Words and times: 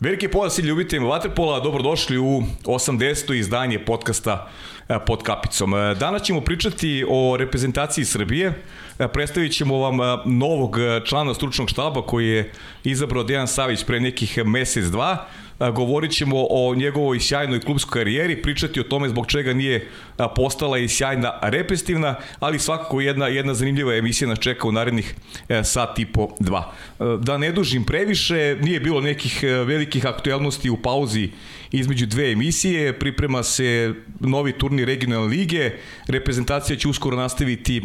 Veliki 0.00 0.28
pozdrav 0.28 0.66
ljubiteljima 0.66 1.08
Vaterpola, 1.08 1.60
dobrodošli 1.60 2.18
u 2.18 2.42
80. 2.64 3.34
izdanje 3.34 3.78
podcasta 3.78 4.50
e, 4.88 4.98
pod 5.06 5.22
kapicom. 5.22 5.74
E, 5.74 5.94
danas 5.94 6.22
ćemo 6.22 6.40
pričati 6.40 7.04
o 7.08 7.36
reprezentaciji 7.36 8.04
Srbije, 8.04 8.52
e, 8.98 9.08
predstavit 9.08 9.52
ćemo 9.52 9.78
vam 9.78 9.96
novog 10.24 10.76
člana 11.04 11.34
stručnog 11.34 11.70
štaba 11.70 12.02
koji 12.02 12.28
je 12.28 12.52
izabrao 12.84 13.24
Dejan 13.24 13.48
Savić 13.48 13.84
pre 13.84 14.00
nekih 14.00 14.38
mesec, 14.44 14.84
dva, 14.84 15.26
govorit 15.58 16.12
ćemo 16.12 16.46
o 16.50 16.74
njegovoj 16.74 17.20
sjajnoj 17.20 17.60
klubskoj 17.60 18.00
karijeri, 18.00 18.42
pričati 18.42 18.80
o 18.80 18.82
tome 18.82 19.08
zbog 19.08 19.26
čega 19.26 19.52
nije 19.52 19.88
postala 20.36 20.78
i 20.78 20.88
sjajna 20.88 21.38
reprezentativna, 21.42 22.14
ali 22.40 22.58
svakako 22.58 23.00
jedna, 23.00 23.26
jedna 23.26 23.54
zanimljiva 23.54 23.94
emisija 23.94 24.28
nas 24.28 24.38
čeka 24.38 24.68
u 24.68 24.72
narednih 24.72 25.14
e, 25.48 25.64
sat 25.64 25.98
i 25.98 26.06
po 26.06 26.28
dva. 26.40 26.72
E, 27.00 27.04
da 27.20 27.38
ne 27.38 27.52
dužim 27.52 27.84
previše, 27.84 28.56
nije 28.60 28.80
bilo 28.80 29.00
nekih 29.00 29.42
e, 29.42 29.46
velikih 29.46 30.06
aktualnosti 30.06 30.70
u 30.70 30.76
pauzi 30.76 31.30
između 31.72 32.06
dve 32.06 32.32
emisije, 32.32 32.98
priprema 32.98 33.42
se 33.42 33.94
novi 34.20 34.52
turnir 34.52 34.86
regionalne 34.86 35.28
lige, 35.28 35.70
reprezentacija 36.06 36.76
će 36.76 36.88
uskoro 36.88 37.16
nastaviti 37.16 37.82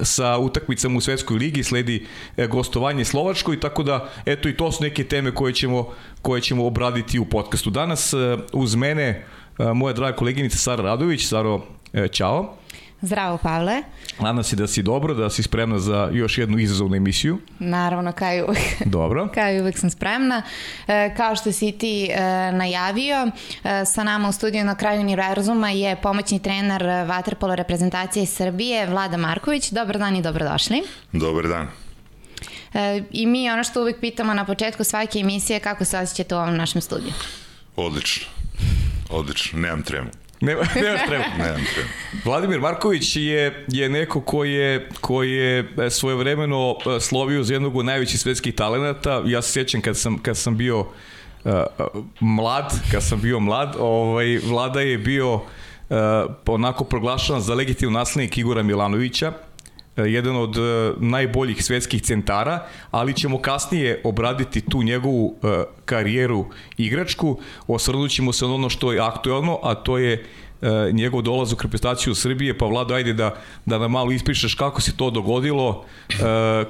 sa 0.00 0.38
utakmicama 0.38 0.98
u 0.98 1.00
Svetskoj 1.00 1.38
ligi, 1.38 1.62
sledi 1.62 2.06
gostovanje 2.48 3.04
Slovačkoj, 3.04 3.60
tako 3.60 3.82
da 3.82 4.12
eto 4.26 4.48
i 4.48 4.56
to 4.56 4.72
su 4.72 4.82
neke 4.82 5.04
teme 5.04 5.34
koje 5.34 5.52
ćemo, 5.52 5.94
koje 6.22 6.40
ćemo 6.40 6.66
obraditi 6.66 7.18
u 7.18 7.24
podcastu. 7.24 7.70
Danas 7.70 8.14
uz 8.52 8.74
mene 8.74 9.24
moja 9.74 9.92
draga 9.92 10.16
koleginica 10.16 10.58
Sara 10.58 10.82
Radović. 10.82 11.26
Saro, 11.26 11.60
čao. 12.12 12.56
Zdravo, 13.02 13.38
Pavle. 13.38 13.82
Nadam 14.20 14.44
se 14.44 14.56
da 14.56 14.66
si 14.66 14.82
dobro, 14.82 15.14
da 15.14 15.30
si 15.30 15.42
spremna 15.42 15.78
za 15.78 16.08
još 16.12 16.38
jednu 16.38 16.58
izazovnu 16.58 16.96
emisiju. 16.96 17.38
Naravno, 17.58 18.12
kao 18.12 18.34
i 18.34 18.42
uvek. 18.42 18.82
Dobro. 18.84 19.28
kao 19.34 19.52
i 19.52 19.60
uvek 19.60 19.78
sam 19.78 19.90
spremna. 19.90 20.42
E, 20.88 21.14
kao 21.16 21.36
što 21.36 21.52
si 21.52 21.72
ti 21.72 22.10
e, 22.10 22.20
najavio, 22.52 23.30
e, 23.64 23.84
sa 23.84 24.04
nama 24.04 24.28
u 24.28 24.32
studiju 24.32 24.64
na 24.64 24.74
kraju 24.74 25.00
univerzuma 25.00 25.70
je 25.70 25.96
pomoćni 25.96 26.42
trener 26.42 26.82
Vaterpolo 27.06 27.54
reprezentacije 27.54 28.26
Srbije, 28.26 28.86
Vlada 28.86 29.16
Marković. 29.16 29.70
Dobar 29.70 29.98
dan 29.98 30.16
i 30.16 30.22
dobrodošli. 30.22 30.82
Dobar 31.12 31.48
dan. 31.48 31.68
E, 32.74 33.02
I 33.10 33.26
mi 33.26 33.50
ono 33.50 33.64
što 33.64 33.80
uvek 33.80 34.00
pitamo 34.00 34.34
na 34.34 34.44
početku 34.44 34.84
svake 34.84 35.18
emisije, 35.18 35.60
kako 35.60 35.84
se 35.84 35.98
osjećate 35.98 36.34
u 36.34 36.38
ovom 36.38 36.56
našem 36.56 36.80
studiju? 36.80 37.12
Odlično. 37.76 38.26
Odlično, 39.10 39.58
nemam 39.58 39.82
tremu. 39.82 40.10
Nema, 40.40 40.60
nemaš 40.82 41.00
tremu. 41.06 41.24
Nemam 41.44 41.64
tremu. 41.74 41.88
Vladimir 42.24 42.60
Marković 42.60 43.16
je, 43.16 43.64
je 43.68 43.88
neko 43.88 44.20
koji 44.20 44.52
je, 44.52 44.88
koji 45.00 45.32
je 45.32 45.72
e, 45.78 45.90
svojevremeno 45.90 46.76
e, 46.96 47.00
slovio 47.00 47.42
za 47.42 47.54
jednog 47.54 47.76
od 47.76 47.84
najvećih 47.84 48.20
svetskih 48.20 48.54
talenata. 48.54 49.22
Ja 49.26 49.42
se 49.42 49.52
sjećam 49.52 49.80
kad 49.80 49.96
sam, 49.96 50.18
kad 50.18 50.36
sam 50.36 50.56
bio 50.56 50.86
uh, 51.44 51.52
mlad, 52.20 52.74
kad 52.92 53.02
sam 53.02 53.20
bio 53.20 53.40
mlad, 53.40 53.76
ovaj, 53.78 54.38
Vlada 54.44 54.80
je 54.80 54.98
bio 54.98 55.34
uh, 55.34 55.42
onako 56.46 56.84
proglašan 56.84 57.40
za 57.40 57.54
legitimno 57.54 57.98
naslednik 57.98 58.38
Igora 58.38 58.62
Milanovića 58.62 59.32
jedan 59.96 60.36
od 60.36 60.56
e, 60.56 60.92
najboljih 60.98 61.64
svetskih 61.64 62.02
centara, 62.02 62.66
ali 62.90 63.14
ćemo 63.14 63.38
kasnije 63.38 64.00
obraditi 64.04 64.60
tu 64.60 64.82
njegovu 64.82 65.34
e, 65.42 65.64
karijeru 65.84 66.46
igračku. 66.76 67.38
Osvrnut 67.66 68.10
ćemo 68.10 68.32
se 68.32 68.44
na 68.44 68.54
ono 68.54 68.68
što 68.68 68.92
je 68.92 69.00
aktuelno, 69.00 69.58
a 69.62 69.74
to 69.74 69.98
je 69.98 70.24
njegov 70.92 71.22
dolaz 71.22 71.52
u 71.52 71.56
reprezentaciju 71.62 72.14
Srbije, 72.14 72.58
pa 72.58 72.66
Vlado, 72.66 72.94
ajde 72.94 73.12
da, 73.12 73.34
da 73.66 73.78
nam 73.78 73.90
malo 73.90 74.12
ispišeš 74.12 74.54
kako 74.54 74.80
se 74.80 74.96
to 74.96 75.10
dogodilo, 75.10 75.84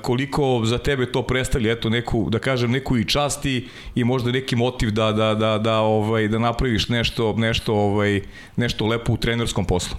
koliko 0.02 0.60
za 0.64 0.78
tebe 0.78 1.06
to 1.12 1.22
predstavlja, 1.22 1.72
eto, 1.72 1.90
neku, 1.90 2.30
da 2.30 2.38
kažem, 2.38 2.70
neku 2.70 2.98
i 2.98 3.04
časti 3.04 3.68
i 3.94 4.04
možda 4.04 4.30
neki 4.30 4.56
motiv 4.56 4.90
da, 4.90 5.12
da, 5.12 5.34
da, 5.34 5.58
da, 5.58 5.78
ovaj, 5.78 6.28
da 6.28 6.38
napraviš 6.38 6.88
nešto, 6.88 7.34
nešto, 7.36 7.74
ovaj, 7.74 8.20
nešto 8.56 8.86
lepo 8.86 9.12
u 9.12 9.16
trenerskom 9.16 9.64
poslu. 9.64 9.96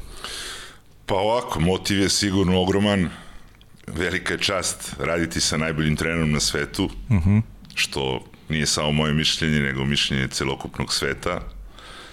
Pa 1.11 1.17
ovako, 1.17 1.59
motiv 1.59 1.99
je 1.99 2.09
sigurno 2.09 2.61
ogroman. 2.61 3.09
Velika 3.87 4.33
je 4.33 4.39
čast 4.39 4.95
raditi 4.99 5.41
sa 5.41 5.57
najboljim 5.57 5.95
trenerom 5.95 6.31
na 6.31 6.39
svetu, 6.39 6.85
uh 6.85 7.15
mhm. 7.15 7.29
-huh. 7.29 7.41
što 7.75 8.25
nije 8.49 8.65
samo 8.65 8.91
moje 8.91 9.13
mišljenje, 9.13 9.59
nego 9.59 9.85
mišljenje 9.85 10.27
celokupnog 10.27 10.93
sveta. 10.93 11.41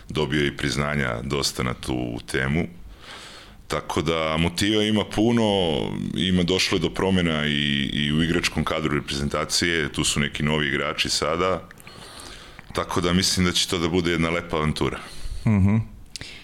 Dobio 0.09 0.47
i 0.47 0.56
priznanja 0.56 1.22
dosta 1.22 1.62
na 1.62 1.75
tu 1.75 2.19
temu. 2.26 2.66
Tako 3.69 4.03
da 4.03 4.36
motiva 4.36 4.82
ima 4.82 5.04
puno, 5.04 5.44
ima 6.15 6.42
došlo 6.42 6.76
je 6.76 6.82
do 6.82 6.91
promena 6.91 7.47
i, 7.47 7.91
i 7.92 8.12
u 8.12 8.22
igračkom 8.22 8.65
kadru 8.65 8.94
reprezentacije, 8.94 9.92
tu 9.92 10.04
su 10.04 10.20
neki 10.20 10.42
novi 10.42 10.69
igrači 10.69 11.09
sada, 11.09 11.69
tako 12.72 13.00
da 13.00 13.12
mislim 13.12 13.47
da 13.47 13.53
će 13.53 13.69
to 13.69 13.78
da 13.78 13.88
bude 13.88 14.10
jedna 14.10 14.30
lepa 14.30 14.56
avantura. 14.56 14.98
Mhm. 15.47 15.56
Uh 15.56 15.65
-huh. 15.65 15.97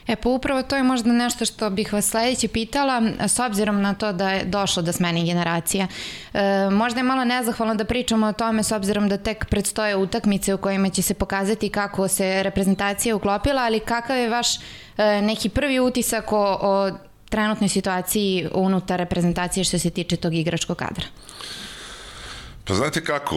E 0.07 0.17
pa 0.17 0.29
upravo 0.29 0.63
to 0.63 0.77
je 0.77 0.83
možda 0.83 1.13
nešto 1.13 1.45
što 1.45 1.71
bih 1.71 1.93
vas 1.93 2.11
sledeće 2.11 2.49
pitala, 2.49 3.03
s 3.21 3.39
obzirom 3.39 3.83
na 3.83 3.95
to 3.95 4.13
da 4.13 4.31
je 4.31 4.45
došlo 4.45 4.83
do 4.83 4.93
smene 4.93 5.25
generacija. 5.25 5.87
E, 6.35 6.41
možda 6.71 7.01
je 7.01 7.05
malo 7.05 7.25
nezahvalno 7.25 7.75
da 7.75 7.85
pričamo 7.85 8.27
o 8.27 8.33
tome 8.33 8.63
s 8.63 8.73
obzirom 8.73 9.09
da 9.09 9.17
tek 9.17 9.47
predstoje 9.47 9.97
utakmice 9.97 10.55
u 10.55 10.59
kojima 10.59 10.91
će 10.91 11.03
se 11.03 11.15
pokazati 11.15 11.69
kako 11.69 12.09
se 12.09 12.43
reprezentacija 12.43 13.17
uklopila, 13.17 13.63
ali 13.63 13.81
kakav 13.81 14.19
je 14.19 14.29
vaš 14.29 14.57
e, 14.57 14.61
neki 15.23 15.49
prvi 15.49 15.81
utisak 15.81 16.33
o, 16.33 16.59
o 16.61 16.91
trenutnoj 17.29 17.69
situaciji 17.69 18.49
unutar 18.55 18.99
reprezentacije 18.99 19.65
što 19.65 19.79
se 19.79 19.91
tiče 19.91 20.17
tog 20.17 20.35
igračkog 20.35 20.77
kadra? 20.77 21.05
Pa 22.65 22.75
znate 22.75 23.05
kako, 23.05 23.37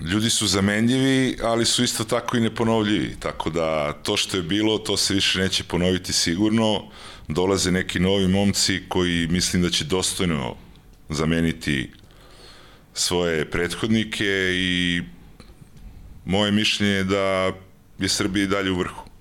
ljudi 0.00 0.30
su 0.30 0.46
zamenljivi, 0.46 1.36
ali 1.42 1.64
su 1.64 1.84
isto 1.84 2.04
tako 2.04 2.36
i 2.36 2.40
neponovljivi, 2.40 3.16
tako 3.20 3.50
da 3.50 3.92
to 3.92 4.16
što 4.16 4.36
je 4.36 4.42
bilo, 4.42 4.78
to 4.78 4.96
se 4.96 5.14
više 5.14 5.38
neće 5.38 5.64
ponoviti 5.64 6.12
sigurno. 6.12 6.82
Dolaze 7.28 7.70
neki 7.70 8.00
novi 8.00 8.28
momci 8.28 8.82
koji 8.88 9.28
mislim 9.28 9.62
da 9.62 9.70
će 9.70 9.84
dostojno 9.84 10.56
zameniti 11.08 11.90
svoje 12.94 13.50
prethodnike 13.50 14.52
i 14.54 15.02
moje 16.24 16.52
mišljenje 16.52 16.92
je 16.92 17.04
da 17.04 17.52
je 17.98 18.08
Srbija 18.08 18.44
i 18.44 18.48
dalje 18.48 18.70
u 18.70 18.78
vrhu. 18.78 19.13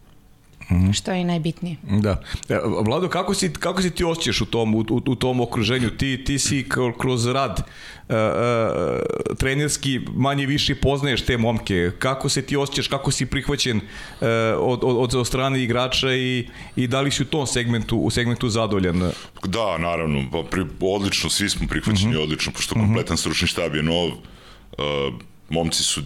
Mm. 0.73 0.93
Što 0.93 1.11
je 1.11 1.23
najbitnije. 1.23 1.77
Da. 1.83 2.21
E, 2.49 2.59
Vlado, 2.85 3.09
kako 3.09 3.33
si, 3.33 3.53
kako 3.53 3.81
si 3.81 3.91
ti 3.91 4.03
osjećaš 4.03 4.41
u 4.41 4.45
tom, 4.45 4.75
u, 4.75 4.85
u 4.89 5.15
tom 5.15 5.41
okruženju? 5.41 5.89
Ti, 5.89 6.23
ti 6.25 6.39
si 6.39 6.65
kroz 6.99 7.27
rad 7.27 7.59
uh, 7.59 8.15
uh, 8.15 9.37
trenerski 9.37 9.99
manje 10.15 10.45
više 10.45 10.75
poznaješ 10.75 11.21
te 11.25 11.37
momke. 11.37 11.91
Kako 11.99 12.29
se 12.29 12.41
ti 12.41 12.57
osjećaš, 12.57 12.87
kako 12.87 13.11
si 13.11 13.25
prihvaćen 13.25 13.77
uh, 13.77 14.27
od, 14.57 14.79
od, 14.83 15.15
od 15.15 15.27
strane 15.27 15.63
igrača 15.63 16.13
i, 16.13 16.47
i 16.75 16.87
da 16.87 17.01
li 17.01 17.11
si 17.11 17.23
u 17.23 17.25
tom 17.25 17.47
segmentu, 17.47 17.97
u 17.97 18.09
segmentu 18.09 18.49
zadovoljan? 18.49 19.11
Da, 19.43 19.77
naravno. 19.77 20.23
Pa, 20.31 20.43
pri, 20.51 20.65
odlično, 20.81 21.29
svi 21.29 21.49
smo 21.49 21.67
prihvaćeni 21.67 22.11
mm 22.11 22.17
-hmm. 22.17 22.23
odlično, 22.23 22.51
pošto 22.51 22.75
mhm. 22.75 22.85
kompletan 22.85 23.17
stručni 23.17 23.47
štab 23.47 23.75
je 23.75 23.83
nov. 23.83 24.07
Uh, 24.07 25.13
momci 25.49 25.83
su 25.83 26.01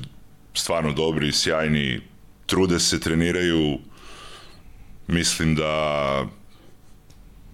stvarno 0.54 0.94
dobri, 0.94 1.32
sjajni, 1.32 2.02
trude 2.46 2.80
se, 2.80 3.00
treniraju, 3.00 3.78
mislim 5.07 5.56
da 5.56 6.25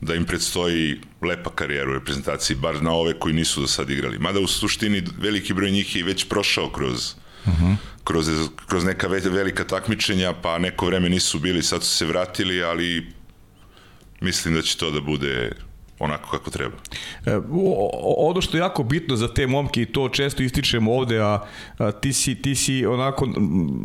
da 0.04 0.16
im 0.16 0.26
predstoji 0.26 1.00
lepa 1.22 1.50
karijera 1.50 1.92
u 1.92 1.94
reprezentaciji, 1.94 2.58
bar 2.58 2.84
na 2.84 2.92
ove 2.92 3.20
koji 3.20 3.34
nisu 3.34 3.62
do 3.62 3.68
sad 3.68 3.90
igrali. 3.90 4.20
Mada 4.20 4.40
u 4.40 4.48
suštini 4.48 5.04
veliki 5.18 5.54
broj 5.54 5.72
njih 5.72 5.96
je 5.96 6.04
već 6.04 6.30
prošao 6.30 6.70
kroz, 6.70 7.14
uh. 7.46 7.54
-huh. 7.54 7.76
kroz, 8.04 8.30
kroz 8.68 8.84
neka 8.84 9.08
velika 9.08 9.64
takmičenja, 9.64 10.34
pa 10.34 10.58
neko 10.58 10.86
vreme 10.86 11.10
nisu 11.10 11.40
bili, 11.40 11.64
sad 11.64 11.84
su 11.84 11.90
se 11.98 12.06
vratili, 12.06 12.64
ali 12.64 13.08
mislim 14.22 14.54
da 14.54 14.62
će 14.62 14.78
to 14.78 14.92
da 14.92 15.02
bude 15.02 15.52
onako 16.04 16.30
kako 16.32 16.50
treba. 16.50 16.76
E, 17.26 17.38
ono 18.18 18.42
što 18.42 18.58
je 18.58 18.62
jako 18.62 18.84
bitno 18.84 19.16
za 19.16 19.34
te 19.34 19.48
momke 19.48 19.82
i 19.82 19.86
to 19.86 20.10
često 20.10 20.44
ističemo 20.44 20.94
ovde, 20.94 21.22
a, 21.22 21.40
a 21.78 21.92
ti, 21.92 22.14
si, 22.14 22.36
ti 22.36 22.56
si 22.56 22.86
onako 22.86 23.28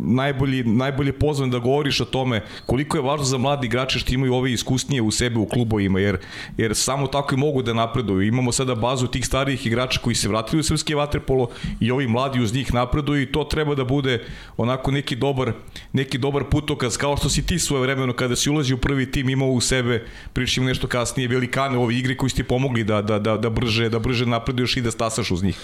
najbolji, 0.03 0.63
najbolje 0.63 1.13
pozvan 1.13 1.49
da 1.49 1.59
govoriš 1.59 2.01
o 2.01 2.05
tome 2.05 2.43
koliko 2.65 2.97
je 2.97 3.03
važno 3.03 3.25
za 3.25 3.37
mladi 3.37 3.67
igrače 3.67 3.99
što 3.99 4.13
imaju 4.13 4.33
ove 4.33 4.51
iskusnije 4.51 5.01
u 5.01 5.11
sebe 5.11 5.39
u 5.39 5.45
klubovima, 5.45 5.99
jer, 5.99 6.17
jer 6.57 6.75
samo 6.75 7.07
tako 7.07 7.35
i 7.35 7.37
mogu 7.37 7.61
da 7.61 7.73
napreduju. 7.73 8.27
Imamo 8.27 8.51
sada 8.51 8.75
bazu 8.75 9.07
tih 9.07 9.25
starijih 9.25 9.65
igrača 9.65 9.99
koji 9.99 10.15
se 10.15 10.27
vratili 10.27 10.59
u 10.59 10.63
srpski 10.63 10.95
vaterpolo 10.95 11.49
i 11.79 11.91
ovi 11.91 12.07
mladi 12.07 12.41
uz 12.41 12.53
njih 12.53 12.73
napreduju 12.73 13.21
i 13.21 13.31
to 13.31 13.43
treba 13.43 13.75
da 13.75 13.83
bude 13.83 14.25
onako 14.57 14.91
neki 14.91 15.15
dobar, 15.15 15.53
neki 15.93 16.17
dobar 16.17 16.43
putokaz, 16.51 16.97
kao 16.97 17.17
što 17.17 17.29
si 17.29 17.45
ti 17.45 17.59
svoje 17.59 17.81
vremeno 17.81 18.13
kada 18.13 18.35
si 18.35 18.49
ulazi 18.49 18.73
u 18.73 18.77
prvi 18.77 19.11
tim 19.11 19.29
imao 19.29 19.49
u 19.49 19.61
sebe, 19.61 20.05
pričamo 20.33 20.67
nešto 20.67 20.87
kasnije, 20.87 21.27
velikane 21.27 21.77
ovi 21.77 21.95
igre 22.09 22.17
koji 22.17 22.29
su 22.29 22.35
ti 22.35 22.43
pomogli 22.43 22.83
da, 22.83 23.01
da, 23.01 23.19
da, 23.19 23.37
da, 23.37 23.49
brže, 23.49 23.89
da 23.89 23.99
brže 23.99 24.25
napreduješ 24.25 24.77
i 24.77 24.81
da 24.81 24.91
stasaš 24.91 25.31
uz 25.31 25.43
njih? 25.43 25.57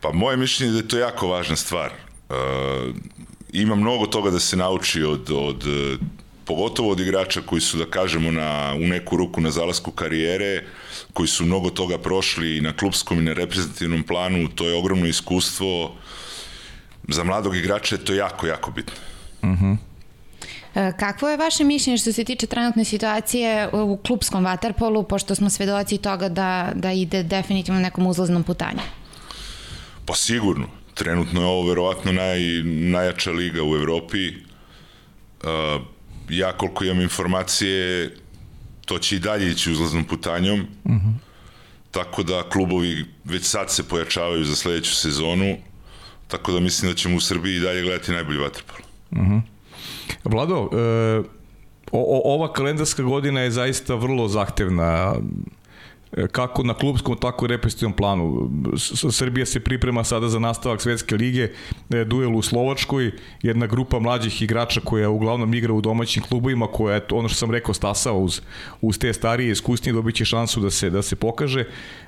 Pa 0.00 0.12
moje 0.12 0.36
mišljenje 0.36 0.70
je 0.70 0.72
da 0.72 0.78
je 0.78 0.88
to 0.88 0.98
jako 0.98 1.28
važna 1.28 1.56
stvar. 1.56 1.92
Uh, 2.28 2.36
ima 3.52 3.74
mnogo 3.74 4.06
toga 4.06 4.30
da 4.30 4.40
se 4.40 4.56
nauči 4.56 5.02
od, 5.02 5.30
od 5.30 5.64
pogotovo 6.44 6.90
od 6.90 7.00
igrača 7.00 7.40
koji 7.46 7.60
su, 7.60 7.78
da 7.78 7.86
kažemo, 7.86 8.30
na, 8.30 8.74
u 8.74 8.86
neku 8.86 9.16
ruku 9.16 9.40
na 9.40 9.50
zalasku 9.50 9.90
karijere, 9.90 10.64
koji 11.12 11.28
su 11.28 11.44
mnogo 11.44 11.70
toga 11.70 11.98
prošli 11.98 12.60
na 12.60 12.72
klubskom 12.72 13.18
i 13.18 13.22
na 13.22 13.32
reprezentativnom 13.32 14.02
planu, 14.02 14.48
to 14.48 14.68
je 14.68 14.76
ogromno 14.76 15.06
iskustvo 15.06 15.94
za 17.08 17.24
mladog 17.24 17.56
igrača 17.56 17.94
je 17.94 18.04
to 18.04 18.14
jako, 18.14 18.46
jako 18.46 18.70
bitno. 18.70 18.94
E, 19.42 19.91
Kakvo 20.74 21.28
je 21.28 21.36
vaše 21.36 21.64
mišljenje 21.64 21.98
što 21.98 22.12
se 22.12 22.24
tiče 22.24 22.46
trenutne 22.46 22.84
situacije 22.84 23.68
u 23.72 23.96
klubskom 23.96 24.44
vaterpolu, 24.44 25.02
pošto 25.02 25.34
smo 25.34 25.50
svedoci 25.50 25.98
toga 25.98 26.28
da, 26.28 26.72
da 26.74 26.92
ide 26.92 27.22
definitivno 27.22 27.80
nekom 27.80 28.06
uzlaznom 28.06 28.42
putanju? 28.42 28.80
Pa 30.06 30.14
sigurno. 30.14 30.66
Trenutno 30.94 31.40
je 31.40 31.46
ovo 31.46 31.68
verovatno 31.68 32.12
naj, 32.12 32.40
najjača 32.64 33.30
liga 33.30 33.62
u 33.62 33.76
Evropi. 33.76 34.28
Uh, 34.28 35.82
ja 36.28 36.52
koliko 36.52 36.84
imam 36.84 37.00
informacije, 37.00 38.10
to 38.86 38.98
će 38.98 39.16
i 39.16 39.18
dalje 39.18 39.50
ići 39.50 39.72
uzlaznom 39.72 40.04
putanjom. 40.04 40.60
Uh 40.60 40.92
-huh. 40.92 41.12
Tako 41.90 42.22
da 42.22 42.48
klubovi 42.48 43.04
već 43.24 43.44
sad 43.44 43.70
se 43.70 43.88
pojačavaju 43.88 44.44
za 44.44 44.56
sledeću 44.56 44.94
sezonu. 44.94 45.56
Tako 46.28 46.52
da 46.52 46.60
mislim 46.60 46.90
da 46.90 46.96
ćemo 46.96 47.16
u 47.16 47.20
Srbiji 47.20 47.56
i 47.56 47.60
dalje 47.60 47.82
gledati 47.82 48.12
najbolji 48.12 48.38
vaterpol. 48.38 48.76
Uh 49.10 49.18
-huh. 49.18 49.40
Vlado, 50.24 50.68
e, 50.72 51.22
o, 51.92 52.34
ova 52.34 52.52
kalendarska 52.52 53.02
godina 53.02 53.40
je 53.40 53.50
zaista 53.50 53.94
vrlo 53.94 54.28
zahtevna 54.28 55.14
kako 56.32 56.62
na 56.62 56.74
klubskom, 56.74 57.16
tako 57.16 57.44
i 57.44 57.48
repetitivnom 57.48 57.92
planu. 57.92 58.50
Srbija 59.10 59.46
se 59.46 59.60
priprema 59.60 60.04
sada 60.04 60.28
za 60.28 60.38
nastavak 60.38 60.82
Svetske 60.82 61.16
lige, 61.16 61.48
e, 61.90 62.04
duel 62.04 62.36
u 62.36 62.42
Slovačkoj, 62.42 63.12
jedna 63.42 63.66
grupa 63.66 63.98
mlađih 63.98 64.42
igrača 64.42 64.80
koja 64.80 65.10
uglavnom 65.10 65.54
igra 65.54 65.72
u 65.72 65.80
domaćim 65.80 66.22
klubovima, 66.22 66.66
koja 66.66 66.94
je, 66.94 67.02
ono 67.12 67.28
što 67.28 67.36
sam 67.36 67.50
rekao, 67.50 67.74
stasao 67.74 68.18
uz, 68.18 68.40
uz 68.80 68.98
te 68.98 69.12
starije 69.12 69.52
iskusnije, 69.52 69.92
dobit 69.92 70.14
će 70.14 70.24
šansu 70.24 70.60
da 70.60 70.70
se, 70.70 70.90
da 70.90 71.02
se 71.02 71.16
pokaže. 71.16 71.60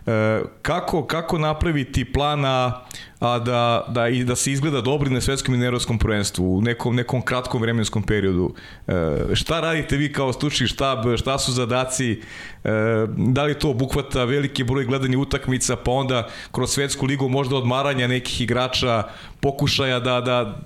E, 0.07 0.43
kako, 0.63 1.07
kako 1.07 1.39
napraviti 1.39 2.05
plana 2.05 2.81
a 3.25 3.39
da, 3.39 3.85
da, 3.89 4.09
i 4.09 4.25
da 4.25 4.37
se 4.37 4.53
izgleda 4.53 4.81
dobri 4.81 5.11
na 5.11 5.21
svetskom 5.21 5.55
i 5.55 5.59
nerovskom 5.59 5.99
prvenstvu 5.99 6.57
u 6.57 6.61
nekom, 6.61 6.97
nekom 6.97 7.23
kratkom 7.23 7.63
vremenskom 7.63 8.03
periodu. 8.03 8.55
E, 8.87 8.93
šta 9.35 9.61
radite 9.61 9.97
vi 9.97 10.13
kao 10.13 10.33
stručni 10.33 10.67
štab, 10.67 11.17
šta 11.17 11.39
su 11.39 11.53
zadaci, 11.53 12.11
e, 12.13 12.71
da 13.17 13.45
li 13.45 13.59
to 13.59 13.71
obuhvata 13.71 14.25
veliki 14.25 14.65
broj 14.65 14.85
gledanja 14.85 15.19
utakmica, 15.19 15.77
pa 15.77 15.91
onda 15.91 16.29
kroz 16.53 16.71
svetsku 16.71 17.07
ligu 17.07 17.29
možda 17.29 17.57
odmaranja 17.57 18.07
nekih 18.07 18.41
igrača, 18.41 19.03
pokušaja 19.41 20.01
da, 20.01 20.21
da 20.21 20.61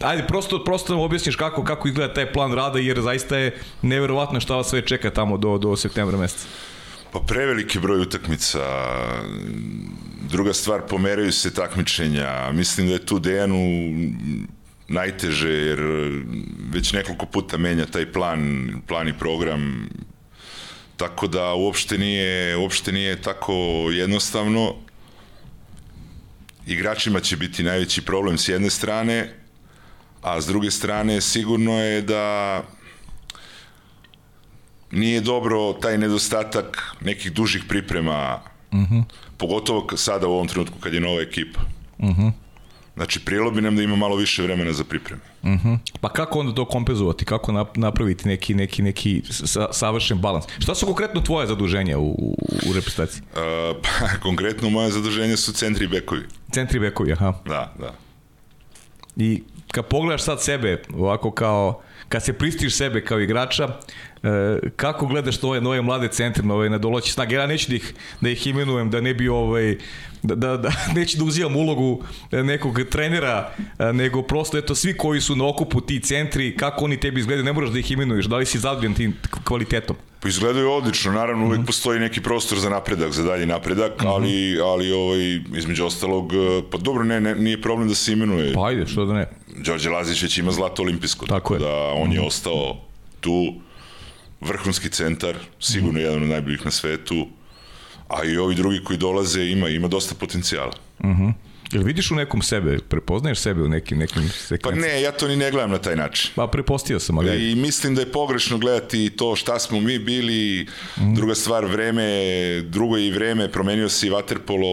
ajde, 0.00 0.26
prosto, 0.26 0.64
prosto 0.64 0.92
nam 0.92 1.02
objasniš 1.02 1.36
kako, 1.36 1.64
kako 1.64 1.88
izgleda 1.88 2.14
taj 2.14 2.32
plan 2.32 2.52
rada, 2.52 2.78
jer 2.78 3.00
zaista 3.00 3.36
je 3.36 3.56
neverovatno 3.82 4.40
šta 4.40 4.56
vas 4.56 4.66
sve 4.66 4.82
čeka 4.86 5.10
tamo 5.10 5.36
do, 5.36 5.58
do 5.58 5.76
septembra 5.76 6.18
meseca. 6.18 6.46
Pa 7.12 7.20
preveliki 7.20 7.78
broj 7.78 8.00
utakmica. 8.00 8.60
Druga 10.30 10.52
stvar, 10.52 10.86
pomeraju 10.88 11.32
se 11.32 11.54
takmičenja. 11.54 12.52
Mislim 12.52 12.86
da 12.86 12.92
je 12.92 13.06
tu 13.06 13.18
Dejanu 13.18 13.90
najteže, 14.88 15.48
jer 15.48 15.80
već 16.72 16.92
nekoliko 16.92 17.26
puta 17.26 17.56
menja 17.56 17.86
taj 17.86 18.12
plan, 18.12 18.72
plan 18.88 19.08
i 19.08 19.18
program. 19.18 19.88
Tako 20.96 21.26
da 21.26 21.54
uopšte 21.54 21.98
nije, 21.98 22.56
uopšte 22.56 22.92
nije 22.92 23.22
tako 23.22 23.54
jednostavno. 23.92 24.74
Igračima 26.66 27.20
će 27.20 27.36
biti 27.36 27.62
najveći 27.62 28.02
problem 28.02 28.38
s 28.38 28.48
jedne 28.48 28.70
strane, 28.70 29.34
a 30.22 30.40
s 30.40 30.46
druge 30.46 30.70
strane 30.70 31.20
sigurno 31.20 31.82
je 31.82 32.02
da 32.02 32.62
nije 34.92 35.20
dobro 35.20 35.72
taj 35.72 35.98
nedostatak 35.98 36.96
nekih 37.00 37.32
dužih 37.32 37.64
priprema, 37.68 38.40
uh. 38.72 38.78
-huh. 38.78 39.04
pogotovo 39.36 39.86
sada 39.96 40.26
u 40.26 40.32
ovom 40.32 40.48
trenutku 40.48 40.78
kad 40.80 40.94
je 40.94 41.00
nova 41.00 41.22
ekipa. 41.22 41.60
Uh. 41.98 42.08
-huh. 42.08 42.32
Znači, 42.94 43.24
prijelo 43.24 43.50
bi 43.50 43.60
nam 43.60 43.76
da 43.76 43.82
ima 43.82 43.96
malo 43.96 44.16
više 44.16 44.42
vremena 44.42 44.72
za 44.72 44.84
pripreme. 44.84 45.22
Uh. 45.42 45.48
-huh. 45.48 45.78
Pa 46.00 46.08
kako 46.08 46.38
onda 46.38 46.54
to 46.54 46.64
kompenzovati? 46.64 47.24
Kako 47.24 47.66
napraviti 47.74 48.28
neki, 48.28 48.54
neki, 48.54 48.82
neki 48.82 49.22
sa, 49.30 49.72
savršen 49.72 50.20
balans? 50.20 50.44
Šta 50.58 50.74
su 50.74 50.86
konkretno 50.86 51.20
tvoje 51.20 51.46
zaduženja 51.46 51.98
u, 51.98 52.10
u, 52.10 52.36
u 52.70 52.72
reprezentaciji? 52.72 53.22
Uh, 53.22 53.76
pa, 53.82 54.08
konkretno 54.28 54.70
moje 54.70 54.90
zaduženja 54.90 55.36
su 55.36 55.52
centri 55.52 55.84
i 55.84 55.88
bekovi. 55.88 56.22
Centri 56.50 56.76
i 56.76 56.80
bekovi, 56.80 57.12
aha. 57.12 57.34
Da, 57.44 57.74
da. 57.78 57.94
I 59.16 59.42
kad 59.72 59.86
pogledaš 59.86 60.22
sad 60.22 60.42
sebe, 60.42 60.82
ovako 60.94 61.30
kao, 61.30 61.82
kad 62.08 62.24
se 62.24 62.32
pristiš 62.32 62.76
sebe 62.76 63.04
kao 63.04 63.20
igrača, 63.20 63.68
kako 64.76 65.06
gledaš 65.06 65.36
to 65.36 65.48
ove 65.48 65.60
nove 65.60 65.82
mlade 65.82 66.08
centre, 66.08 66.42
nove 66.42 66.70
nadoloći 66.70 67.12
snage? 67.12 67.34
Ja 67.34 67.46
neću 67.46 67.70
da 67.70 67.76
ih, 67.76 67.94
da 68.20 68.28
ih 68.28 68.46
imenujem, 68.46 68.90
da 68.90 69.00
ne 69.00 69.14
bi 69.14 69.28
ovaj, 69.28 69.76
da, 70.22 70.34
da, 70.34 70.56
da 70.56 70.70
neću 70.96 71.18
da 71.18 71.24
uzimam 71.24 71.56
ulogu 71.56 72.02
nekog 72.32 72.80
trenera, 72.90 73.52
e, 73.78 73.92
nego 73.92 74.22
prosto 74.22 74.58
eto 74.58 74.74
svi 74.74 74.96
koji 74.96 75.20
su 75.20 75.36
na 75.36 75.48
okupu 75.48 75.80
ti 75.80 76.00
centri, 76.00 76.56
kako 76.56 76.84
oni 76.84 77.00
tebi 77.00 77.20
izgledaju, 77.20 77.44
ne 77.44 77.52
moraš 77.52 77.70
da 77.70 77.78
ih 77.78 77.90
imenuješ, 77.90 78.26
da 78.26 78.36
li 78.36 78.46
si 78.46 78.58
zadovoljan 78.58 78.94
tim 78.94 79.16
kvalitetom? 79.44 79.96
Pa 80.20 80.28
izgledaju 80.28 80.70
odlično, 80.70 81.12
naravno 81.12 81.46
uvek 81.46 81.58
mm 81.58 81.62
-hmm. 81.62 81.66
postoji 81.66 82.00
neki 82.00 82.20
prostor 82.20 82.58
za 82.58 82.70
napredak, 82.70 83.12
za 83.12 83.22
dalji 83.22 83.46
napredak, 83.46 84.00
mm 84.00 84.04
-hmm. 84.04 84.12
ali, 84.14 84.58
ali 84.60 84.92
ovaj, 84.92 85.40
između 85.58 85.84
ostalog, 85.86 86.32
e, 86.32 86.62
pa 86.70 86.78
dobro, 86.78 87.04
ne, 87.04 87.20
ne, 87.20 87.34
nije 87.34 87.62
problem 87.62 87.88
da 87.88 87.94
se 87.94 88.12
imenuje. 88.12 88.52
Pa 88.52 88.66
ajde, 88.66 88.86
što 88.86 89.04
da 89.04 89.14
ne. 89.14 89.26
Đorđe 89.56 89.90
Lazić 89.90 90.22
već 90.22 90.38
ima 90.38 90.52
zlato 90.52 90.82
olimpijsko, 90.82 91.26
tako, 91.26 91.38
tako 91.40 91.54
je. 91.54 91.60
da 91.60 91.92
on 91.94 92.08
mm 92.08 92.10
-hmm. 92.10 92.14
je 92.14 92.18
mhm. 92.18 92.26
ostao 92.26 92.76
tu 93.20 93.54
vrhunski 94.42 94.90
centar, 94.90 95.36
sigurno 95.60 95.98
mm. 95.98 96.02
jedan 96.02 96.22
od 96.22 96.28
najboljih 96.28 96.64
na 96.64 96.70
svetu, 96.70 97.28
a 98.08 98.24
i 98.24 98.36
ovi 98.36 98.54
drugi 98.54 98.84
koji 98.84 98.98
dolaze 98.98 99.44
ima 99.44 99.68
ima 99.68 99.88
dosta 99.88 100.14
potencijala. 100.14 100.72
Mhm. 101.04 101.10
Uh 101.10 101.18
-huh. 101.18 101.32
Jel 101.72 101.82
vidiš 101.82 102.10
u 102.10 102.14
nekom 102.14 102.42
sebe, 102.42 102.78
prepoznaješ 102.78 103.38
sebe 103.38 103.62
u 103.62 103.68
nekim, 103.68 103.98
nekim 103.98 104.28
sekvencima? 104.28 104.82
Pa 104.82 104.88
ne, 104.88 105.02
ja 105.02 105.12
to 105.12 105.28
ni 105.28 105.36
ne 105.36 105.50
gledam 105.50 105.70
na 105.70 105.78
taj 105.78 105.96
način. 105.96 106.30
Pa 106.34 106.46
prepostio 106.46 107.00
sam, 107.00 107.18
ali... 107.18 107.50
I 107.50 107.54
mislim 107.54 107.94
da 107.94 108.00
je 108.00 108.12
pogrešno 108.12 108.58
gledati 108.58 109.10
to 109.10 109.36
šta 109.36 109.58
smo 109.58 109.80
mi 109.80 109.98
bili, 109.98 110.66
mm. 110.96 111.14
druga 111.14 111.34
stvar, 111.34 111.64
vreme, 111.64 112.06
drugo 112.60 112.98
i 112.98 113.10
vreme, 113.10 113.52
promenio 113.52 113.88
se 113.88 114.06
i 114.06 114.10
vaterpolo, 114.10 114.66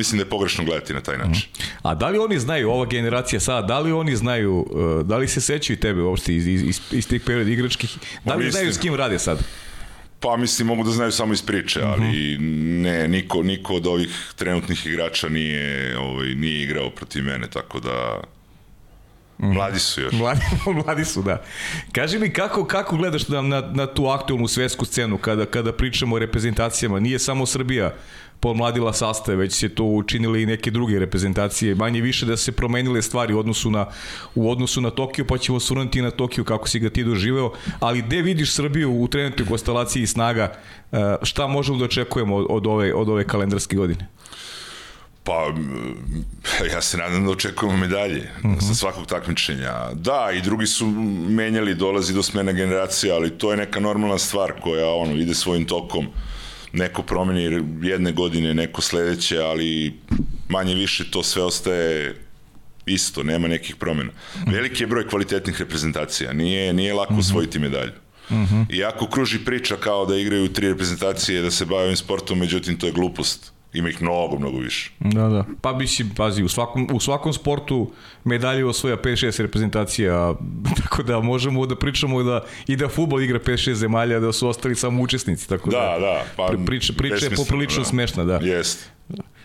mislim 0.00 0.18
da 0.18 0.24
je 0.24 0.30
pogrešno 0.30 0.64
gledati 0.64 0.94
na 0.94 1.00
taj 1.00 1.18
način. 1.18 1.48
Mm. 1.58 1.62
A 1.82 1.94
da 1.94 2.08
li 2.08 2.18
oni 2.18 2.38
znaju, 2.38 2.70
ova 2.70 2.86
generacija 2.86 3.40
sada, 3.40 3.66
da 3.66 3.78
li 3.78 3.92
oni 3.92 4.16
znaju, 4.16 4.54
uh, 4.56 5.06
da 5.06 5.16
li 5.16 5.28
se 5.28 5.40
sećaju 5.40 5.76
tebe 5.76 6.02
uopšte 6.02 6.34
iz, 6.34 6.46
iz, 6.46 6.80
iz, 6.92 7.08
tih 7.08 7.20
perioda 7.26 7.50
igračkih, 7.50 7.98
da 8.24 8.34
li 8.34 8.50
znaju 8.50 8.72
s 8.72 8.78
kim 8.78 8.94
rade 8.94 9.18
sad? 9.18 9.38
Pa 10.20 10.36
mislim, 10.36 10.68
mogu 10.68 10.84
da 10.84 10.90
znaju 10.90 11.12
samo 11.12 11.32
iz 11.32 11.42
priče, 11.42 11.80
ali 11.82 12.06
uh 12.06 12.12
-huh. 12.12 12.82
ne, 12.82 13.08
niko, 13.08 13.42
niko 13.42 13.74
od 13.74 13.86
ovih 13.86 14.32
trenutnih 14.36 14.86
igrača 14.86 15.28
nije, 15.28 15.98
ovaj, 15.98 16.34
nije 16.34 16.62
igrao 16.62 16.90
protiv 16.90 17.24
mene, 17.24 17.50
tako 17.50 17.80
da 17.80 18.20
mhm. 18.22 18.39
Mladi 19.42 19.78
su 19.78 20.00
još. 20.00 20.12
Mladi, 20.12 20.40
mladi 20.84 21.04
su, 21.04 21.22
da. 21.22 21.42
Kaži 21.92 22.18
mi 22.18 22.32
kako, 22.32 22.64
kako 22.64 22.96
gledaš 22.96 23.28
na, 23.28 23.42
na, 23.42 23.60
na 23.60 23.86
tu 23.86 24.06
aktualnu 24.06 24.48
svetsku 24.48 24.84
scenu 24.84 25.18
kada, 25.18 25.46
kada 25.46 25.72
pričamo 25.72 26.16
o 26.16 26.18
reprezentacijama? 26.18 27.00
Nije 27.00 27.18
samo 27.18 27.46
Srbija 27.46 27.94
pomladila 28.40 28.92
sastave, 28.92 29.36
već 29.36 29.52
se 29.52 29.68
to 29.68 29.84
učinili 29.84 30.42
i 30.42 30.46
neke 30.46 30.70
druge 30.70 30.98
reprezentacije, 30.98 31.74
manje 31.74 32.00
više 32.00 32.26
da 32.26 32.36
se 32.36 32.52
promenile 32.52 33.02
stvari 33.02 33.34
u 33.34 33.38
odnosu 33.38 33.70
na, 33.70 33.86
u 34.34 34.50
odnosu 34.50 34.80
na 34.80 34.90
Tokio, 34.90 35.24
pa 35.24 35.38
ćemo 35.38 35.60
surnuti 35.60 36.02
na 36.02 36.10
Tokio 36.10 36.44
kako 36.44 36.68
si 36.68 36.78
ga 36.78 36.90
ti 36.90 37.04
doživeo, 37.04 37.52
ali 37.80 38.02
gde 38.02 38.22
vidiš 38.22 38.54
Srbiju 38.54 39.02
u 39.02 39.08
trenutnoj 39.08 39.48
konstelaciji 39.48 40.06
snaga, 40.06 40.52
e, 40.92 41.16
šta 41.22 41.46
možemo 41.46 41.78
da 41.78 41.84
očekujemo 41.84 42.36
od, 42.36 42.46
od, 42.48 42.66
ove, 42.66 42.94
od 42.94 43.08
ove 43.08 43.24
kalendarske 43.24 43.76
godine? 43.76 44.06
Pa, 45.24 45.54
ja 46.74 46.80
se 46.80 46.96
nadam 46.96 47.24
da 47.24 47.30
očekujemo 47.30 47.76
medalje 47.76 48.30
uh 48.38 48.44
mhm. 48.44 48.54
-huh. 48.54 48.68
sa 48.68 48.74
svakog 48.74 49.06
takmičenja. 49.06 49.90
Da, 49.94 50.30
i 50.34 50.42
drugi 50.42 50.66
su 50.66 50.86
menjali, 51.28 51.74
dolazi 51.74 52.14
do 52.14 52.22
smena 52.22 52.52
generacija, 52.52 53.14
ali 53.14 53.38
to 53.38 53.50
je 53.50 53.56
neka 53.56 53.80
normalna 53.80 54.18
stvar 54.18 54.52
koja 54.60 54.90
ono, 54.90 55.16
ide 55.16 55.34
svojim 55.34 55.64
tokom. 55.64 56.06
Neko 56.72 57.02
promeni 57.02 57.42
jedne 57.82 58.12
godine, 58.12 58.54
neko 58.54 58.80
sledeće, 58.80 59.38
ali 59.38 60.00
manje 60.48 60.74
više 60.74 61.10
to 61.10 61.22
sve 61.22 61.42
ostaje 61.42 62.16
isto, 62.86 63.22
nema 63.22 63.48
nekih 63.48 63.76
promena. 63.76 64.10
Veliki 64.46 64.82
je 64.82 64.86
broj 64.86 65.08
kvalitetnih 65.08 65.60
reprezentacija, 65.60 66.32
nije, 66.32 66.72
nije 66.72 66.94
lako 66.94 67.12
mhm. 67.12 67.20
osvojiti 67.20 67.58
medalju. 67.58 67.92
Uh 68.30 68.36
mhm. 68.36 68.54
-huh. 68.54 68.74
Iako 68.74 69.06
kruži 69.06 69.38
priča 69.44 69.76
kao 69.76 70.06
da 70.06 70.16
igraju 70.16 70.52
tri 70.52 70.68
reprezentacije, 70.68 71.42
da 71.42 71.50
se 71.50 71.64
bavim 71.64 71.96
sportom, 71.96 72.38
međutim 72.38 72.78
to 72.78 72.86
je 72.86 72.92
glupost. 72.92 73.52
Ima 73.72 73.88
ih 73.88 74.02
mnogo, 74.02 74.38
mnogo 74.38 74.58
više. 74.58 74.90
Da, 75.00 75.28
da. 75.28 75.44
Pa 75.60 75.72
bi 75.72 75.86
si, 75.86 76.06
pazi, 76.16 76.42
u 76.42 76.48
svakom, 76.48 76.88
u 76.92 77.00
svakom 77.00 77.32
sportu 77.32 77.90
medalje 78.24 78.64
osvoja 78.64 78.96
5-6 78.96 79.42
reprezentacija, 79.42 80.34
tako 80.82 81.02
da 81.02 81.20
možemo 81.20 81.66
da 81.66 81.76
pričamo 81.76 82.22
da 82.22 82.44
i 82.66 82.76
da 82.76 82.88
futbol 82.88 83.22
igra 83.22 83.38
5-6 83.38 83.72
zemalja, 83.72 84.20
da 84.20 84.32
su 84.32 84.48
ostali 84.48 84.74
samo 84.74 85.02
učesnici, 85.02 85.48
tako 85.48 85.70
da... 85.70 85.78
Da, 85.78 85.98
da. 85.98 86.24
Pa, 86.36 86.52
priča, 86.66 86.92
priča 86.98 87.26
je 87.26 87.36
poprilično 87.36 87.82
da. 87.82 87.88
smešna, 87.88 88.24
da. 88.24 88.36
Jest. 88.42 88.90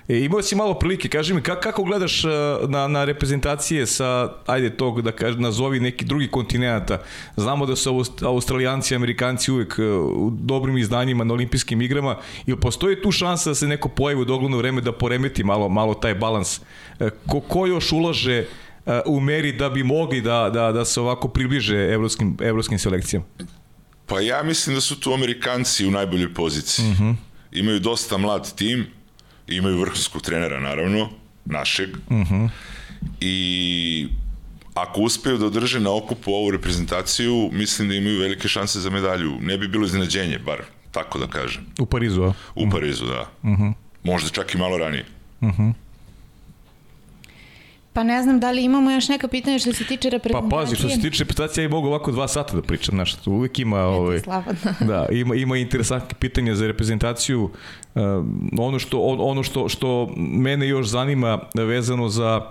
E, 0.07 0.19
imao 0.19 0.41
si 0.41 0.55
malo 0.55 0.73
prilike, 0.73 1.09
kaži 1.09 1.33
mi, 1.33 1.41
kako, 1.41 1.61
kako 1.61 1.83
gledaš 1.83 2.23
uh, 2.23 2.31
na, 2.69 2.87
na 2.87 3.05
reprezentacije 3.05 3.85
sa, 3.85 4.33
ajde 4.45 4.77
tog 4.77 5.01
da 5.01 5.11
kaži, 5.11 5.37
nazovi 5.37 5.79
neki 5.79 6.05
drugi 6.05 6.27
kontinenta. 6.27 7.01
Znamo 7.37 7.65
da 7.65 7.75
su 7.75 8.03
Australijanci 8.21 8.93
i 8.93 8.95
Amerikanci 8.95 9.51
uvek 9.51 9.79
uh, 9.79 9.85
u 10.11 10.31
dobrim 10.31 10.77
izdanjima 10.77 11.23
na 11.23 11.33
olimpijskim 11.33 11.81
igrama. 11.81 12.17
Ili 12.45 12.59
postoji 12.59 13.01
tu 13.01 13.11
šansa 13.11 13.49
da 13.49 13.55
se 13.55 13.67
neko 13.67 13.89
pojavi 13.89 14.21
u 14.21 14.25
dogledno 14.25 14.57
vreme 14.57 14.81
da 14.81 14.91
poremeti 14.91 15.43
malo, 15.43 15.69
malo 15.69 15.93
taj 15.93 16.15
balans? 16.15 16.59
Uh, 16.99 17.07
ko, 17.27 17.39
ko 17.39 17.65
još 17.65 17.91
ulaže 17.91 18.45
u 19.05 19.19
meri 19.19 19.51
da 19.51 19.69
bi 19.69 19.83
mogli 19.83 20.21
da, 20.21 20.49
da, 20.53 20.71
da 20.71 20.85
se 20.85 21.01
ovako 21.01 21.27
približe 21.27 21.75
evropskim, 21.75 22.37
evropskim 22.41 22.79
selekcijama? 22.79 23.25
Pa 24.05 24.19
ja 24.19 24.43
mislim 24.43 24.75
da 24.75 24.81
su 24.81 24.99
tu 24.99 25.13
Amerikanci 25.13 25.87
u 25.87 25.91
najboljoj 25.91 26.33
poziciji. 26.33 26.85
Mhm. 26.85 27.03
-huh. 27.03 27.15
Imaju 27.51 27.79
dosta 27.79 28.17
mlad 28.17 28.55
tim, 28.55 28.85
imaju 29.47 29.79
vrhunskog 29.81 30.21
trenera 30.21 30.59
naravno, 30.59 31.09
našeg. 31.45 31.89
Uh 32.09 32.17
mhm. 32.17 32.35
-huh. 32.35 32.49
I 33.21 34.07
ako 34.73 35.01
uspeju 35.01 35.37
da 35.37 35.45
održe 35.45 35.79
na 35.79 35.95
okupu 35.95 36.31
ovu 36.31 36.51
reprezentaciju, 36.51 37.49
mislim 37.51 37.89
da 37.89 37.95
imaju 37.95 38.19
velike 38.19 38.47
šanse 38.47 38.79
za 38.79 38.89
medalju. 38.89 39.37
Ne 39.41 39.57
bi 39.57 39.67
bilo 39.67 39.85
iznenađenje, 39.85 40.39
bar 40.39 40.61
tako 40.91 41.19
da 41.19 41.27
kažem. 41.27 41.65
U 41.79 41.85
Parizu, 41.85 42.23
a? 42.23 42.33
U 42.55 42.69
Parizu, 42.69 43.05
da. 43.05 43.21
Uh 43.21 43.49
mhm. 43.49 43.63
-huh. 43.63 43.73
Možda 44.03 44.29
čak 44.29 44.55
i 44.55 44.57
malo 44.57 44.77
ranije. 44.77 45.05
Uh 45.41 45.49
-huh. 45.49 45.73
Pa 47.95 48.03
ne 48.03 48.23
znam 48.23 48.39
da 48.39 48.51
li 48.51 48.63
imamo 48.63 48.91
još 48.91 49.07
neka 49.07 49.27
pitanja 49.27 49.59
što 49.59 49.73
se 49.73 49.83
tiče 49.83 50.09
reprezentacije. 50.09 50.49
Pa 50.49 50.55
pazi, 50.55 50.75
što 50.75 50.89
se 50.89 51.01
tiče 51.01 51.23
reprezentacije, 51.23 51.63
ja 51.63 51.65
i 51.65 51.69
mogu 51.69 51.87
ovako 51.87 52.11
dva 52.11 52.27
sata 52.27 52.55
da 52.55 52.61
pričam, 52.61 52.95
znaš, 52.95 53.15
uvek 53.25 53.59
ima, 53.59 53.79
ovaj, 53.79 54.21
da, 54.89 55.07
ima, 55.11 55.35
ima 55.35 55.57
interesantne 55.57 56.17
pitanja 56.19 56.55
za 56.55 56.67
reprezentaciju. 56.67 57.43
Uh, 57.43 58.01
ono 58.57 58.79
što, 58.79 59.01
ono 59.01 59.43
što, 59.43 59.69
što 59.69 60.13
mene 60.17 60.67
još 60.67 60.87
zanima 60.87 61.39
vezano 61.53 62.09
za, 62.09 62.41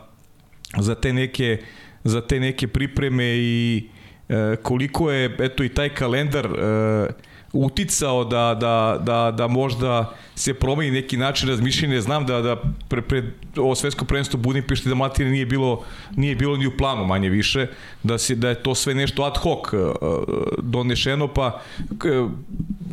za 0.78 0.94
te 0.94 1.12
neke 1.12 1.58
za 2.04 2.20
te 2.20 2.40
neke 2.40 2.68
pripreme 2.68 3.24
i 3.24 3.88
uh, 4.28 4.34
koliko 4.62 5.10
je 5.10 5.36
eto 5.38 5.64
i 5.64 5.68
taj 5.68 5.88
kalendar 5.88 6.46
uh, 6.46 6.54
uticao 7.54 8.24
da, 8.24 8.56
da, 8.60 8.98
da, 9.00 9.30
da 9.30 9.46
možda 9.46 10.14
se 10.36 10.54
promeni 10.54 10.90
neki 10.90 11.16
način 11.16 11.48
razmišljanja. 11.48 12.00
Znam 12.00 12.26
da, 12.26 12.40
da 12.40 12.56
pre, 12.88 13.02
pre 13.02 13.22
ovo 13.56 13.74
svetsko 13.74 14.04
prvenstvo 14.04 14.40
Budimpešti 14.40 14.88
da 14.88 14.94
Matine 14.94 15.30
nije 15.30 15.46
bilo, 15.46 15.84
nije 16.16 16.36
bilo 16.36 16.56
ni 16.56 16.66
u 16.66 16.76
planu 16.76 17.04
manje 17.04 17.28
više, 17.28 17.66
da, 18.02 18.18
se, 18.18 18.34
da 18.34 18.48
je 18.48 18.62
to 18.62 18.74
sve 18.74 18.94
nešto 18.94 19.22
ad 19.22 19.36
hoc 19.36 19.72
uh, 19.72 19.80
donešeno, 20.58 21.28
pa 21.28 21.60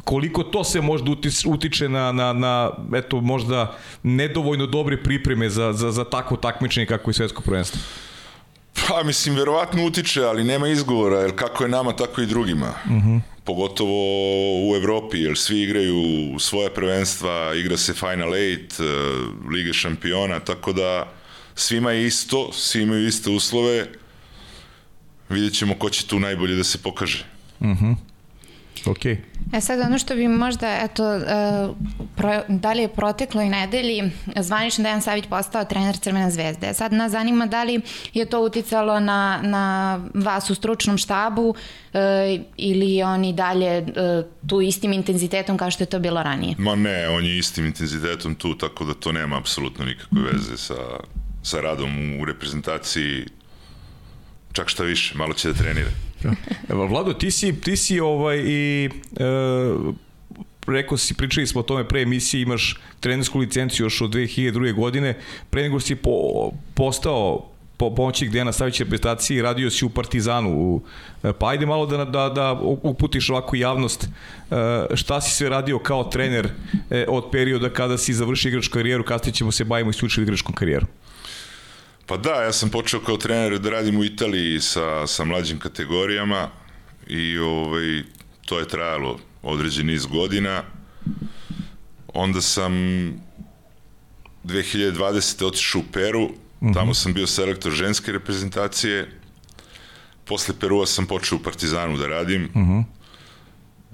koliko 0.04 0.44
to 0.44 0.64
se 0.64 0.82
možda 0.82 1.12
utiče 1.46 1.90
na, 1.90 2.12
na, 2.12 2.34
na 2.34 2.72
eto, 2.96 3.22
možda 3.22 3.76
nedovoljno 4.04 4.66
dobre 4.66 5.04
pripreme 5.04 5.50
za, 5.50 5.74
za, 5.74 5.92
za 5.92 6.04
takvo 6.04 6.38
takmičenje 6.38 6.86
kako 6.86 7.10
je 7.10 7.14
svetsko 7.14 7.42
prvenstvo? 7.42 7.82
Pa, 8.88 9.04
mislim, 9.04 9.36
verovatno 9.36 9.86
utiče, 9.86 10.24
ali 10.24 10.44
nema 10.44 10.68
izgovora, 10.68 11.20
jer 11.20 11.36
kako 11.36 11.64
je 11.64 11.70
nama, 11.70 11.92
tako 11.92 12.22
i 12.22 12.26
drugima. 12.26 12.74
Uh 12.86 12.92
mhm. 12.92 13.10
-huh 13.10 13.31
pogotovo 13.44 13.96
u 14.70 14.76
Evropi, 14.76 15.18
jer 15.18 15.38
svi 15.38 15.62
igraju 15.62 16.40
svoje 16.40 16.74
prvenstva, 16.74 17.56
igra 17.56 17.78
se 17.78 17.94
Final 17.94 18.36
Eight, 18.36 18.80
e, 18.80 18.84
Lige 19.50 19.74
šampiona, 19.74 20.40
tako 20.40 20.74
da 20.74 21.14
svima 21.56 21.92
je 21.92 22.08
isto, 22.08 22.52
svi 22.54 22.82
imaju 22.82 23.08
iste 23.08 23.30
uslove, 23.30 23.88
vidjet 25.30 25.54
ćemo 25.54 25.76
ko 25.76 25.90
će 25.90 26.08
tu 26.08 26.20
najbolje 26.20 26.56
da 26.56 26.64
se 26.64 26.78
pokaže. 26.78 27.26
Mhm. 27.62 27.72
-huh. 27.72 28.11
Ok. 28.86 29.06
E 29.54 29.62
sad 29.62 29.80
ono 29.80 29.98
što 29.98 30.16
bi 30.16 30.28
možda, 30.28 30.80
eto, 30.82 31.04
uh, 31.16 31.76
pro, 32.16 32.42
da 32.48 32.74
li 32.74 32.82
je 32.82 32.88
protekloj 32.88 33.50
nedelji 33.50 34.12
zvanično 34.36 34.84
Dejan 34.84 35.02
Savić 35.02 35.26
postao 35.30 35.66
trener 35.66 35.98
Crvene 35.98 36.32
zvezde. 36.32 36.70
E 36.70 36.74
sad 36.74 36.94
nas 36.94 37.12
zanima 37.12 37.46
da 37.46 37.64
li 37.64 37.82
je 38.14 38.26
to 38.26 38.40
uticalo 38.40 39.00
na, 39.00 39.40
na 39.44 40.00
vas 40.14 40.50
u 40.50 40.56
stručnom 40.56 40.98
štabu 40.98 41.50
uh, 41.50 42.00
ili 42.58 43.04
on 43.04 43.26
i 43.26 43.34
dalje 43.34 43.80
uh, 43.82 43.88
tu 44.50 44.62
istim 44.62 44.94
intenzitetom 44.94 45.58
kao 45.58 45.72
što 45.72 45.84
je 45.84 45.88
to 45.88 46.00
bilo 46.00 46.24
ranije? 46.24 46.56
Ma 46.58 46.76
ne, 46.76 47.10
on 47.10 47.26
je 47.26 47.38
istim 47.38 47.66
intenzitetom 47.66 48.36
tu, 48.36 48.56
tako 48.58 48.86
da 48.86 48.94
to 48.94 49.12
nema 49.12 49.38
apsolutno 49.38 49.86
nikakve 49.86 50.22
veze 50.34 50.58
sa, 50.58 50.76
sa 51.44 51.62
radom 51.62 52.20
u 52.22 52.26
reprezentaciji 52.26 53.26
čak 54.54 54.70
šta 54.70 54.84
više, 54.84 55.18
malo 55.18 55.34
će 55.34 55.48
da 55.48 55.54
trenira. 55.54 55.90
Evo, 56.70 56.88
Vlado, 56.88 57.14
ti 57.14 57.32
si, 57.32 57.62
ti 57.62 57.78
si 57.78 58.00
ovaj 58.00 58.38
i 58.38 58.86
e, 58.86 59.24
rekao 60.68 60.98
si, 60.98 61.14
pričali 61.14 61.48
smo 61.48 61.60
o 61.60 61.64
tome 61.64 61.88
pre 61.88 62.02
emisije, 62.02 62.42
imaš 62.42 62.80
trenersku 63.00 63.40
licenciju 63.40 63.86
još 63.86 64.02
od 64.02 64.14
2002. 64.14 64.74
godine, 64.76 65.18
pre 65.50 65.62
nego 65.62 65.80
si 65.80 65.96
po, 65.96 66.12
postao 66.74 67.52
po 67.82 67.96
pomoći 67.96 68.30
Dejana 68.30 68.52
Savića 68.52 68.84
reprezentaciji, 68.84 69.42
radio 69.42 69.70
si 69.70 69.86
u 69.86 69.90
Partizanu. 69.90 70.50
U, 70.50 70.82
e, 71.24 71.34
pa 71.34 71.48
ajde 71.50 71.66
malo 71.66 71.86
da, 71.86 72.06
da, 72.06 72.30
da 72.30 72.60
uputiš 72.62 73.30
ovako 73.30 73.56
javnost 73.56 74.04
e, 74.04 74.96
šta 74.96 75.22
si 75.22 75.36
sve 75.36 75.50
radio 75.50 75.80
kao 75.80 76.04
trener 76.04 76.50
e, 76.90 77.06
od 77.08 77.32
perioda 77.32 77.70
kada 77.70 77.98
si 77.98 78.14
završio 78.14 78.50
igračku 78.50 78.74
karijeru, 78.74 79.04
kasnije 79.04 79.34
ćemo 79.34 79.52
se 79.52 79.64
bavimo 79.64 79.90
isključivo 79.90 80.24
igračkom 80.24 80.56
karijeru. 80.56 80.86
Pa 82.12 82.18
da, 82.18 82.44
ja 82.44 82.54
sam 82.54 82.70
počeo 82.70 83.00
kao 83.00 83.18
trener 83.18 83.60
da 83.60 83.70
radim 83.70 83.98
u 83.98 84.04
Italiji 84.04 84.62
sa, 84.62 85.08
sa 85.08 85.24
mlađim 85.24 85.60
kategorijama 85.60 86.50
i 87.08 87.38
ovaj, 87.38 88.04
to 88.46 88.60
je 88.60 88.68
trajalo 88.68 89.20
određen 89.42 89.88
niz 89.88 90.06
godina. 90.06 90.64
Onda 92.14 92.42
sam 92.42 92.74
2020. 94.44 95.46
otišao 95.46 95.82
u 95.82 95.84
Peru, 95.94 96.30
mhm. 96.64 96.74
tamo 96.74 96.94
sam 96.94 97.14
bio 97.14 97.28
selektor 97.28 97.72
ženske 97.72 98.12
reprezentacije. 98.12 99.12
Posle 100.26 100.56
Perua 100.60 100.86
sam 100.86 101.06
počeo 101.06 101.38
u 101.38 101.44
Partizanu 101.44 101.98
da 101.98 102.08
radim. 102.08 102.44
Uh 102.44 102.62
-huh. 102.62 102.84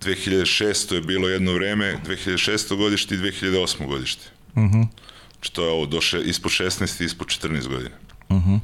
2006. 0.02 0.94
je 0.94 1.02
bilo 1.02 1.30
jedno 1.30 1.54
vreme, 1.54 2.00
2006. 2.06 2.78
godište 2.78 3.16
i 3.16 3.18
2008. 3.18 3.88
godište. 3.88 4.26
Uh 4.56 4.64
-huh. 4.64 4.88
Znači 5.32 5.54
to 5.54 5.64
je 5.64 5.72
ovo, 5.72 5.86
do 5.86 6.02
še, 6.02 6.22
ispod 6.22 6.52
16 6.52 7.02
i 7.02 7.06
ispod 7.06 7.28
14 7.28 7.68
godina. 7.68 8.07
Uh 8.30 8.38
-huh. 8.38 8.60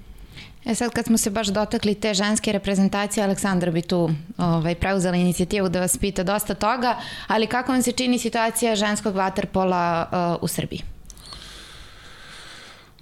E 0.66 0.76
sad 0.76 0.92
kad 0.92 1.06
smo 1.06 1.18
se 1.18 1.30
baš 1.30 1.48
dotakli 1.48 1.96
te 1.96 2.14
ženske 2.14 2.52
reprezentacije, 2.52 3.24
Aleksandra 3.24 3.72
bi 3.72 3.82
tu 3.82 4.10
ovaj, 4.38 4.76
preuzela 4.76 5.18
inicijativu 5.18 5.70
da 5.70 5.80
vas 5.80 5.98
pita 5.98 6.24
dosta 6.24 6.54
toga, 6.54 7.00
ali 7.28 7.48
kako 7.48 7.72
vam 7.72 7.82
se 7.82 7.92
čini 7.92 8.20
situacija 8.20 8.76
ženskog 8.76 9.16
vaterpola 9.16 10.10
uh, 10.12 10.44
u 10.44 10.48
Srbiji? 10.48 10.82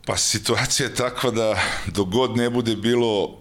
Pa 0.06 0.18
situacija 0.18 0.90
je 0.90 0.96
takva 0.96 1.32
da 1.32 1.60
dogod 1.88 2.38
ne 2.38 2.50
bude 2.50 2.76
bilo 2.76 3.38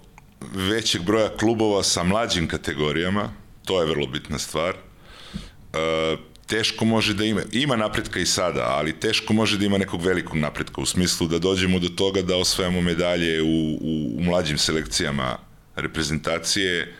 većeg 0.54 1.02
broja 1.02 1.36
klubova 1.36 1.82
sa 1.82 2.02
mlađim 2.02 2.48
kategorijama, 2.48 3.30
to 3.64 3.80
je 3.80 3.88
vrlo 3.88 4.06
bitna 4.06 4.38
stvar, 4.38 4.74
uh, 4.74 6.29
teško 6.50 6.84
može 6.84 7.14
da 7.14 7.24
ima, 7.24 7.42
ima 7.52 7.76
napretka 7.76 8.20
i 8.20 8.26
sada, 8.26 8.64
ali 8.68 9.00
teško 9.00 9.32
može 9.32 9.58
da 9.58 9.64
ima 9.64 9.78
nekog 9.78 10.02
velikog 10.02 10.36
napretka 10.36 10.80
u 10.80 10.86
smislu 10.86 11.28
da 11.28 11.38
dođemo 11.38 11.78
do 11.78 11.88
toga 11.88 12.22
da 12.22 12.36
osvajamo 12.36 12.80
medalje 12.80 13.42
u, 13.42 13.46
u, 13.46 14.16
u 14.18 14.22
mlađim 14.22 14.58
selekcijama 14.58 15.38
reprezentacije. 15.76 16.94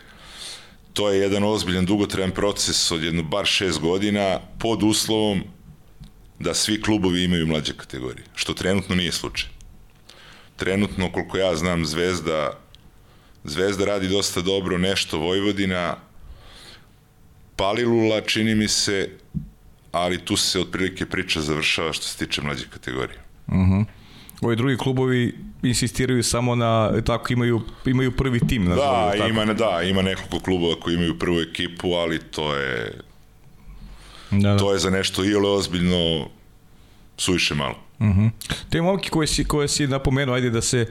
To 0.93 1.11
je 1.11 1.21
jedan 1.21 1.45
ozbiljan 1.45 1.87
dugotrajan 1.87 2.31
proces 2.31 2.91
od 2.91 3.03
jedno 3.03 3.23
bar 3.23 3.47
šest 3.47 3.81
godina 3.81 4.39
pod 4.59 4.83
uslovom 4.83 5.43
da 6.39 6.55
svi 6.55 6.81
klubovi 6.83 7.25
imaju 7.25 7.47
mlađe 7.47 7.73
kategorije, 7.77 8.25
što 8.35 8.55
trenutno 8.55 8.95
nije 8.95 9.13
slučaj. 9.13 9.51
Trenutno, 10.57 11.13
koliko 11.13 11.39
ja 11.39 11.57
znam, 11.57 11.87
Zvezda, 11.87 12.59
Zvezda 13.45 13.85
radi 13.85 14.09
dosta 14.09 14.41
dobro, 14.41 14.79
nešto 14.79 15.19
Vojvodina, 15.19 15.97
Palilula, 17.61 18.21
čini 18.21 18.55
mi 18.55 18.69
se, 18.69 19.09
ali 19.93 20.19
tu 20.19 20.37
se 20.37 20.61
otprilike 20.61 21.07
priča 21.07 21.41
završava 21.41 21.93
što 21.93 22.05
se 22.05 22.19
tiče 22.19 22.43
mlađe 22.43 22.65
kategorije. 22.71 23.19
Uh 23.47 23.55
mhm. 23.55 23.73
-huh. 23.73 23.85
Ovi 24.41 24.57
drugi 24.57 24.77
klubovi 24.77 25.35
insistiraju 25.63 26.23
samo 26.23 26.55
na, 26.55 27.03
tako 27.07 27.33
imaju, 27.33 27.61
imaju 27.87 28.17
prvi 28.17 28.41
tim. 28.49 28.65
Na 28.65 28.75
da, 28.75 29.13
tako. 29.13 29.29
ima, 29.29 29.45
da, 29.45 29.83
ima 29.83 30.03
nekoliko 30.03 30.41
klubova 30.41 30.75
koji 30.81 30.95
imaju 30.95 31.19
prvu 31.19 31.41
ekipu, 31.41 31.93
ali 31.93 32.19
to 32.19 32.57
je 32.57 33.01
da, 34.31 34.39
da. 34.39 34.59
to 34.59 34.73
je 34.73 34.79
za 34.79 34.91
nešto 34.91 35.25
ili 35.25 35.47
ozbiljno 35.47 36.29
suviše 37.17 37.55
malo. 37.55 37.77
Uh 37.99 38.07
mhm. 38.07 38.21
-huh. 38.21 38.31
Te 38.71 38.83
momke 38.83 39.09
koje 39.09 39.27
si, 39.27 39.45
koje 39.45 39.69
si 39.69 39.87
napomenuo, 39.87 40.35
ajde 40.35 40.51
da 40.51 40.61
se 40.61 40.81
E, 40.81 40.87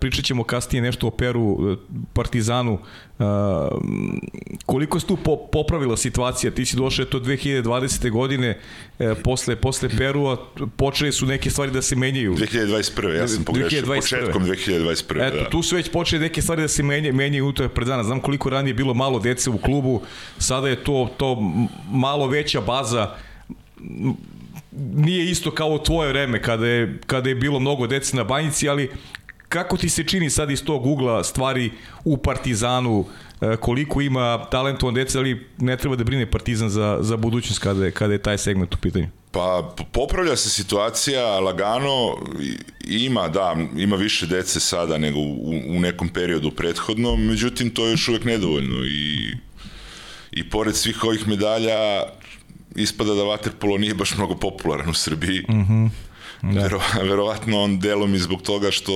pričat 0.00 0.24
ćemo 0.24 0.44
kasnije 0.44 0.82
nešto 0.82 1.06
o 1.06 1.10
Peru, 1.10 1.72
e, 1.72 1.76
Partizanu. 2.12 2.78
E, 3.18 3.24
koliko 4.66 5.00
se 5.00 5.06
tu 5.06 5.18
popravila 5.52 5.96
situacija? 5.96 6.50
Ti 6.50 6.66
si 6.66 6.76
došao 6.76 7.04
to 7.04 7.20
2020. 7.20 8.10
godine, 8.10 8.58
posle, 9.24 9.56
posle 9.56 9.88
Perua, 9.98 10.46
počeli 10.76 11.12
su 11.12 11.26
neke 11.26 11.50
stvari 11.50 11.72
da 11.72 11.82
se 11.82 11.96
menjaju. 11.96 12.34
2021. 12.34 13.14
Ja 13.14 13.28
sam 13.28 13.44
pogrešio. 13.44 13.82
2021. 13.82 13.96
Početkom 13.96 14.44
2021. 14.44 15.28
Eto, 15.28 15.36
da. 15.36 15.50
tu 15.50 15.62
su 15.62 15.76
već 15.76 15.90
počeli 15.90 16.22
neke 16.22 16.42
stvari 16.42 16.62
da 16.62 16.68
se 16.68 16.82
menjaju, 16.82 17.14
menjaju 17.14 17.44
unutar 17.44 17.68
predana. 17.68 18.04
Znam 18.04 18.20
koliko 18.20 18.50
ranije 18.50 18.74
bilo 18.74 18.94
malo 18.94 19.18
dece 19.18 19.50
u 19.50 19.58
klubu, 19.58 20.02
sada 20.38 20.68
je 20.68 20.84
to, 20.84 21.10
to 21.16 21.52
malo 21.90 22.26
veća 22.26 22.60
baza 22.60 23.14
nije 24.94 25.30
isto 25.30 25.50
kao 25.50 25.68
u 25.68 25.78
tvoje 25.78 26.08
vreme 26.08 26.42
kada 26.42 26.66
je, 26.66 26.98
kada 27.06 27.28
je 27.28 27.34
bilo 27.34 27.60
mnogo 27.60 27.86
dece 27.86 28.16
na 28.16 28.24
banjici, 28.24 28.68
ali 28.68 28.90
kako 29.54 29.76
ti 29.76 29.88
se 29.88 30.04
čini 30.04 30.30
sad 30.30 30.50
iz 30.50 30.64
tog 30.64 30.86
ugla 30.86 31.24
stvari 31.24 31.70
u 32.04 32.16
Partizanu, 32.16 33.04
e, 33.40 33.56
koliko 33.56 34.00
ima 34.00 34.46
talentovan 34.50 34.94
dece, 34.94 35.18
ali 35.18 35.46
ne 35.58 35.76
treba 35.76 35.96
da 35.96 36.04
brine 36.04 36.30
Partizan 36.30 36.70
za, 36.70 36.98
za 37.00 37.16
budućnost 37.16 37.62
kada 37.62 37.84
je, 37.84 37.90
kada 37.90 38.12
je 38.12 38.22
taj 38.22 38.38
segment 38.38 38.74
u 38.74 38.78
pitanju? 38.78 39.08
Pa 39.30 39.74
popravlja 39.92 40.36
se 40.36 40.50
situacija 40.50 41.40
lagano, 41.40 42.16
ima 42.84 43.28
da, 43.28 43.56
ima 43.76 43.96
više 43.96 44.26
dece 44.26 44.60
sada 44.60 44.98
nego 44.98 45.18
u, 45.18 45.50
u 45.68 45.80
nekom 45.80 46.08
periodu 46.08 46.50
prethodno, 46.50 47.16
međutim 47.16 47.70
to 47.70 47.86
je 47.86 47.90
još 47.90 48.08
uvek 48.08 48.24
nedovoljno 48.24 48.84
i, 48.84 49.34
i 50.32 50.50
pored 50.50 50.76
svih 50.76 51.04
ovih 51.04 51.28
medalja 51.28 52.02
ispada 52.76 53.14
da 53.14 53.22
vaterpolo 53.22 53.78
nije 53.78 53.94
baš 53.94 54.14
mnogo 54.16 54.34
popularan 54.34 54.90
u 54.90 54.94
Srbiji. 54.94 55.40
Mm 55.48 55.62
-hmm. 55.62 55.90
Da. 56.52 56.60
Vero, 56.62 56.80
verovatno 57.02 57.60
on 57.60 57.78
delom 57.78 58.14
i 58.14 58.18
zbog 58.18 58.42
toga 58.42 58.70
što 58.70 58.92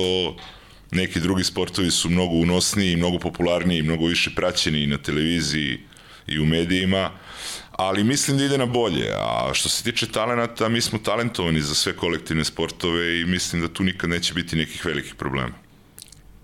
neki 0.91 1.19
drugi 1.19 1.43
sportovi 1.43 1.91
su 1.91 2.09
mnogo 2.09 2.35
unosniji, 2.35 2.95
mnogo 2.95 3.19
popularniji, 3.19 3.81
mnogo 3.81 4.05
više 4.05 4.31
praćeni 4.35 4.87
na 4.87 4.97
televiziji 4.97 5.79
i 6.27 6.39
u 6.39 6.45
medijima, 6.45 7.11
ali 7.71 8.03
mislim 8.03 8.37
da 8.37 8.45
ide 8.45 8.57
na 8.57 8.65
bolje. 8.65 9.11
A 9.15 9.49
što 9.53 9.69
se 9.69 9.83
tiče 9.83 10.07
talenata, 10.07 10.69
mi 10.69 10.81
smo 10.81 10.99
talentovani 10.99 11.61
za 11.61 11.75
sve 11.75 11.95
kolektivne 11.95 12.45
sportove 12.45 13.21
i 13.21 13.25
mislim 13.25 13.61
da 13.61 13.67
tu 13.67 13.83
nikad 13.83 14.09
neće 14.09 14.33
biti 14.33 14.55
nekih 14.55 14.85
velikih 14.85 15.15
problema. 15.15 15.53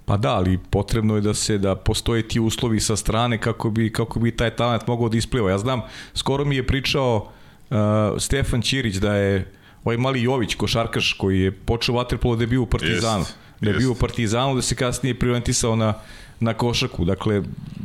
Pa 0.05 0.17
da, 0.17 0.35
ali 0.35 0.59
potrebno 0.69 1.15
je 1.15 1.21
da 1.21 1.33
se 1.33 1.57
da 1.57 1.75
postoje 1.75 2.27
ti 2.27 2.39
uslovi 2.39 2.79
sa 2.79 2.95
strane 2.95 3.37
kako 3.37 3.69
bi 3.69 3.93
kako 3.93 4.19
bi 4.19 4.31
taj 4.31 4.55
talent 4.55 4.87
mogao 4.87 5.09
da 5.09 5.17
ispliva. 5.17 5.51
Ja 5.51 5.57
znam, 5.57 5.81
skoro 6.13 6.45
mi 6.45 6.55
je 6.55 6.67
pričao 6.67 7.31
uh, 7.69 7.77
Stefan 8.19 8.61
Ćirić 8.61 8.95
da 8.95 9.15
je 9.15 9.51
ovaj 9.85 9.97
mali 9.97 10.23
Jović, 10.23 10.55
košarkaš 10.55 11.13
koji 11.13 11.39
je 11.39 11.51
počeo 11.51 11.95
vaterpolo 11.95 12.35
da 12.35 12.43
je 12.43 12.47
bio 12.47 12.61
u 12.61 12.65
Partizanu. 12.65 13.19
Jest, 13.19 13.35
da 13.61 13.69
je 13.69 13.73
jest. 13.73 13.79
bio 13.79 13.91
u 13.91 13.95
Partizanu, 13.95 14.55
da 14.55 14.61
se 14.61 14.75
kasnije 14.75 15.19
priorientisao 15.19 15.75
na 15.75 15.93
na 16.39 16.53
košaku. 16.53 17.05
Dakle, 17.05 17.41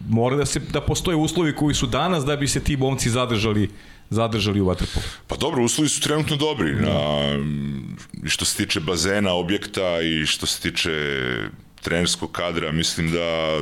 mora 0.08 0.36
da 0.36 0.46
se 0.46 0.60
da 0.60 0.80
postoje 0.80 1.16
uslovi 1.16 1.54
koji 1.56 1.74
su 1.74 1.86
danas 1.86 2.24
da 2.24 2.36
bi 2.36 2.48
se 2.48 2.60
ti 2.60 2.76
momci 2.76 3.10
zadržali 3.10 3.70
zadržali 4.10 4.60
u 4.60 4.66
vaterpolu. 4.66 5.04
Pa 5.26 5.36
dobro, 5.36 5.64
uslovi 5.64 5.88
su 5.88 6.00
trenutno 6.00 6.36
dobri. 6.36 6.74
Da. 6.74 6.80
Na, 6.80 8.28
što 8.28 8.44
se 8.44 8.56
tiče 8.56 8.80
bazena, 8.80 9.32
objekta 9.32 10.02
i 10.02 10.26
što 10.26 10.46
se 10.46 10.60
tiče 10.60 10.90
trenerskog 11.82 12.32
kadra, 12.32 12.72
mislim 12.72 13.10
da 13.10 13.60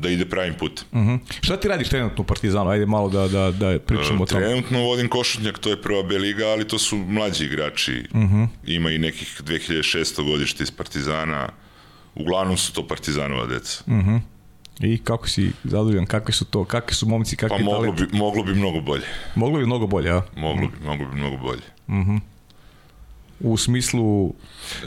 da 0.00 0.08
ide 0.08 0.24
pravim 0.24 0.54
putem. 0.54 0.84
Uh 0.92 0.98
mhm. 0.98 1.10
-huh. 1.10 1.18
Šta 1.40 1.56
ti 1.56 1.68
radiš 1.68 1.88
trenutno 1.88 2.22
u 2.22 2.26
Partizanu? 2.26 2.70
Ajde 2.70 2.86
malo 2.86 3.08
da, 3.08 3.28
da, 3.28 3.50
da 3.50 3.78
pričamo 3.78 4.22
o 4.22 4.26
tome. 4.26 4.40
Trenutno 4.40 4.82
vodim 4.82 5.08
košutnjak, 5.08 5.58
to 5.58 5.70
je 5.70 5.82
prva 5.82 6.02
B 6.02 6.18
liga, 6.18 6.46
ali 6.46 6.68
to 6.68 6.78
su 6.78 6.96
mlađi 6.96 7.44
igrači. 7.44 8.04
Uh 8.12 8.20
mhm. 8.20 8.36
-huh. 8.36 8.48
Ima 8.66 8.90
i 8.90 8.98
nekih 8.98 9.42
2600 9.44 10.30
godište 10.30 10.62
iz 10.62 10.70
Partizana. 10.70 11.48
Uglavnom 12.14 12.56
su 12.56 12.72
to 12.72 12.86
Partizanova 12.86 13.46
deca. 13.46 13.82
Uh 13.86 13.92
mhm. 13.92 14.10
-huh. 14.10 14.20
I 14.80 14.98
kako 14.98 15.28
si 15.28 15.52
zadovoljan, 15.64 16.06
kakvi 16.06 16.32
su 16.32 16.44
to, 16.44 16.64
kakvi 16.64 16.94
su 16.94 17.08
momci, 17.08 17.36
kakvi 17.36 17.58
pa 17.58 17.64
moglo 17.64 17.80
talenti? 17.80 18.06
bi, 18.12 18.18
moglo 18.18 18.42
bi 18.42 18.54
mnogo 18.54 18.80
bolje. 18.80 19.06
Moglo 19.34 19.58
bi 19.58 19.66
mnogo 19.66 19.86
bolje, 19.86 20.10
a? 20.10 20.22
Moglo 20.36 20.68
bi, 20.68 20.86
moglo 20.86 21.06
bi 21.06 21.16
mnogo 21.16 21.36
bolje. 21.36 21.62
Uh 21.86 21.94
-huh. 21.94 22.20
U 23.40 23.56
smislu... 23.56 24.34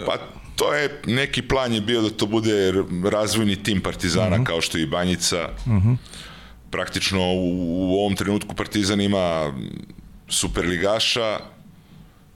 Pa 0.05 0.17
to 0.61 0.73
je, 0.73 0.89
neki 1.05 1.41
plan 1.41 1.73
je 1.73 1.81
bio 1.81 2.01
da 2.01 2.09
to 2.09 2.25
bude 2.25 2.73
razvojni 3.11 3.63
tim 3.63 3.81
Partizana 3.81 4.27
uh 4.27 4.33
mhm. 4.33 4.41
-huh. 4.41 4.45
kao 4.45 4.61
što 4.61 4.77
je 4.77 4.83
i 4.83 4.87
Banjica. 4.87 5.49
Uh 5.65 5.73
mhm. 5.73 5.89
-huh. 5.89 5.97
Praktično 6.71 7.33
u, 7.33 7.49
u 7.91 7.99
ovom 7.99 8.15
trenutku 8.15 8.55
Partizan 8.55 9.01
ima 9.01 9.53
superligaša, 10.27 11.39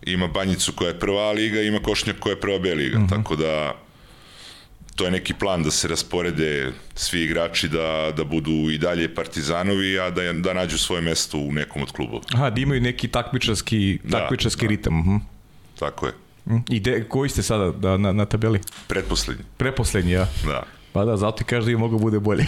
ima 0.06 0.28
Banjicu 0.28 0.74
koja 0.74 0.88
je 0.88 1.00
prva 1.00 1.32
liga, 1.32 1.62
ima 1.62 1.80
Košnjak 1.80 2.20
koja 2.20 2.32
je 2.32 2.42
prva 2.42 2.60
B 2.60 2.76
liga, 2.76 2.98
uh 2.98 3.04
mhm. 3.04 3.14
-huh. 3.14 3.18
tako 3.18 3.36
da 3.36 3.76
to 4.96 5.06
je 5.06 5.12
neki 5.12 5.34
plan 5.34 5.64
da 5.64 5.72
se 5.72 5.88
rasporede 5.88 6.72
svi 6.96 7.22
igrači 7.22 7.68
da, 7.68 8.12
da 8.18 8.24
budu 8.24 8.70
i 8.72 8.78
dalje 8.78 9.16
partizanovi, 9.16 10.00
a 10.00 10.10
da, 10.10 10.34
da 10.34 10.54
nađu 10.54 10.78
svoje 10.78 11.02
mesto 11.02 11.38
u 11.38 11.52
nekom 11.52 11.82
od 11.82 11.92
klubova. 11.92 12.22
Aha, 12.34 12.50
da 12.50 12.62
imaju 12.62 12.82
neki 12.82 13.08
takmičarski, 13.08 14.00
da, 14.04 14.20
takmičarski 14.20 14.66
da, 14.66 14.70
ritam. 14.70 15.00
Uh 15.00 15.06
-huh. 15.06 15.20
Tako 15.80 16.06
je. 16.06 16.25
Mm. 16.46 16.58
I 16.70 16.80
de, 16.80 17.04
koji 17.10 17.30
ste 17.30 17.44
sada 17.44 17.72
da, 17.72 17.98
na, 17.98 18.12
na 18.12 18.26
tabeli? 18.26 18.60
Pretposlednji. 18.88 19.44
Pretposlednji, 19.58 20.12
ja. 20.12 20.28
Da. 20.46 20.64
Pa 20.94 21.06
da, 21.06 21.18
zato 21.18 21.38
ti 21.38 21.44
kaže 21.44 21.66
da 21.66 21.72
je 21.72 21.78
mogo 21.78 21.98
bude 21.98 22.20
bolje. 22.20 22.46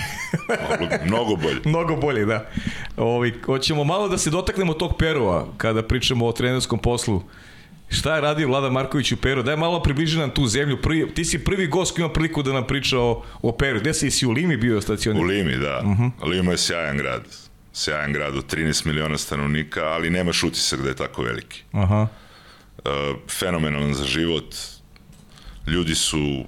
mnogo 1.05 1.35
bolje. 1.35 1.59
mnogo 1.69 1.95
bolje, 1.95 2.25
da. 2.25 2.49
Ovi, 2.97 3.33
hoćemo 3.45 3.83
malo 3.83 4.07
da 4.07 4.17
se 4.17 4.29
dotaknemo 4.29 4.73
tog 4.73 4.97
Perua, 4.99 5.47
kada 5.57 5.83
pričamo 5.83 6.25
o 6.27 6.31
trenerskom 6.31 6.79
poslu. 6.79 7.23
Šta 7.89 8.15
je 8.15 8.21
radio 8.21 8.47
Vlada 8.47 8.69
Marković 8.69 9.11
u 9.11 9.17
Peru? 9.17 9.43
Daj 9.43 9.55
malo 9.55 9.83
približi 9.83 10.19
nam 10.19 10.29
tu 10.29 10.47
zemlju. 10.47 10.81
Prvi, 10.81 11.13
ti 11.13 11.25
si 11.25 11.43
prvi 11.43 11.67
gost 11.67 11.95
koji 11.95 12.03
ima 12.03 12.13
priliku 12.13 12.43
da 12.43 12.53
nam 12.53 12.67
priča 12.67 12.99
o, 12.99 13.23
o 13.41 13.51
Peru. 13.51 13.79
Gde 13.79 13.93
si, 13.93 14.11
si 14.11 14.25
u 14.25 14.31
Limi 14.31 14.57
bio 14.57 14.81
stacioniran? 14.81 15.25
U 15.25 15.29
Limi, 15.29 15.57
da. 15.57 15.81
Uh 15.83 15.91
mhm. 15.91 16.03
-huh. 16.03 16.29
Lima 16.29 16.51
je 16.51 16.57
sjajan 16.57 16.97
grad. 16.97 17.23
Sjajan 17.73 18.13
grad 18.13 18.35
od 18.35 18.53
13 18.55 18.85
miliona 18.85 19.17
stanovnika, 19.17 19.83
ali 19.83 20.09
nemaš 20.09 20.43
utisak 20.43 20.81
da 20.81 20.89
je 20.89 20.95
tako 20.95 21.23
veliki. 21.23 21.63
Aha. 21.71 22.01
Uh 22.01 22.07
-huh 22.07 22.26
fenomenalan 23.39 23.93
za 23.93 24.05
život. 24.05 24.55
Ljudi 25.67 25.95
su 25.95 26.45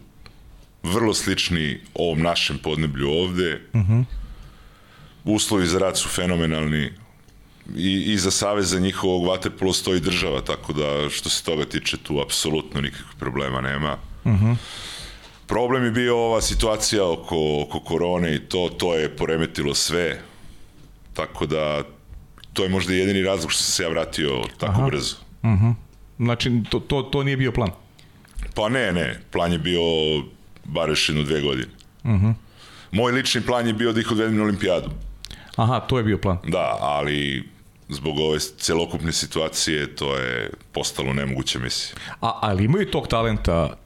vrlo 0.83 1.13
slični 1.13 1.79
ovom 1.93 2.21
našem 2.21 2.57
podneblju 2.57 3.09
ovde. 3.09 3.61
Uh 3.73 3.81
mhm. 3.81 3.93
-huh. 3.93 4.03
Uslovi 5.23 5.67
za 5.67 5.79
rad 5.79 5.97
su 5.97 6.09
fenomenalni 6.09 6.91
i, 7.75 8.13
i 8.13 8.17
za 8.17 8.31
saveza 8.31 8.79
njihovog 8.79 9.25
vaterpolo 9.25 9.73
stoji 9.73 9.99
država, 9.99 10.41
tako 10.41 10.73
da 10.73 11.09
što 11.09 11.29
se 11.29 11.43
toga 11.43 11.65
tiče 11.65 11.97
tu 11.97 12.21
apsolutno 12.21 12.81
nikakvih 12.81 13.15
problema 13.19 13.61
nema. 13.61 13.97
Uh 14.23 14.31
mhm. 14.31 14.45
-huh. 14.45 14.55
Problem 15.47 15.83
je 15.83 15.91
bio 15.91 16.17
ova 16.17 16.41
situacija 16.41 17.05
oko, 17.05 17.61
oko 17.61 17.79
korone 17.79 18.35
i 18.35 18.39
to, 18.39 18.69
to 18.77 18.95
je 18.95 19.15
poremetilo 19.15 19.75
sve, 19.75 20.21
tako 21.13 21.45
da 21.45 21.83
to 22.53 22.63
je 22.63 22.69
možda 22.69 22.93
jedini 22.93 23.23
razlog 23.23 23.51
što 23.51 23.63
sam 23.63 23.71
se 23.71 23.83
ja 23.83 23.89
vratio 23.89 24.43
tako 24.57 24.81
Aha. 24.81 24.85
brzo. 24.85 25.15
Uh 25.43 25.49
mhm. 25.49 25.65
-huh. 25.65 25.73
Znači, 26.19 26.61
to, 26.69 26.79
to, 26.79 27.01
to 27.01 27.23
nije 27.23 27.37
bio 27.37 27.51
plan? 27.51 27.69
Pa 28.55 28.69
ne, 28.69 28.91
ne. 28.91 29.19
Plan 29.31 29.51
je 29.51 29.59
bio 29.59 29.81
bar 30.63 30.89
još 30.89 31.09
jednu 31.09 31.23
dve 31.23 31.41
godine. 31.41 31.71
Uh 32.03 32.09
mhm. 32.09 32.25
-huh. 32.25 32.33
Moj 32.91 33.11
lični 33.11 33.41
plan 33.41 33.67
je 33.67 33.73
bio 33.73 33.93
da 33.93 33.99
ih 33.99 34.11
odvedem 34.11 34.37
na 34.37 34.43
olimpijadu. 34.43 34.89
Aha, 35.55 35.79
to 35.79 35.97
je 35.97 36.03
bio 36.03 36.17
plan. 36.17 36.37
Da, 36.47 36.77
ali 36.79 37.43
zbog 37.89 38.19
ove 38.19 38.39
celokupne 38.39 39.11
situacije 39.11 39.95
to 39.95 40.15
je 40.15 40.49
postalo 40.71 41.13
nemoguća 41.13 41.59
misija. 41.59 41.95
A, 42.21 42.39
ali 42.41 42.63
imaju 42.63 42.91
tog 42.91 43.07
talenta 43.07 43.77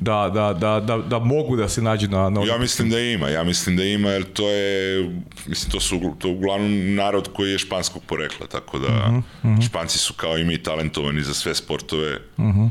da, 0.00 0.30
da, 0.34 0.52
da, 0.52 0.80
da, 0.80 0.96
da 0.96 1.18
mogu 1.18 1.56
da 1.56 1.68
se 1.68 1.82
nađu 1.82 2.08
na, 2.08 2.30
na 2.30 2.40
Ja 2.44 2.58
mislim 2.58 2.90
da 2.90 3.00
ima, 3.00 3.28
ja 3.28 3.44
mislim 3.44 3.76
da 3.76 3.84
ima 3.84 4.08
jer 4.08 4.24
to 4.24 4.50
je 4.50 5.04
mislim 5.46 5.70
to 5.70 5.80
su 5.80 6.14
to 6.18 6.28
uglavnom 6.28 6.94
narod 6.94 7.28
koji 7.32 7.50
je 7.50 7.58
španskog 7.58 8.02
porekla, 8.06 8.46
tako 8.46 8.78
da 8.78 8.86
uh 8.86 8.92
-huh, 8.92 9.18
uh 9.18 9.24
-huh. 9.42 9.66
Španci 9.66 9.98
su 9.98 10.14
kao 10.14 10.38
i 10.38 10.44
mi 10.44 10.62
talentovani 10.62 11.22
za 11.22 11.34
sve 11.34 11.54
sportove. 11.54 12.16
Uh 12.36 12.44
-huh. 12.44 12.70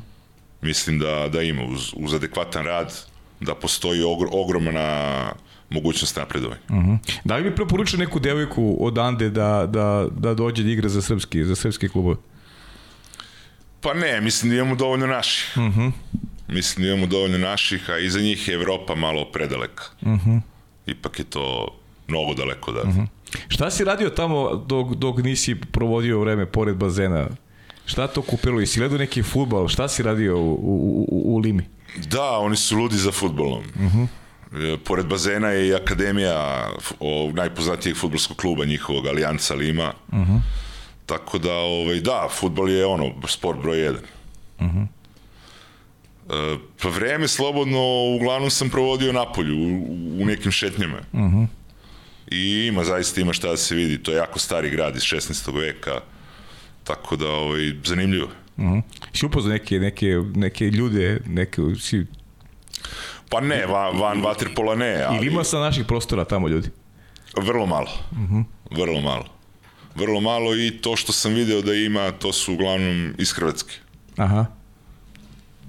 Mislim 0.62 1.00
da 1.00 1.28
da 1.28 1.42
ima 1.42 1.64
uz, 1.64 1.94
uz 1.96 2.14
adekvatan 2.14 2.66
rad 2.66 2.94
da 3.40 3.56
postoji 3.56 4.04
ogr, 4.04 4.26
ogromna 4.32 5.32
mogućnost 5.70 6.16
napredovanja. 6.16 6.62
Uh 6.70 6.76
-huh. 6.76 6.98
Da 7.24 7.36
li 7.36 7.44
bi 7.44 7.56
preporučio 7.56 8.00
neku 8.00 8.20
devojku 8.20 8.78
odande 8.80 9.30
da, 9.30 9.66
da, 9.70 10.08
da 10.12 10.34
dođe 10.34 10.64
da 10.64 10.70
igra 10.70 10.90
za 10.90 11.02
srpski, 11.02 11.44
za 11.44 11.56
srpski 11.56 11.90
klubove? 11.90 12.16
Pa 13.82 13.94
ne, 13.94 14.22
mislim 14.22 14.50
da 14.50 14.56
imamo 14.56 14.76
dovoljno 14.76 15.08
naših. 15.08 15.54
Uh 15.56 15.64
-huh. 15.64 15.92
Mislim 16.50 16.84
da 16.84 16.92
imamo 16.92 17.08
dovoljno 17.08 17.38
naših, 17.38 17.90
a 17.90 17.98
iza 17.98 18.20
njih 18.20 18.48
je 18.48 18.54
Evropa 18.54 18.96
malo 18.96 19.26
predaleka. 19.26 19.84
Uh 20.02 20.08
mhm. 20.08 20.30
-huh. 20.30 20.42
Ipak 20.86 21.20
je 21.20 21.26
to 21.26 21.68
mnogo 22.08 22.34
daleko 22.34 22.72
da. 22.72 22.82
Uh 22.82 22.88
mhm. 22.88 23.00
-huh. 23.00 23.08
Šta 23.48 23.72
si 23.72 23.84
radio 23.84 24.10
tamo 24.10 24.56
dok, 24.56 24.96
dok 24.96 25.18
nisi 25.18 25.56
provodio 25.56 26.20
vreme 26.20 26.46
pored 26.46 26.76
bazena? 26.76 27.28
Šta 27.86 28.08
to 28.08 28.22
kupilo? 28.22 28.62
Isi 28.62 28.80
gledao 28.80 28.98
neki 28.98 29.24
futbol? 29.24 29.68
Šta 29.68 29.88
si 29.88 30.04
radio 30.04 30.38
u, 30.38 30.54
u, 30.54 31.06
u, 31.10 31.36
u 31.36 31.38
Limi? 31.38 31.64
Da, 31.98 32.38
oni 32.38 32.56
su 32.56 32.78
ludi 32.78 32.98
za 32.98 33.12
futbolom. 33.12 33.64
Uh 33.76 33.82
mhm. 33.82 34.04
-huh. 34.52 34.78
Pored 34.78 35.06
bazena 35.06 35.48
je 35.48 35.68
i 35.68 35.74
akademija 35.74 36.70
o, 37.00 37.32
najpoznatijeg 37.34 37.98
futbolskog 37.98 38.38
kluba 38.38 38.66
njihovog, 38.66 39.08
Alijanca 39.08 39.54
Lima. 39.56 39.94
Uh 40.12 40.18
-huh. 40.18 40.40
Tako 41.06 41.38
da, 41.38 41.54
ovaj, 41.54 42.00
da, 42.00 42.28
futbol 42.32 42.70
je 42.70 42.86
ono, 42.86 43.12
sport 43.28 43.60
broj 43.62 43.80
jedan. 43.80 44.04
Uh 44.60 44.68
-huh. 44.68 44.88
Pa 46.82 46.90
vreme 46.90 47.28
slobodno 47.28 47.80
uglavnom 48.16 48.50
sam 48.50 48.70
provodio 48.70 49.14
na 49.14 49.32
polju, 49.34 49.58
u, 49.58 50.22
u 50.22 50.26
nekim 50.26 50.52
šetnjama. 50.52 50.98
Uh 51.14 51.20
mhm. 51.20 51.38
-huh. 51.38 51.48
I 52.32 52.68
ima, 52.68 52.84
zaista 52.84 53.22
ima 53.22 53.34
šta 53.34 53.50
da 53.50 53.58
se 53.58 53.76
vidi. 53.76 54.04
To 54.04 54.12
je 54.12 54.18
jako 54.18 54.40
stari 54.40 54.70
grad 54.70 54.96
iz 54.96 55.02
16. 55.02 55.56
veka. 55.60 56.02
Tako 56.84 57.16
da, 57.16 57.30
ovaj, 57.30 57.72
zanimljivo. 57.86 58.28
Uh 58.58 58.64
mhm. 58.64 58.74
-huh. 58.74 58.82
Si 59.14 59.26
upoznao 59.26 59.54
neke, 59.54 59.80
neke, 59.80 60.06
neke 60.36 60.66
ljude, 60.66 61.22
neke, 61.28 61.62
si... 61.80 62.06
Pa 63.30 63.42
ne, 63.42 63.66
van, 63.66 63.98
van 63.98 64.22
Vatrpola 64.22 64.76
ne, 64.76 65.04
ali... 65.04 65.18
Ili 65.18 65.28
ima 65.28 65.44
sa 65.44 65.60
naših 65.60 65.86
prostora 65.86 66.26
tamo 66.26 66.48
ljudi? 66.48 66.70
Vrlo 67.38 67.66
malo. 67.66 67.90
Uh 68.12 68.18
mhm. 68.18 68.36
-huh. 68.36 68.44
Vrlo 68.72 69.02
malo. 69.02 69.26
Vrlo 69.96 70.22
malo 70.22 70.56
i 70.56 70.72
to 70.82 70.96
što 70.96 71.14
sam 71.14 71.34
video 71.34 71.62
da 71.62 71.74
ima, 71.74 72.12
to 72.12 72.34
su 72.34 72.54
uglavnom 72.54 73.14
iz 73.18 73.32
Hrvatske. 73.32 73.74
Aha. 74.18 74.59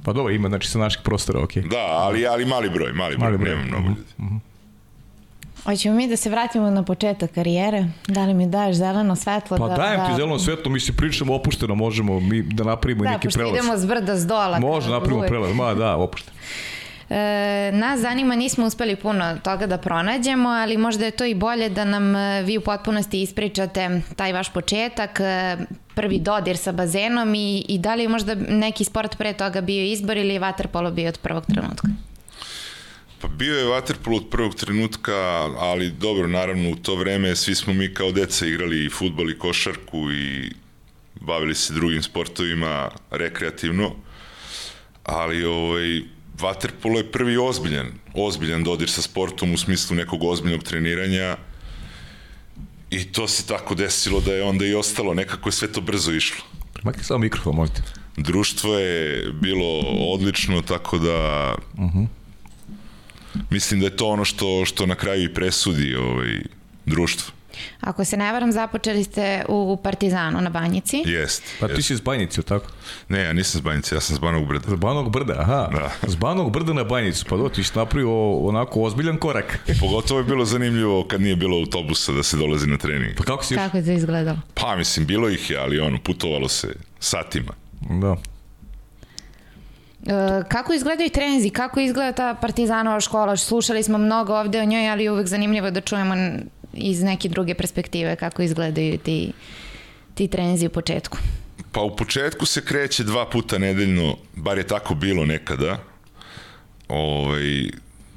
Pa 0.04 0.12
dobro, 0.12 0.32
ima, 0.32 0.48
znači 0.48 0.68
sa 0.68 0.78
naših 0.78 1.00
prostora, 1.04 1.42
okej. 1.42 1.62
Da, 1.62 1.86
ali, 1.88 2.26
ali 2.26 2.44
mali 2.44 2.70
broj, 2.70 2.92
mali 2.92 3.16
broj, 3.16 3.28
Mali 3.28 3.38
broj. 3.38 3.50
nema 3.50 3.64
mnogo 3.64 3.88
ljudi. 3.88 4.40
Hoćemo 5.64 5.94
mi 5.96 6.08
da 6.08 6.16
se 6.16 6.30
vratimo 6.30 6.70
na 6.70 6.82
početak 6.82 7.30
karijere? 7.30 7.84
Da 8.08 8.24
li 8.24 8.34
mi 8.34 8.46
daješ 8.46 8.76
zeleno 8.76 9.16
svetlo? 9.16 9.56
Pa 9.56 9.68
da, 9.68 9.74
dajem 9.74 10.00
da... 10.00 10.06
ti 10.06 10.12
zeleno 10.14 10.38
svetlo, 10.38 10.70
mi 10.70 10.80
se 10.80 10.92
pričamo 10.92 11.34
opušteno, 11.34 11.74
možemo 11.74 12.20
mi 12.20 12.42
da 12.42 12.64
napravimo 12.64 13.04
Da, 13.04 13.10
neki 13.10 13.26
pošto 13.26 13.38
prelaz. 13.38 13.54
idemo 13.54 13.76
s 13.76 13.86
brda 13.86 14.16
s 14.16 14.26
dola. 14.26 14.58
Može, 14.58 14.90
napravimo 14.90 15.22
prelaz, 15.22 15.54
ma 15.54 15.74
da, 15.74 15.96
opušteno. 15.96 16.36
E, 17.10 17.70
nas 17.72 18.00
zanima, 18.00 18.34
nismo 18.34 18.66
uspeli 18.66 18.96
puno 18.96 19.36
toga 19.42 19.66
da 19.66 19.78
pronađemo, 19.78 20.48
ali 20.48 20.76
možda 20.76 21.04
je 21.04 21.10
to 21.10 21.24
i 21.24 21.34
bolje 21.34 21.68
da 21.68 21.84
nam 21.84 22.16
e, 22.16 22.42
vi 22.42 22.58
u 22.58 22.60
potpunosti 22.60 23.22
ispričate 23.22 24.00
taj 24.16 24.32
vaš 24.32 24.52
početak, 24.52 25.20
e, 25.20 25.56
prvi 25.94 26.18
dodir 26.18 26.56
sa 26.56 26.72
bazenom 26.72 27.34
i, 27.34 27.64
i 27.68 27.78
da 27.78 27.94
li 27.94 28.02
je 28.02 28.08
možda 28.08 28.34
neki 28.34 28.84
sport 28.84 29.18
pre 29.18 29.32
toga 29.32 29.60
bio 29.60 29.84
izbor 29.84 30.16
ili 30.16 30.34
je 30.34 30.40
waterpolo 30.40 30.90
bio 30.90 31.08
od 31.08 31.18
prvog 31.18 31.46
trenutka? 31.46 31.88
Pa 33.20 33.28
bio 33.28 33.58
je 33.58 33.66
Waterpolo 33.66 34.16
od 34.16 34.28
prvog 34.30 34.54
trenutka, 34.54 35.14
ali 35.58 35.90
dobro, 35.90 36.28
naravno 36.28 36.70
u 36.70 36.76
to 36.76 36.94
vreme 36.94 37.36
svi 37.36 37.54
smo 37.54 37.72
mi 37.72 37.94
kao 37.94 38.12
deca 38.12 38.46
igrali 38.46 38.84
i 38.84 38.90
futbol 38.90 39.30
i 39.30 39.38
košarku 39.38 40.12
i 40.12 40.52
bavili 41.20 41.54
se 41.54 41.74
drugim 41.74 42.02
sportovima 42.02 42.90
rekreativno, 43.10 43.92
ali 45.04 45.44
ovaj, 45.44 46.02
Waterpolo 46.38 46.96
je 46.96 47.12
prvi 47.12 47.36
ozbiljan, 47.36 47.86
ozbiljan 48.14 48.64
dodir 48.64 48.90
sa 48.90 49.02
sportom 49.02 49.54
u 49.54 49.58
smislu 49.58 49.96
nekog 49.96 50.24
ozbiljnog 50.24 50.62
treniranja 50.62 51.36
i 52.90 53.04
to 53.04 53.28
se 53.28 53.46
tako 53.46 53.74
desilo 53.74 54.20
da 54.20 54.32
je 54.34 54.42
onda 54.42 54.66
i 54.66 54.74
ostalo, 54.74 55.14
nekako 55.14 55.48
je 55.48 55.52
sve 55.52 55.72
to 55.72 55.80
brzo 55.80 56.12
išlo. 56.12 56.44
Makni 56.82 57.04
samo 57.04 57.18
mikrofon, 57.18 57.56
možete. 57.56 57.82
Društvo 58.16 58.78
je 58.78 59.32
bilo 59.32 59.80
odlično, 60.12 60.62
tako 60.62 60.98
da 60.98 61.54
mislim 63.50 63.80
da 63.80 63.86
je 63.86 63.96
to 63.96 64.06
ono 64.06 64.24
što, 64.24 64.64
što 64.64 64.86
na 64.86 64.94
kraju 64.94 65.24
i 65.24 65.34
presudi 65.34 65.94
ovaj, 65.94 66.40
društvo. 66.86 67.32
Ako 67.80 68.04
se 68.04 68.16
ne 68.16 68.32
varam, 68.32 68.52
započeli 68.52 69.04
ste 69.04 69.44
u 69.48 69.76
Partizanu 69.82 70.40
na 70.40 70.50
Banjici. 70.50 71.02
Jest. 71.06 71.42
Pa 71.60 71.66
ti 71.66 71.72
jest. 71.72 71.86
si 71.86 71.92
iz 71.92 72.00
Banjice, 72.00 72.42
tako? 72.42 72.66
Ne, 73.08 73.20
ja 73.20 73.32
nisam 73.32 73.60
s 73.60 73.64
Banjice, 73.64 73.94
ja 73.94 74.00
sam 74.00 74.16
s 74.16 74.18
Banog 74.18 74.48
Brda. 74.48 74.70
Z 74.70 74.76
Banog 74.76 75.12
Brda, 75.12 75.34
aha. 75.38 75.68
Da. 75.72 75.90
Z 76.08 76.14
Banog 76.16 76.52
Brda 76.52 76.72
na 76.72 76.84
Banjicu, 76.84 77.24
pa 77.28 77.36
do, 77.36 77.48
ti 77.48 77.64
si 77.64 77.72
napravio 77.74 78.32
onako 78.32 78.82
ozbiljan 78.82 79.16
korak. 79.16 79.58
Pogotovo 79.80 80.20
je 80.20 80.24
bilo 80.24 80.44
zanimljivo 80.44 81.06
kad 81.08 81.20
nije 81.20 81.36
bilo 81.36 81.56
autobusa 81.56 82.12
da 82.12 82.22
se 82.22 82.36
dolazi 82.36 82.66
na 82.66 82.78
trening. 82.78 83.16
Pa 83.16 83.24
kako 83.24 83.44
si? 83.44 83.54
Kako 83.54 83.76
je 83.76 83.84
to 83.84 83.92
izgledalo? 83.92 84.38
Pa 84.54 84.76
mislim, 84.76 85.06
bilo 85.06 85.28
ih 85.28 85.50
je, 85.50 85.58
ali 85.58 85.80
ono, 85.80 85.98
putovalo 86.04 86.48
se 86.48 86.74
satima. 87.00 87.52
Da. 87.80 88.16
E, 90.06 90.42
kako 90.48 90.72
izgledaju 90.72 91.10
trenzi, 91.10 91.50
kako 91.50 91.80
izgleda 91.80 92.12
ta 92.12 92.34
Partizanova 92.34 93.00
škola? 93.00 93.36
Slušali 93.36 93.82
smo 93.82 93.98
mnogo 93.98 94.34
ovde 94.34 94.60
o 94.60 94.64
njoj, 94.64 94.88
ali 94.88 95.04
je 95.04 95.10
uvek 95.10 95.26
zanimljivo 95.26 95.70
da 95.70 95.80
čujemo 95.80 96.14
iz 96.72 97.02
neke 97.02 97.28
druge 97.28 97.54
perspektive 97.54 98.16
kako 98.16 98.42
izgledaju 98.42 98.98
ti, 98.98 99.32
ti 100.14 100.28
trenzi 100.28 100.66
u 100.66 100.70
početku. 100.70 101.18
Pa 101.72 101.80
u 101.80 101.96
početku 101.96 102.46
se 102.46 102.64
kreće 102.64 103.04
dva 103.04 103.30
puta 103.30 103.58
nedeljno, 103.58 104.16
bar 104.34 104.58
je 104.58 104.66
tako 104.66 104.94
bilo 104.94 105.26
nekada. 105.26 105.78
Ovaj, 106.88 107.70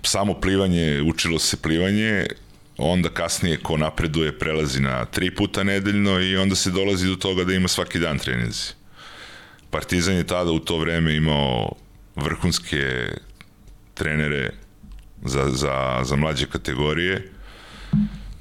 samo 0.04 0.34
plivanje, 0.34 1.02
učilo 1.02 1.39
se 1.39 1.58
plivanje, 1.58 2.26
onda 2.78 3.10
kasnije 3.10 3.58
ko 3.58 3.78
napreduje 3.78 4.39
prelazi 4.39 4.82
na 4.82 5.06
tri 5.06 5.36
puta 5.36 5.63
nedeljno 5.63 6.20
i 6.20 6.38
onda 6.38 6.56
se 6.56 6.72
dolazi 6.72 7.08
do 7.08 7.16
toga 7.16 7.44
da 7.44 7.54
ima 7.54 7.68
svaki 7.68 8.00
dan 8.00 8.20
treninzi. 8.20 8.74
Partizan 9.70 10.16
je 10.16 10.28
tada 10.28 10.52
u 10.52 10.60
to 10.60 10.78
vreme 10.78 11.16
imao 11.16 11.72
vrhunske 12.16 13.08
trenere 13.94 14.50
za, 15.26 15.50
za, 15.50 16.02
za 16.04 16.16
mlađe 16.16 16.46
kategorije, 16.46 17.32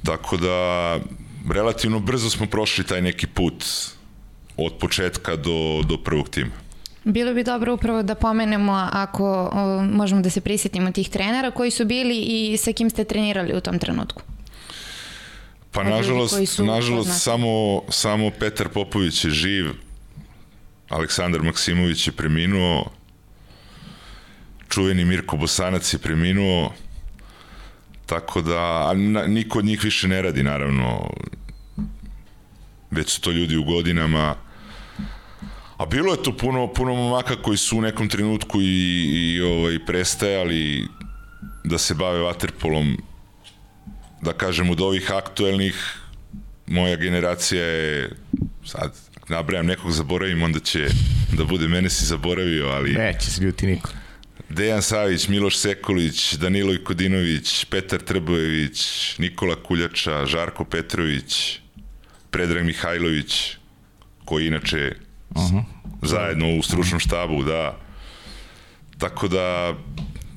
tako 0.05 0.37
da 0.37 0.99
relativno 1.51 2.01
brzo 2.01 2.31
smo 2.31 2.47
prošli 2.47 2.85
taj 2.87 3.03
neki 3.03 3.27
put 3.27 3.65
od 4.57 4.73
početka 4.81 5.37
do, 5.37 5.83
do 5.85 5.97
prvog 5.97 6.29
tima. 6.29 6.53
Bilo 7.05 7.35
bi 7.35 7.45
dobro 7.45 7.75
upravo 7.75 8.03
da 8.03 8.15
pomenemo 8.15 8.88
ako 8.93 9.51
o, 9.53 9.83
možemo 9.83 10.21
da 10.21 10.31
se 10.31 10.41
prisjetimo 10.41 10.93
tih 10.93 11.09
trenera 11.11 11.51
koji 11.51 11.71
su 11.71 11.85
bili 11.85 12.19
i 12.19 12.57
sa 12.57 12.73
kim 12.73 12.91
ste 12.91 13.05
trenirali 13.05 13.57
u 13.57 13.61
tom 13.61 13.79
trenutku. 13.79 14.23
Pa 15.71 15.81
Od 15.81 15.87
nažalost, 15.87 16.59
nažalost 16.59 17.09
poznati. 17.09 17.21
samo, 17.21 17.83
samo 17.88 18.31
Petar 18.31 18.69
Popović 18.69 19.25
je 19.25 19.31
živ, 19.31 19.67
Aleksandar 20.88 21.43
Maksimović 21.43 22.07
je 22.07 22.12
preminuo, 22.12 22.91
čuveni 24.69 25.05
Mirko 25.05 25.37
Bosanac 25.37 25.93
je 25.93 25.99
preminuo, 25.99 26.73
tako 28.12 28.42
da, 28.42 28.90
a 28.90 28.94
niko 29.27 29.59
od 29.59 29.64
njih 29.64 29.85
više 29.85 30.09
ne 30.09 30.22
radi, 30.22 30.42
naravno, 30.42 31.11
već 32.90 33.11
su 33.11 33.20
to 33.20 33.31
ljudi 33.31 33.57
u 33.57 33.64
godinama, 33.64 34.35
a 35.77 35.87
bilo 35.87 36.12
je 36.12 36.22
tu 36.22 36.37
puno, 36.37 36.72
puno 36.72 36.94
momaka 36.94 37.37
koji 37.42 37.57
su 37.57 37.79
u 37.79 37.81
nekom 37.81 38.09
trenutku 38.09 38.61
i, 38.61 39.05
i 39.14 39.40
ovaj, 39.40 39.79
prestajali 39.87 40.88
da 41.64 41.79
se 41.79 41.94
bave 41.94 42.20
vaterpolom. 42.20 42.96
Da 44.22 44.33
kažem, 44.33 44.70
od 44.70 44.81
ovih 44.81 45.11
aktuelnih, 45.12 45.96
moja 46.66 46.96
generacija 46.96 47.64
je, 47.64 48.11
sad, 48.64 48.92
nabrajam 49.29 49.66
nekog 49.66 49.92
zaboravim, 49.92 50.42
onda 50.42 50.61
će 50.61 50.87
da 51.37 51.44
bude 51.44 51.68
mene 51.68 51.90
si 51.90 52.05
zaboravio, 52.05 52.68
ali 52.68 52.92
Neće 52.92 53.31
se 53.31 53.44
ljuti 53.44 53.66
niko. 53.66 53.90
Dejan 54.53 54.83
Savić, 54.83 55.29
Miloš 55.29 55.57
Sekulić, 55.59 56.35
Danilo 56.35 56.73
Ikodinović, 56.73 57.65
Petar 57.65 58.01
Trbojević, 58.01 59.15
Nikola 59.19 59.57
Kuljača, 59.62 60.27
Žarko 60.27 60.65
Petrović, 60.65 61.61
Predrag 62.31 62.65
Mihajlović, 62.65 63.57
koji 64.25 64.47
inače 64.47 64.97
uh 65.31 65.43
-huh. 65.43 65.62
zajedno 66.03 66.59
u 66.59 66.62
stručnom 66.62 67.01
štabu, 67.01 67.43
da. 67.43 67.79
Tako 68.99 69.29
da, 69.29 69.75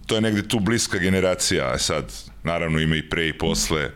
to 0.05 0.15
je 0.15 0.21
negde 0.21 0.47
tu 0.47 0.59
bliska 0.59 0.97
generacija, 0.97 1.71
a 1.73 1.77
sad, 1.77 2.13
naravno 2.43 2.79
ima 2.79 2.95
i 2.95 3.09
pre 3.09 3.27
i 3.27 3.37
posle, 3.37 3.91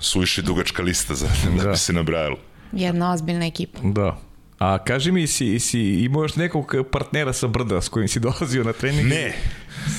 suviše 0.00 0.42
dugačka 0.42 0.82
lista 0.82 1.14
za, 1.14 1.28
da, 1.56 1.62
Da. 1.62 1.70
bi 1.70 1.78
se 1.78 1.92
nabrajalo. 1.92 2.38
Jedna 2.72 3.12
ozbiljna 3.12 3.46
ekipa. 3.46 3.78
Da. 3.82 4.29
A 4.60 4.78
kaži 4.78 5.12
mi, 5.12 5.26
si, 5.26 5.60
si 5.60 5.80
imao 5.80 6.22
još 6.22 6.36
nekog 6.36 6.74
partnera 6.92 7.32
sa 7.32 7.46
brda 7.46 7.80
s 7.80 7.88
kojim 7.88 8.08
si 8.08 8.20
dolazio 8.28 8.64
na 8.64 8.72
trening? 8.72 9.08
Ne, 9.08 9.32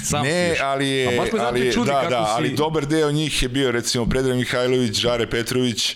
Sam 0.03 0.23
ne, 0.23 0.49
još. 0.49 0.59
ali 0.61 0.87
je, 0.87 1.07
A 1.07 1.21
baš 1.21 1.31
me 1.31 1.39
ali, 1.39 1.73
čudi 1.73 1.87
da, 1.87 1.99
kako 2.01 2.09
da, 2.09 2.25
si... 2.25 2.31
ali 2.35 2.55
dobar 2.55 2.85
deo 2.85 3.11
njih 3.11 3.43
je 3.43 3.49
bio 3.49 3.71
recimo 3.71 4.05
Predrag 4.05 4.37
Mihajlović, 4.37 4.99
Žare 4.99 5.29
Petrović, 5.29 5.95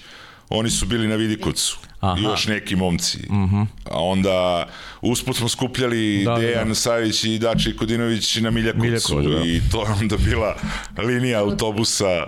oni 0.49 0.69
su 0.69 0.85
bili 0.85 1.07
na 1.07 1.15
Vidikocu. 1.15 1.77
Aha. 1.99 2.19
I 2.19 2.23
još 2.23 2.47
neki 2.47 2.75
momci. 2.75 3.17
Uh 3.29 3.35
-huh. 3.35 3.65
A 3.91 4.03
onda 4.03 4.67
usput 5.01 5.35
smo 5.35 5.49
skupljali 5.49 6.23
Da, 6.25 6.31
da, 6.31 6.37
da, 6.37 6.41
Dejan 6.41 6.67
da. 6.67 6.75
Savić 6.75 7.23
i 7.23 7.39
Dače 7.39 7.75
Kodinović 7.75 8.35
na 8.35 8.51
Miljakovcu. 8.51 8.85
Miljakovac, 8.85 9.25
da. 9.25 9.45
I 9.45 9.61
to 9.71 9.81
je 9.81 9.91
onda 10.01 10.17
bila 10.17 10.55
linija 10.97 11.39
autobusa. 11.39 12.27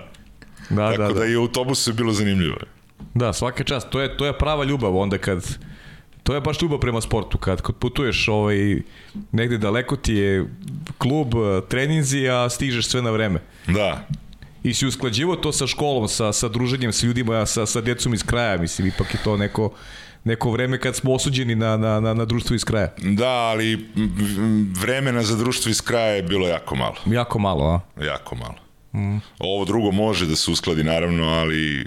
Da, 0.70 0.90
tako 0.90 1.02
da, 1.02 1.08
da, 1.08 1.20
da. 1.20 1.26
i 1.26 1.34
autobusu 1.34 1.90
je 1.90 1.94
bilo 1.94 2.12
zanimljivo. 2.12 2.56
Da, 3.14 3.32
svaka 3.32 3.64
čast. 3.64 3.90
To 3.90 4.00
je, 4.00 4.16
to 4.16 4.26
je 4.26 4.38
prava 4.38 4.64
ljubav 4.64 4.96
onda 4.96 5.18
kad... 5.18 5.58
To 6.28 6.34
je 6.34 6.40
baš 6.40 6.62
ljubav 6.62 6.78
prema 6.78 7.00
sportu. 7.00 7.38
Kad, 7.38 7.62
kad 7.62 7.76
putuješ 7.76 8.28
ovaj, 8.28 8.82
negde 9.32 9.58
daleko 9.58 9.96
ti 9.96 10.14
je 10.14 10.46
klub, 10.98 11.32
treninzi, 11.68 12.28
a 12.28 12.50
stižeš 12.50 12.86
sve 12.86 13.02
na 13.02 13.10
vreme. 13.10 13.40
Da, 13.66 14.06
I 14.62 14.74
si 14.74 14.86
usklađivo 14.86 15.36
to 15.36 15.52
sa 15.52 15.66
školom, 15.66 16.08
sa, 16.08 16.32
sa 16.32 16.48
druženjem 16.48 16.92
s 16.92 17.02
ljudima, 17.02 17.46
sa, 17.46 17.66
sa 17.66 17.80
djecom 17.80 18.14
iz 18.14 18.22
kraja. 18.22 18.58
Mislim, 18.58 18.88
ipak 18.88 19.14
je 19.14 19.20
to 19.24 19.36
neko, 19.36 19.70
neko 20.24 20.50
vreme 20.50 20.80
kad 20.80 20.96
smo 20.96 21.14
osuđeni 21.14 21.54
na, 21.54 21.76
na, 21.76 22.00
na, 22.00 22.14
na 22.14 22.24
društvo 22.24 22.56
iz 22.56 22.64
kraja. 22.64 22.92
da, 23.02 23.28
ali 23.28 23.88
vremena 24.80 25.22
za 25.22 25.36
društvo 25.36 25.70
iz 25.70 25.80
kraja 25.80 26.12
je 26.12 26.22
bilo 26.22 26.48
jako 26.48 26.76
malo. 26.76 26.96
Jako 27.06 27.38
malo, 27.38 27.64
a? 27.64 28.04
Jako 28.04 28.34
malo. 28.34 28.58
Mm. 28.94 29.20
Ovo 29.38 29.64
drugo 29.64 29.90
može 29.90 30.26
da 30.26 30.36
se 30.36 30.50
uskladi 30.50 30.84
naravno, 30.84 31.24
ali 31.24 31.86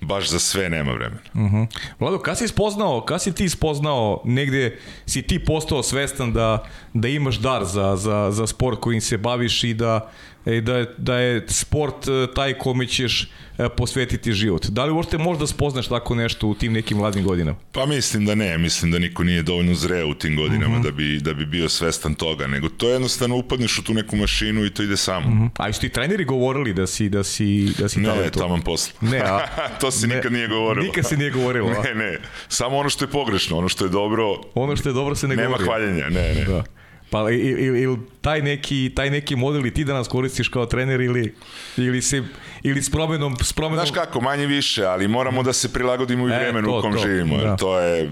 baš 0.00 0.30
za 0.30 0.38
sve 0.38 0.70
nema 0.70 0.92
vremena. 0.92 1.20
Uh 1.34 1.40
-huh. 1.40 1.66
Vlado, 1.98 2.18
kad 2.18 2.38
si 2.38 2.48
spoznao, 2.48 3.00
kad 3.00 3.22
si 3.22 3.34
ti 3.34 3.48
spoznao, 3.48 4.22
negde 4.24 4.78
si 5.06 5.22
ti 5.22 5.44
postao 5.44 5.82
svestan 5.82 6.32
da, 6.32 6.64
da 6.94 7.08
imaš 7.08 7.36
dar 7.36 7.64
za, 7.64 7.96
za, 7.96 8.30
za 8.30 8.46
sport 8.46 8.80
kojim 8.80 9.00
se 9.00 9.18
baviš 9.18 9.64
i 9.64 9.74
da 9.74 10.10
i 10.56 10.60
da 10.60 10.76
je, 10.76 10.86
da 10.96 11.18
je 11.18 11.44
sport 11.48 12.08
e, 12.08 12.34
taj 12.34 12.54
kome 12.54 12.86
ćeš 12.86 13.22
e, 13.58 13.68
posvetiti 13.76 14.32
život. 14.32 14.66
Da 14.66 14.84
li 14.84 14.92
uopšte 14.92 15.18
možda 15.18 15.46
spoznaš 15.46 15.88
tako 15.88 16.14
nešto 16.14 16.46
u 16.46 16.54
tim 16.54 16.72
nekim 16.72 16.98
mladim 16.98 17.24
godinama? 17.24 17.58
Pa 17.72 17.86
mislim 17.86 18.26
da 18.26 18.34
ne, 18.34 18.58
mislim 18.58 18.92
da 18.92 18.98
niko 18.98 19.24
nije 19.24 19.42
dovoljno 19.42 19.74
zreo 19.74 20.08
u 20.08 20.14
tim 20.14 20.36
godinama 20.36 20.76
uh 20.76 20.80
-huh. 20.80 20.84
da, 20.84 20.90
bi, 20.90 21.18
da 21.20 21.34
bi 21.34 21.46
bio 21.46 21.68
svestan 21.68 22.14
toga, 22.14 22.46
nego 22.46 22.68
to 22.68 22.90
jednostavno 22.90 23.36
upadneš 23.36 23.78
u 23.78 23.82
tu 23.82 23.94
neku 23.94 24.16
mašinu 24.16 24.64
i 24.64 24.70
to 24.70 24.82
ide 24.82 24.96
samo. 24.96 25.28
Uh 25.28 25.34
-huh. 25.34 25.50
A 25.56 25.72
su 25.72 25.80
ti 25.80 25.88
treneri 25.88 26.24
govorili 26.24 26.74
da 26.74 26.86
si, 26.86 27.08
da 27.08 27.24
si, 27.24 27.72
da 27.78 27.88
si 27.88 28.00
ne, 28.00 28.30
taman 28.30 28.62
posle. 28.62 28.92
Ne, 29.00 29.18
a, 29.18 29.40
to 29.80 29.90
se 29.90 30.06
ne, 30.06 30.16
nikad 30.16 30.32
nije 30.32 30.48
govorilo. 30.48 30.86
Nikad 30.86 31.06
se 31.06 31.16
nije 31.16 31.30
govorilo. 31.30 31.70
ne, 31.84 31.94
ne, 31.94 32.18
samo 32.48 32.76
ono 32.76 32.90
što 32.90 33.04
je 33.04 33.08
pogrešno, 33.08 33.58
ono 33.58 33.68
što 33.68 33.84
je 33.84 33.88
dobro. 33.88 34.40
Ono 34.54 34.76
što 34.76 34.88
je 34.88 34.92
dobro 34.92 35.14
se 35.14 35.28
ne 35.28 35.36
nema 35.36 35.56
govori. 35.56 35.64
Nema 35.64 35.72
hvaljenja, 35.72 36.08
ne, 36.08 36.34
ne. 36.34 36.44
Da. 36.44 36.64
Pa 37.10 37.18
ili, 37.30 37.80
ili 37.82 37.98
taj 38.20 38.42
neki 38.42 38.92
taj 38.96 39.10
neki 39.10 39.36
model 39.36 39.66
i 39.66 39.74
ti 39.74 39.84
danas 39.84 40.08
koristiš 40.08 40.48
kao 40.48 40.66
trener 40.66 41.00
ili 41.00 41.34
ili 41.76 42.02
se 42.02 42.22
ili 42.62 42.82
s 42.82 42.90
promenom 42.90 43.36
s 43.42 43.52
promenom 43.52 43.86
Znaš 43.86 44.04
kako, 44.04 44.20
manje 44.20 44.46
više, 44.46 44.84
ali 44.84 45.08
moramo 45.08 45.42
da 45.42 45.52
se 45.52 45.72
prilagodimo 45.72 46.28
i 46.28 46.32
e, 46.32 46.38
vremenu 46.38 46.68
to, 46.68 46.78
u 46.78 46.82
kom 46.82 46.92
to, 46.92 46.98
živimo. 46.98 47.36
Da. 47.36 47.56
To 47.56 47.80
je 47.80 48.10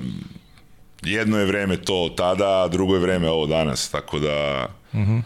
jedno 1.02 1.38
je 1.38 1.46
vreme 1.46 1.76
to 1.76 2.14
tada, 2.16 2.62
a 2.64 2.68
drugo 2.68 2.94
je 2.94 3.00
vreme 3.00 3.30
ovo 3.30 3.46
danas, 3.46 3.90
tako 3.90 4.18
da 4.18 4.66
uh 4.92 4.98
mhm. 5.00 5.12
-huh. 5.12 5.22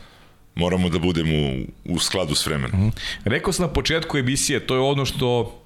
moramo 0.55 0.89
da 0.89 0.99
budemo 0.99 1.33
u, 1.35 1.95
u 1.95 1.99
skladu 1.99 2.35
s 2.35 2.47
vremenom. 2.47 2.81
Uh 2.81 2.87
mhm. 2.87 2.89
-huh. 2.89 3.21
Rekao 3.25 3.53
sam 3.53 3.67
na 3.67 3.73
početku 3.73 4.19
emisije, 4.19 4.67
to 4.67 4.75
je 4.75 4.81
ono 4.81 5.05
što 5.05 5.60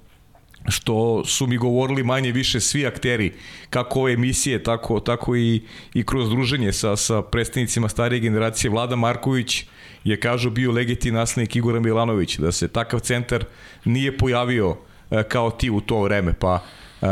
što 0.69 1.25
su 1.25 1.47
mi 1.47 1.57
govorili 1.57 2.03
manje 2.03 2.33
više 2.33 2.61
svi 2.61 2.87
akteri, 2.87 3.33
kako 3.71 4.01
ove 4.01 4.13
emisije, 4.13 4.63
tako, 4.63 5.01
tako 5.01 5.37
i, 5.37 5.63
i 5.95 6.05
kroz 6.07 6.31
druženje 6.31 6.73
sa, 6.73 6.97
sa 6.97 7.23
predstavnicima 7.23 7.89
starije 7.89 8.21
generacije. 8.21 8.71
Vlada 8.71 8.97
Marković 8.97 9.65
je, 10.05 10.21
kažu, 10.21 10.51
bio 10.51 10.73
legiti 10.73 11.13
naslednik 11.13 11.57
Igora 11.57 11.81
Milanović, 11.81 12.39
da 12.39 12.53
se 12.53 12.69
takav 12.69 13.01
centar 13.01 13.45
nije 13.85 14.19
pojavio 14.19 14.77
e, 15.11 15.23
kao 15.23 15.51
ti 15.51 15.71
u 15.71 15.81
to 15.81 16.03
vreme, 16.03 16.33
pa 16.33 16.61
e, 17.03 17.07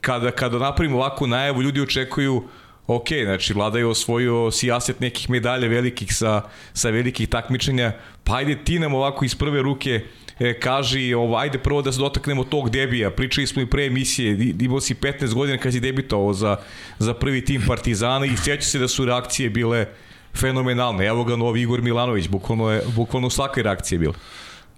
kada, 0.00 0.30
kada 0.30 0.58
napravimo 0.58 0.96
ovakvu 0.96 1.26
najavu, 1.26 1.62
ljudi 1.62 1.80
očekuju 1.80 2.42
ok, 2.86 3.08
znači 3.24 3.52
Vlada 3.52 3.78
je 3.78 3.86
osvojio 3.86 4.50
sijaset 4.50 5.00
nekih 5.00 5.30
medalja 5.30 5.68
velikih 5.68 6.14
sa, 6.14 6.42
sa 6.72 6.90
velikih 6.90 7.28
takmičenja, 7.28 7.92
pa 8.24 8.36
ajde 8.36 8.64
ti 8.64 8.78
nam 8.78 8.94
ovako 8.94 9.24
iz 9.24 9.34
prve 9.34 9.62
ruke 9.62 10.04
e, 10.40 10.60
kaži, 10.60 11.14
ovo, 11.14 11.36
ajde 11.36 11.58
prvo 11.58 11.82
da 11.82 11.92
se 11.92 11.98
dotaknemo 11.98 12.44
tog 12.44 12.70
debija, 12.70 13.10
pričali 13.10 13.46
smo 13.46 13.62
i 13.62 13.66
pre 13.66 13.86
emisije, 13.86 14.54
imao 14.60 14.80
si 14.80 14.94
15 14.94 15.34
godina 15.34 15.58
kad 15.58 15.72
si 15.72 15.80
debitovao 15.80 16.32
za, 16.32 16.56
za 16.98 17.14
prvi 17.14 17.44
tim 17.44 17.62
Partizana 17.66 18.26
i 18.26 18.36
sjeća 18.36 18.62
se 18.62 18.78
da 18.78 18.88
su 18.88 19.04
reakcije 19.04 19.50
bile 19.50 19.86
fenomenalne. 20.34 21.06
Evo 21.06 21.24
ga 21.24 21.36
novi 21.36 21.62
Igor 21.62 21.82
Milanović, 21.82 22.28
bukvalno 22.28 22.70
je 22.70 22.82
bukvalno 22.96 23.30
svaka 23.30 23.62
reakcija 23.62 23.98
bila. 23.98 24.14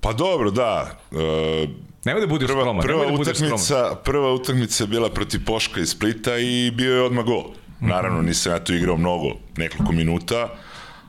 Pa 0.01 0.13
dobro, 0.13 0.51
da. 0.51 0.99
E, 1.13 1.67
Nema 2.05 2.21
da 2.21 2.27
budeš 2.27 2.49
prva, 2.49 2.61
skroman. 2.61 2.83
Prva, 2.83 3.07
da 3.07 3.13
utakmica, 3.13 3.95
prva 4.05 4.33
utakmica 4.33 4.85
je 4.85 4.89
bila 4.89 5.11
protiv 5.11 5.41
Poška 5.47 5.81
iz 5.81 5.89
Splita 5.89 6.39
i 6.39 6.71
bio 6.71 6.95
je 6.95 7.03
odmah 7.03 7.25
gol. 7.25 7.45
Naravno, 7.81 8.23
nisam 8.23 8.53
ja 8.53 8.65
tu 8.65 8.75
igrao 8.75 8.97
mnogo, 8.97 9.29
nekoliko 9.57 9.93
minuta, 9.93 10.49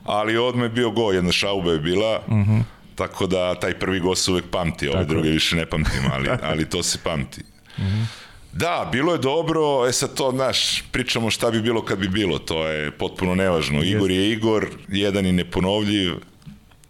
ali 0.04 0.36
odmah 0.36 0.64
je 0.64 0.68
bio 0.68 0.90
gol, 0.90 1.14
jedna 1.14 1.32
šauba 1.32 1.72
je 1.72 1.78
bila. 1.78 2.20
Uh 2.26 2.34
-huh. 2.34 2.62
Tako 2.94 3.26
da 3.26 3.54
taj 3.54 3.78
prvi 3.78 4.00
go 4.00 4.14
se 4.14 4.30
uvek 4.30 4.44
pamti, 4.50 4.88
ove 4.88 5.04
druge 5.04 5.30
više 5.30 5.56
ne 5.56 5.66
pamtim, 5.66 6.02
ali, 6.12 6.28
ali 6.50 6.68
to 6.68 6.82
se 6.82 6.98
pamti. 7.04 7.40
Mm 7.78 7.82
-hmm. 7.82 8.04
Da, 8.52 8.88
bilo 8.92 9.12
je 9.12 9.18
dobro, 9.18 9.86
e 9.88 9.92
sad 9.92 10.14
to, 10.14 10.30
znaš, 10.30 10.84
pričamo 10.92 11.30
šta 11.30 11.50
bi 11.50 11.62
bilo 11.62 11.84
kad 11.84 11.98
bi 11.98 12.08
bilo, 12.08 12.38
to 12.38 12.66
je 12.68 12.90
potpuno 12.90 13.34
nevažno. 13.34 13.82
Igor 13.82 14.10
je 14.10 14.30
Igor, 14.30 14.66
jedan 14.88 15.26
i 15.26 15.32
neponovljiv, 15.32 16.12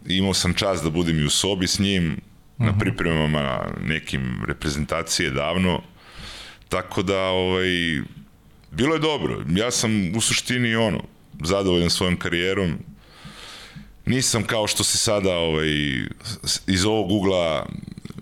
imao 0.06 0.34
sam 0.34 0.54
čas 0.54 0.82
da 0.82 0.90
budem 0.90 1.18
i 1.18 1.24
u 1.24 1.30
sobi 1.30 1.66
s 1.66 1.78
njim, 1.78 2.04
mm 2.04 2.16
-hmm. 2.58 2.64
na 2.64 2.70
mhm. 2.70 2.78
pripremama 2.78 3.72
nekim 3.82 4.44
reprezentacije 4.46 5.30
davno, 5.30 5.82
tako 6.68 7.02
da, 7.02 7.20
ovaj, 7.20 7.68
bilo 8.70 8.94
je 8.94 9.00
dobro. 9.00 9.44
Ja 9.56 9.70
sam 9.70 10.16
u 10.16 10.20
suštini 10.20 10.76
ono, 10.76 11.02
zadovoljan 11.42 11.90
svojom 11.90 12.16
karijerom, 12.16 12.78
nisam 14.06 14.42
kao 14.42 14.66
što 14.66 14.84
se 14.84 14.98
sada 14.98 15.36
ovaj, 15.36 15.68
iz 16.66 16.84
ovog 16.84 17.10
ugla 17.10 17.66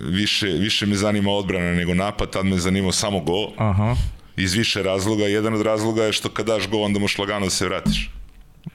više, 0.00 0.46
više 0.46 0.86
me 0.86 0.94
zanima 0.94 1.30
odbrana 1.30 1.72
nego 1.72 1.94
napad, 1.94 2.30
tad 2.30 2.46
me 2.46 2.58
zanimao 2.58 2.92
samo 2.92 3.20
go. 3.20 3.52
Aha. 3.56 3.96
Iz 4.36 4.54
više 4.54 4.82
razloga. 4.82 5.24
Jedan 5.24 5.54
od 5.54 5.62
razloga 5.62 6.04
je 6.04 6.12
što 6.12 6.28
kad 6.28 6.46
daš 6.46 6.68
go, 6.68 6.78
onda 6.78 6.98
možeš 6.98 7.18
lagano 7.18 7.46
da 7.46 7.50
se 7.50 7.66
vratiš. 7.66 8.10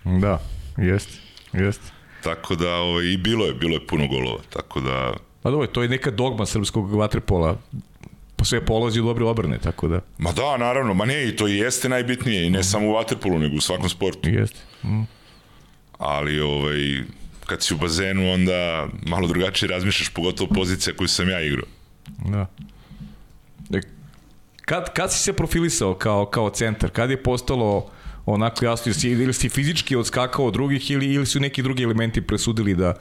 Da, 0.04 0.40
jest, 0.78 1.10
jest. 1.54 1.82
Tako 2.24 2.56
da, 2.56 2.76
ovaj, 2.76 3.06
i 3.06 3.18
bilo 3.18 3.46
je, 3.46 3.54
bilo 3.54 3.74
je 3.74 3.88
puno 3.88 4.08
golova, 4.08 4.42
tako 4.50 4.80
da... 4.80 5.14
Pa 5.42 5.52
dobro, 5.52 5.68
to 5.68 5.84
je 5.84 5.90
neka 5.90 6.12
dogma 6.12 6.46
srpskog 6.46 6.94
vaterpola, 6.94 7.58
pa 8.36 8.46
sve 8.46 8.66
polazi 8.66 9.02
u 9.02 9.04
dobre 9.04 9.26
obrne, 9.26 9.58
tako 9.58 9.88
da... 9.88 10.02
Ma 10.18 10.32
da, 10.32 10.58
naravno, 10.58 10.94
ma 10.94 11.06
ne, 11.06 11.28
i 11.28 11.36
to 11.36 11.48
i 11.48 11.58
jeste 11.58 11.90
najbitnije, 11.90 12.48
i 12.48 12.50
ne 12.50 12.60
mm. 12.60 12.64
samo 12.64 12.88
u 12.88 12.94
vaterpolu, 12.94 13.40
nego 13.40 13.56
u 13.56 13.62
svakom 13.62 13.90
sportu. 13.90 14.30
Jeste. 14.30 14.60
Mm 14.84 15.17
ali 15.98 16.40
ovaj, 16.40 17.04
kad 17.46 17.64
si 17.64 17.74
u 17.74 17.78
bazenu 17.78 18.34
onda 18.34 18.88
malo 19.08 19.28
drugačije 19.28 19.70
razmišljaš, 19.70 20.10
pogotovo 20.10 20.50
pozicija 20.54 20.96
koju 20.96 21.08
sam 21.08 21.30
ja 21.30 21.42
igrao. 21.42 21.66
Da. 22.26 22.48
E, 23.78 23.82
kad, 24.66 24.94
kad 24.94 25.14
si 25.14 25.20
se 25.20 25.34
profilisao 25.34 25.94
kao, 25.94 26.26
kao 26.26 26.50
centar? 26.50 26.90
Kad 26.90 27.10
je 27.10 27.24
postalo 27.24 27.90
onako 28.26 28.66
jasno, 28.66 28.92
ili 29.04 29.34
si 29.34 29.50
fizički 29.50 29.96
odskakao 29.96 30.46
od 30.46 30.54
drugih 30.54 30.92
ili, 30.92 31.14
ili 31.14 31.26
su 31.26 31.40
neki 31.40 31.64
drugi 31.64 31.84
elementi 31.84 32.22
presudili 32.22 32.76
da 32.76 32.94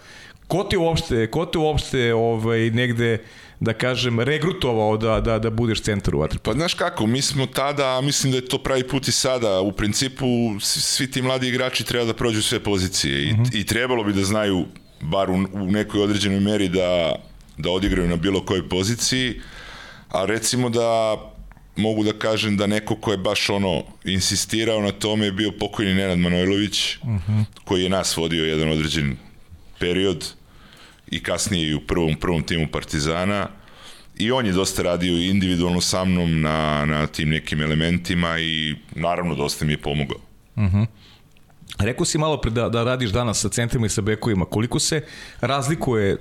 ko 0.47 0.65
te 0.65 0.79
uopšte, 0.79 1.27
ko 1.31 1.47
te 1.47 1.59
uopšte 1.59 2.15
ovaj, 2.15 2.71
negde 2.71 3.19
da 3.61 3.73
kažem, 3.73 4.21
regrutovao 4.21 4.97
da, 4.97 5.21
da, 5.21 5.39
da 5.39 5.51
budeš 5.51 5.83
centar 5.83 6.15
u 6.15 6.19
vaterpolu? 6.19 6.55
Pa 6.55 6.59
znaš 6.59 6.75
kako, 6.75 7.07
mi 7.07 7.23
smo 7.23 7.47
tada, 7.47 8.01
mislim 8.01 8.33
da 8.33 8.39
je 8.39 8.47
to 8.47 8.59
pravi 8.59 8.89
put 8.89 9.09
i 9.09 9.13
sada, 9.13 9.61
u 9.61 9.73
principu 9.73 10.27
svi 10.61 11.11
ti 11.11 11.23
mladi 11.23 11.49
igrači 11.49 11.85
treba 11.85 12.05
da 12.05 12.15
prođu 12.15 12.43
sve 12.43 12.61
pozicije 12.61 13.23
i, 13.23 13.33
uh 13.33 13.39
mhm. 13.39 13.43
-huh. 13.43 13.61
i 13.61 13.67
trebalo 13.67 14.05
bi 14.05 14.13
da 14.13 14.25
znaju, 14.25 14.65
bar 15.01 15.31
u, 15.31 15.35
u 15.53 15.71
nekoj 15.71 16.03
određenoj 16.03 16.41
meri 16.41 16.69
da, 16.69 17.15
da 17.59 17.71
odigraju 17.71 18.09
na 18.09 18.17
bilo 18.17 18.45
kojoj 18.45 18.69
poziciji, 18.69 19.41
a 20.09 20.25
recimo 20.25 20.71
da 20.71 21.17
mogu 21.77 22.05
da 22.05 22.13
kažem 22.13 22.57
da 22.57 22.67
neko 22.67 22.97
ko 22.97 23.11
je 23.11 23.19
baš 23.19 23.51
ono 23.51 23.83
insistirao 24.05 24.81
na 24.81 24.93
tome 24.93 25.25
je 25.25 25.33
bio 25.33 25.53
pokojni 25.61 25.95
Nenad 25.95 26.19
Manojlović, 26.19 26.97
uh 26.97 27.09
mhm. 27.09 27.33
-huh. 27.33 27.45
koji 27.65 27.83
je 27.83 27.89
nas 27.89 28.17
vodio 28.17 28.45
jedan 28.45 28.71
određen 28.71 29.17
period 29.79 30.33
i 31.11 31.23
kasnije 31.23 31.71
i 31.71 31.75
u 31.75 31.81
prvom, 31.81 32.15
prvom 32.15 32.43
timu 32.43 32.67
Partizana 32.73 33.49
i 34.19 34.33
on 34.33 34.47
je 34.47 34.53
dosta 34.53 34.83
radio 34.83 35.17
individualno 35.17 35.81
sa 35.81 36.05
mnom 36.05 36.41
na, 36.41 36.85
na 36.85 37.07
tim 37.07 37.29
nekim 37.29 37.63
elementima 37.63 38.39
i 38.39 38.75
naravno 38.95 39.35
dosta 39.35 39.65
mi 39.65 39.73
je 39.73 39.79
pomogao. 39.79 40.19
Uh 40.57 40.63
mhm. 40.63 40.77
-huh. 40.77 40.87
Rekao 41.79 42.05
si 42.05 42.19
malo 42.19 42.41
pre 42.41 42.51
da, 42.51 42.69
da 42.69 42.85
radiš 42.85 43.11
danas 43.11 43.41
sa 43.41 43.49
centrima 43.49 43.87
i 43.87 43.89
sa 43.89 44.01
bekovima. 44.01 44.45
Koliko 44.45 44.79
se 44.79 45.05
razlikuje 45.41 46.17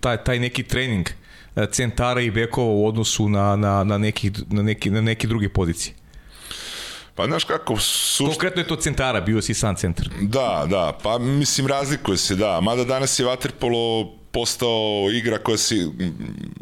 taj, 0.00 0.24
taj 0.24 0.38
neki 0.38 0.62
trening 0.62 1.08
e, 1.56 1.66
centara 1.72 2.20
i 2.20 2.30
bekova 2.30 2.70
u 2.70 2.86
odnosu 2.86 3.28
na, 3.28 3.56
na, 3.56 3.84
na, 3.84 3.98
neki, 3.98 4.30
na, 4.50 4.62
neki, 4.62 4.90
na 4.90 5.00
neki 5.00 5.26
druge 5.26 5.48
pozicije? 5.48 5.94
Pa 7.14 7.26
znaš 7.26 7.44
kako... 7.44 7.76
Sušt... 7.76 8.30
Konkretno 8.30 8.62
je 8.62 8.68
to 8.68 8.76
centara, 8.76 9.20
bio 9.20 9.42
si 9.42 9.54
sam 9.54 9.76
centar. 9.76 10.08
Da, 10.20 10.66
da, 10.70 10.98
pa 11.02 11.18
mislim 11.18 11.66
razlikuje 11.66 12.16
se, 12.16 12.36
da. 12.36 12.60
Mada 12.60 12.84
danas 12.84 13.18
je 13.18 13.26
Waterpolo 13.26 14.10
postao 14.30 15.10
igra 15.12 15.38
koja 15.38 15.58
si, 15.58 15.90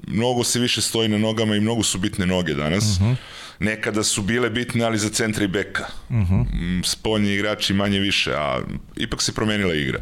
mnogo 0.06 0.44
se 0.44 0.60
više 0.60 0.80
stoji 0.80 1.08
na 1.08 1.18
nogama 1.18 1.56
i 1.56 1.60
mnogo 1.60 1.82
su 1.82 1.98
bitne 1.98 2.26
noge 2.26 2.54
danas. 2.54 2.84
Uh 2.84 3.02
mhm. 3.02 3.10
-huh. 3.12 3.16
Nekada 3.60 4.04
su 4.04 4.22
bile 4.22 4.50
bitne, 4.50 4.84
ali 4.84 4.98
za 4.98 5.08
centra 5.08 5.44
i 5.44 5.48
beka. 5.48 5.86
Uh 6.08 6.16
mhm. 6.16 6.34
-huh. 6.34 6.84
Spoljni 6.84 7.34
igrači 7.34 7.74
manje 7.74 7.98
više, 7.98 8.32
a 8.34 8.60
ipak 8.96 9.22
se 9.22 9.34
promenila 9.34 9.74
igra. 9.74 10.00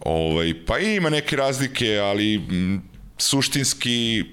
Ovaj, 0.00 0.54
pa 0.66 0.78
ima 0.78 1.10
neke 1.10 1.36
razlike, 1.36 1.98
ali 1.98 2.40
suštinski 3.18 4.24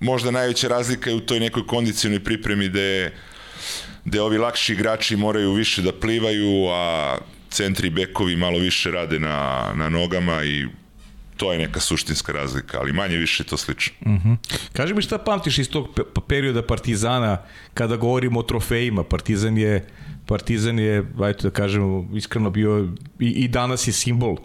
možda 0.00 0.30
najveća 0.30 0.68
razlika 0.68 1.10
je 1.10 1.16
u 1.16 1.20
toj 1.20 1.40
nekoj 1.40 1.66
kondicionoj 1.66 2.24
pripremi 2.24 2.68
gde, 2.68 3.12
gde 4.04 4.20
ovi 4.20 4.38
lakši 4.38 4.72
igrači 4.72 5.16
moraju 5.16 5.52
više 5.52 5.82
da 5.82 5.92
plivaju, 5.92 6.68
a 6.68 7.18
centri 7.50 7.86
i 7.86 7.90
bekovi 7.90 8.36
malo 8.36 8.58
više 8.58 8.90
rade 8.90 9.18
na, 9.18 9.72
na 9.74 9.88
nogama 9.88 10.44
i 10.44 10.66
to 11.40 11.52
je 11.52 11.58
neka 11.58 11.80
suštinska 11.80 12.32
razlika, 12.32 12.78
ali 12.80 12.92
manje 12.92 13.16
više 13.16 13.44
to 13.44 13.56
slično. 13.56 13.94
Mhm. 14.06 14.28
-huh. 14.28 14.36
Kaži 14.72 14.94
mi 14.94 15.02
šta 15.02 15.18
pamtiš 15.18 15.58
iz 15.58 15.70
tog 15.70 16.00
perioda 16.28 16.62
Partizana 16.62 17.38
kada 17.74 17.96
govorimo 17.96 18.40
o 18.40 18.42
trofejima. 18.42 19.04
Partizan 19.04 19.58
je 19.58 19.86
Partizan 20.26 20.78
je, 20.78 21.04
ajte 21.20 21.42
da 21.42 21.50
kažemo, 21.50 22.08
iskreno 22.14 22.50
bio 22.50 22.88
i, 23.18 23.28
i 23.28 23.48
danas 23.48 23.86
je 23.88 23.92
simbol 23.92 24.36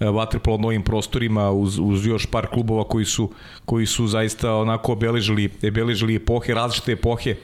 vaterpola 0.00 0.58
novim 0.58 0.82
prostorima 0.82 1.50
uz, 1.50 1.78
uz 1.78 2.06
još 2.06 2.26
par 2.26 2.46
klubova 2.46 2.84
koji 2.84 3.04
su, 3.04 3.32
koji 3.64 3.86
su 3.86 4.06
zaista 4.06 4.54
onako 4.54 4.92
obeležili, 4.92 5.50
obeležili 5.68 6.16
epohe, 6.16 6.54
različite 6.54 6.92
epohe 6.92 7.36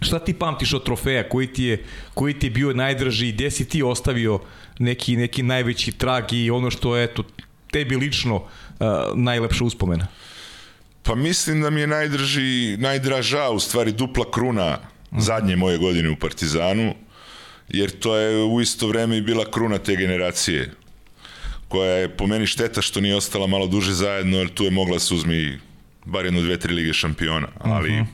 Šta 0.00 0.18
ti 0.18 0.32
pamtiš 0.34 0.74
od 0.74 0.84
trofeja? 0.84 1.28
Koji 1.28 1.46
ti 1.46 1.64
je, 1.64 1.84
koji 2.14 2.34
ti 2.34 2.46
je 2.46 2.50
bio 2.50 2.72
najdraži 2.72 3.32
gde 3.32 3.50
si 3.50 3.68
ti 3.68 3.82
ostavio 3.82 4.40
neki, 4.78 5.16
neki 5.16 5.42
najveći 5.42 5.92
trag 5.92 6.32
i 6.32 6.50
ono 6.50 6.70
što 6.70 6.96
je 6.96 7.04
eto, 7.04 7.24
tebi 7.70 7.96
lično 7.96 8.36
uh, 8.36 8.46
najlepša 9.14 9.64
uspomena? 9.64 10.06
Pa 11.02 11.14
mislim 11.14 11.60
da 11.60 11.70
mi 11.70 11.80
je 11.80 11.86
najdrži, 11.86 12.76
najdraža 12.76 13.50
u 13.50 13.60
stvari 13.60 13.92
dupla 13.92 14.30
kruna 14.30 14.78
zadnje 15.18 15.56
moje 15.56 15.78
godine 15.78 16.10
u 16.10 16.16
Partizanu, 16.16 16.94
jer 17.68 17.90
to 17.90 18.16
je 18.16 18.44
u 18.44 18.60
isto 18.60 18.88
vreme 18.88 19.16
i 19.16 19.22
bila 19.22 19.50
kruna 19.50 19.78
te 19.78 19.96
generacije, 19.96 20.70
koja 21.68 21.92
je 21.92 22.16
po 22.16 22.26
meni 22.26 22.46
šteta 22.46 22.82
što 22.82 23.00
nije 23.00 23.16
ostala 23.16 23.46
malo 23.46 23.66
duže 23.66 23.92
zajedno, 23.92 24.38
jer 24.38 24.48
tu 24.48 24.64
je 24.64 24.70
mogla 24.70 24.98
se 24.98 25.14
uzmi 25.14 25.58
bar 26.04 26.24
jedno, 26.24 26.40
dve, 26.40 26.58
tri 26.58 26.74
lige 26.74 26.92
šampiona, 26.92 27.48
ali 27.60 27.90
uh 27.90 27.96
-huh. 27.96 28.06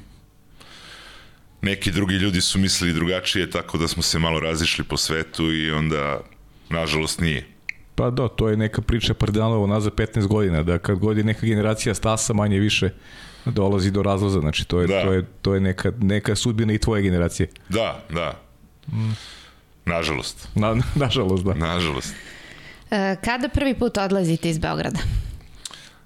neki 1.62 1.90
drugi 1.90 2.14
ljudi 2.14 2.40
su 2.40 2.58
mislili 2.58 2.92
drugačije, 2.92 3.50
tako 3.50 3.78
da 3.78 3.88
smo 3.88 4.02
se 4.02 4.18
malo 4.18 4.40
razišli 4.40 4.84
po 4.84 4.96
svetu 4.96 5.52
i 5.52 5.70
onda, 5.70 6.20
nažalost, 6.68 7.20
nije. 7.20 7.55
Pa 7.96 8.10
da, 8.10 8.28
to 8.28 8.48
je 8.48 8.56
neka 8.56 8.82
priča 8.82 9.14
Partizanova 9.14 9.66
nazad 9.66 9.94
15 9.94 10.26
godina, 10.26 10.62
da 10.62 10.78
kad 10.78 10.98
god 10.98 11.18
je 11.18 11.24
neka 11.24 11.46
generacija 11.46 11.94
stasa 11.94 12.32
manje 12.32 12.58
više 12.58 12.90
dolazi 13.44 13.90
do 13.90 14.02
razlaza, 14.02 14.40
znači 14.40 14.64
to 14.64 14.80
je, 14.80 14.86
da. 14.86 15.02
to 15.02 15.12
je, 15.12 15.24
to 15.42 15.54
je 15.54 15.60
neka, 15.60 15.92
neka 16.00 16.34
sudbina 16.34 16.72
i 16.72 16.78
tvoje 16.78 17.02
generacije. 17.02 17.48
Da, 17.68 18.00
da. 18.10 18.40
Mm. 18.92 19.12
Nažalost. 19.84 20.48
Na, 20.54 20.76
nažalost, 21.04 21.44
da. 21.44 21.54
Nažalost. 21.54 22.14
E, 22.90 23.16
kada 23.24 23.48
prvi 23.48 23.74
put 23.74 23.98
odlazite 23.98 24.50
iz 24.50 24.58
Beograda? 24.58 24.98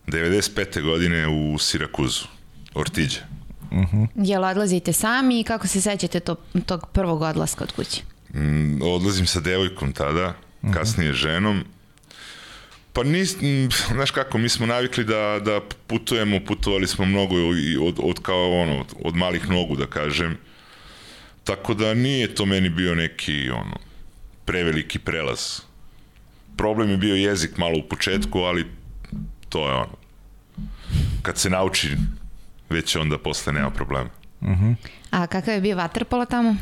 95. 0.07 0.83
godine 0.83 1.29
u 1.29 1.59
Sirakuzu, 1.59 2.25
Ortiđe. 2.75 3.21
Uh 3.71 3.79
mhm. 3.79 3.97
-huh. 3.97 4.09
Jel 4.15 4.45
odlazite 4.45 4.93
sami 4.93 5.41
i 5.41 5.45
kako 5.45 5.67
se 5.67 5.81
sećate 5.81 6.21
to, 6.21 6.37
tog 6.67 6.89
prvog 6.93 7.23
odlaska 7.23 7.65
od 7.65 7.73
kuće? 7.73 8.03
Mm, 8.35 8.83
odlazim 8.83 9.27
sa 9.27 9.41
devojkom 9.41 9.93
tada, 9.93 10.27
uh 10.27 10.35
mhm. 10.65 10.73
-huh. 10.73 10.79
kasnije 10.79 11.13
ženom. 11.13 11.65
Pa 12.93 13.03
nis, 13.03 13.37
znaš 13.89 14.11
kako, 14.11 14.39
mi 14.39 14.49
smo 14.49 14.67
navikli 14.67 15.05
da, 15.05 15.41
da 15.45 15.61
putujemo, 15.87 16.41
putovali 16.47 16.87
smo 16.87 17.05
mnogo 17.05 17.37
i 17.37 17.77
od, 17.77 17.99
od 18.03 18.23
kao 18.23 18.61
ono, 18.61 18.81
od, 18.81 18.95
od 19.05 19.17
malih 19.17 19.49
nogu 19.49 19.77
da 19.77 19.87
kažem. 19.87 20.39
Tako 21.45 21.75
da 21.75 21.95
nije 21.95 22.35
to 22.35 22.47
meni 22.47 22.69
bio 22.69 22.95
neki 22.95 23.51
ono 23.51 23.77
preveliki 24.45 24.99
prelaz. 24.99 25.61
Problem 26.57 26.91
je 26.91 26.97
bio 26.97 27.15
jezik 27.15 27.57
malo 27.57 27.79
u 27.79 27.89
početku, 27.89 28.39
ali 28.39 28.67
to 29.49 29.69
je 29.69 29.75
ono. 29.75 29.97
Kad 31.23 31.39
se 31.39 31.51
nauči, 31.51 31.97
već 32.71 32.97
onda 32.97 33.19
posle 33.19 33.53
nema 33.53 33.71
problema. 33.71 34.11
Uh 34.41 34.49
mhm. 34.49 34.65
-huh. 34.65 34.75
A 35.11 35.27
kakav 35.27 35.55
je 35.55 35.61
bio 35.61 35.77
vaterpolo 35.77 36.25
tamo? 36.25 36.57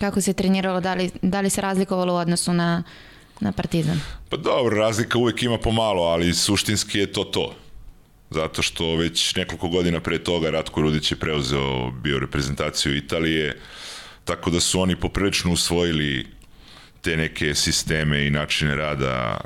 Kako 0.00 0.20
se 0.20 0.32
treniralo? 0.32 0.80
Da 0.80 0.94
li, 0.94 1.10
da 1.22 1.40
li 1.40 1.50
se 1.50 1.60
razlikovalo 1.60 2.14
u 2.14 2.16
odnosu 2.16 2.52
na 2.52 2.82
na 3.40 3.52
Partizan? 3.52 4.00
Pa 4.28 4.36
dobro, 4.36 4.76
razlika 4.76 5.18
uvek 5.18 5.42
ima 5.42 5.58
pomalo, 5.58 6.02
ali 6.02 6.34
suštinski 6.34 6.98
je 6.98 7.12
to 7.12 7.24
to. 7.24 7.54
Zato 8.30 8.62
što 8.62 8.96
već 8.96 9.34
nekoliko 9.34 9.68
godina 9.68 10.00
pre 10.00 10.18
toga 10.18 10.50
Ratko 10.50 10.82
Rudić 10.82 11.12
je 11.12 11.16
preuzeo 11.16 11.90
bio 11.90 12.18
reprezentaciju 12.18 12.96
Italije, 12.96 13.60
tako 14.24 14.50
da 14.50 14.60
su 14.60 14.80
oni 14.80 14.96
poprilično 14.96 15.52
usvojili 15.52 16.26
te 17.00 17.16
neke 17.16 17.54
sisteme 17.54 18.26
i 18.26 18.30
načine 18.30 18.76
rada 18.76 19.40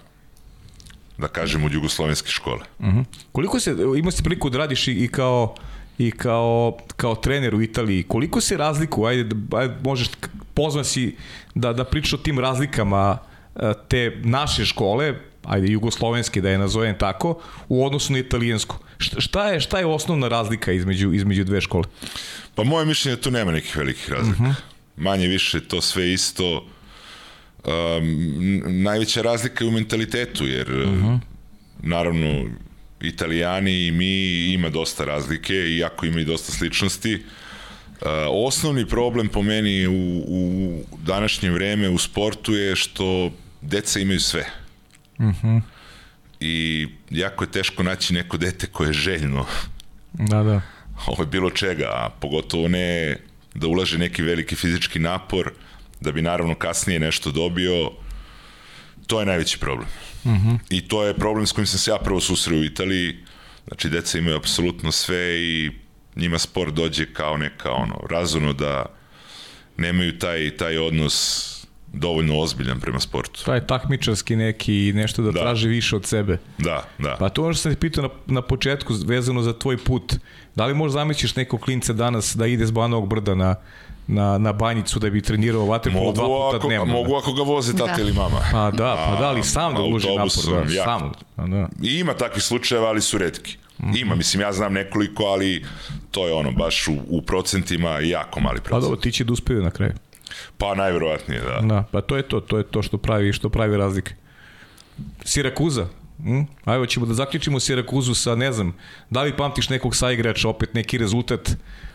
da 1.18 1.28
kažem, 1.28 1.64
od 1.64 1.72
jugoslovenske 1.72 2.30
škole. 2.30 2.64
Uh 2.78 2.86
mhm. 2.86 2.98
-huh. 2.98 3.04
Koliko 3.32 3.60
se, 3.60 3.76
imao 3.98 4.10
si 4.10 4.22
priliku 4.22 4.50
da 4.50 4.58
radiš 4.58 4.88
i, 4.88 4.92
i 4.92 5.08
kao 5.08 5.54
i 5.98 6.10
kao, 6.10 6.78
kao 6.96 7.14
trener 7.14 7.54
u 7.54 7.62
Italiji, 7.62 8.02
koliko 8.02 8.40
se 8.40 8.56
razliku, 8.56 9.04
ajde, 9.04 9.36
ajde 9.52 9.74
možeš, 9.84 10.08
pozvan 10.54 10.84
si 10.84 11.16
da, 11.54 11.72
da 11.72 11.84
pričaš 11.84 12.12
o 12.12 12.16
tim 12.16 12.38
razlikama 12.38 13.18
te 13.88 14.20
naše 14.24 14.64
škole, 14.64 15.14
ajde 15.44 15.72
jugoslovenske 15.72 16.40
da 16.40 16.50
je 16.50 16.58
nazovem 16.58 16.98
tako, 16.98 17.40
u 17.68 17.86
odnosu 17.86 18.12
na 18.12 18.18
italijansku. 18.18 18.76
Šta 18.98 19.48
je, 19.48 19.60
šta 19.60 19.78
je 19.78 19.86
osnovna 19.86 20.28
razlika 20.28 20.72
između, 20.72 21.12
između 21.12 21.44
dve 21.44 21.60
škole? 21.60 21.84
Pa 22.54 22.64
moje 22.64 22.86
mišljenje 22.86 23.16
da 23.16 23.22
tu 23.22 23.30
nema 23.30 23.52
nekih 23.52 23.76
velikih 23.76 24.10
razlika. 24.10 24.42
Uh 24.42 24.48
mhm. 24.48 24.50
-huh. 24.50 24.54
Manje 24.96 25.26
više 25.26 25.60
to 25.60 25.80
sve 25.80 26.12
isto. 26.12 26.66
Um, 27.64 28.62
najveća 28.82 29.22
razlika 29.22 29.64
je 29.64 29.68
u 29.68 29.72
mentalitetu, 29.72 30.46
jer 30.46 30.72
uh 30.72 30.88
mhm. 30.88 31.06
-huh. 31.06 31.18
naravno 31.82 32.50
Italijani 33.00 33.86
i 33.86 33.90
mi 33.90 34.44
ima 34.52 34.68
dosta 34.68 35.04
razlike, 35.04 35.54
iako 35.54 36.06
ima 36.06 36.20
i 36.20 36.24
dosta 36.24 36.52
sličnosti. 36.52 37.14
Uh, 37.14 37.20
osnovni 38.30 38.86
problem 38.86 39.28
po 39.28 39.42
meni 39.42 39.86
u, 39.86 40.24
u 40.28 40.84
današnje 41.04 41.50
vreme 41.50 41.88
u 41.88 41.98
sportu 41.98 42.54
je 42.54 42.76
što 42.76 43.30
deca 43.60 44.00
imaju 44.00 44.20
sve. 44.20 44.46
Mhm. 45.20 45.28
Uh 45.28 45.34
-huh. 45.42 45.60
I 46.40 46.86
jako 47.10 47.44
je 47.44 47.50
teško 47.50 47.82
naći 47.82 48.14
neko 48.14 48.36
dete 48.36 48.66
koje 48.66 48.88
je 48.88 48.92
željno. 48.92 49.46
Da, 50.12 50.42
da. 50.42 50.60
Ovo 51.06 51.22
je 51.22 51.26
bilo 51.26 51.50
čega, 51.50 51.84
a 51.84 52.10
pogotovo 52.20 52.68
ne 52.68 53.16
da 53.54 53.66
ulaže 53.66 53.98
neki 53.98 54.22
veliki 54.22 54.56
fizički 54.56 54.98
napor, 54.98 55.52
da 56.00 56.12
bi 56.12 56.22
naravno 56.22 56.54
kasnije 56.54 57.00
nešto 57.00 57.30
dobio, 57.30 57.90
to 59.06 59.20
je 59.20 59.26
najveći 59.26 59.58
problem. 59.58 59.88
Uh 60.24 60.32
mhm. 60.32 60.48
-huh. 60.48 60.58
I 60.70 60.88
to 60.88 61.04
je 61.04 61.14
problem 61.14 61.46
s 61.46 61.52
kojim 61.52 61.66
sam 61.66 61.78
se 61.78 61.90
ja 61.90 61.98
prvo 61.98 62.20
susreo 62.20 62.58
u 62.58 62.64
Italiji, 62.64 63.16
znači 63.68 63.88
deca 63.88 64.18
imaju 64.18 64.36
apsolutno 64.36 64.92
sve 64.92 65.40
i 65.40 65.70
njima 66.16 66.38
sport 66.38 66.74
dođe 66.74 67.06
kao 67.12 67.36
neka 67.36 67.70
ono, 67.70 68.00
razumno 68.10 68.52
da 68.52 68.86
nemaju 69.76 70.18
taj, 70.18 70.56
taj 70.56 70.78
odnos 70.78 71.46
dovoljno 71.92 72.38
ozbiljan 72.38 72.80
prema 72.80 73.00
sportu. 73.00 73.44
Taj 73.44 73.66
takmičarski 73.66 74.36
neki 74.36 74.92
nešto 74.94 75.22
da, 75.22 75.30
da. 75.30 75.40
traži 75.40 75.68
više 75.68 75.96
od 75.96 76.06
sebe. 76.06 76.38
Da, 76.58 76.84
da. 76.98 77.16
Pa 77.18 77.28
to 77.28 77.44
ono 77.44 77.54
što 77.54 77.62
sam 77.62 77.74
ti 77.74 77.80
pitao 77.80 78.02
na, 78.02 78.08
na 78.26 78.42
početku 78.42 78.94
vezano 79.06 79.42
za 79.42 79.52
tvoj 79.58 79.76
put. 79.76 80.14
Da 80.54 80.66
li 80.66 80.74
možda 80.74 81.00
zamisliš 81.00 81.36
nekog 81.36 81.60
klinca 81.60 81.92
danas 81.92 82.36
da 82.36 82.46
ide 82.46 82.66
s 82.66 82.70
Banovog 82.70 83.08
brda 83.08 83.34
na, 83.34 83.54
na, 84.06 84.38
na 84.38 84.52
banjicu 84.52 84.98
da 84.98 85.10
bi 85.10 85.22
trenirao 85.22 85.64
vaterpolo 85.66 86.12
dva 86.12 86.24
puta 86.24 86.56
ako, 86.56 86.68
dnevno. 86.68 86.92
Mogu 86.92 87.16
ako 87.16 87.32
ga 87.32 87.42
voze 87.42 87.72
tata 87.72 87.96
da. 87.96 88.02
ili 88.02 88.12
mama. 88.12 88.38
Pa 88.52 88.70
da, 88.70 89.06
pa 89.08 89.20
da, 89.20 89.28
ali 89.28 89.42
sam 89.42 89.74
da 89.74 89.80
uloži 89.80 90.08
napor. 90.08 90.66
Da, 90.66 90.84
sam. 90.84 91.12
Pa 91.36 91.46
da. 91.46 91.68
I 91.82 91.98
ima 91.98 92.14
takvih 92.14 92.44
slučajeva, 92.44 92.88
ali 92.88 93.00
su 93.00 93.18
redki. 93.18 93.56
Mm. 93.82 93.96
Ima, 93.96 94.14
mislim, 94.14 94.40
ja 94.40 94.52
znam 94.52 94.72
nekoliko, 94.72 95.24
ali 95.24 95.64
to 96.10 96.26
je 96.26 96.32
ono, 96.32 96.50
baš 96.52 96.88
u, 96.88 96.96
u 97.08 97.22
procentima 97.22 97.98
jako 98.00 98.40
mali 98.40 98.60
procent. 98.60 98.70
Pa 98.70 98.80
dobro, 98.80 98.96
ti 98.96 99.12
će 99.12 99.24
da 99.24 99.32
uspiju 99.32 99.62
na 99.62 99.70
kraju. 99.70 99.92
Pa 100.58 100.74
najverovatnije, 100.74 101.40
da. 101.40 101.60
Da, 101.66 101.84
pa 101.92 102.00
to 102.00 102.16
je 102.16 102.22
to, 102.22 102.40
to 102.40 102.58
je 102.58 102.64
to 102.64 102.82
što 102.82 102.98
pravi, 102.98 103.32
što 103.32 103.48
pravi 103.48 103.76
razlike. 103.76 104.14
Sirakuza, 105.24 105.86
Hm? 106.22 106.40
Ajmo 106.64 106.86
ćemo 106.86 107.06
da 107.06 107.14
zaključimo 107.14 107.60
Sirakuzu 107.60 108.14
sa, 108.14 108.34
ne 108.34 108.52
znam, 108.52 108.76
da 109.10 109.22
li 109.22 109.36
pamtiš 109.36 109.68
nekog 109.68 109.96
saigrača, 109.96 110.48
opet 110.48 110.74
neki 110.74 110.98
rezultat, 110.98 111.50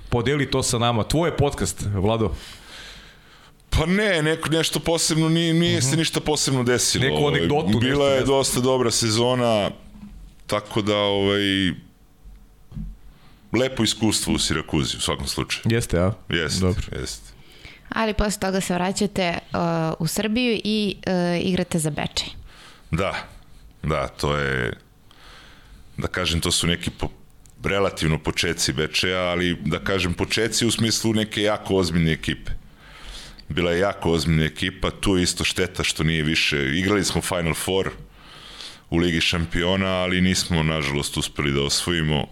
podeli 0.10 0.52
to 0.52 0.64
sa 0.64 0.78
nama. 0.78 1.04
Tvoj 1.04 1.38
podcast, 1.38 1.86
Vlado. 1.94 2.34
Pa 3.70 3.86
ne, 3.86 4.22
neko, 4.22 4.50
nešto 4.50 4.80
posebno, 4.80 5.30
nije, 5.30 5.54
nije 5.54 5.78
uh 5.78 5.84
-huh. 5.84 5.86
se 5.86 5.90
mhm. 5.90 6.00
ništa 6.00 6.20
posebno 6.20 6.64
desilo. 6.64 7.06
Neku 7.06 7.28
anegdotu. 7.28 7.80
Bila 7.80 8.10
je 8.10 8.24
dosta 8.24 8.60
dobra 8.60 8.92
sezona, 8.92 9.72
tako 10.48 10.82
da, 10.82 10.98
ovaj, 10.98 11.74
lepo 13.54 13.84
iskustvo 13.84 14.34
u 14.34 14.40
Sirakuzi, 14.40 14.98
u 14.98 15.00
svakom 15.00 15.28
slučaju. 15.28 15.64
Jeste, 15.66 16.00
a? 16.00 16.12
Jeste, 16.30 16.60
Dobro. 16.60 16.84
jeste 17.00 17.36
ali 17.90 18.14
posle 18.14 18.40
toga 18.40 18.62
se 18.62 18.74
vraćate 18.74 19.38
uh, 19.54 19.60
u 20.00 20.08
Srbiju 20.08 20.60
i 20.64 20.96
uh, 21.08 21.46
igrate 21.46 21.80
za 21.80 21.90
Bečej. 21.90 22.28
Da, 22.92 23.28
da, 23.84 24.08
to 24.08 24.38
je, 24.38 24.74
da 25.98 26.08
kažem, 26.08 26.42
to 26.42 26.52
su 26.52 26.68
neki 26.68 26.90
po, 26.90 27.10
relativno 27.64 28.20
početci 28.20 28.74
Bečeja, 28.74 29.22
ali 29.22 29.58
da 29.66 29.80
kažem 29.80 30.14
početci 30.14 30.66
u 30.66 30.72
smislu 30.72 31.14
neke 31.14 31.42
jako 31.42 31.76
ozbiljne 31.76 32.12
ekipe. 32.12 32.52
Bila 33.50 33.72
je 33.72 33.80
jako 33.80 34.12
ozbiljna 34.12 34.44
ekipa, 34.44 34.92
tu 34.92 35.18
je 35.18 35.24
isto 35.24 35.44
šteta 35.44 35.84
što 35.84 36.04
nije 36.04 36.24
više, 36.24 36.78
igrali 36.78 37.04
smo 37.04 37.22
Final 37.22 37.54
Four 37.54 37.90
u 38.90 38.98
Ligi 38.98 39.22
šampiona, 39.22 39.88
ali 39.88 40.22
nismo, 40.22 40.64
nažalost, 40.64 41.18
uspeli 41.18 41.52
da 41.52 41.62
osvojimo 41.62 42.26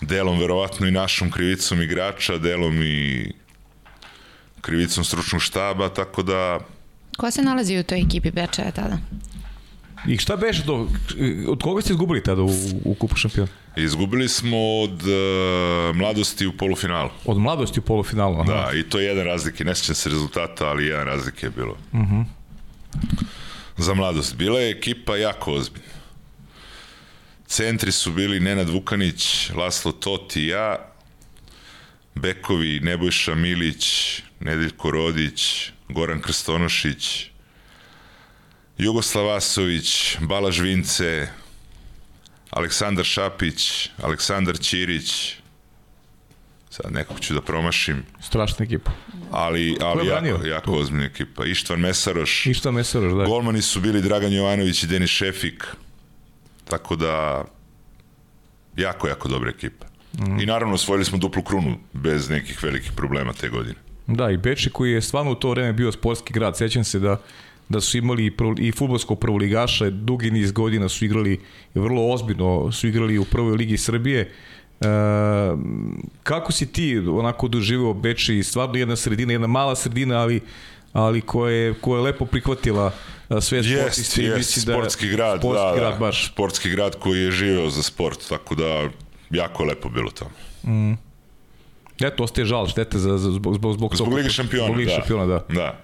delom 0.00 0.38
verovatno 0.38 0.86
i 0.86 0.90
našom 0.90 1.30
krivicom 1.30 1.82
igrača, 1.82 2.38
delom 2.38 2.82
i 2.82 3.32
krivicom 4.60 5.04
stručnog 5.04 5.42
štaba, 5.42 5.88
tako 5.88 6.22
da... 6.22 6.60
Ko 7.16 7.30
se 7.30 7.42
nalazi 7.42 7.78
u 7.78 7.82
toj 7.82 8.00
ekipi 8.00 8.30
Bečaja 8.30 8.70
tada? 8.70 8.98
I 10.06 10.16
šta 10.16 10.36
beše 10.36 10.64
to? 10.64 10.88
Od 11.48 11.62
koga 11.62 11.82
ste 11.82 11.92
izgubili 11.92 12.22
tada 12.22 12.42
u, 12.42 12.50
u 12.84 12.94
kupu 12.94 13.16
šampiona? 13.16 13.48
Izgubili 13.76 14.28
smo 14.28 14.56
od 14.82 15.02
uh, 15.02 15.96
mladosti 15.96 16.46
u 16.46 16.52
polufinalu. 16.52 17.10
Od 17.24 17.38
mladosti 17.38 17.80
u 17.80 17.82
polufinalu, 17.82 18.40
aha. 18.40 18.52
Da, 18.52 18.78
i 18.78 18.82
to 18.82 19.00
je 19.00 19.06
jedan 19.06 19.24
razlik, 19.24 19.60
ne 19.60 19.74
sećam 19.74 19.94
se 19.94 20.08
rezultata, 20.08 20.68
ali 20.68 20.86
jedan 20.86 21.06
razlik 21.06 21.42
je 21.42 21.50
bilo. 21.50 21.76
Uh 21.92 22.00
mhm. 22.00 22.14
-huh. 22.14 22.24
Za 23.78 23.94
mladost. 23.94 24.36
Bila 24.36 24.60
je 24.60 24.70
ekipa 24.70 25.16
jako 25.16 25.52
ozbiljna. 25.52 25.98
Centri 27.46 27.92
su 27.92 28.12
bili 28.12 28.40
Nenad 28.40 28.68
Vukanić, 28.68 29.50
Laslo 29.54 29.92
Toti 29.92 30.42
i 30.42 30.46
ja, 30.46 30.92
Bekovi, 32.14 32.80
Nebojša 32.80 33.34
Milić, 33.34 34.22
Nedeljko 34.40 34.90
Rodić, 34.90 35.70
Goran 35.88 36.20
Krstonošić, 36.20 37.30
Jugoslav 38.78 39.26
Vasović, 39.26 40.16
Balaž 40.20 40.60
Vince, 40.60 41.28
Aleksandar 42.50 43.04
Šapić, 43.04 43.90
Aleksandar 44.02 44.58
Ćirić, 44.58 45.37
sad 46.70 46.92
nekog 46.92 47.20
ću 47.20 47.34
da 47.34 47.40
promašim, 47.40 48.02
Strašna 48.20 48.64
ekipa. 48.64 48.90
ali, 49.30 49.76
ali 49.80 50.06
jako, 50.06 50.46
jako 50.46 50.72
ozbiljna 50.72 51.04
ekipa. 51.04 51.44
Ištvan 51.46 51.80
Mesaroš, 51.80 52.44
Ništa 52.46 52.70
Mesaroš, 52.70 53.12
da. 53.12 53.24
golmani 53.24 53.62
su 53.62 53.80
bili 53.80 54.02
Dragan 54.02 54.32
Jovanović 54.32 54.82
i 54.82 54.86
Denis 54.86 55.10
Šefik, 55.10 55.66
tako 56.64 56.96
da 56.96 57.44
jako, 58.76 59.08
jako 59.08 59.28
dobra 59.28 59.50
ekipa. 59.50 59.86
Mhm. 60.20 60.40
I 60.40 60.46
naravno 60.46 60.74
osvojili 60.74 61.04
smo 61.04 61.18
duplu 61.18 61.42
krunu 61.42 61.78
bez 61.92 62.30
nekih 62.30 62.62
velikih 62.62 62.92
problema 62.92 63.32
te 63.32 63.48
godine. 63.48 63.74
Da, 64.06 64.30
i 64.30 64.36
Beči 64.36 64.70
koji 64.70 64.92
je 64.92 65.02
stvarno 65.02 65.32
u 65.32 65.34
to 65.34 65.50
vreme 65.50 65.72
bio 65.72 65.92
sportski 65.92 66.32
grad. 66.32 66.56
Sećam 66.56 66.84
se 66.84 66.98
da 66.98 67.20
da 67.68 67.80
su 67.80 67.98
imali 67.98 68.26
i, 68.26 68.30
prvo, 68.30 68.54
i 68.58 68.72
futbolskog 68.72 69.20
prvoligaša, 69.20 69.90
dugi 69.90 70.30
niz 70.30 70.52
godina 70.52 70.88
su 70.88 71.04
igrali 71.04 71.40
vrlo 71.74 72.12
ozbiljno, 72.12 72.72
su 72.72 72.88
igrali 72.88 73.18
u 73.18 73.24
prvoj 73.24 73.56
ligi 73.56 73.76
Srbije. 73.76 74.32
E, 74.80 74.86
kako 76.22 76.52
si 76.52 76.72
ti 76.72 76.98
onako 76.98 77.48
doživeo 77.48 77.94
Beči, 77.94 78.42
stvarno 78.42 78.74
jedna 78.78 78.96
sredina, 78.96 79.32
jedna 79.32 79.46
mala 79.46 79.74
sredina, 79.76 80.18
ali 80.20 80.40
ali 80.92 81.20
koja 81.20 81.52
je, 81.54 81.74
koja 81.74 81.98
je 81.98 82.02
lepo 82.02 82.24
prihvatila 82.26 82.92
a, 83.28 83.40
sve 83.40 83.62
sportiste. 83.62 84.22
Jest, 84.22 84.36
misli 84.36 84.60
jest, 84.60 84.68
sportski 84.68 85.08
grad, 85.08 85.40
sportski 85.40 85.66
da, 85.66 85.74
grad 85.76 85.92
da, 85.92 85.98
baš. 85.98 86.26
sportski 86.26 86.70
grad 86.70 86.96
koji 86.98 87.20
je 87.20 87.30
živeo 87.30 87.70
za 87.70 87.82
sport, 87.82 88.28
tako 88.28 88.54
da 88.54 88.88
jako 89.30 89.64
lepo 89.64 89.88
bilo 89.88 90.10
tamo. 90.10 90.30
Eto, 92.00 92.24
ostaje 92.24 92.44
žal, 92.44 92.66
štete 92.66 92.98
za, 92.98 93.18
za, 93.18 93.30
zbog, 93.30 93.54
zbog, 93.54 93.74
zbog, 93.74 93.96
Zbog 93.96 94.12
Lige 94.12 94.30
šampiona, 94.30 94.64
zbog 94.64 94.76
Lige 94.76 94.90
da. 94.90 94.96
šampiona, 94.96 95.26
da. 95.26 95.44
Da. 95.48 95.80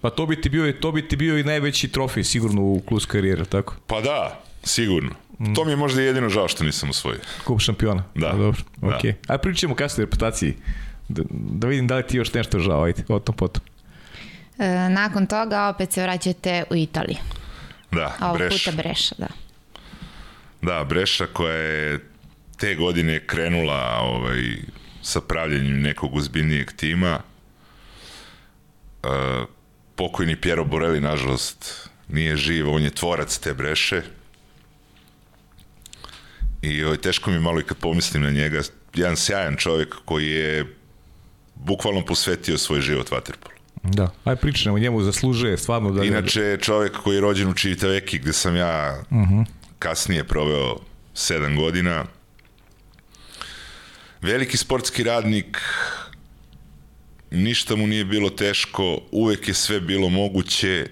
Pa 0.00 0.10
to 0.10 0.26
bi 0.26 0.40
ti 0.40 0.48
bio, 0.48 0.72
to 0.72 0.92
bi 0.92 1.08
ti 1.08 1.16
bio 1.16 1.38
i 1.38 1.42
najveći 1.44 1.88
trofej 1.88 2.24
sigurno 2.24 2.62
u 2.62 2.82
klus 2.86 3.06
karijera, 3.06 3.44
tako? 3.44 3.74
Pa 3.86 4.00
da, 4.00 4.40
sigurno. 4.62 5.10
To 5.54 5.64
mi 5.64 5.72
je 5.72 5.76
možda 5.76 6.02
jedino 6.02 6.28
žao 6.28 6.48
što 6.48 6.64
nisam 6.64 6.90
osvojio. 6.90 7.20
Kup 7.44 7.60
šampiona. 7.60 8.04
Da. 8.14 8.26
A, 8.28 8.32
dobro, 8.32 8.60
Da. 8.76 8.96
okej. 8.96 9.14
Ajde 9.26 9.42
pričamo 9.42 9.74
kasnije 9.74 10.02
o 10.02 10.06
reputaciji. 10.06 10.56
Da, 11.08 11.22
da 11.30 11.66
vidim 11.66 11.86
da 11.86 11.96
li 11.96 12.06
ti 12.06 12.16
još 12.16 12.32
nešto 12.34 12.58
žao, 12.58 12.82
ajde, 12.82 13.04
o 13.08 13.18
tom 13.18 13.36
potom. 13.36 13.62
E, 14.58 14.68
nakon 14.88 15.26
toga 15.26 15.68
opet 15.68 15.92
se 15.92 16.02
vraćate 16.02 16.64
u 16.70 16.76
Italiju. 16.76 17.16
Da, 17.90 18.16
A 18.18 18.26
ovog 18.26 18.38
Breš. 18.38 18.64
puta 18.64 18.76
Breša, 18.76 19.14
da. 19.18 19.26
Da, 20.62 20.84
Breša 20.84 21.26
koja 21.26 21.54
je 21.54 21.98
te 22.56 22.74
godine 22.74 23.26
krenula 23.26 23.98
ovaj, 24.02 24.42
sa 25.02 25.20
pravljenjem 25.20 25.80
nekog 25.80 26.14
uzbiljnijeg 26.14 26.72
tima. 26.72 27.20
E, 29.02 29.08
pokojni 29.96 30.36
Piero 30.36 30.64
Borelli, 30.64 31.00
nažalost, 31.00 31.88
nije 32.08 32.36
živ, 32.36 32.70
on 32.70 32.82
je 32.82 32.90
tvorac 32.90 33.38
te 33.38 33.54
Breše. 33.54 34.02
I 36.68 36.84
ovaj, 36.84 36.96
teško 36.96 37.30
mi 37.30 37.38
malo 37.38 37.60
i 37.60 37.64
kad 37.64 37.76
pomislim 37.76 38.22
na 38.22 38.30
njega, 38.30 38.60
jedan 38.94 39.16
sjajan 39.16 39.56
čovjek 39.56 39.94
koji 40.04 40.30
je 40.30 40.76
bukvalno 41.54 42.04
posvetio 42.04 42.58
svoj 42.58 42.80
život 42.80 43.10
vaterpolu. 43.10 43.54
Da, 43.82 44.10
ajde 44.24 44.40
pričamo 44.40 44.76
o 44.76 44.78
njemu, 44.78 45.02
zaslužuje 45.02 45.58
stvarno 45.58 45.90
da... 45.90 46.04
Inače 46.04 46.40
je 46.40 46.60
čovjek 46.60 46.96
koji 46.96 47.14
je 47.14 47.20
rođen 47.20 47.48
u 47.48 47.54
Civitaveki 47.54 48.18
gde 48.18 48.32
sam 48.32 48.56
ja 48.56 49.02
kasnije 49.78 50.24
proveo 50.24 50.76
sedam 51.14 51.56
godina. 51.56 52.04
Veliki 54.20 54.56
sportski 54.56 55.02
radnik, 55.02 55.58
ništa 57.30 57.76
mu 57.76 57.86
nije 57.86 58.04
bilo 58.04 58.30
teško, 58.30 59.00
uvek 59.10 59.48
je 59.48 59.54
sve 59.54 59.80
bilo 59.80 60.08
moguće 60.08 60.86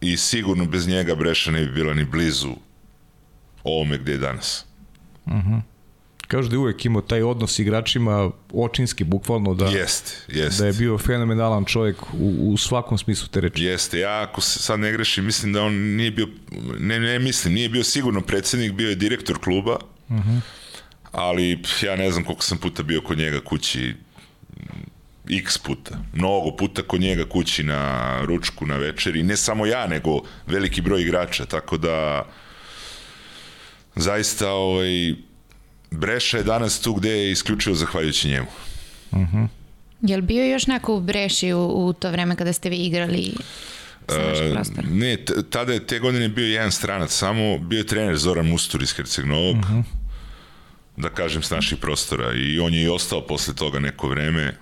i 0.00 0.16
sigurno 0.16 0.64
bez 0.64 0.88
njega 0.88 1.14
Breša 1.14 1.50
ne 1.50 1.60
bi 1.60 1.72
bila 1.72 1.94
ni 1.94 2.04
blizu 2.04 2.54
ovome 3.64 3.98
gde 3.98 4.12
je 4.12 4.18
danas. 4.18 4.67
Kažu 6.28 6.48
da 6.48 6.54
je 6.54 6.58
uvek 6.58 6.84
imao 6.84 7.02
taj 7.02 7.22
odnos 7.22 7.54
s 7.54 7.58
igračima, 7.58 8.30
očinski, 8.52 9.04
bukvalno, 9.04 9.54
da, 9.54 9.66
Jeste, 9.66 10.12
jeste. 10.28 10.62
da 10.62 10.66
je 10.66 10.72
bio 10.72 10.98
fenomenalan 10.98 11.64
čovjek 11.64 11.96
u, 12.12 12.52
u 12.52 12.56
svakom 12.56 12.98
smislu 12.98 13.28
te 13.28 13.40
reči. 13.40 13.64
Jeste, 13.64 13.98
ja 13.98 14.22
ako 14.22 14.40
se 14.40 14.58
sad 14.58 14.80
ne 14.80 14.92
grešim, 14.92 15.24
mislim 15.24 15.52
da 15.52 15.62
on 15.62 15.74
nije 15.74 16.10
bio, 16.10 16.28
ne, 16.78 17.00
ne 17.00 17.18
mislim, 17.18 17.54
nije 17.54 17.68
bio 17.68 17.84
sigurno 17.84 18.20
predsednik, 18.20 18.72
bio 18.72 18.88
je 18.88 18.94
direktor 18.94 19.38
kluba, 19.38 19.78
ali 21.12 21.62
pf, 21.62 21.82
ja 21.82 21.96
ne 21.96 22.10
znam 22.10 22.24
koliko 22.24 22.42
sam 22.42 22.58
puta 22.58 22.82
bio 22.82 23.00
kod 23.00 23.18
njega 23.18 23.40
kući, 23.40 23.94
x 25.30 25.58
puta, 25.58 25.98
mnogo 26.12 26.56
puta 26.56 26.82
kod 26.82 27.00
njega 27.00 27.24
kući 27.24 27.62
na 27.62 28.20
ručku, 28.24 28.66
na 28.66 28.76
večeri, 28.76 29.22
ne 29.22 29.36
samo 29.36 29.66
ja, 29.66 29.86
nego 29.86 30.20
veliki 30.46 30.80
broj 30.80 31.02
igrača, 31.02 31.44
tako 31.44 31.76
da 31.76 32.26
zaista 33.98 34.50
ovaj, 34.50 35.14
Breša 35.90 36.36
je 36.36 36.44
danas 36.44 36.80
tu 36.80 36.94
gde 36.94 37.10
je 37.10 37.30
isključivo 37.30 37.76
zahvaljujući 37.76 38.28
njemu. 38.28 38.46
Je 40.02 40.16
li 40.16 40.22
bio 40.22 40.44
još 40.44 40.66
neko 40.66 40.94
u 40.94 41.00
Breši 41.00 41.52
u, 41.52 41.86
u 41.86 41.92
to 41.92 42.10
vreme 42.10 42.36
kada 42.36 42.52
ste 42.52 42.70
vi 42.70 42.76
igrali 42.76 43.32
E? 44.08 44.62
Ne, 44.90 45.16
tada 45.50 45.72
je 45.72 45.86
te 45.86 45.98
godine 45.98 46.28
bio 46.28 46.46
jedan 46.46 46.72
stranac, 46.72 47.12
samo 47.12 47.58
bio 47.58 47.78
je 47.78 47.86
trener 47.86 48.16
Zoran 48.16 48.46
Mustur 48.46 48.82
iz 48.82 48.92
Herceg 48.92 49.24
Novog, 49.24 49.56
da 50.96 51.08
kažem 51.08 51.42
s 51.42 51.50
naših 51.50 51.78
prostora 51.78 52.32
i 52.32 52.58
on 52.58 52.74
je 52.74 52.82
i 52.82 52.88
ostao 52.88 53.26
posle 53.26 53.54
toga 53.54 53.78
neko 53.78 54.08
vreme. 54.08 54.54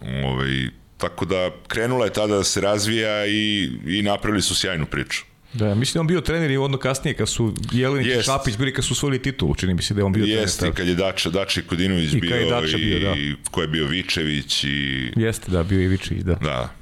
Ovaj, 0.00 0.68
tako 0.96 1.24
da 1.24 1.50
krenula 1.68 2.04
je 2.04 2.12
tada 2.12 2.36
da 2.36 2.44
se 2.44 2.60
razvija 2.60 3.26
i, 3.26 3.70
i 3.86 4.02
napravili 4.02 4.42
su 4.42 4.54
sjajnu 4.54 4.86
priču. 4.86 5.24
Da, 5.52 5.74
mislim 5.74 5.94
da 5.94 6.00
on 6.00 6.06
bio 6.06 6.20
trener 6.20 6.50
i 6.50 6.56
odno 6.56 6.78
kasnije 6.78 7.14
kad 7.14 7.28
su 7.28 7.54
Jelenić 7.72 8.06
i 8.06 8.10
Jest. 8.10 8.26
Šapić 8.26 8.56
bili 8.56 8.74
kad 8.74 8.84
su 8.84 8.92
osvojili 8.92 9.22
titulu, 9.22 9.54
čini 9.54 9.74
mi 9.74 9.82
se 9.82 9.94
da 9.94 10.00
je 10.00 10.04
on 10.04 10.12
bio 10.12 10.24
Jeste, 10.24 10.58
trener. 10.58 10.76
kad 10.76 10.88
je 10.88 10.94
Dača, 10.94 11.30
Dača 11.30 11.60
Kodinović 11.66 12.12
I 12.12 12.20
bio, 12.20 12.36
je 12.36 12.50
Dača 12.50 12.76
i, 12.76 12.84
bio, 12.84 12.98
da. 12.98 13.14
i 13.16 13.34
ko 13.50 13.62
je 13.62 13.68
bio 13.68 13.86
Vičević 13.86 14.64
i. 14.64 15.12
Jeste, 15.16 15.50
da, 15.50 15.62
bio 15.62 15.78
je 15.78 15.84
Ivičić, 15.84 16.18
da. 16.18 16.34
Da. 16.34 16.74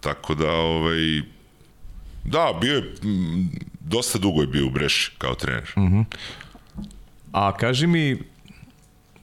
Tako 0.00 0.34
da, 0.34 0.50
ovaj, 0.50 1.22
da, 2.24 2.58
bio 2.60 2.74
je, 2.74 2.94
dosta 3.80 4.18
dugo 4.18 4.40
je 4.40 4.46
bio 4.46 4.66
u 4.66 4.70
Breši 4.70 5.10
kao 5.18 5.34
trener. 5.34 5.72
A 7.32 7.56
kaži 7.56 7.86
mi, 7.86 8.18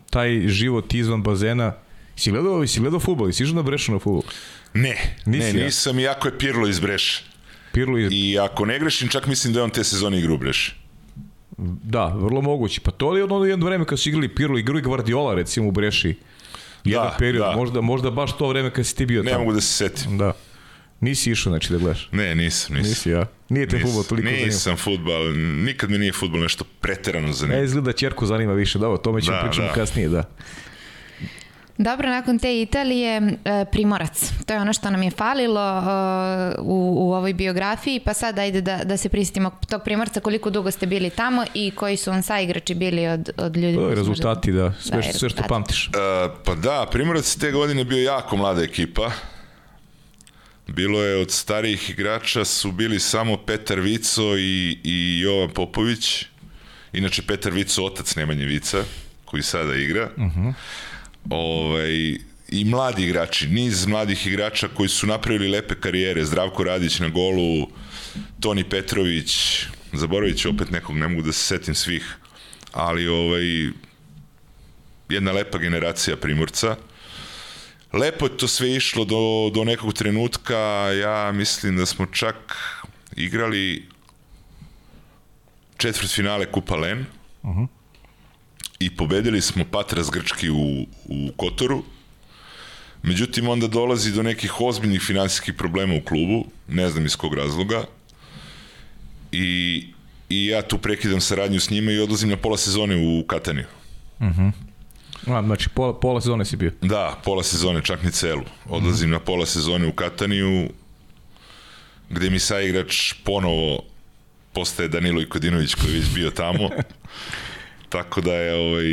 taj 0.09 0.47
život 0.47 0.93
izvan 0.93 1.23
bazena, 1.23 1.73
si 2.15 2.31
gledao, 2.31 2.67
si 2.67 2.79
gledao 2.79 2.99
futbol, 2.99 3.31
si 3.31 3.43
išao 3.43 3.55
na 3.55 3.61
Brešu 3.61 3.91
na 3.91 3.99
futbol? 3.99 4.23
Ne, 4.73 5.15
Nisi, 5.25 5.53
ne, 5.53 5.59
ja? 5.59 5.65
nisam, 5.65 5.99
iako 5.99 6.27
je 6.27 6.37
Pirlo 6.37 6.67
iz 6.67 6.79
Breše. 6.79 7.23
Pirlo 7.71 7.97
iz... 7.97 8.09
I 8.11 8.39
ako 8.39 8.65
ne 8.65 8.79
grešim, 8.79 9.07
čak 9.07 9.27
mislim 9.27 9.53
da 9.53 9.59
je 9.59 9.63
on 9.63 9.69
te 9.69 9.83
sezone 9.83 10.19
igra 10.19 10.33
u 10.33 10.37
Breši. 10.37 10.75
Da, 11.83 12.05
vrlo 12.07 12.41
moguće. 12.41 12.81
Pa 12.81 12.91
to 12.91 13.17
je 13.17 13.23
ono 13.23 13.45
jedno 13.45 13.65
vreme 13.65 13.85
kad 13.85 13.99
su 13.99 14.09
igrali 14.09 14.27
Pirlo, 14.29 14.59
i 14.59 14.81
Guardiola 14.81 15.35
recimo 15.35 15.67
u 15.67 15.71
Breši. 15.71 16.15
Jedan 16.83 17.03
Da, 17.03 17.15
period, 17.19 17.43
da. 17.43 17.55
možda, 17.55 17.81
možda 17.81 18.11
baš 18.11 18.37
to 18.37 18.47
vreme 18.47 18.71
kad 18.71 18.85
si 18.85 18.95
ti 18.95 19.05
bio 19.05 19.23
Ne 19.23 19.31
tamo. 19.31 19.43
mogu 19.43 19.53
da 19.53 19.61
se 19.61 19.73
setim. 19.73 20.17
Da. 20.17 20.33
Nisi 21.01 21.31
išao, 21.31 21.51
znači, 21.51 21.73
da 21.73 21.79
gledaš. 21.79 22.09
Ne, 22.11 22.35
nisam, 22.35 22.75
nisam. 22.75 22.89
Nisi, 22.89 23.09
ja. 23.09 23.25
Nije 23.49 23.67
te 23.67 23.75
Nisam. 23.75 23.87
futbol 23.89 24.03
toliko 24.03 24.27
zanima. 24.27 24.45
Nisam 24.45 24.77
futbal, 24.77 25.33
nikad 25.37 25.91
me 25.91 25.97
nije 25.97 26.11
futbol 26.11 26.39
nešto 26.39 26.65
preterano 26.81 27.31
zanima. 27.33 27.59
E, 27.59 27.63
izgleda 27.63 27.91
čerku 27.91 28.25
zanima 28.25 28.53
više, 28.53 28.79
da, 28.79 28.89
o 28.89 28.97
tome 28.97 29.21
ćemo 29.21 29.37
Da, 29.37 29.43
pričamo 29.43 29.67
da. 29.67 29.73
kasnije, 29.73 30.09
da. 30.09 30.23
Dobro, 31.81 32.09
nakon 32.09 32.39
te 32.39 32.61
Italije, 32.61 33.17
e, 33.45 33.65
Primorac. 33.71 34.31
To 34.45 34.53
je 34.53 34.59
ono 34.59 34.73
što 34.73 34.89
nam 34.89 35.03
je 35.03 35.11
falilo 35.11 35.79
e, 35.79 35.81
u, 36.61 36.93
u 36.97 37.13
ovoj 37.13 37.33
biografiji, 37.33 37.99
pa 37.99 38.13
sad 38.13 38.39
ajde 38.39 38.61
da, 38.61 38.79
da 38.83 38.97
se 38.97 39.09
prisjetimo 39.09 39.51
tog 39.69 39.81
Primorca, 39.83 40.19
koliko 40.19 40.49
dugo 40.49 40.71
ste 40.71 40.85
bili 40.85 41.09
tamo 41.09 41.45
i 41.53 41.71
koji 41.71 41.97
su 41.97 42.11
vam 42.11 42.21
saigrači 42.21 42.75
bili 42.75 43.07
od, 43.07 43.29
od 43.37 43.57
ljudi. 43.57 43.75
To 43.75 43.89
je 43.89 43.95
rezultati, 43.95 44.51
da. 44.51 44.73
Sve, 44.79 44.97
Da, 44.97 45.01
što, 45.03 45.17
sve 45.17 45.29
što 45.29 45.43
pamtiš. 45.47 45.87
E, 45.87 45.91
pa 46.45 46.55
da, 46.55 46.87
Primorac 46.91 47.35
te 47.35 47.51
godine 47.51 47.83
bio 47.83 48.03
jako 48.03 48.37
mlada 48.37 48.61
ekipa. 48.61 49.11
Bilo 50.67 51.03
je 51.03 51.21
od 51.21 51.31
starijih 51.31 51.89
igrača 51.89 52.45
su 52.45 52.71
bili 52.71 52.99
samo 52.99 53.37
Petar 53.37 53.79
Vico 53.79 54.37
i, 54.37 54.79
i 54.83 55.19
Jovan 55.19 55.49
Popović. 55.49 56.25
Inače 56.93 57.21
Petar 57.21 57.51
Vico 57.51 57.85
otac 57.85 58.15
Nemanje 58.15 58.45
Vica, 58.45 58.83
koji 59.25 59.43
sada 59.43 59.75
igra. 59.75 60.09
Ovaj, 61.29 62.17
I 62.51 62.65
mladi 62.65 63.03
igrači, 63.03 63.47
niz 63.47 63.85
mladih 63.85 64.27
igrača 64.27 64.67
koji 64.67 64.89
su 64.89 65.07
napravili 65.07 65.47
lepe 65.47 65.75
karijere. 65.75 66.25
Zdravko 66.25 66.63
Radić 66.63 66.99
na 66.99 67.09
golu, 67.09 67.67
Toni 68.39 68.63
Petrović, 68.63 69.65
zaboravit 69.93 70.37
ću 70.37 70.49
opet 70.49 70.71
nekog, 70.71 70.97
ne 70.97 71.07
mogu 71.07 71.21
da 71.21 71.31
se 71.31 71.43
setim 71.43 71.75
svih, 71.75 72.17
ali 72.71 73.07
ovaj, 73.07 73.69
jedna 75.09 75.31
lepa 75.31 75.57
generacija 75.57 76.17
Primorca. 76.17 76.75
Lepo 77.93 78.25
je 78.25 78.37
to 78.37 78.47
sve 78.47 78.75
išlo 78.75 79.05
do, 79.05 79.51
do 79.53 79.63
nekog 79.63 79.93
trenutka, 79.93 80.57
ja 81.01 81.31
mislim 81.31 81.77
da 81.77 81.85
smo 81.85 82.05
čak 82.05 82.57
igrali 83.15 83.87
četvrt 85.77 86.11
finale 86.11 86.51
Kupa 86.51 86.75
Len 86.75 87.05
i 88.79 88.95
pobedili 88.95 89.41
smo 89.41 89.65
Patras 89.71 90.09
Grčki 90.11 90.49
u, 90.49 90.85
u 91.05 91.31
Kotoru. 91.37 91.83
Međutim, 93.03 93.49
onda 93.49 93.67
dolazi 93.67 94.11
do 94.11 94.23
nekih 94.23 94.61
ozbiljnih 94.61 95.01
finansijskih 95.01 95.53
problema 95.53 95.95
u 95.95 96.01
klubu, 96.01 96.45
ne 96.67 96.89
znam 96.89 97.05
iz 97.05 97.15
kog 97.15 97.33
razloga. 97.33 97.83
I, 99.31 99.85
i 100.29 100.45
ja 100.45 100.61
tu 100.61 100.77
prekidam 100.77 101.21
saradnju 101.21 101.59
s 101.59 101.69
njima 101.69 101.91
i 101.91 101.99
odlazim 101.99 102.29
na 102.29 102.37
pola 102.37 102.57
sezone 102.57 102.95
u 102.95 103.23
Kataniju. 103.27 103.65
A, 105.27 105.43
znači, 105.43 105.69
pola, 105.69 105.99
pola 105.99 106.21
sezone 106.21 106.45
si 106.45 106.55
bio. 106.55 106.71
Da, 106.81 107.21
pola 107.23 107.43
sezone, 107.43 107.81
čak 107.83 108.03
ni 108.03 108.11
celu. 108.11 108.43
Odlazim 108.69 109.09
na 109.09 109.19
pola 109.19 109.45
sezone 109.45 109.87
u 109.87 109.91
Kataniju, 109.91 110.69
gde 112.09 112.29
mi 112.29 112.39
saigrač 112.39 113.13
ponovo 113.23 113.83
postaje 114.53 114.89
Danilo 114.89 115.21
Ikodinović 115.21 115.75
koji 115.75 115.93
je 115.93 115.99
već 115.99 116.13
bio 116.13 116.31
tamo. 116.31 116.69
Tako 117.89 118.21
da 118.21 118.33
je 118.33 118.55
ovaj, 118.55 118.85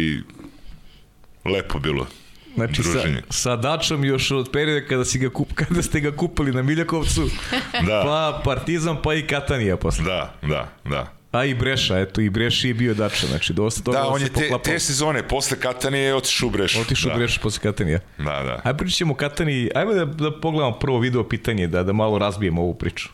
lepo 1.56 1.78
bilo. 1.78 2.06
Znači, 2.54 2.82
sa, 2.82 2.90
druženje. 2.92 3.22
sa 3.30 3.56
Dačom 3.56 4.04
još 4.04 4.30
od 4.30 4.50
perioda 4.52 4.86
kada, 4.86 5.04
si 5.04 5.18
ga 5.18 5.28
kup, 5.30 5.52
kada 5.64 5.82
ste 5.82 6.00
ga 6.00 6.12
kupili 6.12 6.52
na 6.52 6.62
Miljakovcu, 6.62 7.22
Da. 7.88 8.02
pa 8.04 8.40
Partizan, 8.44 8.96
pa 9.02 9.14
i 9.14 9.26
Katanija 9.26 9.76
posle. 9.76 10.04
Da, 10.04 10.34
da, 10.42 10.68
da. 10.84 11.12
A 11.32 11.44
i 11.44 11.54
Breša, 11.54 11.98
eto, 11.98 12.20
i 12.20 12.30
Breši 12.30 12.68
je 12.68 12.74
bio 12.74 12.94
Dača, 12.94 13.26
znači 13.26 13.52
dosta 13.52 13.82
toga 13.82 13.98
Da, 13.98 14.06
on 14.06 14.18
se 14.18 14.24
je 14.24 14.28
te, 14.28 14.40
poklapao. 14.40 14.64
te 14.64 14.78
sezone, 14.78 15.28
posle 15.28 15.60
Katanije 15.60 16.04
je 16.04 16.14
otišao 16.14 16.46
u 16.46 16.50
Brešu. 16.50 16.80
Otišao 16.80 17.10
da. 17.10 17.16
Breša 17.16 17.40
posle 17.42 17.62
Katanija. 17.62 17.98
Da, 18.18 18.24
da. 18.24 18.60
Ajde 18.64 18.78
pričat 18.78 18.96
ćemo 18.96 19.12
o 19.12 19.16
Katani, 19.16 19.70
ajmo 19.74 19.94
da, 19.94 20.04
da 20.04 20.40
pogledamo 20.40 20.78
prvo 20.78 20.98
video 20.98 21.28
pitanje, 21.28 21.66
da, 21.66 21.82
da 21.82 21.92
malo 21.92 22.18
razbijemo 22.18 22.62
ovu 22.62 22.74
priču. 22.74 23.08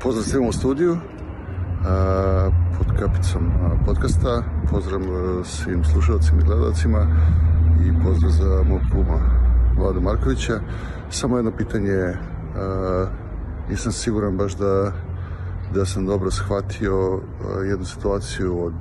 Pozdrav 0.00 0.24
svima 0.24 0.48
u 0.48 0.52
studiju, 0.52 0.98
pod 2.78 2.86
kapicom 2.98 3.50
podcasta. 3.86 4.42
Pozdrav 4.70 5.00
a, 5.00 5.44
svim 5.44 5.84
slušalcima 5.84 6.40
i 6.40 6.44
gledalcima 6.44 7.06
i 7.84 8.04
pozdrav 8.04 8.30
za 8.30 8.62
mog 8.68 8.80
kuma 8.92 9.18
Vlada 9.78 10.00
Markovića. 10.00 10.60
Samo 11.10 11.36
jedno 11.36 11.52
pitanje, 11.56 11.94
a, 11.94 13.06
nisam 13.70 13.92
siguran 13.92 14.36
baš 14.36 14.56
da, 14.56 14.92
da 15.74 15.84
sam 15.84 16.06
dobro 16.06 16.30
shvatio 16.30 17.14
a, 17.14 17.60
jednu 17.62 17.84
situaciju 17.84 18.64
od 18.64 18.74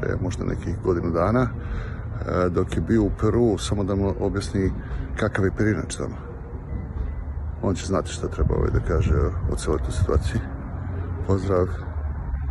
pre 0.00 0.16
možda 0.22 0.44
nekih 0.44 0.82
godinu 0.84 1.10
dana, 1.10 1.48
dok 2.50 2.76
je 2.76 2.82
bio 2.82 3.02
u 3.02 3.10
Peru, 3.20 3.58
samo 3.58 3.84
da 3.84 3.94
mu 3.94 4.14
objasni 4.20 4.72
kakav 5.16 5.44
je 5.44 5.56
perinač 5.58 5.96
tamo. 5.96 6.16
On 7.62 7.74
će 7.74 7.86
znati 7.86 8.12
šta 8.12 8.28
treba 8.28 8.54
ovaj 8.54 8.70
da 8.70 8.80
kaže 8.80 9.16
o 9.52 9.56
celoj 9.56 9.78
toj 9.78 9.92
situaciji. 9.92 10.40
Pozdrav. 11.26 11.85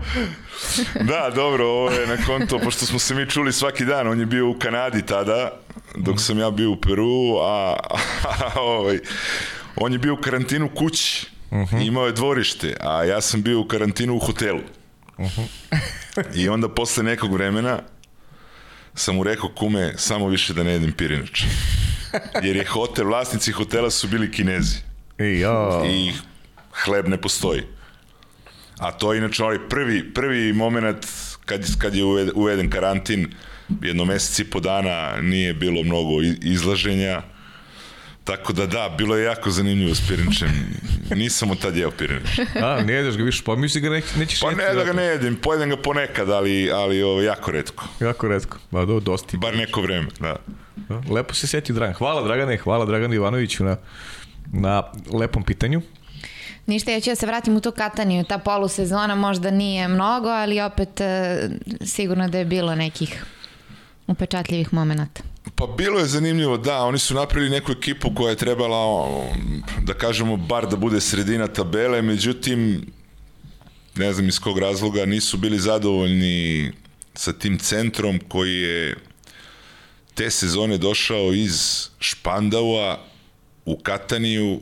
Da, 1.10 1.32
dobro, 1.36 1.66
ovo 1.66 1.91
je 1.91 2.08
na 2.08 2.18
konto, 2.26 2.60
pošto 2.60 2.86
smo 2.86 3.00
se 3.00 3.16
mi 3.16 3.30
čuli 3.30 3.54
svaki 3.54 3.86
dan, 3.86 4.08
on 4.08 4.20
je 4.20 4.26
bio 4.26 4.50
u 4.50 4.60
Kanadi 4.60 5.02
tada, 5.06 5.52
dok 5.96 6.22
sam 6.22 6.39
ja 6.39 6.52
bio 6.52 6.72
u 6.72 6.82
Peru, 6.82 7.38
a, 7.41 7.76
a 8.56 8.60
ovaj, 8.60 9.00
on 9.76 9.93
je 9.93 10.00
bio 10.00 10.14
u 10.14 10.18
karantinu 10.18 10.70
kući, 10.76 11.28
i 11.82 11.86
imao 11.86 12.06
je 12.06 12.12
dvorište, 12.12 12.78
a 12.80 13.04
ja 13.04 13.22
sam 13.22 13.41
bio 13.41 13.60
u 13.60 13.68
karantinu 13.68 14.16
u 14.16 14.20
hotelu. 14.20 14.62
I 16.36 16.50
onda 16.50 16.70
posle 16.70 17.04
nekog 17.04 17.34
vremena 17.34 17.80
sam 18.93 19.16
mu 19.16 19.24
rekao, 19.24 19.50
kume, 19.50 19.93
samo 19.98 20.28
više 20.28 20.54
da 20.54 20.64
ne 20.64 20.72
jedem 20.72 20.91
pirinač. 20.91 21.43
Jer 22.43 22.56
je 22.56 22.66
hotel, 22.66 23.08
vlasnici 23.08 23.52
hotela 23.52 23.91
su 23.91 24.08
bili 24.08 24.32
kinezi 24.32 24.78
Ej, 25.18 25.39
ja, 25.39 25.82
i 25.88 26.14
hleb 26.72 27.08
ne 27.08 27.22
postoji. 27.22 27.64
A 28.78 28.91
to 28.91 29.13
je 29.13 29.17
inače 29.17 29.43
onaj 29.43 29.59
prvi, 29.69 30.13
prvi 30.13 30.53
moment 30.53 31.05
kad, 31.45 31.78
kad 31.78 31.95
je 31.95 32.03
uved- 32.03 32.32
uveden 32.36 32.69
karantin, 32.69 33.28
jedno 33.82 34.05
mesec 34.05 34.39
i 34.39 34.43
po 34.43 34.59
dana 34.59 35.21
nije 35.21 35.53
bilo 35.53 35.84
mnogo 35.84 36.11
izlaženja, 36.41 37.21
tako 38.23 38.53
da 38.53 38.65
da, 38.65 38.95
bilo 38.97 39.17
je 39.17 39.26
jako 39.26 39.51
zanimljivo 39.51 39.95
s 39.95 40.07
pirinčem. 40.07 40.49
Nisam 41.11 41.51
od 41.51 41.59
tad 41.59 41.78
jeo 41.78 41.91
pirinč. 41.91 42.39
a, 42.55 42.82
ne 42.82 42.93
jedeš 42.93 43.17
ga 43.17 43.23
više, 43.23 43.43
pa 43.45 43.55
misli 43.55 43.82
ga 43.82 43.89
neć, 43.89 44.05
nećeš 44.15 44.39
Pa 44.39 44.51
ne 44.51 44.73
da 44.76 44.84
ga 44.84 44.93
ne 44.93 45.03
jedem, 45.03 45.36
pojedem 45.36 45.69
ga 45.69 45.78
ponekad, 45.78 46.30
ali, 46.30 46.71
ali 46.71 47.03
ovo, 47.03 47.21
jako 47.21 47.51
redko. 47.51 47.86
Jako 47.99 48.28
redko, 48.28 48.57
ba 48.71 48.86
do, 48.86 48.99
dosti. 48.99 49.38
Bar 49.38 49.55
neko 49.55 49.82
vreme, 49.82 50.07
da. 50.19 50.36
Lepo 51.09 51.34
se 51.34 51.47
setio 51.47 51.76
Dragan. 51.76 51.93
Hvala 51.93 52.23
Dragane, 52.23 52.57
hvala 52.57 52.86
Draganu 52.86 53.13
Ivanoviću 53.13 53.63
na, 53.63 53.78
na 54.53 54.84
lepom 55.11 55.43
pitanju. 55.43 55.82
Ništa, 56.66 56.91
ja 56.91 56.99
ću 56.99 57.09
da 57.09 57.16
se 57.16 57.26
vratim 57.26 57.55
u 57.55 57.61
tu 57.61 57.72
Kataniju. 57.72 58.24
Ta 58.24 58.38
polusezona 58.38 59.16
možda 59.16 59.51
nije 59.51 59.88
mnogo, 59.88 60.30
ali 60.30 60.61
opet 60.61 61.01
e, 61.01 61.49
sigurno 61.82 62.28
da 62.28 62.38
je 62.38 62.45
bilo 62.45 62.76
nekih 62.76 63.26
upečatljivih 64.07 64.74
momenta. 64.74 65.22
Pa 65.55 65.68
bilo 65.78 65.99
je 65.99 66.05
zanimljivo, 66.05 66.57
da, 66.57 66.84
oni 66.84 66.99
su 66.99 67.13
napravili 67.13 67.51
neku 67.51 67.72
ekipu 67.72 68.11
koja 68.16 68.30
je 68.30 68.36
trebala, 68.36 69.07
da 69.82 69.93
kažemo, 69.93 70.38
bar 70.38 70.68
da 70.68 70.76
bude 70.76 71.01
sredina 71.01 71.47
tabele, 71.47 72.01
međutim, 72.01 72.86
ne 73.95 74.13
znam 74.13 74.28
iz 74.28 74.39
kog 74.39 74.59
razloga, 74.59 75.05
nisu 75.05 75.38
bili 75.38 75.59
zadovoljni 75.59 76.72
sa 77.13 77.34
tim 77.34 77.59
centrom 77.59 78.20
koji 78.28 78.55
je 78.55 78.95
te 80.13 80.30
sezone 80.30 80.78
došao 80.78 81.34
iz 81.34 81.88
Špandaua 81.99 82.99
u 83.66 83.78
Kataniju, 83.78 84.59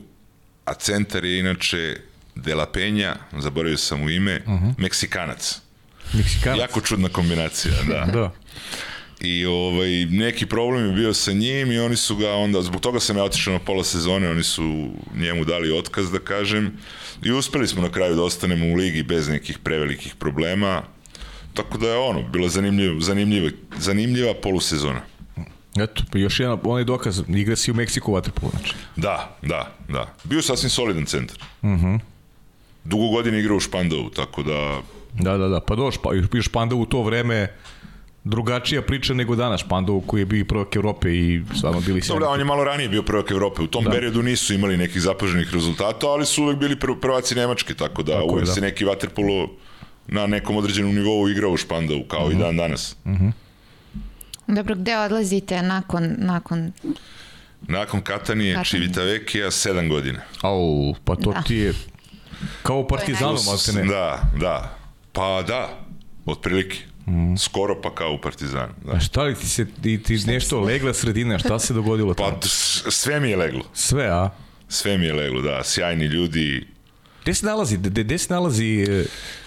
a 0.64 0.74
centar 0.74 1.24
je 1.24 1.38
inače 1.38 1.96
De 2.34 2.54
La 2.54 2.66
Peña, 2.74 3.14
zaboravio 3.38 3.76
sam 3.76 4.00
mu 4.00 4.10
ime, 4.10 4.42
Meksikanac. 4.78 5.60
Meksikanac. 6.12 6.58
Jako 6.58 6.80
čudna 6.80 7.08
kombinacija, 7.08 7.74
da. 7.88 8.04
Da. 8.12 8.32
I 9.20 9.46
ovaj, 9.46 10.04
neki 10.04 10.46
problem 10.46 10.86
je 10.86 10.92
bio 10.92 11.14
sa 11.14 11.32
njim 11.32 11.72
i 11.72 11.78
oni 11.78 11.96
su 11.96 12.16
ga 12.16 12.32
onda, 12.32 12.62
zbog 12.62 12.80
toga 12.80 13.00
sam 13.00 13.16
ja 13.16 13.24
otišao 13.24 13.52
na 13.52 13.58
pola 13.58 13.84
sezone, 13.84 14.30
oni 14.30 14.42
su 14.42 14.90
njemu 15.16 15.44
dali 15.44 15.78
otkaz 15.78 16.10
da 16.10 16.18
kažem 16.18 16.72
i 17.22 17.32
uspeli 17.32 17.68
smo 17.68 17.82
na 17.82 17.92
kraju 17.92 18.14
da 18.16 18.22
ostanemo 18.22 18.66
u 18.66 18.74
ligi 18.74 19.02
bez 19.02 19.28
nekih 19.28 19.58
prevelikih 19.58 20.14
problema. 20.14 20.82
Tako 21.54 21.78
da 21.78 21.88
je 21.88 21.96
ono, 21.96 22.22
bila 22.22 22.48
zanimljiva, 22.48 23.00
zanimljiva, 23.00 23.50
zanimljiva 23.78 24.34
polusezona. 24.34 25.00
Eto, 25.78 26.02
pa 26.12 26.18
još 26.18 26.40
jedan, 26.40 26.58
onaj 26.64 26.84
dokaz, 26.84 27.22
igra 27.28 27.56
si 27.56 27.70
u 27.70 27.74
Meksiku 27.74 28.12
u 28.12 28.16
Waterpolu, 28.16 28.50
znači. 28.50 28.74
Da, 28.96 29.36
da, 29.42 29.72
da. 29.88 30.14
Bio 30.24 30.42
sasvim 30.42 30.70
solidan 30.70 31.04
centar. 31.04 31.38
Uh 31.62 31.70
-huh. 31.70 31.98
Dugo 32.84 33.08
godina 33.08 33.38
igrao 33.38 33.56
u 33.56 33.60
Špandovu, 33.60 34.10
tako 34.10 34.42
da 34.42 34.80
Da, 35.20 35.36
da, 35.38 35.48
da, 35.48 35.60
pa 35.60 35.76
doš, 35.76 35.94
pa 36.02 36.10
još 36.32 36.48
Panda 36.48 36.74
u 36.74 36.86
to 36.86 37.02
vreme 37.02 37.48
drugačija 38.24 38.82
priča 38.82 39.14
nego 39.14 39.36
danas 39.36 39.60
Špandovu 39.60 40.00
koji 40.00 40.20
je 40.20 40.26
bio 40.26 40.40
i 40.40 40.44
prvak 40.44 40.76
Evrope 40.76 41.14
i 41.14 41.42
stvarno 41.56 41.80
bili 41.80 42.02
sjajni. 42.02 42.20
Dobro, 42.20 42.32
on 42.32 42.38
je 42.38 42.44
malo 42.44 42.64
ranije 42.64 42.88
bio 42.88 43.02
prvak 43.02 43.30
Evrope. 43.30 43.62
U 43.62 43.66
tom 43.66 43.84
da. 43.84 43.90
periodu 43.90 44.22
nisu 44.22 44.54
imali 44.54 44.76
nekih 44.76 45.02
zapaženih 45.02 45.54
rezultata, 45.54 46.06
ali 46.06 46.26
su 46.26 46.42
uvek 46.42 46.58
bili 46.58 46.78
prv, 46.78 46.94
prvaci 46.94 47.34
Nemačke, 47.34 47.74
tako 47.74 48.02
da 48.02 48.12
Tako 48.12 48.24
je, 48.24 48.32
uvek 48.32 48.46
da. 48.46 48.52
se 48.52 48.60
neki 48.60 48.84
vaterpolo 48.84 49.50
na 50.06 50.26
nekom 50.26 50.56
određenom 50.56 50.94
nivou 50.94 51.28
igrao 51.28 51.50
u 51.50 51.56
Špandovu, 51.56 52.04
kao 52.08 52.24
uh 52.24 52.30
-huh. 52.30 52.36
i 52.36 52.38
dan 52.38 52.56
danas. 52.56 52.96
Uh 53.04 53.12
-huh. 53.12 53.32
Dobro, 54.46 54.74
gde 54.74 54.98
odlazite 54.98 55.62
nakon, 55.62 56.14
nakon 56.18 56.72
Nakon 57.62 58.00
Katanije, 58.02 58.54
Katanije. 58.54 58.64
Čivitavekija, 58.64 59.50
sedam 59.50 59.88
godina. 59.88 60.20
Au, 60.42 60.94
pa 61.04 61.16
to 61.16 61.32
Da. 61.32 61.42
ti 61.42 61.54
je 61.56 61.72
kao 62.62 62.78
u 62.78 62.88
Partizanu, 62.88 63.26
najviše. 63.26 63.46
malte 63.46 63.72
ne. 63.72 63.84
Da, 63.84 64.20
da. 64.40 64.78
Pa 65.12 65.42
da, 65.42 65.68
otprilike. 66.26 66.78
Mm. 67.06 67.36
Skoro 67.36 67.80
pa 67.80 67.94
kao 67.94 68.12
u 68.12 68.20
Partizanu. 68.20 68.72
Da. 68.84 68.92
A 68.92 69.00
šta 69.00 69.22
li 69.22 69.34
ti 69.34 69.48
se, 69.48 69.66
ti, 69.72 70.02
ti 70.02 70.18
nešto 70.26 70.60
legla 70.60 70.94
sredina, 70.94 71.38
šta 71.38 71.58
se 71.58 71.74
dogodilo 71.74 72.14
Pa 72.14 72.24
tamo? 72.24 72.38
s- 72.42 72.84
sve 72.90 73.20
mi 73.20 73.30
je 73.30 73.36
leglo. 73.36 73.62
Sve, 73.72 74.06
a? 74.06 74.30
Sve 74.68 74.98
mi 74.98 75.06
je 75.06 75.12
leglo, 75.12 75.42
da. 75.42 75.60
Sjajni 75.64 76.04
ljudi. 76.04 76.66
Gde 77.22 77.34
se 77.34 77.46
nalazi, 77.46 77.76
gde, 77.78 78.02
gde 78.02 78.18
se 78.18 78.32
nalazi 78.32 78.86
e, 78.90 79.04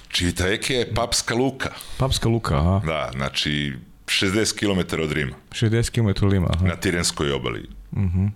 Čivitavekija 0.07 0.79
je 0.79 0.93
papska 0.93 1.35
luka. 1.35 1.69
Papska 1.97 2.29
luka, 2.29 2.55
aha? 2.55 2.81
Da, 2.85 3.11
znači 3.15 3.73
60 4.07 4.59
km 4.59 5.01
od 5.01 5.11
Rima. 5.11 5.35
60 5.51 5.91
km 5.91 6.27
Lima, 6.27 6.47
aha. 6.55 6.65
na 6.65 6.75
Tirenskoj 6.75 7.31
obali. 7.31 7.69
Mm 7.91 8.07
-hmm. 8.07 8.29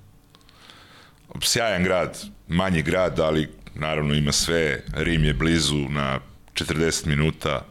Sjajan 1.41 1.83
grad, 1.83 2.23
manji 2.47 2.81
grad, 2.81 3.19
ali 3.19 3.49
naravno 3.75 4.13
ima 4.13 4.31
sve. 4.31 4.83
Rim 4.93 5.23
je 5.23 5.33
blizu 5.33 5.89
na 5.89 6.19
40 6.53 7.05
minuta. 7.05 7.65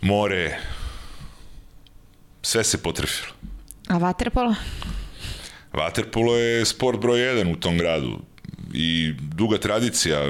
More. 0.00 0.58
Sve 2.42 2.64
se 2.64 2.82
potrefilo. 2.82 3.34
a 3.88 3.98
Waterpolo? 3.98 4.54
Waterpolo 5.72 6.34
je 6.34 6.64
sport 6.64 7.00
broj 7.00 7.18
1 7.18 7.52
u 7.52 7.56
tom 7.56 7.78
gradu 7.78 8.20
i 8.72 9.12
duga 9.20 9.58
tradicija, 9.58 10.20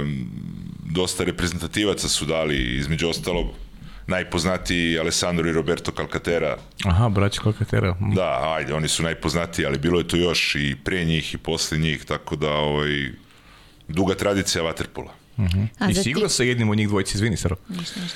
dosta 0.85 1.25
reprezentativaca 1.25 2.09
su 2.09 2.25
dali, 2.25 2.77
između 2.79 3.09
ostalog 3.09 3.47
najpoznatiji 4.07 4.99
Alessandro 4.99 5.49
i 5.49 5.53
Roberto 5.53 5.93
Calcatera, 5.93 6.57
Aha, 6.85 7.09
braći 7.09 7.41
Kalkatera. 7.41 7.93
Mm. 7.93 8.15
Da, 8.15 8.55
ajde, 8.55 8.75
oni 8.75 8.89
su 8.89 9.03
najpoznatiji, 9.03 9.67
ali 9.67 9.79
bilo 9.79 9.99
je 10.01 10.09
to 10.09 10.17
još 10.17 10.55
i 10.55 10.77
pre 10.85 11.05
njih 11.05 11.35
i 11.35 11.39
posle 11.39 11.79
njih, 11.79 12.05
tako 12.05 12.37
da 12.37 12.51
ovaj, 12.51 13.09
duga 13.89 14.15
tradicija 14.15 14.63
vaterpola. 14.63 15.13
A 15.79 15.91
I 15.91 15.95
si 15.95 16.11
igrao 16.11 16.29
ti- 16.29 16.35
sa 16.35 16.43
jednim 16.43 16.69
od 16.71 16.77
njih 16.77 16.89
dvojice, 16.89 17.15
izvini, 17.15 17.37
Saro. 17.37 17.57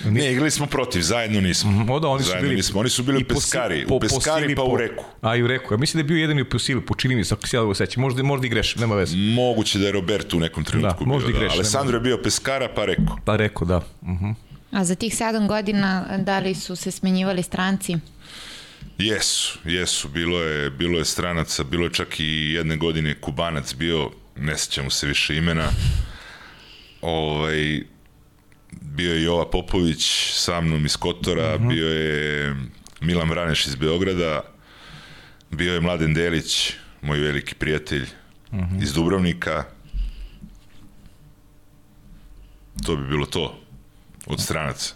Ne, 0.04 0.32
igrali 0.32 0.50
smo 0.50 0.66
protiv, 0.66 1.00
zajedno 1.00 1.40
nismo. 1.40 1.70
Mhm, 1.72 1.90
O 1.90 2.00
da, 2.00 2.08
oni 2.08 2.22
su 2.22 2.28
zajedno 2.28 2.42
bili... 2.42 2.56
nismo. 2.56 2.80
Oni 2.80 2.90
su 2.90 3.02
bili 3.02 3.18
u 3.18 3.24
po 3.24 3.34
Peskari, 3.34 3.84
po- 3.88 3.94
u 3.94 4.00
po 4.00 4.06
Peskari 4.06 4.42
sili, 4.42 4.54
pa 4.54 4.62
po- 4.62 4.68
u 4.68 4.76
Reku. 4.76 5.04
A 5.20 5.36
i 5.36 5.42
u 5.42 5.46
Reku. 5.46 5.74
Ja 5.74 5.78
mislim 5.78 5.98
da 5.98 6.04
je 6.04 6.08
bio 6.08 6.20
jedan 6.20 6.38
i 6.38 6.44
po 6.44 6.58
sili, 6.58 6.80
po 6.80 6.94
čini 6.94 7.16
mi 7.16 7.24
se, 7.24 7.34
ako 7.34 7.46
se 7.46 7.56
ja 7.56 7.74
sećam. 7.74 8.00
Možda, 8.00 8.22
možda 8.22 8.46
i 8.46 8.50
grešim, 8.50 8.80
nema 8.80 8.94
veze. 8.94 9.16
Moguće 9.16 9.78
da 9.78 9.86
je 9.86 9.92
Roberto 9.92 10.36
u 10.36 10.40
nekom 10.40 10.64
trenutku 10.64 11.04
Da, 11.04 11.08
možda 11.08 11.28
i 11.28 11.32
bio. 11.32 11.40
greš, 11.40 11.52
Da. 11.52 11.56
Alessandro 11.56 11.96
je 11.96 12.00
bio 12.00 12.18
Peskara 12.18 12.68
pa 12.68 12.84
Reku. 12.84 13.16
Pa 13.24 13.36
Reku, 13.36 13.64
da. 13.64 13.80
Mhm. 14.02 14.30
A 14.70 14.84
za 14.84 14.94
tih 14.94 15.16
sedam 15.16 15.48
godina 15.48 16.18
da 16.18 16.38
li 16.38 16.54
su 16.54 16.76
se 16.76 16.90
smenjivali 16.90 17.42
stranci? 17.42 17.96
Jesu, 18.98 19.58
jesu, 19.64 20.08
bilo 20.08 20.42
je, 20.42 20.70
bilo 20.70 20.98
je 20.98 21.04
stranaca, 21.04 21.64
bilo 21.64 21.84
je 21.84 21.92
čak 21.92 22.20
i 22.20 22.52
jedne 22.52 22.76
godine 22.76 23.14
Kubanac 23.20 23.74
bio, 23.74 24.10
ne 24.36 24.58
sećam 24.58 24.90
se 24.90 25.06
više 25.06 25.36
imena. 25.36 25.68
Ovaj, 27.00 27.82
bio 28.80 29.14
je 29.14 29.22
Jova 29.22 29.50
Popović 29.50 30.32
sa 30.32 30.60
mnom 30.60 30.86
iz 30.86 30.96
Kotora, 30.96 31.58
bio 31.58 31.88
je 31.88 32.56
Milan 33.00 33.30
Vraneš 33.30 33.66
iz 33.66 33.74
Beograda, 33.74 34.40
bio 35.50 35.74
je 35.74 35.80
Mladen 35.80 36.14
Delić, 36.14 36.72
moj 37.02 37.18
veliki 37.18 37.54
prijatelj 37.54 38.06
iz 38.82 38.92
Dubrovnika. 38.92 39.64
To 42.86 42.96
bi 42.96 43.08
bilo 43.08 43.26
to 43.26 43.67
od 44.28 44.40
stranaca. 44.40 44.94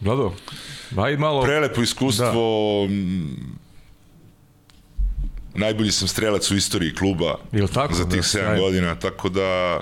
Vlado, 0.00 0.34
aj 0.96 1.16
malo... 1.16 1.42
Prelepo 1.42 1.82
iskustvo. 1.82 2.84
m, 2.84 3.58
Najbolji 5.54 5.92
sam 5.92 6.08
strelac 6.08 6.50
u 6.50 6.56
istoriji 6.56 6.94
kluba 6.94 7.38
Jel 7.52 7.68
tako? 7.68 7.94
za 7.94 8.04
Da, 8.04 8.10
tih 8.10 8.20
7 8.20 8.24
sjajno. 8.24 8.60
godina, 8.60 8.94
tako 8.94 9.28
da 9.28 9.80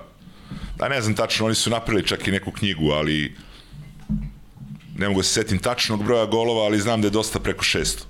da 0.77 0.89
ne 0.89 1.01
znam 1.03 1.15
tačno, 1.15 1.47
oni 1.47 1.55
su 1.55 1.71
napravili 1.71 2.07
čak 2.07 2.29
i 2.29 2.33
neku 2.33 2.51
knjigu, 2.51 2.91
ali 2.91 3.37
ne 4.97 5.09
mogu 5.09 5.21
da 5.21 5.25
se 5.25 5.33
setim 5.33 5.59
tačnog 5.59 6.05
broja 6.05 6.27
golova, 6.27 6.63
ali 6.63 6.81
znam 6.81 7.01
da 7.01 7.07
je 7.07 7.11
dosta 7.11 7.41
preko 7.41 7.65
600. 7.65 8.03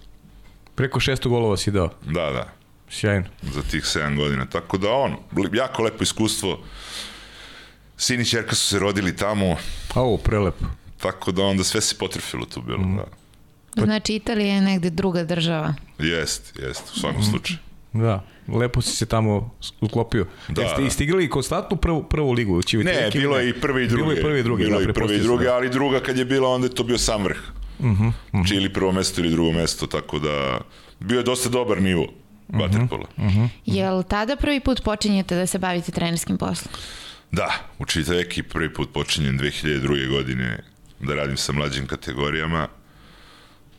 Preko 0.75 1.01
600 1.01 1.29
golova 1.29 1.57
si 1.57 1.71
dao. 1.71 1.91
Da, 2.05 2.31
da, 2.31 2.49
Sjajno. 2.91 3.25
za 3.45 3.63
tih 3.63 3.83
7 3.83 4.17
godina. 4.17 4.47
Tako 4.47 4.79
da 4.79 4.91
ono, 4.91 5.19
jako 5.53 5.83
lepo 5.83 6.03
iskustvo. 6.03 6.61
Sin 7.99 8.21
i 8.21 8.25
čerka 8.25 8.55
su 8.55 8.67
se 8.67 8.79
rodili 8.79 9.17
tamo, 9.17 9.57
Au, 9.95 10.19
prelepo. 10.19 10.65
tako 10.99 11.33
da 11.33 11.43
onda 11.43 11.65
sve 11.65 11.81
se 11.81 11.95
potrefilo 11.95 12.47
tu 12.47 12.63
bilo. 12.63 12.79
Mhm. 12.79 12.97
Da. 12.97 13.05
Znači 13.77 14.15
Italija 14.15 14.55
je 14.55 14.61
negde 14.61 14.91
druga 14.91 15.25
država. 15.25 15.75
Jest, 15.99 16.59
jest, 16.59 16.83
u 16.87 17.01
svakom 17.01 17.21
Mhm. 17.21 17.31
slučaju. 17.31 17.59
Da, 17.95 18.25
lepo 18.51 18.81
si 18.81 18.91
se 18.91 19.07
tamo 19.07 19.51
uklopio. 19.81 20.27
Da, 20.49 20.63
Jeste 20.63 20.81
da. 20.81 20.87
i 20.87 20.91
stigali 20.91 21.31
konstantnu 21.31 21.77
prvu, 21.77 22.03
prvu 22.03 22.33
ligu? 22.33 22.63
Či 22.63 22.77
Ne, 22.79 23.11
bilo 23.13 23.39
je 23.39 23.49
i 23.49 23.53
prvi 23.53 23.85
i 23.85 23.89
drugi. 23.89 24.03
Bilo 24.03 24.13
je 24.13 24.23
prvi 24.23 24.41
i 24.41 24.43
drugi, 24.43 24.65
Bilo 24.65 24.79
da, 24.79 24.85
i 24.85 24.93
prvi 24.93 25.17
i 25.17 25.21
drugi, 25.21 25.45
sam. 25.45 25.55
ali 25.55 25.71
druga 25.71 26.01
kad 26.01 26.19
je 26.19 26.25
bila, 26.25 26.49
onda 26.49 26.67
je 26.67 26.75
to 26.75 26.85
bio 26.85 26.99
sam 26.99 27.23
vrh. 27.23 27.39
Uh 27.79 27.85
Mhm, 27.85 28.09
-huh, 28.33 28.49
Či 28.49 28.55
ili 28.55 28.73
prvo 28.73 28.93
mesto 28.93 29.21
ili 29.21 29.31
drugo 29.31 29.53
mesto, 29.53 29.87
tako 29.87 30.19
da 30.19 30.61
bio 31.01 31.17
je 31.17 31.23
dosta 31.25 31.49
dobar 31.49 31.83
nivo 31.83 32.07
Mhm, 32.49 32.61
vaterpola. 32.61 33.07
Jel 33.67 34.03
tada 34.03 34.37
prvi 34.37 34.61
put 34.61 34.83
počinjete 34.83 35.37
da 35.37 35.47
se 35.47 35.59
bavite 35.59 35.93
trenerskim 35.93 36.39
poslom? 36.39 36.75
Da, 37.33 37.53
u 37.79 37.85
Čitaveki 37.87 38.43
prvi 38.43 38.75
put 38.75 38.93
počinjem 38.93 39.39
2002. 39.39 40.11
godine 40.11 40.59
da 41.01 41.15
radim 41.15 41.37
sa 41.37 41.53
mlađim 41.53 41.87
kategorijama 41.87 42.69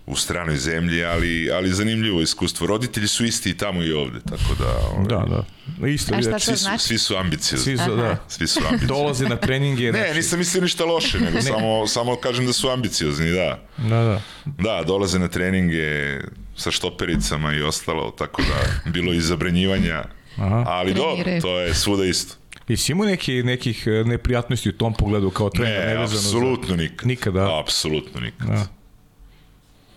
u 0.05 0.15
stranoj 0.15 0.57
zemlji, 0.57 1.03
ali, 1.03 1.51
ali 1.51 1.69
zanimljivo 1.73 2.21
iskustvo. 2.21 2.67
Roditelji 2.67 3.07
su 3.07 3.25
isti 3.25 3.49
i 3.49 3.57
tamo 3.57 3.83
i 3.83 3.91
ovde, 3.91 4.19
tako 4.19 4.55
da... 4.59 4.77
ovaj, 4.91 5.05
Da, 5.07 5.25
da. 5.77 5.87
Isto, 5.87 6.15
A 6.15 6.21
šta 6.21 6.31
to 6.31 6.39
Svi 6.39 6.55
su, 6.55 6.63
znači? 6.63 6.83
svi 6.83 6.97
su 6.97 7.15
ambiciozni. 7.15 7.63
svi 7.63 7.77
su, 7.85 7.95
da. 7.95 8.17
Svi 8.27 8.47
su 8.47 8.59
ambiciozni. 8.59 8.87
Dolaze 8.87 9.29
na 9.29 9.35
treninge. 9.35 9.91
Ne, 9.91 9.99
znači, 9.99 10.15
nisam 10.15 10.39
mislio 10.39 10.61
ništa 10.61 10.85
loše, 10.85 11.19
nego 11.19 11.41
samo, 11.41 11.87
samo 11.87 12.15
kažem 12.15 12.45
da 12.45 12.53
su 12.53 12.69
ambiciozni, 12.69 13.31
da. 13.31 13.63
Da, 13.77 14.03
da. 14.03 14.21
Da, 14.45 14.83
dolaze 14.87 15.19
na 15.19 15.27
treninge 15.27 16.19
sa 16.55 16.71
štopericama 16.71 17.53
i 17.53 17.61
ostalo, 17.61 18.11
tako 18.11 18.41
da 18.41 18.89
bilo 18.91 19.11
je 19.11 19.17
i 19.17 19.21
zabranjivanja, 19.21 20.03
Aha. 20.37 20.63
ali 20.67 20.93
dobro, 20.93 21.41
to 21.41 21.59
je 21.59 21.73
svuda 21.73 22.05
isto. 22.05 22.35
I 22.67 22.77
si 22.77 22.91
imao 22.91 23.05
neki, 23.05 23.43
nekih 23.43 23.83
e, 23.87 24.03
neprijatnosti 24.03 24.69
u 24.69 24.73
tom 24.73 24.93
pogledu 24.93 25.29
kao 25.29 25.49
trener? 25.49 25.79
Ne, 25.79 25.85
nevezano 25.87 26.07
za- 26.11 26.27
apsolutno 26.27 26.75
nikad. 26.75 27.07
Nikada. 27.07 27.59
Apsolutno 27.59 28.21
nikad. 28.21 28.47
Da. 28.47 28.67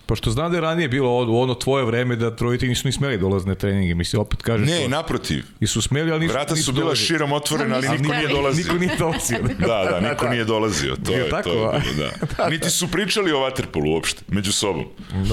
Pošto 0.05 0.31
znam 0.31 0.51
da 0.51 0.57
je 0.57 0.61
ranije 0.61 0.87
bilo 0.87 1.09
u 1.25 1.39
ono 1.39 1.53
tvoje 1.53 1.85
vreme 1.85 2.15
da 2.15 2.35
roditelji 2.39 2.69
nisu 2.69 2.87
ni 2.87 2.91
smeli 2.91 3.17
dolaziti 3.17 3.49
na 3.49 3.55
treninge. 3.55 3.95
Mislim, 3.95 4.21
opet 4.21 4.41
kažeš 4.41 4.67
Ne, 4.67 4.79
to. 4.79 4.87
naprotiv. 4.89 5.43
I 5.59 5.67
su 5.67 5.81
smeli, 5.81 6.11
ali 6.11 6.19
nisu 6.19 6.33
Vrata 6.33 6.53
nisu 6.53 6.65
su 6.65 6.71
bila 6.71 6.83
dolazili. 6.83 7.05
širom 7.07 7.31
otvorena, 7.31 7.75
ali 7.75 7.89
niko 7.89 8.13
nije 8.13 8.27
dolazio. 8.27 8.63
Niko 8.63 8.77
nije 8.77 8.95
dolazio. 8.97 9.37
Da, 9.59 9.87
da, 9.91 10.09
niko 10.09 10.27
nije 10.27 10.43
dolazio. 10.45 10.95
To 10.97 11.11
je, 11.11 11.29
tako, 11.29 11.49
to 11.49 11.73
je 11.73 11.81
bilo, 11.81 12.09
da. 12.37 12.49
Niti 12.49 12.69
su 12.69 12.87
pričali 12.87 13.31
o 13.31 13.39
vaterpolu 13.39 13.91
uopšte, 13.91 14.21
među 14.27 14.51
sobom. 14.51 14.85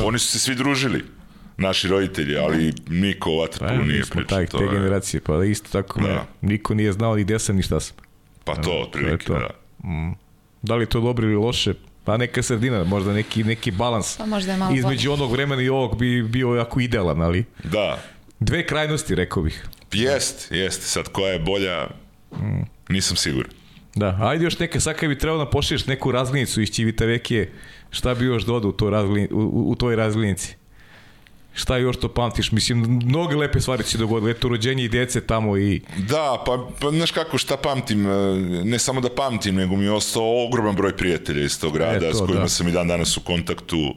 Oni 0.05 0.19
su 0.19 0.27
se 0.27 0.39
svi 0.39 0.55
družili, 0.55 1.05
naši 1.59 1.89
roditelji, 1.89 2.37
ali 2.37 2.73
niko 2.89 3.31
o 3.31 3.37
Pa, 3.37 3.41
vaterpolu 3.41 3.83
nije 3.83 3.99
mi 3.99 4.05
smo 4.05 4.15
pričao. 4.15 4.29
taj, 4.29 4.47
te 4.49 4.57
je- 4.57 4.71
generacije, 4.71 5.21
pa 5.21 5.45
isto 5.45 5.69
tako. 5.73 6.01
Da. 6.01 6.09
Ne, 6.09 6.19
niko 6.43 6.75
nije 6.75 6.93
znao 6.93 7.17
ni 7.17 7.25
gde 7.25 7.39
sam, 7.39 7.57
ni 7.57 7.63
šta 7.63 7.81
sam. 7.81 7.97
Pa 8.45 8.55
to, 8.55 8.71
otprilike, 8.79 9.25
to. 9.27 9.35
da. 9.35 9.51
Da 10.63 10.75
li 10.75 10.83
je 10.83 10.89
to 10.89 11.01
dobro 11.01 11.27
ili 11.27 11.37
loše? 11.37 11.75
Pa 12.05 12.17
neka 12.17 12.43
sredina, 12.43 12.85
možda 12.85 13.13
neki, 13.13 13.45
neki 13.45 13.71
balans. 13.71 14.17
Pa 14.17 14.27
možda 14.27 14.53
je 14.53 14.59
malo 14.59 14.75
Između 14.75 15.13
onog 15.13 15.33
vremena 15.33 15.63
i 15.63 15.69
ovog 15.69 15.99
bi 15.99 16.23
bio 16.23 16.49
jako 16.49 16.81
idealan, 16.81 17.23
ali 17.23 17.45
Da, 17.65 17.99
dve 18.41 18.67
krajnosti, 18.67 19.15
rekao 19.15 19.43
bih. 19.43 19.67
jest, 19.93 20.53
jest. 20.53 20.83
Sad, 20.83 21.09
koja 21.09 21.33
je 21.33 21.39
bolja, 21.39 21.87
nisam 22.89 23.17
siguran. 23.17 23.51
Da, 23.95 24.19
ajde 24.21 24.45
još 24.45 24.59
neka, 24.59 24.81
sad 24.81 24.97
kad 24.97 25.09
bi 25.09 25.19
trebao 25.19 25.39
da 25.39 25.51
pošliješ 25.51 25.87
neku 25.87 26.13
razglednicu 26.13 26.63
iz 26.63 26.71
Čivita 26.71 27.05
Vekije, 27.05 27.53
šta 27.91 28.15
bi 28.15 28.25
još 28.25 28.43
dodao 28.43 28.69
u, 28.69 28.73
to 28.73 28.91
razglin, 28.91 29.29
u, 29.31 29.37
u, 29.37 29.71
u 29.71 29.75
toj 29.75 29.97
razglednici? 29.97 30.57
Šta 31.59 31.77
još 31.77 31.97
to 31.97 32.09
pamtiš? 32.09 32.53
Mislim, 32.53 32.79
mnoge 33.05 33.37
lepe 33.37 33.61
stvari 33.61 33.83
se 33.83 33.99
dogodile. 33.99 34.31
Eto, 34.31 34.49
rođenje 34.49 34.85
i 34.85 34.89
dece 34.89 35.21
tamo 35.21 35.57
i... 35.57 35.81
Da, 35.97 36.43
pa, 36.47 36.69
pa 36.81 36.91
znaš 36.91 37.11
kako, 37.11 37.39
šta 37.39 37.57
pamtim, 37.57 38.07
e, 38.07 38.11
ne 38.65 38.79
samo 38.79 39.01
da 39.01 39.09
pamtim, 39.15 39.55
nego 39.55 39.77
mi 39.77 39.85
je 39.85 39.93
ostao 39.93 40.45
ogroman 40.47 40.77
broj 40.77 40.97
prijatelja 40.97 41.45
iz 41.45 41.61
tog 41.61 41.73
grada, 41.73 42.07
E, 42.07 42.11
to, 42.11 42.17
s 42.17 42.19
kojima 42.19 42.43
da. 42.43 42.49
sam 42.49 42.69
i 42.69 42.73
dan 42.73 42.89
danas 42.89 43.17
u 43.17 43.21
kontaktu, 43.21 43.95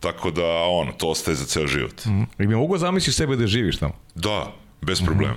tako 0.00 0.30
da, 0.30 0.46
ono, 0.70 0.92
to 0.92 1.08
ostaje 1.08 1.34
za 1.34 1.44
ceo 1.44 1.66
život. 1.66 2.02
I 2.38 2.46
mi 2.46 2.54
mogu 2.54 2.78
zamisliš 2.78 3.16
sebe 3.16 3.36
da 3.36 3.46
živiš 3.46 3.76
tamo. 3.78 3.94
Da, 4.14 4.52
bez 4.82 5.02
problema. 5.04 5.36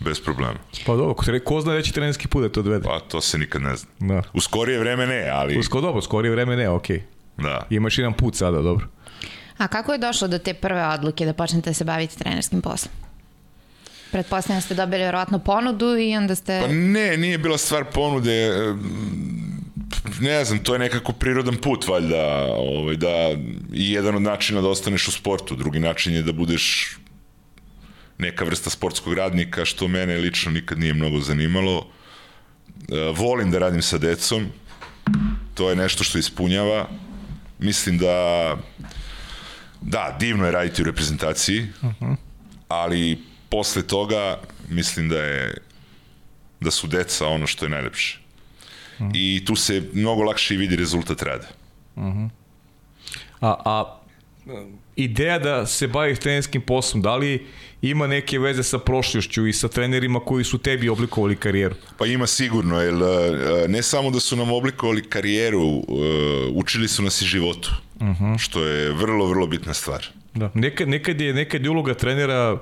Bez 0.00 0.20
problema. 0.20 0.58
Pa 0.86 0.96
dobro, 0.96 1.14
ko, 1.14 1.24
ko 1.44 1.60
zna 1.60 1.74
reći 1.74 1.92
trenerski 1.92 2.28
put 2.28 2.42
da 2.42 2.48
te 2.48 2.60
odvede? 2.60 2.84
Pa 2.84 3.00
to 3.00 3.20
se 3.20 3.38
nikad 3.38 3.62
ne 3.62 3.76
zna. 3.76 3.88
Da. 3.98 4.22
U 4.34 4.40
skorije 4.40 4.78
vreme 4.78 5.06
ne, 5.06 5.28
ali 5.32 5.58
Usko 5.58 5.80
dobro, 5.80 6.02
skorije 6.02 6.30
vreme 6.32 6.56
ne, 6.56 6.68
okej. 6.68 7.02
da. 7.36 7.66
Imaš 7.70 7.98
jedan 7.98 8.12
put 8.12 8.34
sada, 8.34 8.62
dobro. 8.62 8.86
A 9.58 9.68
kako 9.68 9.92
je 9.92 9.98
došlo 9.98 10.28
do 10.28 10.38
te 10.38 10.54
prve 10.54 10.86
odluke 10.86 11.26
da 11.26 11.32
počnete 11.32 11.70
da 11.70 11.74
se 11.74 11.84
baviti 11.84 12.18
trenerskim 12.18 12.62
poslom? 12.62 12.94
Pretpostavljam 14.12 14.60
da 14.60 14.64
ste 14.64 14.74
dobili 14.74 15.02
vjerojatno 15.02 15.38
ponudu 15.38 15.98
i 15.98 16.16
onda 16.16 16.34
ste... 16.34 16.60
Pa 16.60 16.72
ne, 16.72 17.16
nije 17.16 17.38
bila 17.38 17.58
stvar 17.58 17.84
ponude, 17.84 18.52
ne 20.20 20.44
znam, 20.44 20.58
to 20.58 20.74
je 20.74 20.78
nekako 20.78 21.12
prirodan 21.12 21.56
put 21.56 21.88
valjda, 21.88 22.46
ovaj, 22.56 22.96
da 22.96 23.30
i 23.72 23.92
jedan 23.92 24.16
od 24.16 24.22
načina 24.22 24.60
da 24.60 24.68
ostaneš 24.68 25.08
u 25.08 25.12
sportu, 25.12 25.56
drugi 25.56 25.80
način 25.80 26.14
je 26.14 26.22
da 26.22 26.32
budeš 26.32 26.96
neka 28.18 28.44
vrsta 28.44 28.70
sportskog 28.70 29.14
radnika, 29.14 29.64
što 29.64 29.88
mene 29.88 30.16
lično 30.16 30.52
nikad 30.52 30.78
nije 30.78 30.94
mnogo 30.94 31.20
zanimalo. 31.20 31.86
E, 32.88 33.12
volim 33.16 33.50
da 33.50 33.58
radim 33.58 33.82
sa 33.82 33.98
decom, 33.98 34.46
to 35.54 35.70
je 35.70 35.76
nešto 35.76 36.04
što 36.04 36.18
ispunjava. 36.18 36.88
Mislim 37.58 37.98
da 37.98 38.56
da, 39.82 40.16
divno 40.20 40.46
je 40.46 40.52
raditi 40.52 40.82
u 40.82 40.84
reprezentaciji, 40.84 41.66
ali 42.68 43.18
posle 43.48 43.82
toga 43.82 44.38
mislim 44.68 45.08
da 45.08 45.22
je 45.22 45.58
da 46.60 46.70
su 46.70 46.86
deca 46.86 47.26
ono 47.26 47.46
što 47.46 47.64
je 47.64 47.68
najlepše. 47.68 48.18
I 49.14 49.44
tu 49.44 49.56
se 49.56 49.82
mnogo 49.92 50.22
lakše 50.22 50.56
vidi 50.56 50.76
rezultat 50.76 51.22
rada. 51.22 51.46
A, 53.40 53.54
a 53.64 54.01
ideja 54.96 55.38
da 55.38 55.66
se 55.66 55.88
baviš 55.88 56.18
trenerskim 56.18 56.62
poslom, 56.62 57.02
da 57.02 57.16
li 57.16 57.46
ima 57.82 58.06
neke 58.06 58.38
veze 58.38 58.62
sa 58.62 58.78
prošlošću 58.78 59.46
i 59.46 59.52
sa 59.52 59.68
trenerima 59.68 60.20
koji 60.20 60.44
su 60.44 60.58
tebi 60.58 60.88
oblikovali 60.88 61.36
karijeru? 61.36 61.74
Pa 61.98 62.06
ima 62.06 62.26
sigurno, 62.26 62.80
jer 62.80 62.94
e, 62.94 63.68
ne 63.68 63.82
samo 63.82 64.10
da 64.10 64.20
su 64.20 64.36
nam 64.36 64.52
oblikovali 64.52 65.02
karijeru, 65.02 65.68
e, 65.68 65.82
učili 66.54 66.88
su 66.88 67.02
nas 67.02 67.22
i 67.22 67.24
životu, 67.24 67.70
što 68.38 68.64
je 68.64 68.92
vrlo, 68.92 69.26
vrlo 69.26 69.46
bitna 69.46 69.74
stvar. 69.74 70.06
Da. 70.34 70.50
Nekad, 70.54 70.88
nekad, 70.88 71.20
je, 71.20 71.34
nekad 71.34 71.64
je 71.64 71.70
uloga 71.70 71.94
trenera 71.94 72.58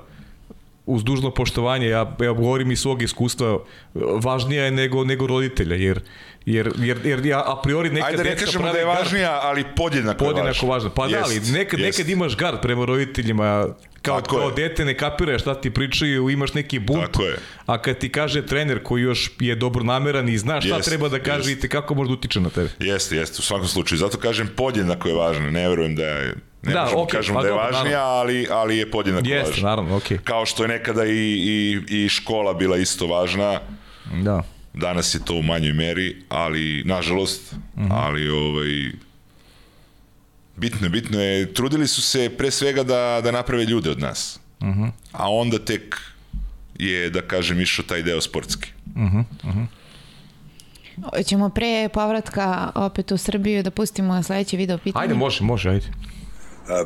uz 0.85 1.03
dužno 1.03 1.31
poštovanje, 1.31 1.87
ja, 1.87 2.15
ja 2.21 2.31
govorim 2.31 2.71
iz 2.71 2.79
svog 2.79 3.01
iskustva, 3.01 3.59
važnija 3.93 4.63
je 4.63 4.71
nego, 4.71 5.03
nego 5.03 5.27
roditelja, 5.27 5.75
jer, 5.75 6.01
jer, 6.45 6.71
jer, 6.77 6.97
jer 7.05 7.25
ja 7.25 7.39
a 7.39 7.61
priori 7.63 7.89
neka 7.89 8.07
Ajde 8.07 8.17
da 8.17 8.23
ne 8.23 8.35
kažemo 8.35 8.71
da 8.71 8.77
je 8.77 8.85
važnija, 8.85 9.39
ali 9.43 9.65
podjednako, 9.75 10.25
podjednako 10.25 10.65
je 10.65 10.69
važna. 10.69 10.89
Pa 10.89 11.03
jest, 11.05 11.13
da, 11.13 11.23
ali 11.23 11.39
nekad, 11.39 11.79
jest. 11.79 11.97
nekad 11.97 12.09
imaš 12.09 12.37
gard 12.37 12.61
prema 12.61 12.85
roditeljima, 12.85 13.67
kao, 14.01 14.21
Tako 14.21 14.37
kao 14.37 14.49
je. 14.49 14.55
dete 14.55 14.85
ne 14.85 14.97
kapira 14.97 15.39
šta 15.39 15.61
ti 15.61 15.71
pričaju, 15.71 16.29
imaš 16.29 16.53
neki 16.53 16.79
bunt, 16.79 17.11
Tako 17.11 17.23
je. 17.23 17.37
a 17.65 17.81
kad 17.81 17.97
ti 17.97 18.11
kaže 18.11 18.45
trener 18.45 18.83
koji 18.83 19.01
još 19.01 19.31
je 19.39 19.55
dobro 19.55 19.83
nameran 19.83 20.29
i 20.29 20.37
zna 20.37 20.61
šta 20.61 20.75
jest, 20.75 20.89
treba 20.89 21.09
da 21.09 21.19
kaže 21.19 21.49
jest. 21.51 21.59
i 21.59 21.61
te 21.61 21.69
kako 21.69 21.95
može 21.95 22.07
da 22.07 22.13
utiče 22.13 22.39
na 22.39 22.49
tebe. 22.49 22.69
Jeste, 22.79 23.15
jeste, 23.15 23.35
u 23.39 23.41
svakom 23.41 23.67
slučaju. 23.67 23.99
Zato 23.99 24.17
kažem 24.17 24.49
podjednako 24.55 25.07
je 25.07 25.15
važno, 25.15 25.51
ne 25.51 25.69
verujem 25.69 25.95
da 25.95 26.05
je 26.05 26.35
Ne 26.63 26.73
da, 26.73 26.81
možemo 26.83 27.03
okay, 27.03 27.11
kažemo 27.11 27.39
pa 27.39 27.41
da 27.41 27.47
je 27.47 27.51
dobro, 27.51 27.65
važnija, 27.65 27.97
naravno. 27.97 28.19
ali, 28.19 28.47
ali 28.51 28.77
je 28.77 28.91
podjednako 28.91 29.27
Jeste, 29.27 29.51
važna. 29.51 29.69
naravno, 29.69 29.95
okej. 29.97 30.17
Okay. 30.17 30.21
Kao 30.23 30.45
što 30.45 30.63
je 30.63 30.67
nekada 30.67 31.05
i, 31.05 31.09
i, 31.09 31.79
i 31.87 32.09
škola 32.09 32.53
bila 32.53 32.77
isto 32.77 33.07
važna, 33.07 33.59
Da. 34.13 34.43
Danas 34.73 35.15
je 35.15 35.25
to 35.25 35.35
u 35.35 35.41
manjoj 35.43 35.73
meri, 35.73 36.23
ali, 36.29 36.83
nažalost, 36.85 37.51
mm 37.51 37.57
Mhm. 37.81 37.91
-hmm. 37.91 37.95
ali 37.95 38.29
ovaj, 38.29 38.91
bitno 40.57 40.89
bitno 40.89 41.21
je, 41.21 41.53
trudili 41.53 41.87
su 41.87 42.01
se 42.01 42.29
pre 42.37 42.51
svega 42.51 42.83
da, 42.83 43.21
da 43.23 43.31
naprave 43.31 43.65
ljude 43.65 43.89
od 43.89 43.99
nas. 43.99 44.39
Mm 44.61 44.67
Mhm. 44.67 44.81
-hmm. 44.83 44.91
A 45.11 45.31
onda 45.31 45.59
tek 45.59 45.97
je, 46.79 47.09
da 47.09 47.21
kažem, 47.21 47.61
išao 47.61 47.85
taj 47.85 48.01
deo 48.03 48.21
sportski. 48.21 48.69
Ćemo 51.25 51.49
pre 51.49 51.89
povratka 51.93 52.71
opet 52.75 53.11
u 53.11 53.17
Srbiju 53.17 53.63
da 53.63 53.71
pustimo 53.71 54.23
sledeće 54.23 54.57
video 54.57 54.77
pitanje. 54.77 55.03
Ajde, 55.03 55.13
može, 55.13 55.43
može, 55.43 55.69
ajde. 55.69 55.85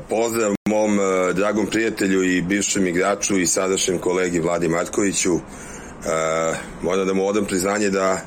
Pozdrav 0.10 0.54
mom 0.70 1.00
e, 1.00 1.34
dragom 1.34 1.68
prijatelju 1.68 2.24
i 2.24 2.42
bivšem 2.42 2.88
igraču 2.88 3.38
i 3.40 3.48
sadašnjem 3.48 3.98
kolegi 4.00 4.40
Vladi 4.40 4.68
Markoviću. 4.68 5.40
E, 6.06 6.54
moram 6.82 7.08
da 7.08 7.14
mu 7.14 7.28
odam 7.28 7.46
priznanje 7.46 7.90
da 7.90 8.22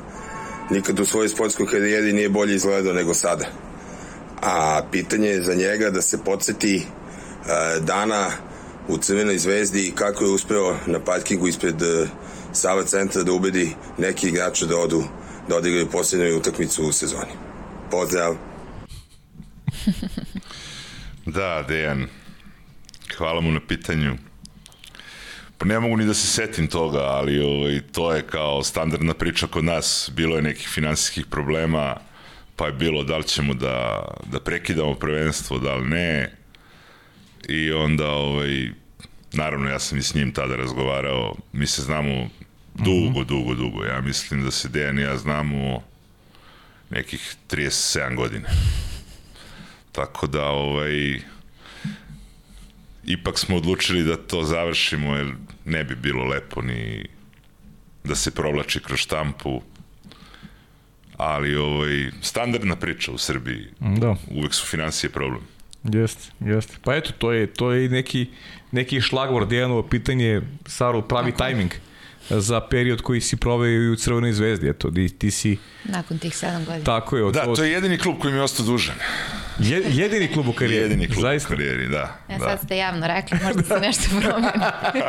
nikad 0.69 0.99
u 0.99 1.05
svojoj 1.05 1.29
sportskoj 1.29 1.65
karijeri 1.65 2.13
nije 2.13 2.29
bolje 2.29 2.55
izgledao 2.55 2.93
nego 2.93 3.13
sada. 3.13 3.45
A 4.41 4.81
pitanje 4.91 5.27
je 5.27 5.41
za 5.41 5.53
njega 5.53 5.89
da 5.89 6.01
se 6.01 6.23
podsjeti 6.23 6.75
e, 6.75 6.83
dana 7.79 8.27
u 8.87 8.97
Crvenoj 8.97 9.37
zvezdi 9.37 9.87
i 9.87 9.91
kako 9.91 10.23
je 10.23 10.31
uspeo 10.31 10.77
na 10.87 10.99
parkingu 10.99 11.47
ispred 11.47 11.81
e, 11.81 12.07
Sava 12.53 12.83
centra 12.83 13.23
da 13.23 13.31
ubedi 13.31 13.75
neki 13.97 14.27
igrače 14.27 14.65
da 14.65 14.77
odu 14.77 15.03
da 15.49 15.55
odigraju 15.55 15.89
posljednju 15.89 16.37
utakmicu 16.37 16.83
u 16.83 16.91
sezoni. 16.91 17.33
Pozdrav! 17.91 18.35
Da, 21.25 21.65
Dejan, 21.67 22.07
hvala 23.17 23.41
mu 23.41 23.51
na 23.51 23.59
pitanju. 23.67 24.17
Pa 25.59 25.65
ne 25.65 25.79
mogu 25.79 25.97
ni 25.97 26.05
da 26.05 26.13
se 26.13 26.27
setim 26.27 26.67
toga, 26.67 26.99
ali 26.99 27.39
ovaj, 27.39 27.81
to 27.91 28.13
je 28.15 28.21
kao 28.21 28.63
standardna 28.63 29.13
priča 29.13 29.47
kod 29.47 29.63
nas. 29.63 30.11
Bilo 30.15 30.35
je 30.35 30.41
nekih 30.41 30.67
finansijskih 30.67 31.25
problema, 31.25 31.95
pa 32.55 32.65
je 32.65 32.73
bilo 32.73 33.03
da 33.03 33.17
li 33.17 33.23
ćemo 33.23 33.53
da, 33.53 34.07
da 34.31 34.39
prekidamo 34.39 34.95
prvenstvo, 34.95 35.59
da 35.59 35.75
li 35.75 35.89
ne. 35.89 36.31
I 37.49 37.71
onda, 37.71 38.07
ovaj, 38.07 38.69
naravno, 39.33 39.69
ja 39.69 39.79
sam 39.79 39.97
i 39.97 40.03
s 40.03 40.13
njim 40.13 40.31
tada 40.31 40.55
razgovarao. 40.55 41.35
Mi 41.53 41.67
se 41.67 41.81
znamo 41.81 42.29
dugo, 42.75 43.23
dugo, 43.23 43.55
dugo. 43.55 43.83
Ja 43.83 44.01
mislim 44.01 44.43
da 44.43 44.51
se 44.51 44.69
Dejan 44.69 44.99
i 44.99 45.01
ja 45.01 45.17
znamo 45.17 45.83
nekih 46.89 47.35
37 47.49 48.15
godina. 48.15 48.49
Tako 49.91 50.27
da, 50.27 50.45
ovaj, 50.45 51.19
ipak 53.03 53.39
smo 53.39 53.57
odlučili 53.57 54.03
da 54.03 54.17
to 54.17 54.43
završimo, 54.43 55.15
jer 55.15 55.27
ne 55.69 55.83
bi 55.83 55.95
bilo 55.95 56.25
lepo 56.25 56.61
ni 56.61 57.05
da 58.03 58.15
se 58.15 58.31
provlači 58.31 58.79
kroz 58.79 58.99
štampu. 58.99 59.61
Ali, 61.17 61.55
ovaj, 61.55 62.11
standardna 62.21 62.75
priča 62.75 63.11
u 63.11 63.17
Srbiji. 63.17 63.65
Da. 63.79 64.15
Uvek 64.31 64.53
su 64.53 64.65
financije 64.65 65.09
problem. 65.09 65.41
Jeste, 65.83 66.31
jeste. 66.39 66.77
Pa 66.83 66.95
eto, 66.95 67.11
to 67.17 67.31
je, 67.31 67.47
to 67.47 67.71
je 67.71 67.89
neki, 67.89 68.27
neki 68.71 69.01
šlagvor, 69.01 69.47
Dejanovo 69.47 69.83
pitanje, 69.83 70.41
Saru, 70.65 71.01
pravi 71.01 71.31
tajming 71.31 71.71
za 72.29 72.61
period 72.61 73.01
koji 73.01 73.21
si 73.21 73.37
proveo 73.37 73.69
i 73.69 73.89
u 73.89 73.95
Crvenoj 73.95 74.31
zvezdi. 74.33 74.69
Eto, 74.69 74.91
ti, 74.91 75.09
ti 75.09 75.31
si... 75.31 75.57
Nakon 75.83 76.17
tih 76.19 76.33
7 76.33 76.65
godina. 76.65 76.83
Tako 76.83 77.17
je. 77.17 77.23
Od, 77.23 77.33
Da, 77.33 77.55
to 77.55 77.63
je 77.63 77.71
jedini 77.71 77.97
klub 77.97 78.15
koji 78.19 78.31
mi 78.33 78.39
je 78.39 78.43
ostao 78.43 78.65
dužan. 78.65 78.95
je, 79.59 79.83
jedini 79.89 80.27
klub 80.33 80.47
u 80.47 80.53
karijeri. 80.53 80.83
Jedini 80.83 81.07
klub 81.07 81.21
Zaista. 81.21 81.47
u 81.47 81.57
karijeri, 81.57 81.87
da. 81.87 82.17
Ja 82.29 82.37
da. 82.37 82.45
sad 82.45 82.59
ste 82.65 82.77
javno 82.77 83.07
rekli, 83.07 83.37
možda 83.43 83.63
se 83.63 83.79
nešto 83.87 84.09
promeni. 84.21 84.51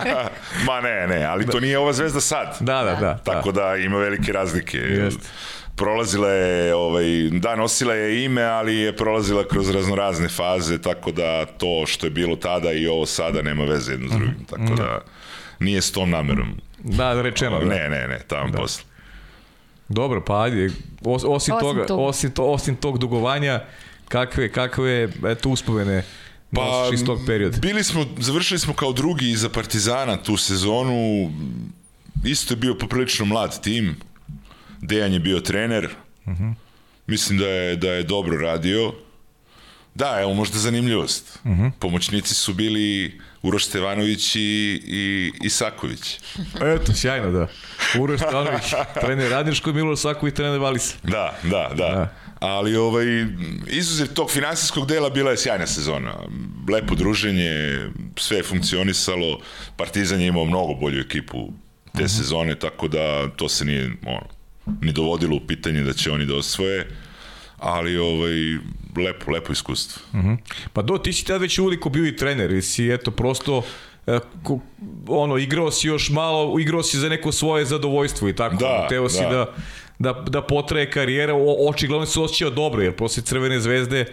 Ma 0.67 0.81
ne, 0.81 1.07
ne, 1.07 1.25
ali 1.25 1.47
to 1.47 1.61
nije 1.61 1.79
ova 1.79 1.93
zvezda 1.93 2.21
sad. 2.21 2.57
Da, 2.61 2.83
da, 2.85 2.95
da. 3.01 3.19
Tako 3.25 3.53
da 3.53 3.77
ima 3.77 3.99
velike 3.99 4.33
razlike. 4.33 4.79
Jeste. 4.79 5.29
Prolazila 5.77 6.29
je, 6.29 6.75
ovaj, 6.75 7.05
da, 7.33 7.57
nosila 7.57 7.95
je 7.95 8.25
ime, 8.25 8.43
ali 8.43 8.77
je 8.77 8.97
prolazila 8.97 9.49
kroz 9.49 9.71
raznorazne 9.71 10.29
faze, 10.29 10.79
tako 10.79 11.13
da 11.13 11.47
to 11.47 11.85
što 11.87 12.07
je 12.07 12.11
bilo 12.11 12.37
tada 12.37 12.73
i 12.73 12.87
ovo 12.87 13.07
sada 13.07 13.43
nema 13.43 13.65
veze 13.65 13.93
jedno 13.93 14.09
s 14.09 14.11
drugim. 14.11 14.29
Mhm. 14.35 14.45
Tako 14.45 14.75
da 14.75 15.01
nije 15.59 15.83
s 15.83 15.93
tom 15.93 16.11
namerom. 16.11 16.61
Da, 16.85 17.15
da 17.15 17.23
rečeno. 17.23 17.59
Da. 17.59 17.65
Ne, 17.65 17.89
ne, 17.89 18.09
ne, 18.09 18.19
tamo 18.27 18.51
da. 18.51 18.59
posle. 18.59 18.85
Dobro, 19.89 20.25
pa 20.25 20.43
ajde, 20.43 20.71
os, 21.05 21.25
osim, 21.25 21.29
Osim 21.29 21.55
toga, 21.61 21.87
toga. 21.87 22.03
osim, 22.03 22.31
to, 22.31 22.45
osim 22.45 22.77
tog 22.77 22.99
dugovanja, 22.99 23.61
kakve, 24.09 24.53
kakve 24.53 25.09
eto, 25.29 25.51
uspomene 25.51 26.05
Pa, 26.55 26.65
nosiš 26.65 27.01
iz 27.01 27.07
tog 27.07 27.19
perioda? 27.27 27.59
bili 27.59 27.85
smo, 27.85 28.07
završili 28.19 28.59
smo 28.59 28.75
kao 28.75 28.93
drugi 28.93 29.31
iza 29.31 29.49
Partizana 29.49 30.23
tu 30.23 30.37
sezonu. 30.37 31.31
Isto 32.25 32.55
je 32.55 32.59
bio 32.59 32.75
poprilično 32.75 33.25
mlad 33.25 33.63
tim. 33.63 33.97
Dejan 34.81 35.13
je 35.13 35.21
bio 35.21 35.41
trener. 35.41 35.89
Uh 36.27 36.33
-huh. 36.33 36.55
Mislim 37.07 37.39
da 37.39 37.47
je, 37.47 37.77
da 37.77 37.93
je 37.93 38.03
dobro 38.03 38.37
radio. 38.37 38.93
Da, 39.95 40.19
evo 40.21 40.35
možda 40.35 40.59
zanimljivost. 40.59 41.39
Uh 41.45 41.51
-huh. 41.51 41.71
Pomoćnici 41.79 42.35
su 42.35 42.55
bili 42.55 43.21
Uroš 43.43 43.67
Stevanović 43.67 44.37
i, 44.37 44.41
i 44.87 45.33
Isaković. 45.43 46.19
Eto, 46.75 46.93
sjajno, 46.93 47.31
da. 47.31 47.49
Uroš 47.99 48.21
Stanović, 48.21 48.73
trener 49.01 49.31
Radničko, 49.31 49.73
Milo 49.73 49.97
Saković, 49.97 50.35
trener 50.35 50.61
Valisa. 50.61 50.95
Da, 51.03 51.39
da, 51.43 51.71
da. 51.75 51.89
Da. 51.89 52.15
Ali 52.41 52.77
ovaj, 52.77 53.05
izuzev 53.67 54.07
tog 54.15 54.31
finansijskog 54.31 54.87
dela 54.87 55.11
bila 55.11 55.31
je 55.31 55.37
sjajna 55.37 55.67
sezona. 55.67 56.15
Lepo 56.73 56.95
druženje, 56.95 57.79
sve 58.17 58.37
je 58.37 58.43
funkcionisalo. 58.43 59.41
Partizan 59.77 60.21
je 60.21 60.27
imao 60.27 60.45
mnogo 60.45 60.75
bolju 60.75 61.01
ekipu 61.01 61.53
te 61.99 62.09
sezone, 62.09 62.55
tako 62.55 62.89
da 62.89 63.29
to 63.37 63.49
se 63.49 63.65
nije 63.65 63.91
ono, 64.07 64.27
ni 64.81 64.93
dovodilo 64.93 65.37
u 65.37 65.47
pitanje 65.47 65.83
da 65.83 65.93
će 65.93 66.11
oni 66.11 66.27
da 66.27 66.37
osvoje. 66.37 66.87
Ali 67.59 67.97
ovaj, 67.99 68.59
lepo, 68.97 69.31
lepo 69.31 69.53
iskustvo. 69.53 70.03
Pa 70.73 70.83
do, 70.83 70.99
ti 70.99 71.13
si 71.13 71.25
tada 71.25 71.39
već 71.39 71.59
uliko 71.59 71.89
bio 71.89 72.07
i 72.07 72.17
trener, 72.17 72.51
i 72.51 72.63
si 72.63 72.91
eto 72.91 73.11
prosto 73.11 73.63
e, 74.07 74.19
ono, 75.09 75.39
igrao 75.39 75.71
si 75.71 75.89
još 75.89 76.11
malo, 76.11 76.59
igrao 76.59 76.83
si 76.83 76.99
za 76.99 77.09
neko 77.09 77.33
svoje 77.33 77.65
zadovoljstvo 77.65 78.29
i 78.29 78.37
tako. 78.37 78.57
Da, 78.57 78.87
Teo 78.89 79.09
si 79.09 79.23
da. 79.23 79.29
da, 79.29 79.55
da, 79.99 80.13
da 80.13 80.43
potraje 80.43 80.91
karijera, 80.91 81.35
o, 81.35 81.69
očigledno 81.69 82.07
se 82.07 82.21
osjećao 82.21 82.51
dobro, 82.51 82.83
jer 82.83 82.93
posle 82.97 83.23
Crvene 83.23 83.61
zvezde 83.61 84.01
e, 84.01 84.07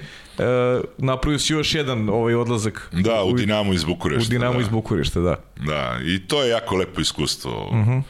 napravio 0.97 1.39
si 1.39 1.53
još 1.53 1.75
jedan 1.75 2.09
ovaj 2.09 2.36
odlazak. 2.36 2.89
Da, 2.91 3.23
u 3.23 3.34
Dinamo 3.34 3.73
iz 3.73 3.84
Bukurešta. 3.84 4.28
U 4.28 4.30
Dinamo 4.30 4.53
da. 4.53 4.59
iz 4.59 4.69
Bukurešta, 4.69 5.19
da. 5.19 5.36
Da, 5.65 5.99
i 6.05 6.28
to 6.28 6.43
je 6.43 6.49
jako 6.49 6.75
lepo 6.75 7.01
iskustvo. 7.01 7.67
Uh 7.71 7.75
-huh. 7.75 8.01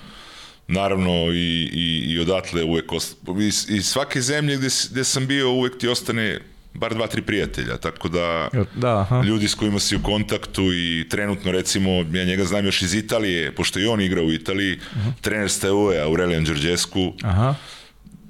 Naravno, 0.67 1.11
i, 1.11 1.69
i, 1.73 2.13
i 2.13 2.19
odatle 2.19 2.63
uvek, 2.63 2.91
ost... 2.91 3.17
iz, 3.39 3.69
iz 3.69 3.85
svake 3.85 4.21
zemlje 4.21 4.57
gde, 4.57 4.67
gde 4.91 5.03
sam 5.03 5.27
bio 5.27 5.51
uvek 5.51 5.77
ti 5.77 5.87
ostane 5.87 6.39
bar 6.77 6.93
dva, 6.93 7.07
tri 7.07 7.21
prijatelja, 7.21 7.77
tako 7.77 8.09
da 8.09 8.49
Da, 8.75 8.99
aha. 8.99 9.21
ljudi 9.25 9.47
s 9.47 9.55
kojima 9.55 9.79
si 9.79 9.95
u 9.95 10.03
kontaktu 10.03 10.73
i 10.73 11.05
trenutno 11.09 11.51
recimo, 11.51 11.91
ja 11.91 12.25
njega 12.25 12.45
znam 12.45 12.65
još 12.65 12.81
iz 12.81 12.93
Italije, 12.93 13.55
pošto 13.55 13.79
i 13.79 13.85
on 13.85 14.01
igra 14.01 14.21
u 14.21 14.31
Italiji, 14.31 14.73
uh 14.73 14.97
-huh. 14.97 15.11
trener 15.21 15.49
Steaua, 15.49 16.03
Aurelian 16.03 16.43
Đorđescu, 16.43 17.13
Aha. 17.23 17.55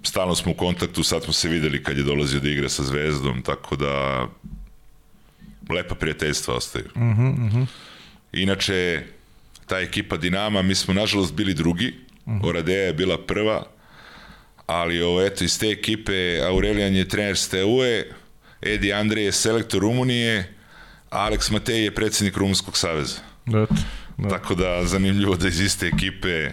stalno 0.03 0.35
smo 0.35 0.51
u 0.51 0.55
kontaktu, 0.55 1.03
sad 1.03 1.23
smo 1.23 1.33
se 1.33 1.49
videli 1.49 1.83
kad 1.83 1.97
je 1.97 2.03
dolazio 2.03 2.39
da 2.39 2.49
igra 2.49 2.69
sa 2.69 2.83
Zvezdom, 2.83 3.41
tako 3.41 3.75
da 3.75 4.25
lepa 5.69 5.95
prijateljstva 5.95 6.55
ostaju. 6.55 6.85
Uh 6.95 7.01
-huh, 7.01 7.33
uh 7.33 7.53
-huh. 7.53 7.65
Inače, 8.31 9.03
ta 9.65 9.79
ekipa 9.79 10.17
Dinama, 10.17 10.61
mi 10.61 10.75
smo 10.75 10.93
nažalost 10.93 11.33
bili 11.33 11.53
drugi, 11.53 11.93
uh 12.25 12.33
-huh. 12.33 12.47
Oradeja 12.47 12.85
je 12.85 12.93
bila 12.93 13.17
prva, 13.17 13.63
ali 14.65 15.01
ovo, 15.01 15.21
eto, 15.21 15.43
iz 15.43 15.59
te 15.59 15.67
ekipe 15.67 16.41
Aurelijan 16.41 16.95
je 16.95 17.07
trener 17.07 17.37
Steaue, 17.37 18.03
Edi 18.61 18.93
Andrej 18.93 19.25
je 19.25 19.31
selektor 19.31 19.81
Rumunije, 19.81 20.53
a 21.09 21.29
Alex 21.29 21.51
Matej 21.51 21.83
je 21.83 21.95
predsednik 21.95 22.37
Rumunskog 22.37 22.77
saveza. 22.77 23.19
Da, 23.45 23.61
eto, 23.61 23.75
da. 24.17 24.29
Tako 24.29 24.55
da, 24.55 24.85
zanimljivo 24.85 25.35
da 25.35 25.47
iz 25.47 25.59
iste 25.61 25.87
ekipe 25.87 26.51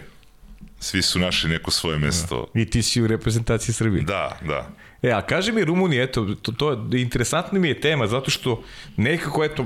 svi 0.79 1.01
su 1.01 1.19
našli 1.19 1.49
neko 1.49 1.71
svoje 1.71 1.97
mesto. 1.99 2.47
I 2.53 2.65
ti 2.65 2.83
si 2.83 3.01
u 3.01 3.07
reprezentaciji 3.07 3.73
Srbije. 3.73 4.03
Da, 4.03 4.39
da. 4.47 4.69
E, 5.01 5.11
a 5.11 5.21
kaži 5.21 5.51
mi 5.51 5.65
Rumunija, 5.65 6.03
eto, 6.03 6.35
to, 6.41 6.51
to 6.51 6.87
interesantna 6.93 7.59
mi 7.59 7.67
je 7.67 7.81
tema, 7.81 8.07
zato 8.07 8.31
što 8.31 8.63
nekako, 8.97 9.43
eto, 9.43 9.65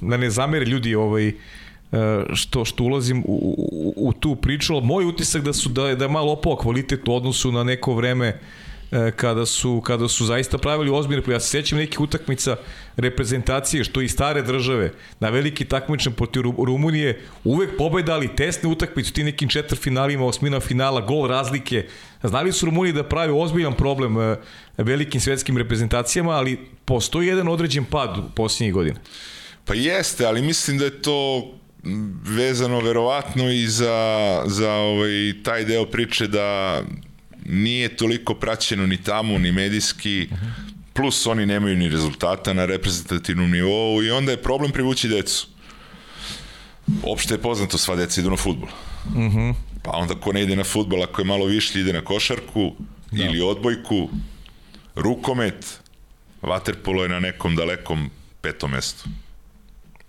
da 0.00 0.16
ne 0.16 0.30
zamere 0.30 0.64
ljudi 0.64 0.94
ovaj, 0.94 1.28
e, 1.28 1.32
što, 2.34 2.64
što 2.64 2.84
ulazim 2.84 3.22
u, 3.26 3.56
u, 3.72 3.94
u 4.08 4.12
tu 4.12 4.36
priču, 4.36 4.74
ali 4.74 4.86
moj 4.86 5.04
utisak 5.04 5.42
da 5.42 5.52
su 5.52 5.68
da 5.68 5.88
je, 5.88 5.96
da 5.96 6.04
je 6.04 6.10
malo 6.10 6.32
opao 6.32 6.56
kvalitet 6.56 7.08
u 7.08 7.14
odnosu 7.14 7.52
na 7.52 7.64
neko 7.64 7.94
vreme 7.94 8.28
E, 8.28 8.38
kada 9.16 9.46
su, 9.46 9.80
kada 9.80 10.08
su 10.08 10.24
zaista 10.24 10.58
pravili 10.58 10.90
ozbiljne, 10.90 11.22
ja 11.32 11.40
se 11.40 11.48
sećam 11.48 11.78
nekih 11.78 12.00
utakmica 12.00 12.56
reprezentacije, 12.96 13.84
što 13.84 14.00
i 14.00 14.08
stare 14.08 14.42
države, 14.42 14.92
na 15.20 15.28
veliki 15.28 15.64
takmičan 15.64 16.12
protiv 16.12 16.42
Rumunije, 16.42 17.20
uvek 17.44 17.76
pobedali 17.78 18.36
tesne 18.36 18.68
utakmice 18.68 19.10
u 19.10 19.14
tim 19.14 19.26
nekim 19.26 19.48
četvrfinalima, 19.48 20.26
osmina 20.26 20.60
finala, 20.60 21.00
gol 21.00 21.28
razlike. 21.28 21.86
Znali 22.22 22.52
su 22.52 22.66
Rumuniji 22.66 22.92
da 22.92 23.02
pravi 23.08 23.32
ozbiljan 23.36 23.74
problem 23.74 24.20
e, 24.20 24.36
velikim 24.78 25.20
svetskim 25.20 25.58
reprezentacijama, 25.58 26.30
ali 26.30 26.58
postoji 26.84 27.28
jedan 27.28 27.48
određen 27.48 27.84
pad 27.84 28.18
u 28.18 28.22
posljednjih 28.34 28.74
godina. 28.74 29.00
Pa 29.64 29.74
jeste, 29.74 30.26
ali 30.26 30.42
mislim 30.42 30.78
da 30.78 30.84
je 30.84 31.02
to 31.02 31.50
vezano 32.24 32.80
verovatno 32.80 33.50
i 33.50 33.66
za, 33.66 34.42
za 34.46 34.72
ovaj, 34.72 35.34
taj 35.42 35.64
deo 35.64 35.86
priče 35.86 36.26
da 36.26 36.80
nije 37.44 37.96
toliko 37.96 38.34
praćeno 38.34 38.86
ni 38.86 39.02
tamo, 39.02 39.38
ni 39.38 39.52
medijski, 39.52 40.28
plus 40.92 41.26
oni 41.26 41.46
nemaju 41.46 41.76
ni 41.76 41.88
rezultata 41.88 42.52
na 42.52 42.66
reprezentativnom 42.66 43.50
nivou 43.50 44.02
i 44.02 44.10
onda 44.10 44.32
je 44.32 44.42
problem 44.42 44.70
privući 44.70 45.08
decu. 45.08 45.46
Opšte 47.02 47.34
je 47.34 47.42
poznato, 47.42 47.78
sva 47.78 47.96
deca 47.96 48.20
idu 48.20 48.30
na 48.30 48.36
futbol. 48.36 48.68
Uh 49.06 49.14
-huh. 49.14 49.54
Pa 49.82 49.90
onda 49.90 50.14
ko 50.14 50.32
ne 50.32 50.42
ide 50.42 50.56
na 50.56 50.64
futbol, 50.64 51.02
ako 51.02 51.20
je 51.20 51.24
malo 51.24 51.46
višlji, 51.46 51.80
ide 51.80 51.92
na 51.92 52.00
košarku 52.00 52.72
da. 53.10 53.24
ili 53.24 53.40
odbojku, 53.40 54.08
rukomet, 54.94 55.80
vaterpolo 56.42 57.02
je 57.02 57.08
na 57.08 57.20
nekom 57.20 57.56
dalekom 57.56 58.10
petom 58.40 58.70
mestu. 58.70 59.08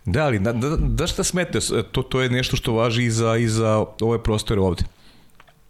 Da, 0.05 0.25
ali 0.25 0.39
da, 0.39 0.53
da, 0.53 0.75
da 0.77 1.07
šta 1.07 1.23
smete? 1.23 1.59
To, 1.91 2.01
to 2.01 2.21
je 2.21 2.29
nešto 2.29 2.55
što 2.55 2.73
važi 2.73 3.03
i 3.03 3.11
za, 3.11 3.37
i 3.37 3.47
za 3.47 3.85
ove 4.01 4.23
prostore 4.23 4.61
ovde. 4.61 4.83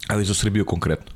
Ali 0.08 0.26
za 0.26 0.34
Srbiju 0.34 0.66
konkretno. 0.66 1.15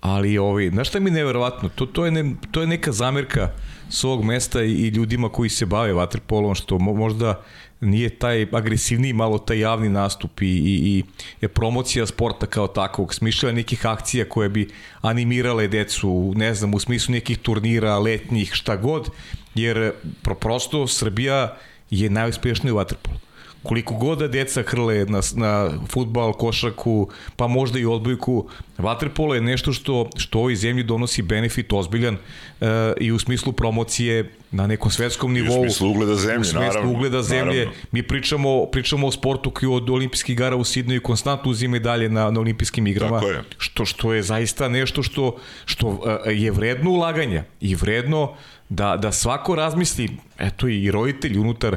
Ali, 0.00 0.38
ovi, 0.38 0.70
znaš 0.70 0.88
šta 0.88 1.00
mi 1.00 1.10
je 1.10 1.14
neverovatno? 1.14 1.68
To, 1.68 1.86
to, 1.86 2.04
je 2.04 2.10
ne, 2.10 2.34
to 2.50 2.60
je 2.60 2.66
neka 2.66 2.92
zamerka 2.92 3.50
svog 3.88 4.24
mesta 4.24 4.62
i, 4.62 4.72
i 4.72 4.88
ljudima 4.88 5.28
koji 5.28 5.50
se 5.50 5.66
bave 5.66 5.92
vaterpolom, 5.92 6.54
što 6.54 6.78
mo, 6.78 6.94
možda 6.94 7.42
nije 7.80 8.08
taj 8.08 8.46
agresivniji 8.52 9.12
malo 9.12 9.38
taj 9.38 9.58
javni 9.58 9.88
nastup 9.88 10.42
i, 10.42 10.46
i, 10.46 10.98
i 10.98 11.04
je 11.40 11.48
promocija 11.48 12.06
sporta 12.06 12.46
kao 12.46 12.66
takvog, 12.66 13.14
smišljala 13.14 13.54
nekih 13.54 13.86
akcija 13.86 14.28
koje 14.28 14.48
bi 14.48 14.68
animirale 15.00 15.68
decu, 15.68 16.32
ne 16.36 16.54
znam, 16.54 16.74
u 16.74 16.78
smislu 16.78 17.12
nekih 17.12 17.38
turnira, 17.38 17.98
letnjih, 17.98 18.50
šta 18.52 18.76
god, 18.76 19.08
jer 19.54 19.92
pro, 20.22 20.34
prosto 20.34 20.86
Srbija 20.86 21.56
je 21.90 22.10
najuspešniji 22.10 22.72
u 22.72 22.76
vaterpolu 22.76 23.29
koliko 23.62 23.94
god 23.94 24.18
da 24.18 24.28
deca 24.28 24.62
hrle 24.62 25.04
na, 25.04 25.20
na 25.34 25.70
futbal, 25.88 26.32
košaku, 26.32 27.08
pa 27.36 27.46
možda 27.46 27.78
i 27.78 27.84
odbojku, 27.84 28.48
vaterpolo 28.78 29.34
je 29.34 29.40
nešto 29.40 29.72
što, 29.72 30.10
što 30.16 30.38
ovoj 30.38 30.56
zemlji 30.56 30.84
donosi 30.84 31.22
benefit 31.22 31.72
ozbiljan 31.72 32.14
uh, 32.14 32.68
i 33.00 33.12
u 33.12 33.18
smislu 33.18 33.52
promocije 33.52 34.32
na 34.50 34.66
nekom 34.66 34.90
svetskom 34.90 35.32
nivou. 35.32 35.56
I 35.56 35.58
u 35.58 35.62
smislu 35.62 35.90
ugleda 35.90 36.14
zemlje, 36.14 36.40
u 36.40 36.44
smislu 36.44 36.60
naravno. 36.60 36.90
ugleda 36.90 37.22
zemlje. 37.22 37.58
Naravno. 37.58 37.72
Mi 37.92 38.02
pričamo, 38.02 38.66
pričamo 38.66 39.06
o 39.06 39.12
sportu 39.12 39.50
koji 39.50 39.70
od 39.70 39.90
olimpijskih 39.90 40.32
igara 40.32 40.56
u 40.56 40.64
Sidneju 40.64 41.02
konstantno 41.02 41.50
uzima 41.50 41.78
dalje 41.78 42.08
na, 42.08 42.30
na 42.30 42.40
olimpijskim 42.40 42.86
igrama. 42.86 43.20
Tako 43.20 43.30
je. 43.30 43.42
Što, 43.58 43.84
što 43.84 44.14
je 44.14 44.22
zaista 44.22 44.68
nešto 44.68 45.02
što, 45.02 45.36
što 45.64 45.88
uh, 45.88 45.98
je 46.26 46.50
vredno 46.50 46.90
ulaganja 46.90 47.44
i 47.60 47.74
vredno 47.74 48.32
da, 48.68 48.96
da 48.96 49.12
svako 49.12 49.54
razmisli, 49.54 50.08
eto 50.38 50.68
i 50.68 50.90
roditelj 50.90 51.38
unutar 51.38 51.76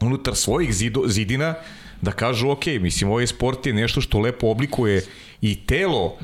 unutar 0.00 0.34
svojih 0.34 0.74
zido, 0.74 1.02
zidina 1.06 1.54
da 2.02 2.12
kažu 2.12 2.50
ok, 2.50 2.66
mislim 2.80 3.10
ovaj 3.10 3.26
sport 3.26 3.66
je 3.66 3.72
nešto 3.72 4.00
što 4.00 4.18
lepo 4.18 4.46
oblikuje 4.46 5.04
i 5.40 5.66
telo 5.66 6.04
uh, 6.04 6.18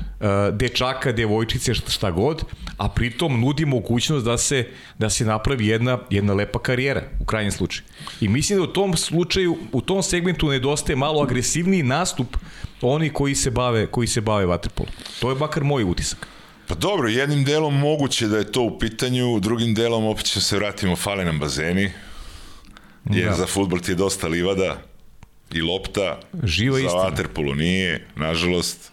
dečaka, 0.52 1.12
devojčice, 1.12 1.74
šta, 1.74 1.90
šta 1.90 2.10
god, 2.10 2.42
a 2.76 2.88
pritom 2.88 3.40
nudi 3.40 3.64
mogućnost 3.64 4.24
da 4.24 4.38
se 4.38 4.68
da 4.98 5.10
se 5.10 5.24
napravi 5.24 5.66
jedna 5.66 5.98
jedna 6.10 6.34
lepa 6.34 6.58
karijera 6.58 7.02
u 7.20 7.24
krajnjem 7.24 7.52
slučaju. 7.52 7.84
I 8.20 8.28
mislim 8.28 8.58
da 8.58 8.64
u 8.64 8.72
tom 8.72 8.96
slučaju, 8.96 9.56
u 9.72 9.80
tom 9.80 10.02
segmentu 10.02 10.48
nedostaje 10.48 10.96
malo 10.96 11.22
agresivniji 11.22 11.82
nastup 11.82 12.36
oni 12.80 13.10
koji 13.10 13.34
se 13.34 13.50
bave 13.50 13.86
koji 13.86 14.06
se 14.08 14.20
bave 14.20 14.46
vaterpolom. 14.46 14.92
To 15.20 15.30
je 15.30 15.36
bakar 15.36 15.64
moj 15.64 15.84
utisak. 15.84 16.26
Pa 16.68 16.74
dobro, 16.74 17.08
jednim 17.08 17.44
delom 17.44 17.78
moguće 17.78 18.28
da 18.28 18.38
je 18.38 18.52
to 18.52 18.62
u 18.62 18.78
pitanju, 18.78 19.40
drugim 19.40 19.74
delom 19.74 20.04
opet 20.06 20.24
će 20.24 20.40
se 20.40 20.56
vratimo, 20.56 20.96
fale 20.96 21.24
nam 21.24 21.38
bazeni, 21.38 21.90
jer 23.10 23.28
da. 23.28 23.34
za 23.34 23.46
futbol 23.46 23.80
ti 23.80 23.90
je 23.90 23.94
dosta 23.94 24.28
livada 24.28 24.82
i 25.52 25.60
lopta, 25.60 26.20
Živa 26.44 26.78
za 26.78 26.84
istina. 26.84 27.02
vaterpolu 27.02 27.54
nije, 27.54 28.06
nažalost, 28.16 28.92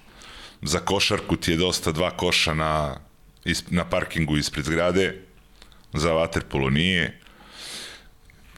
za 0.61 0.79
košarku 0.79 1.35
ti 1.35 1.51
je 1.51 1.57
dosta 1.57 1.91
dva 1.91 2.11
koša 2.11 2.53
na, 2.53 2.99
na 3.69 3.85
parkingu 3.85 4.37
ispred 4.37 4.65
zgrade, 4.65 5.21
za 5.93 6.13
vaterpolo 6.13 6.69
nije. 6.69 7.19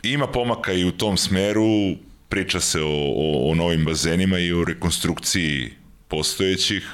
Ima 0.04 0.28
pomaka 0.28 0.74
i 0.74 0.86
u 0.86 0.92
tom 0.92 1.18
smeru, 1.18 1.96
priča 2.30 2.60
se 2.60 2.82
o, 2.82 3.12
o, 3.16 3.52
o 3.52 3.56
novim 3.56 3.86
bazenima 3.86 4.40
i 4.40 4.52
o 4.52 4.64
rekonstrukciji 4.64 5.74
postojećih, 6.08 6.90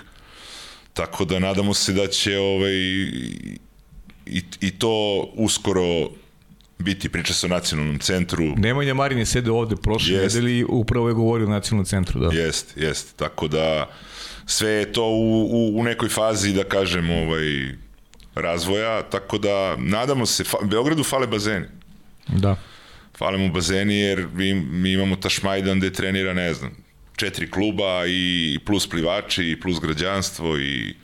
tako 0.93 1.26
da 1.26 1.39
nadamo 1.39 1.74
se 1.74 1.93
da 1.93 2.08
će 2.08 2.38
ovaj, 2.38 2.74
i, 4.26 4.43
i 4.62 4.72
to 4.80 5.24
uskoro 5.36 6.10
biti, 6.80 7.09
priča 7.09 7.34
se 7.34 7.45
o 7.45 7.49
nacionalnom 7.49 7.99
centru. 7.99 8.43
Nemanja 8.57 8.93
Marin 8.93 9.19
je 9.19 9.25
sede 9.25 9.51
ovde 9.51 9.75
prošle 9.75 10.13
jest. 10.13 10.36
nedelji 10.36 10.65
upravo 10.69 11.07
je 11.07 11.13
govorio 11.13 11.47
o 11.47 11.49
nacionalnom 11.49 11.86
centru. 11.86 12.19
Da. 12.19 12.38
Jest, 12.38 12.78
jest. 12.78 13.15
Tako 13.15 13.47
da 13.47 13.89
sve 14.45 14.69
je 14.69 14.93
to 14.93 15.03
u, 15.03 15.47
u, 15.51 15.80
u 15.80 15.84
nekoj 15.84 16.09
fazi, 16.09 16.53
da 16.53 16.63
kažem, 16.63 17.09
ovaj, 17.09 17.75
razvoja, 18.36 19.01
tako 19.03 19.38
da 19.38 19.75
nadamo 19.78 20.25
se, 20.25 20.43
fa, 20.43 20.57
Beogradu 20.63 21.03
fale 21.03 21.28
bazeni. 21.28 21.65
Da. 22.28 22.55
Fale 23.17 23.38
mu 23.38 23.51
bazeni 23.51 23.99
jer 23.99 24.28
mi, 24.34 24.53
mi 24.53 24.91
imamo 24.91 25.15
Tašmajdan 25.15 25.80
gde 25.80 25.93
trenira, 25.93 26.34
ne 26.34 26.53
znam, 26.53 26.71
četiri 27.15 27.51
kluba 27.51 28.03
i 28.07 28.59
plus 28.65 28.89
plivači 28.89 29.51
i 29.51 29.59
plus 29.59 29.80
građanstvo 29.80 30.59
i 30.59 30.95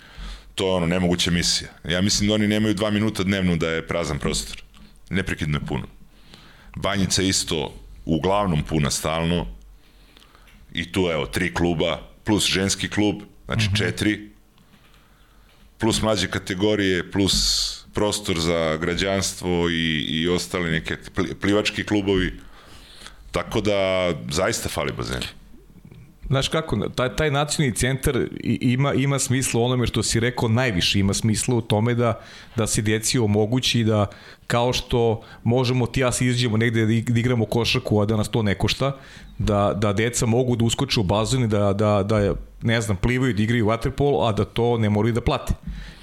to 0.55 0.67
je 0.67 0.74
ono 0.74 0.86
nemoguća 0.86 1.32
misija. 1.32 1.69
Ja 1.89 2.01
mislim 2.01 2.28
da 2.28 2.36
oni 2.36 2.47
nemaju 2.47 2.74
dva 2.74 2.89
minuta 2.89 3.24
dnevno 3.24 3.55
da 3.55 3.69
je 3.69 3.88
prazan 3.88 4.19
prostor 4.19 4.62
neprekidno 5.14 5.57
je 5.57 5.66
puno. 5.66 5.88
Banjica 6.76 7.22
isto 7.22 7.74
uglavnom 8.05 8.64
puna 8.64 8.91
stalno 8.91 9.47
i 10.74 10.91
tu 10.91 11.09
evo 11.11 11.26
tri 11.26 11.53
kluba 11.53 12.01
plus 12.24 12.47
ženski 12.47 12.89
klub, 12.89 13.16
znači 13.45 13.68
mm 13.68 13.72
-hmm. 13.72 13.78
četiri 13.78 14.30
plus 15.78 16.01
mlađe 16.01 16.28
kategorije 16.28 17.11
plus 17.11 17.36
prostor 17.93 18.39
za 18.39 18.78
građanstvo 18.78 19.70
i, 19.70 19.99
i 19.99 20.28
ostali 20.28 20.72
neke 20.72 20.97
plivački 21.41 21.84
klubovi 21.84 22.39
tako 23.32 23.61
da 23.61 24.11
zaista 24.32 24.70
fali 24.70 24.91
bazen 24.91 25.22
Znaš 26.28 26.47
kako, 26.47 26.89
taj, 26.89 27.15
taj 27.15 27.32
nacionalni 27.32 27.76
centar 27.76 28.28
ima, 28.43 28.93
ima 28.93 29.19
smisla 29.19 29.61
onome 29.61 29.88
što 29.88 30.03
si 30.03 30.19
rekao 30.19 30.49
najviše, 30.49 30.99
ima 30.99 31.13
smisla 31.13 31.55
u 31.55 31.61
tome 31.61 31.93
da, 31.93 32.19
da 32.55 32.67
se 32.67 32.82
djeci 32.82 33.19
omogući 33.19 33.84
da 33.84 34.05
kao 34.47 34.74
što 34.74 35.21
možemo 35.43 35.86
ti 35.86 35.99
ja 35.99 36.11
se 36.11 36.26
izađemo 36.26 36.57
negde 36.57 36.80
da, 36.80 37.13
da 37.13 37.19
igramo 37.19 37.45
košarku, 37.45 38.01
a 38.01 38.05
da 38.05 38.17
nas 38.17 38.30
to 38.30 38.41
ne 38.41 38.55
košta, 38.55 38.97
da, 39.38 39.74
da 39.76 39.93
deca 39.93 40.26
mogu 40.26 40.55
da 40.55 40.65
uskoče 40.65 40.99
u 40.99 41.03
bazon 41.03 41.43
i 41.43 41.47
da, 41.47 41.74
da, 41.74 42.03
da 42.03 42.36
ne 42.64 42.82
znam, 42.82 42.97
plivaju 42.97 43.34
da 43.34 43.43
igraju 43.43 43.66
waterpolo, 43.66 44.30
a 44.30 44.32
da 44.32 44.45
to 44.45 44.78
ne 44.78 44.89
moraju 44.89 45.14
da 45.14 45.22
plate. 45.22 45.53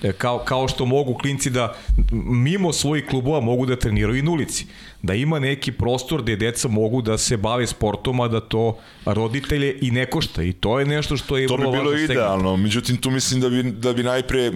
E, 0.02 0.12
kao, 0.12 0.38
kao 0.38 0.68
što 0.68 0.86
mogu 0.86 1.14
klinci 1.14 1.50
da 1.50 1.74
mimo 2.12 2.72
svojih 2.72 3.04
klubova 3.06 3.40
mogu 3.40 3.66
da 3.66 3.76
treniraju 3.76 4.18
i 4.18 4.22
na 4.22 4.30
ulici. 4.30 4.66
Da 5.02 5.14
ima 5.14 5.38
neki 5.38 5.72
prostor 5.72 6.22
gde 6.22 6.36
deca 6.36 6.68
mogu 6.68 7.02
da 7.02 7.18
se 7.18 7.36
bave 7.36 7.66
sportom, 7.66 8.20
a 8.20 8.28
da 8.28 8.40
to 8.40 8.78
roditelje 9.06 9.78
i 9.80 9.90
ne 9.90 10.06
košta. 10.06 10.42
I 10.42 10.52
to 10.52 10.78
je 10.80 10.86
nešto 10.86 11.16
što 11.16 11.36
je 11.36 11.48
to 11.48 11.56
bi 11.56 11.62
bilo 11.62 11.96
idealno. 11.96 12.56
Međutim, 12.56 12.96
tu 12.96 13.10
mislim 13.10 13.40
da 13.40 13.48
bi, 13.48 13.62
da 13.62 13.92
bi 13.92 14.02
najpre 14.02 14.52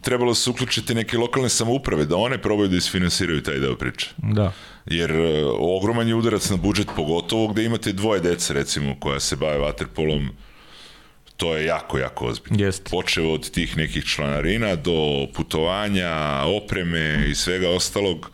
trebalo 0.00 0.30
da 0.30 0.34
se 0.34 0.50
uključiti 0.50 0.94
neke 0.94 1.18
lokalne 1.18 1.48
samouprave, 1.48 2.04
da 2.04 2.16
one 2.16 2.38
probaju 2.38 2.68
da 2.68 2.76
isfinansiraju 2.76 3.42
taj 3.42 3.58
deo 3.58 3.76
priče. 3.76 4.10
Da. 4.16 4.52
Jer 4.86 5.10
e, 5.10 5.44
ogroman 5.58 6.08
je 6.08 6.14
udarac 6.14 6.50
na 6.50 6.56
budžet, 6.56 6.88
pogotovo 6.96 7.48
gde 7.48 7.64
imate 7.64 7.92
dvoje 7.92 8.20
dece, 8.20 8.54
recimo, 8.54 8.94
koja 9.00 9.20
se 9.20 9.36
bave 9.36 9.58
vaterpolom, 9.58 10.30
to 11.36 11.56
je 11.56 11.64
jako, 11.64 11.98
jako 11.98 12.26
ozbiljno. 12.26 12.64
Jest. 12.64 12.88
Počeo 12.90 13.32
od 13.32 13.50
tih 13.50 13.76
nekih 13.76 14.04
članarina 14.04 14.76
do 14.76 15.26
putovanja, 15.34 16.42
opreme 16.46 17.24
i 17.28 17.34
svega 17.34 17.70
ostalog. 17.70 18.30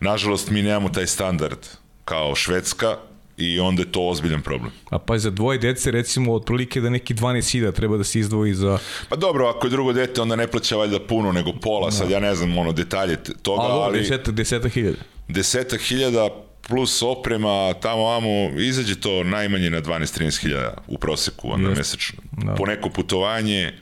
Nažalost, 0.00 0.50
mi 0.50 0.62
nemamo 0.62 0.88
taj 0.88 1.06
standard 1.06 1.58
kao 2.04 2.34
Švedska 2.34 2.96
i 3.36 3.60
onda 3.60 3.82
je 3.82 3.92
to 3.92 4.08
ozbiljan 4.08 4.42
problem. 4.42 4.72
A 4.90 4.98
pa 4.98 5.18
za 5.18 5.30
dvoje 5.30 5.58
dece 5.58 5.90
recimo 5.90 6.34
otprilike 6.34 6.80
da 6.80 6.90
neki 6.90 7.14
12.000 7.14 7.72
treba 7.72 7.96
da 7.96 8.04
se 8.04 8.18
izdvoji 8.18 8.54
za... 8.54 8.78
Pa 9.08 9.16
dobro, 9.16 9.48
ako 9.48 9.66
je 9.66 9.70
drugo 9.70 9.92
dete 9.92 10.22
onda 10.22 10.36
ne 10.36 10.46
plaća 10.46 10.76
valjda 10.76 11.00
puno 11.00 11.32
nego 11.32 11.52
pola, 11.52 11.90
sad 11.90 12.10
ja 12.10 12.20
ne 12.20 12.34
znam 12.34 12.58
ono 12.58 12.72
detalje 12.72 13.16
toga, 13.42 13.62
ali... 13.62 13.82
ali... 13.82 13.98
Deseta, 13.98 14.30
deseta 14.30 14.68
hiljada. 14.68 14.98
Deseta 15.28 15.76
hiljada 15.76 16.28
plus 16.68 17.02
oprema, 17.02 17.74
tamo 17.74 18.08
amo, 18.08 18.60
izađe 18.60 19.00
to 19.00 19.24
najmanje 19.24 19.70
na 19.70 19.82
12-13 19.82 20.40
hiljada 20.40 20.74
u 20.86 20.98
proseku, 20.98 21.50
onda 21.52 21.68
Jeste. 21.68 21.80
mesečno. 21.80 22.22
Da. 22.32 22.54
Po 22.54 22.66
neko 22.66 22.90
putovanje, 22.90 23.72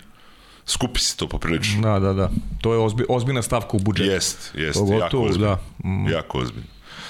skupi 0.67 1.01
se 1.01 1.17
to 1.17 1.29
poprilično. 1.29 1.81
Da, 1.83 1.99
da, 1.99 2.13
da. 2.13 2.31
To 2.61 2.73
je 2.73 2.79
ozbi, 2.79 3.05
ozbiljna 3.09 3.43
stavka 3.43 3.77
u 3.77 3.81
budžetu. 3.81 4.11
Jest, 4.11 4.53
jest, 4.55 4.79
Pogotovo, 4.79 5.01
jako 5.01 5.21
ozbiljno. 5.23 5.59
da. 5.83 5.89
Mm. 5.89 6.09
Jako 6.09 6.39
ozbiljno. 6.39 6.69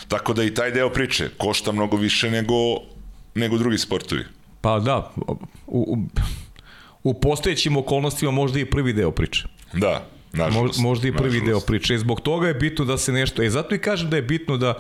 Tako 0.08 0.32
da 0.32 0.44
i 0.44 0.54
taj 0.54 0.70
deo 0.70 0.90
priče 0.90 1.28
košta 1.38 1.72
mnogo 1.72 1.96
više 1.96 2.30
nego, 2.30 2.54
nego 3.34 3.58
drugi 3.58 3.78
sportovi. 3.78 4.24
Pa 4.60 4.78
da, 4.80 5.12
u, 5.16 5.36
u, 5.66 5.98
u 7.02 7.14
postojećim 7.14 7.76
okolnostima 7.76 8.30
možda 8.30 8.60
i 8.60 8.64
prvi 8.64 8.92
deo 8.92 9.10
priče. 9.10 9.44
Da, 9.72 10.06
nažalost. 10.32 10.78
Mo, 10.80 10.88
možda 10.88 11.08
i 11.08 11.12
prvi 11.12 11.40
nažalost. 11.40 11.46
deo 11.46 11.60
priče. 11.60 11.94
I 11.94 11.98
zbog 11.98 12.20
toga 12.20 12.48
je 12.48 12.54
bitno 12.54 12.84
da 12.84 12.98
se 12.98 13.12
nešto... 13.12 13.42
E, 13.42 13.50
zato 13.50 13.74
i 13.74 13.78
kažem 13.78 14.10
da 14.10 14.16
je 14.16 14.22
bitno 14.22 14.56
da 14.56 14.74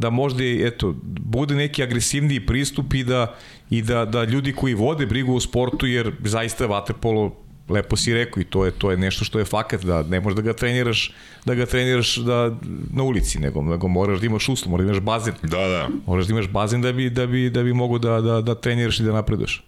da 0.00 0.10
možda 0.10 0.44
eto, 0.44 0.94
bude 1.04 1.54
neki 1.54 1.82
agresivniji 1.82 2.46
pristup 2.46 2.94
i 2.94 3.04
da, 3.04 3.34
i 3.70 3.82
da, 3.82 4.04
da 4.04 4.24
ljudi 4.24 4.52
koji 4.52 4.74
vode 4.74 5.06
brigu 5.06 5.36
o 5.36 5.40
sportu, 5.40 5.86
jer 5.86 6.12
zaista 6.24 6.66
vaterpolo 6.66 7.36
lepo 7.68 7.96
si 7.96 8.14
rekao 8.14 8.40
i 8.40 8.44
to 8.44 8.64
je 8.64 8.70
to 8.70 8.90
je 8.90 8.96
nešto 8.96 9.24
što 9.24 9.38
je 9.38 9.44
fakat 9.44 9.84
da 9.84 10.02
ne 10.02 10.20
možeš 10.20 10.36
da 10.36 10.42
ga 10.42 10.52
treniraš 10.52 11.12
da 11.44 11.54
ga 11.54 11.66
treniraš 11.66 12.16
da 12.16 12.56
na 12.92 13.02
ulici 13.02 13.38
nego 13.38 13.62
nego 13.62 13.88
moraš 13.88 14.20
da 14.20 14.26
imaš 14.26 14.48
uslov, 14.48 14.70
moraš 14.70 14.86
da 14.86 14.92
imaš 14.92 15.02
bazen. 15.02 15.34
Da, 15.42 15.68
da. 15.68 15.88
Moraš 16.06 16.26
da 16.26 16.32
imaš 16.32 16.48
bazen 16.48 16.82
da 16.82 16.92
bi 16.92 17.10
da 17.10 17.26
bi 17.26 17.50
da 17.50 17.62
bi 17.62 17.72
mogao 17.72 17.98
da 17.98 18.20
da 18.20 18.40
da 18.40 18.54
treniraš 18.54 19.00
i 19.00 19.02
da 19.02 19.12
napreduješ. 19.12 19.62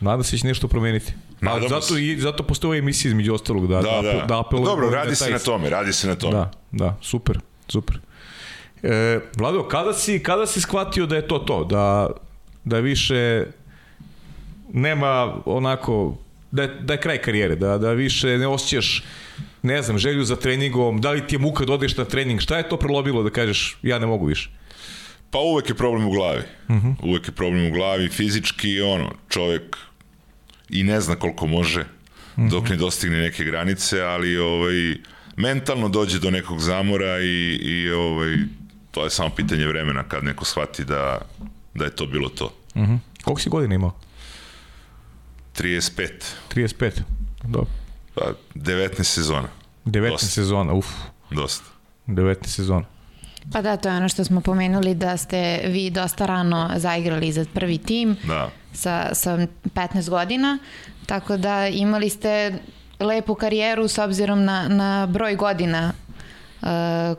Nadam 0.00 0.24
se 0.24 0.36
da 0.36 0.40
će 0.40 0.46
nešto 0.46 0.68
promeniti. 0.68 1.12
A 1.40 1.44
Nadamo 1.44 1.68
zato 1.68 1.98
i 1.98 2.16
zato 2.20 2.42
postoji 2.42 2.78
emisija 2.78 3.08
između 3.08 3.34
ostalog 3.34 3.66
da 3.66 3.82
Da, 3.82 4.02
da. 4.02 4.24
da 4.28 4.40
apelujemo 4.40 4.70
Dobro, 4.70 4.90
na 4.90 4.96
radi 4.96 5.16
se 5.16 5.30
na 5.30 5.38
tome, 5.38 5.70
radi 5.70 5.92
se 5.92 6.08
na 6.08 6.14
tome. 6.14 6.36
Da, 6.36 6.50
da, 6.72 6.96
super, 7.02 7.38
super. 7.68 8.00
E, 8.82 9.20
Vlado, 9.36 9.68
kada 9.68 9.92
si, 9.92 10.18
kada 10.22 10.46
si 10.46 10.60
shvatio 10.60 11.06
da 11.06 11.16
je 11.16 11.28
to 11.28 11.38
to, 11.38 11.64
da, 11.64 12.08
da 12.64 12.78
više 12.78 13.46
nema 14.72 15.34
onako, 15.46 16.16
da 16.50 16.62
je, 16.62 16.68
da 16.80 16.92
je 16.92 17.00
kraj 17.00 17.18
karijere, 17.18 17.56
da, 17.56 17.78
da 17.78 17.92
više 17.92 18.38
ne 18.38 18.46
osjećaš 18.46 19.02
ne 19.62 19.82
znam, 19.82 19.98
želju 19.98 20.24
za 20.24 20.36
treningom, 20.36 21.00
da 21.00 21.10
li 21.10 21.26
ti 21.26 21.34
je 21.34 21.38
muka 21.38 21.64
da 21.64 21.72
odeš 21.72 21.96
na 21.96 22.04
trening, 22.04 22.40
šta 22.40 22.58
je 22.58 22.68
to 22.68 22.76
prelobilo 22.76 23.22
da 23.22 23.30
kažeš 23.30 23.78
ja 23.82 23.98
ne 23.98 24.06
mogu 24.06 24.26
više? 24.26 24.50
Pa 25.30 25.38
uvek 25.38 25.68
je 25.68 25.74
problem 25.74 26.06
u 26.06 26.10
glavi. 26.10 26.42
Uh 26.68 26.76
-huh. 26.76 26.94
Uvek 27.02 27.28
je 27.28 27.32
problem 27.32 27.66
u 27.66 27.70
glavi, 27.70 28.08
fizički 28.08 28.80
ono, 28.80 29.10
čovek 29.28 29.76
i 30.68 30.82
ne 30.82 31.00
zna 31.00 31.16
koliko 31.16 31.46
može 31.46 31.84
dok 32.36 32.68
ne 32.68 32.76
dostigne 32.76 33.18
neke 33.18 33.44
granice, 33.44 34.00
ali 34.00 34.36
ovaj 34.36 34.94
mentalno 35.36 35.88
dođe 35.88 36.18
do 36.18 36.30
nekog 36.30 36.60
zamora 36.60 37.20
i, 37.20 37.58
i 37.62 37.90
ovaj 37.90 38.36
to 38.90 39.04
je 39.04 39.10
samo 39.10 39.30
pitanje 39.30 39.66
vremena 39.66 40.04
kad 40.08 40.24
neko 40.24 40.44
shvati 40.44 40.84
da 40.84 41.20
da 41.74 41.84
je 41.84 41.96
to 41.96 42.06
bilo 42.06 42.28
to. 42.28 42.44
Uh 42.74 42.82
-huh. 42.82 42.98
Koliko 43.24 43.40
si 43.40 43.48
godina 43.50 43.74
imao? 43.74 43.92
35, 45.58 46.08
35. 46.54 46.90
Dobro. 47.44 47.70
pa 48.14 48.22
19 48.54 49.02
sezona. 49.02 49.48
19 49.84 50.10
Dosta. 50.10 50.26
sezona, 50.26 50.72
uf, 50.74 50.86
Dosta. 51.30 51.64
19 52.06 52.46
sezona. 52.46 52.84
Pa 53.52 53.62
da, 53.62 53.76
to 53.76 53.88
je 53.88 53.96
ono 53.96 54.08
što 54.08 54.24
smo 54.24 54.40
pomenuli 54.40 54.94
da 54.94 55.16
ste 55.16 55.60
vi 55.64 55.90
dosta 55.90 56.26
rano 56.26 56.70
zaigrali 56.76 57.32
za 57.32 57.44
prvi 57.54 57.78
tim 57.78 58.16
Da. 58.24 58.50
sa, 58.72 59.14
sa 59.14 59.46
15 59.64 60.10
godina, 60.10 60.58
tako 61.06 61.36
da 61.36 61.68
imali 61.68 62.08
ste 62.10 62.58
lepu 63.00 63.34
karijeru 63.34 63.88
s 63.88 63.98
obzirom 63.98 64.44
na, 64.44 64.68
na 64.68 65.06
broj 65.06 65.36
godina 65.36 65.92
uh, 66.60 66.68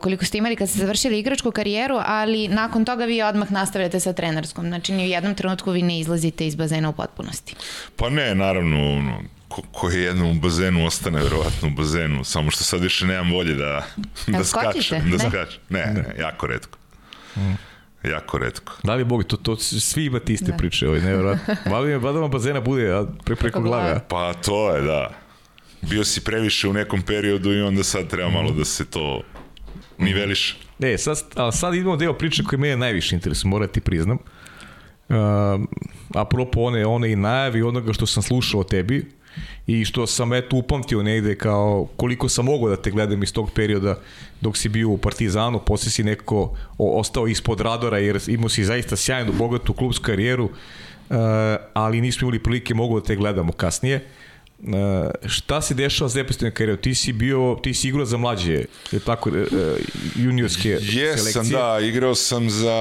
koliko 0.00 0.24
ste 0.24 0.38
imali 0.38 0.56
kad 0.56 0.68
ste 0.68 0.78
završili 0.78 1.18
igračku 1.18 1.50
karijeru, 1.50 1.96
ali 2.06 2.48
nakon 2.48 2.84
toga 2.84 3.04
vi 3.04 3.22
odmah 3.22 3.52
nastavljate 3.52 4.00
sa 4.00 4.12
trenerskom. 4.12 4.66
Znači 4.66 4.92
ni 4.92 5.04
u 5.04 5.08
jednom 5.08 5.34
trenutku 5.34 5.70
vi 5.70 5.82
ne 5.82 5.98
izlazite 6.00 6.46
iz 6.46 6.54
bazena 6.54 6.88
u 6.88 6.92
potpunosti. 6.92 7.54
Pa 7.96 8.10
ne, 8.10 8.34
naravno, 8.34 8.92
ono, 8.92 9.20
ko, 9.48 9.62
ko 9.72 9.88
je 9.90 10.02
jednom 10.02 10.30
u 10.30 10.40
bazenu 10.40 10.86
ostane 10.86 11.22
verovatno 11.22 11.68
u 11.68 11.70
bazenu, 11.70 12.24
samo 12.24 12.50
što 12.50 12.64
sad 12.64 12.80
više 12.80 13.06
nemam 13.06 13.32
volje 13.32 13.54
da, 13.54 13.84
da 14.26 14.44
skočite? 14.44 14.72
skačem. 14.82 15.10
Da 15.10 15.16
Ne? 15.16 15.30
skačem. 15.30 15.60
Ne, 15.68 15.86
ne, 15.86 16.22
jako 16.22 16.46
redko. 16.46 16.78
Jako 18.04 18.38
redko. 18.38 18.72
Da 18.82 18.94
li 18.94 19.00
je 19.00 19.04
Bog, 19.04 19.24
to, 19.24 19.36
to 19.36 19.56
svi 19.56 20.04
imate 20.04 20.32
iste 20.32 20.50
Da. 20.50 20.56
priče, 20.56 20.88
ovaj, 20.88 21.00
nevjerojatno. 21.00 21.54
Valjda 21.66 21.96
valjda 21.96 22.20
vam 22.20 22.30
bazena 22.30 22.60
bude 22.60 22.92
a, 22.92 23.04
pre, 23.24 23.36
preko 23.36 23.60
glave. 23.60 24.00
Pa 24.08 24.32
to 24.34 24.76
je, 24.76 24.82
da. 24.82 25.10
Bio 25.82 26.04
si 26.04 26.20
previše 26.20 26.68
u 26.68 26.72
nekom 26.72 27.02
periodu 27.02 27.52
i 27.52 27.60
onda 27.60 27.84
sad 27.84 28.08
treba 28.08 28.30
malo 28.30 28.50
da 28.52 28.64
se 28.64 28.84
to 28.84 29.22
niveliše. 29.98 30.56
E, 30.80 30.98
sad, 30.98 31.18
a 31.34 31.52
sad 31.52 31.74
idemo 31.74 31.96
deo 31.96 32.12
priče 32.12 32.44
koji 32.44 32.58
mene 32.58 32.76
najviše 32.76 33.14
interesuje, 33.14 33.48
moram 33.48 33.66
da 33.66 33.72
ti 33.72 33.80
priznam. 33.80 34.18
Uh, 35.08 35.16
apropo 36.14 36.60
one, 36.60 36.86
one 36.86 37.12
i 37.12 37.16
najavi 37.16 37.62
onoga 37.62 37.92
što 37.92 38.06
sam 38.06 38.22
slušao 38.22 38.60
o 38.60 38.64
tebi 38.64 39.06
i 39.66 39.84
što 39.84 40.06
sam 40.06 40.32
eto 40.32 40.56
upamtio 40.56 41.02
negde 41.02 41.34
kao 41.34 41.88
koliko 41.96 42.28
sam 42.28 42.44
mogao 42.44 42.68
da 42.68 42.76
te 42.76 42.90
gledam 42.90 43.22
iz 43.22 43.32
tog 43.32 43.50
perioda 43.54 43.98
dok 44.40 44.56
si 44.56 44.68
bio 44.68 44.88
u 44.88 44.98
Partizanu, 44.98 45.60
posle 45.66 45.90
si 45.90 46.04
neko 46.04 46.56
o, 46.78 47.00
ostao 47.00 47.28
ispod 47.28 47.60
radara 47.60 47.98
jer 47.98 48.20
imao 48.26 48.48
si 48.48 48.64
zaista 48.64 48.96
sjajnu, 48.96 49.32
bogatu 49.32 49.72
klubsku 49.72 50.04
karijeru, 50.04 50.44
uh, 50.44 51.16
ali 51.74 52.00
nismo 52.00 52.24
imali 52.24 52.38
prilike 52.38 52.74
mogu 52.74 53.00
da 53.00 53.06
te 53.06 53.16
gledamo 53.16 53.52
kasnije. 53.52 53.96
Uh, 53.96 54.29
šta 55.26 55.60
se 55.60 55.74
dešava 55.74 56.08
s 56.08 56.16
reprezentativnom 56.16 56.52
karijerom? 56.52 56.78
Ti 56.78 56.94
si 56.94 57.12
bio, 57.12 57.58
ti 57.62 57.74
si 57.74 57.88
igrao 57.88 58.04
za 58.04 58.16
mlađe, 58.16 58.52
je 58.92 59.00
tako, 59.00 59.30
uh, 59.30 59.36
juniorske 60.16 60.68
Jesam, 60.70 61.18
selekcije? 61.26 61.52
da, 61.52 61.78
igrao 61.80 62.14
sam 62.14 62.50
za, 62.50 62.74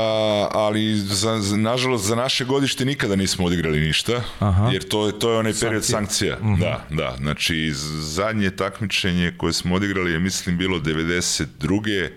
ali 0.52 0.96
za, 0.96 1.40
za, 1.40 1.58
nažalost 1.58 2.06
za 2.06 2.16
naše 2.16 2.46
godište 2.46 2.86
nikada 2.86 3.16
nismo 3.16 3.46
odigrali 3.46 3.80
ništa, 3.80 4.22
Aha. 4.40 4.70
jer 4.70 4.84
to, 4.84 5.08
je- 5.08 5.20
to 5.20 5.32
je 5.32 5.38
onaj 5.38 5.54
period 5.54 5.86
Sankcije. 5.86 6.32
sankcija. 6.32 6.58
Da, 6.60 6.86
da, 6.92 7.16
znači 7.18 7.72
zadnje 8.00 8.52
takmičenje 8.52 9.34
koje 9.38 9.54
smo 9.54 9.76
odigrali 9.76 10.12
je 10.12 10.20
mislim 10.20 10.58
bilo 10.58 10.80
92. 10.80 12.10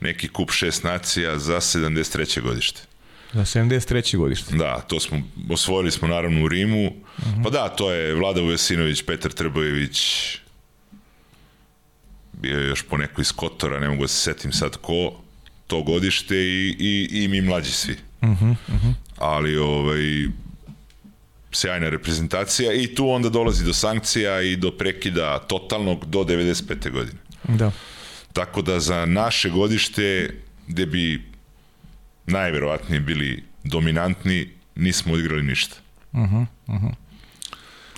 neki 0.00 0.28
kup 0.28 0.50
šest 0.50 0.84
nacija 0.84 1.38
za 1.38 1.56
73. 1.56 2.40
godište. 2.40 2.80
Za 3.32 3.44
73. 3.44 4.16
godište. 4.16 4.56
Da, 4.56 4.80
to 4.80 5.00
smo, 5.00 5.22
osvojili 5.50 5.90
smo 5.90 6.08
naravno 6.08 6.44
u 6.44 6.48
Rimu. 6.48 6.92
Pa 7.44 7.50
da, 7.50 7.68
to 7.68 7.92
je 7.92 8.14
Vlada 8.14 8.40
Vujasinović, 8.40 9.02
Petar 9.02 9.32
Trbojević, 9.32 10.00
bio 12.32 12.60
je 12.60 12.68
još 12.68 12.82
po 12.82 12.96
neko 12.96 13.20
iz 13.20 13.32
Kotora, 13.32 13.80
ne 13.80 13.88
mogu 13.88 14.02
da 14.02 14.08
se 14.08 14.16
setim 14.16 14.52
sad 14.52 14.76
ko, 14.76 15.12
to 15.66 15.82
godište 15.82 16.36
i, 16.36 16.76
i, 16.78 17.24
i 17.24 17.28
mi 17.28 17.40
mlađi 17.40 17.72
svi. 17.72 17.96
Ali 19.16 19.56
ovaj, 19.56 20.00
sjajna 21.52 21.88
reprezentacija 21.88 22.72
i 22.72 22.94
tu 22.94 23.10
onda 23.10 23.28
dolazi 23.28 23.64
do 23.64 23.72
sankcija 23.72 24.42
i 24.42 24.56
do 24.56 24.70
prekida 24.70 25.38
totalnog 25.38 26.04
do 26.06 26.24
95. 26.24 26.90
godine. 26.90 27.18
Da. 27.44 27.72
Tako 28.32 28.62
da 28.62 28.80
za 28.80 29.06
naše 29.06 29.50
godište, 29.50 30.34
gde 30.66 30.86
bi 30.86 31.27
najverovatnije 32.28 33.00
bili 33.00 33.44
dominantni, 33.64 34.48
nismo 34.74 35.14
odigrali 35.14 35.42
ništa. 35.42 35.76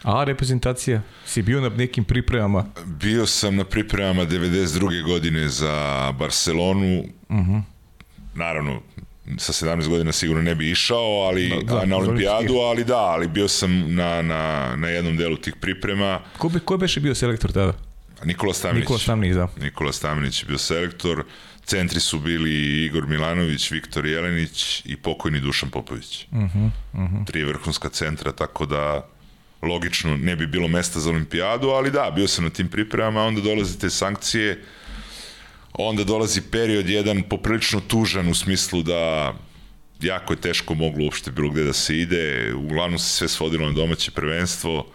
A 0.03 0.25
reprezentacija? 0.25 1.03
Si 1.27 1.43
bio 1.43 1.61
na 1.61 1.69
nekim 1.69 2.05
pripremama? 2.05 2.67
Bio 2.85 3.27
sam 3.27 3.57
na 3.57 3.65
pripremama 3.65 4.27
92. 4.27 5.07
godine 5.07 5.49
za 5.49 6.13
Barcelonu. 6.19 7.05
Naravno, 8.35 8.81
sa 9.39 9.53
17 9.53 9.89
godina 9.89 10.13
sigurno 10.13 10.43
ne 10.43 10.55
bi 10.55 10.71
išao, 10.71 11.23
ali 11.29 11.49
Da, 11.65 11.75
da, 11.75 11.85
na 11.85 11.97
olimpijadu, 11.97 12.55
ali 12.55 12.85
da, 12.85 12.97
ali 12.99 13.29
bio 13.29 13.49
sam 13.49 13.95
na, 13.95 14.23
na, 14.23 14.75
na 14.77 14.89
jednom 14.89 15.17
delu 15.17 15.37
tih 15.37 15.55
priprema. 15.61 16.21
Ko, 16.39 16.49
be, 16.49 16.61
ko 16.61 16.77
beše 16.77 17.01
bio 17.01 17.15
selektor 17.15 17.53
tada? 17.53 17.73
Nikola 18.25 18.55
Stamenić. 18.55 18.81
Nikola 18.81 18.99
Stamnić, 18.99 19.35
da. 19.35 19.49
Nikola 19.61 19.93
Stamenić 19.93 20.43
je 20.43 20.47
bio 20.47 20.59
selektor. 20.59 21.25
Centri 21.65 22.01
su 22.01 22.19
bili 22.19 22.85
Igor 22.85 23.07
Milanović, 23.07 23.71
Viktor 23.71 24.07
Jelenić 24.07 24.83
i 24.85 24.97
pokojni 24.97 25.41
Dušan 25.41 25.71
Popović. 25.71 26.27
Uh 26.31 26.39
-huh, 26.39 26.71
uh 26.93 27.01
-huh. 27.01 27.27
Tri 27.27 27.45
vrhunska 27.45 27.89
centra, 27.89 28.33
tako 28.33 28.67
da 28.67 29.09
logično 29.63 30.17
ne 30.17 30.37
bi 30.37 30.47
bilo 30.47 30.69
mesta 30.69 31.01
za 31.01 31.11
olimpijadu, 31.11 31.69
ali 31.69 31.91
da, 31.91 32.13
bio 32.17 32.29
sam 32.29 32.45
na 32.45 32.51
tim 32.51 32.69
pripremama, 32.69 33.23
onda 33.23 33.41
dolaze 33.41 33.79
te 33.79 33.91
sankcije, 33.91 34.65
onda 35.73 36.05
dolazi 36.05 36.41
period 36.41 36.89
jedan 36.89 37.23
poprilično 37.23 37.81
tužan 37.81 38.29
u 38.29 38.35
smislu 38.35 38.83
da 38.83 39.35
jako 40.01 40.33
je 40.33 40.41
teško 40.41 40.75
moglo 40.75 41.05
uopšte 41.05 41.31
bilo 41.31 41.51
gde 41.51 41.65
da 41.65 41.73
se 41.73 41.99
ide, 41.99 42.55
uglavnom 42.55 42.99
se 42.99 43.09
sve 43.09 43.29
svodilo 43.29 43.67
na 43.67 43.73
domaće 43.73 44.11
prvenstvo 44.11 44.87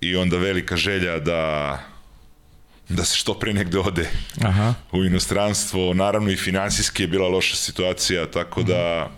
i 0.00 0.16
onda 0.16 0.36
velika 0.36 0.76
želja 0.76 1.18
da 1.18 1.95
da 2.88 3.04
se 3.04 3.16
što 3.16 3.34
pre 3.34 3.52
negde 3.52 3.78
ode 3.78 4.08
Aha. 4.44 4.74
u 4.92 5.04
inostranstvo. 5.04 5.94
Naravno 5.94 6.30
i 6.30 6.36
finansijski 6.36 7.02
je 7.02 7.06
bila 7.06 7.28
loša 7.28 7.56
situacija, 7.56 8.30
tako 8.30 8.62
da 8.62 9.10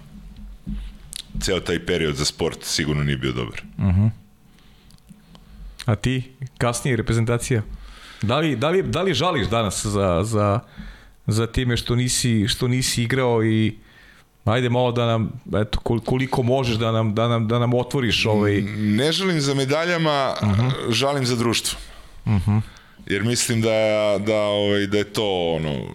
ceo 1.41 1.61
taj 1.61 1.87
period 1.87 2.17
za 2.17 2.25
sport 2.25 2.59
sigurno 2.63 3.05
nije 3.05 3.17
bio 3.17 3.33
dobar. 3.33 3.63
A 5.85 5.95
ti? 5.95 6.33
Kasnije 6.59 6.97
reprezentacija? 6.97 7.63
Da 8.23 8.39
li, 8.39 8.57
da 8.57 8.71
li, 8.71 8.83
da 8.83 9.03
li 9.03 9.15
žališ 9.15 9.47
danas 9.47 9.87
za, 9.87 10.23
za, 10.25 10.61
za 11.27 11.47
time 11.47 11.77
što 11.77 11.97
nisi, 11.97 12.49
što 12.49 12.69
nisi 12.69 13.03
igrao 13.03 13.45
i 13.45 13.79
Ajde 14.45 14.69
malo 14.69 14.93
da 14.93 15.07
nam, 15.07 15.41
eto, 15.57 15.79
koliko 16.05 16.43
možeš 16.43 16.77
da 16.77 16.93
nam, 16.93 17.15
da 17.15 17.29
nam, 17.29 17.49
da 17.49 17.59
nam 17.59 17.75
otvoriš 17.75 18.27
ovaj... 18.27 18.61
Ne 18.77 19.13
žalim 19.13 19.41
za 19.41 19.55
medaljama, 19.55 20.35
uh 20.43 20.49
-huh. 20.49 20.93
žalim 20.93 21.27
za 21.27 21.37
društvo. 21.37 21.79
Uh 22.25 22.33
-huh. 22.33 22.61
Jer 23.09 23.25
mislim 23.25 23.61
da, 23.61 24.19
da, 24.27 24.41
ovaj, 24.41 24.87
da 24.87 24.99
je 24.99 25.13
to 25.13 25.55
ono, 25.57 25.95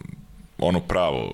ono 0.57 0.80
pravo 0.80 1.34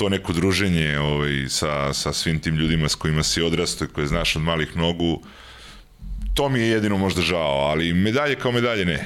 to 0.00 0.08
neko 0.08 0.32
druženje 0.32 0.98
ovaj, 0.98 1.44
sa, 1.48 1.92
sa 1.92 2.12
svim 2.12 2.40
tim 2.40 2.56
ljudima 2.56 2.88
s 2.88 2.94
kojima 2.94 3.22
si 3.22 3.42
odrastao 3.42 3.84
i 3.84 3.88
koje 3.88 4.06
znaš 4.06 4.36
od 4.36 4.42
malih 4.42 4.76
nogu, 4.76 5.20
to 6.34 6.48
mi 6.48 6.60
je 6.60 6.68
jedino 6.68 6.98
možda 6.98 7.22
žao, 7.22 7.68
ali 7.68 7.92
medalje 7.92 8.34
kao 8.34 8.52
medalje 8.52 8.84
ne. 8.84 9.04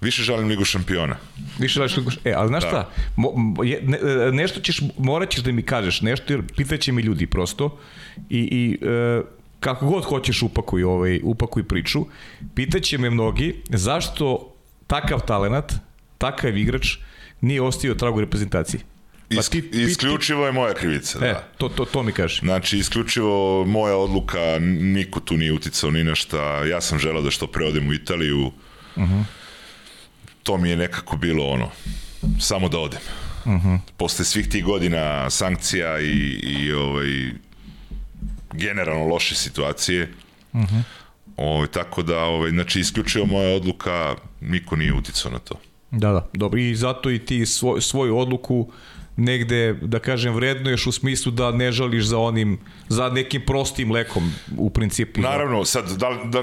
Više 0.00 0.22
žalim 0.22 0.48
ligu 0.48 0.64
šampiona. 0.64 1.16
Više 1.58 1.74
žališ 1.74 1.96
ligu 1.96 2.10
šampiona. 2.10 2.36
E, 2.36 2.40
ali 2.40 2.48
znaš 2.48 2.62
da. 2.62 2.68
šta, 2.68 2.90
Mo, 3.16 3.62
je, 3.64 3.80
ne, 3.82 3.98
nešto 4.32 4.60
ćeš, 4.60 4.80
morat 4.98 5.30
ćeš 5.30 5.40
da 5.40 5.52
mi 5.52 5.62
kažeš, 5.62 6.00
nešto 6.00 6.32
jer 6.32 6.42
pitaće 6.56 6.92
mi 6.92 7.02
ljudi 7.02 7.26
prosto 7.26 7.78
i, 8.30 8.38
i 8.38 8.78
e, 8.86 9.22
kako 9.66 9.86
god 9.86 10.04
hoćeš 10.04 10.42
upakuj, 10.42 10.84
ovaj, 10.84 11.20
upakuj 11.22 11.64
priču, 11.68 12.06
pitaće 12.54 12.98
me 12.98 13.10
mnogi 13.10 13.62
zašto 13.68 14.54
takav 14.86 15.20
talenat, 15.26 15.72
takav 16.18 16.56
igrač 16.56 16.96
nije 17.40 17.62
ostio 17.62 17.94
tragu 17.94 18.20
reprezentaciji. 18.20 18.80
Pa 19.36 19.42
ti, 19.42 19.70
ti, 19.70 19.82
isključivo 19.82 20.46
je 20.46 20.52
moja 20.52 20.74
krivica, 20.74 21.18
e, 21.18 21.32
da. 21.32 21.48
To, 21.58 21.68
to, 21.68 21.84
to 21.84 22.02
mi 22.02 22.12
kaže. 22.12 22.40
Znači, 22.44 22.78
isključivo 22.78 23.64
moja 23.64 23.96
odluka, 23.96 24.58
niko 24.80 25.20
tu 25.20 25.36
nije 25.36 25.52
uticao 25.52 25.90
ni 25.90 26.04
na 26.04 26.14
šta. 26.14 26.64
Ja 26.64 26.80
sam 26.80 26.98
želao 26.98 27.22
da 27.22 27.30
što 27.30 27.46
pre 27.46 27.66
odem 27.66 27.88
u 27.88 27.94
Italiju. 27.94 28.46
Uh 28.46 29.02
mhm. 29.02 29.14
-huh. 29.14 29.24
To 30.42 30.56
mi 30.56 30.70
je 30.70 30.76
nekako 30.76 31.16
bilo 31.16 31.46
ono, 31.46 31.70
samo 32.40 32.68
da 32.68 32.78
odem. 32.78 33.00
Uh 33.44 33.52
mhm. 33.52 33.68
-huh. 33.68 33.78
Posle 33.96 34.24
svih 34.24 34.48
tih 34.48 34.64
godina 34.64 35.30
sankcija 35.30 36.00
i, 36.00 36.38
i 36.42 36.72
ovaj, 36.72 37.32
generalno 38.56 39.06
loše 39.06 39.34
situacije, 39.34 40.12
uh 40.52 40.60
mhm. 40.60 40.74
-huh. 40.74 40.82
ovaj, 41.36 41.66
tako 41.66 42.02
da, 42.02 42.18
ovaj, 42.18 42.50
znači, 42.50 42.80
isključivo 42.80 43.26
moja 43.26 43.56
odluka, 43.56 44.14
niko 44.40 44.76
nije 44.76 44.92
uticao 44.92 45.32
na 45.32 45.38
to. 45.38 45.54
Da, 45.90 46.12
da, 46.12 46.28
dobro. 46.32 46.60
I 46.60 46.74
zato 46.74 47.10
i 47.10 47.18
ti 47.18 47.46
svoj, 47.46 47.80
svoju 47.80 48.18
odluku 48.18 48.72
negde, 49.16 49.74
da 49.82 49.98
kažem, 49.98 50.34
vredno 50.34 50.70
još 50.70 50.86
u 50.86 50.92
smislu 50.92 51.32
da 51.32 51.50
ne 51.50 51.72
žališ 51.72 52.04
za 52.04 52.18
onim, 52.18 52.58
za 52.88 53.08
nekim 53.08 53.42
prostim 53.46 53.92
lekom 53.92 54.32
u 54.56 54.70
principu. 54.70 55.20
Naravno, 55.20 55.64
sad, 55.64 55.90
da, 55.90 56.08
da, 56.24 56.42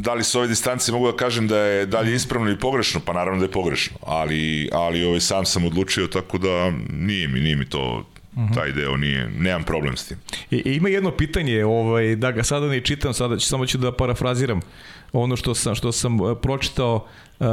da 0.00 0.14
li 0.14 0.24
s 0.24 0.34
ove 0.34 0.46
distance 0.46 0.92
mogu 0.92 1.06
da 1.10 1.16
kažem 1.16 1.48
da 1.48 1.58
je 1.58 1.86
dalje 1.86 2.14
ispravno 2.14 2.48
ili 2.48 2.58
pogrešno? 2.58 3.00
Pa 3.04 3.12
naravno 3.12 3.38
da 3.38 3.44
je 3.44 3.52
pogrešno, 3.52 3.96
ali, 4.02 4.68
ali 4.72 5.04
ovaj, 5.04 5.20
sam 5.20 5.44
sam 5.44 5.64
odlučio, 5.64 6.06
tako 6.06 6.38
da 6.38 6.72
nije 6.90 7.28
mi, 7.28 7.40
nije 7.40 7.56
mi 7.56 7.68
to 7.68 8.04
-huh. 8.36 8.54
taj 8.54 8.72
deo 8.72 8.96
nije, 8.96 9.30
nemam 9.38 9.64
problem 9.64 9.96
s 9.96 10.08
tim. 10.08 10.18
I, 10.50 10.56
ima 10.56 10.88
jedno 10.88 11.10
pitanje, 11.10 11.64
ovaj, 11.64 12.16
da 12.16 12.30
ga 12.30 12.42
sada 12.42 12.66
ne 12.66 12.80
čitam, 12.80 13.14
sada 13.14 13.36
ću, 13.36 13.46
samo 13.46 13.66
ću 13.66 13.78
da 13.78 13.92
parafraziram 13.92 14.60
ono 15.12 15.36
što 15.36 15.54
sam, 15.54 15.74
što 15.74 15.92
sam 15.92 16.20
uh, 16.20 16.38
pročitao, 16.42 17.06
uh, 17.40 17.46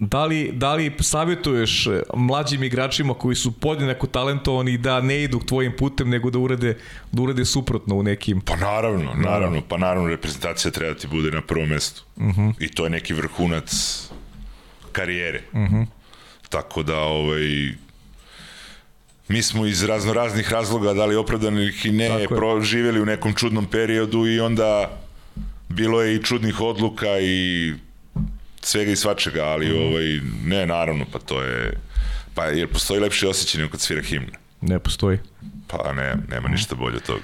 da 0.00 0.24
li, 0.24 0.50
da 0.52 0.74
li 0.74 0.92
savjetuješ 1.00 1.88
mlađim 2.14 2.62
igračima 2.62 3.14
koji 3.14 3.36
su 3.36 3.52
podjednako 3.52 4.06
talentovani 4.06 4.78
da 4.78 5.00
ne 5.00 5.22
idu 5.22 5.38
tvojim 5.38 5.72
putem, 5.78 6.08
nego 6.08 6.30
da 6.30 6.38
urade, 6.38 6.76
da 7.12 7.22
urade 7.22 7.44
suprotno 7.44 7.96
u 7.96 8.02
nekim... 8.02 8.40
Pa 8.40 8.56
naravno, 8.56 9.14
naravno, 9.14 9.62
pa 9.68 9.76
naravno 9.76 10.08
reprezentacija 10.08 10.70
treba 10.70 10.92
da 10.92 10.98
ti 10.98 11.06
bude 11.08 11.30
na 11.30 11.42
prvom 11.42 11.68
mestu. 11.68 12.04
Uh 12.16 12.22
mhm. 12.22 12.40
-huh. 12.40 12.54
I 12.58 12.68
to 12.68 12.84
je 12.84 12.90
neki 12.90 13.14
vrhunac 13.14 13.70
karijere. 14.92 15.42
Uh 15.52 15.60
mhm. 15.60 15.76
-huh. 15.76 15.86
Tako 16.48 16.82
da, 16.82 16.98
ovaj, 16.98 17.72
mi 19.28 19.42
smo 19.42 19.66
iz 19.66 19.84
razno 19.84 20.12
raznih 20.12 20.52
razloga, 20.52 20.92
da 20.94 21.06
li 21.06 21.16
opravdanih 21.16 21.86
i 21.86 21.92
ne, 21.92 22.26
proživjeli 22.28 23.00
u 23.00 23.06
nekom 23.06 23.34
čudnom 23.34 23.66
periodu 23.66 24.26
i 24.26 24.40
onda 24.40 24.98
bilo 25.68 26.02
je 26.02 26.14
i 26.14 26.22
čudnih 26.22 26.60
odluka 26.60 27.18
i 27.20 27.72
svega 28.60 28.92
i 28.92 28.96
svačega, 28.96 29.44
ali 29.44 29.68
mm. 29.68 29.88
ovaj, 29.88 30.20
ne, 30.44 30.66
naravno, 30.66 31.04
pa 31.12 31.18
to 31.18 31.42
je... 31.42 31.78
Pa, 32.34 32.44
jer 32.44 32.68
postoji 32.68 33.00
lepši 33.00 33.26
osjećaj 33.26 33.60
nego 33.60 33.70
kad 33.70 33.80
svira 33.80 34.02
himna? 34.02 34.38
Ne 34.60 34.78
postoji. 34.78 35.18
Pa 35.66 35.92
ne, 35.92 36.14
nema 36.30 36.48
ništa 36.48 36.74
bolje 36.74 36.96
od 36.96 37.02
toga. 37.02 37.22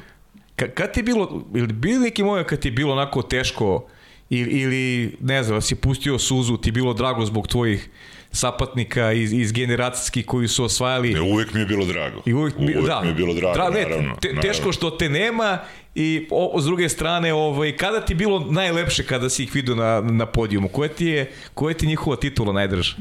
Ka, 0.57 0.69
kad 0.69 0.93
ti 0.93 1.01
je 1.01 1.05
bilo, 1.05 1.45
ili 1.55 1.73
bilo 1.73 2.01
neki 2.01 2.23
moment 2.23 2.49
kad 2.49 2.61
ti 2.61 2.69
je 2.69 2.73
bilo 2.73 2.93
onako 2.93 3.23
teško 3.23 3.89
ili, 4.31 4.51
ili 4.51 5.17
ne 5.21 5.43
znam, 5.43 5.57
da 5.57 5.61
si 5.61 5.75
pustio 5.75 6.19
suzu, 6.19 6.57
ti 6.57 6.69
je 6.69 6.73
bilo 6.73 6.95
drago 6.95 7.27
zbog 7.27 7.49
tvojih 7.49 7.91
sapatnika 8.35 9.13
iz, 9.13 9.33
iz 9.33 9.53
generacijskih 9.53 10.27
koji 10.27 10.49
su 10.49 10.65
osvajali. 10.65 11.15
Ne, 11.15 11.21
uvek 11.21 11.55
mi 11.55 11.61
je 11.61 11.67
bilo 11.67 11.87
drago. 11.87 12.23
I 12.27 12.35
uvek, 12.35 12.55
uvek 12.59 12.87
da, 12.87 13.01
mi 13.03 13.09
je 13.09 13.15
bilo 13.15 13.35
drago, 13.35 13.55
Dra, 13.55 13.71
ne, 13.71 13.83
naravno, 13.83 14.17
te, 14.21 14.29
naravno. 14.29 14.43
Teško 14.43 14.73
što 14.73 14.91
te 14.91 15.09
nema 15.09 15.59
i 15.95 16.29
o, 16.31 16.61
s 16.61 16.65
druge 16.65 16.89
strane, 16.89 17.35
ovaj, 17.35 17.77
kada 17.77 18.01
ti 18.01 18.15
bilo 18.15 18.41
najlepše 18.51 19.07
kada 19.07 19.31
si 19.31 19.43
ih 19.43 19.55
vidio 19.55 19.75
na, 19.75 20.01
na 20.01 20.27
podijumu? 20.27 20.69
Koja 20.69 20.89
ti 20.89 21.07
je, 21.07 21.33
koja 21.55 21.75
ti 21.75 21.87
njihova 21.87 22.17
titula 22.17 22.53
najdrža? 22.53 22.97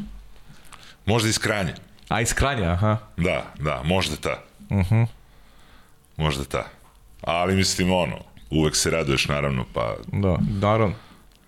Možda 1.06 1.30
iz 1.30 1.38
Kranja. 1.38 1.74
A 2.10 2.22
iz 2.22 2.34
Kranja, 2.34 2.72
aha. 2.72 2.98
Da, 3.18 3.54
da, 3.60 3.82
možda 3.86 4.16
ta. 4.16 4.44
Uh 4.70 4.78
mhm. 4.78 4.96
-huh. 4.96 5.08
Možda 6.18 6.44
ta. 6.44 6.70
Ali 7.22 7.56
mislim, 7.56 7.92
ono, 7.92 8.20
uvek 8.50 8.76
se 8.76 8.90
raduješ, 8.90 9.28
naravno, 9.28 9.66
pa... 9.74 9.96
Da, 10.12 10.38
naravno 10.62 10.96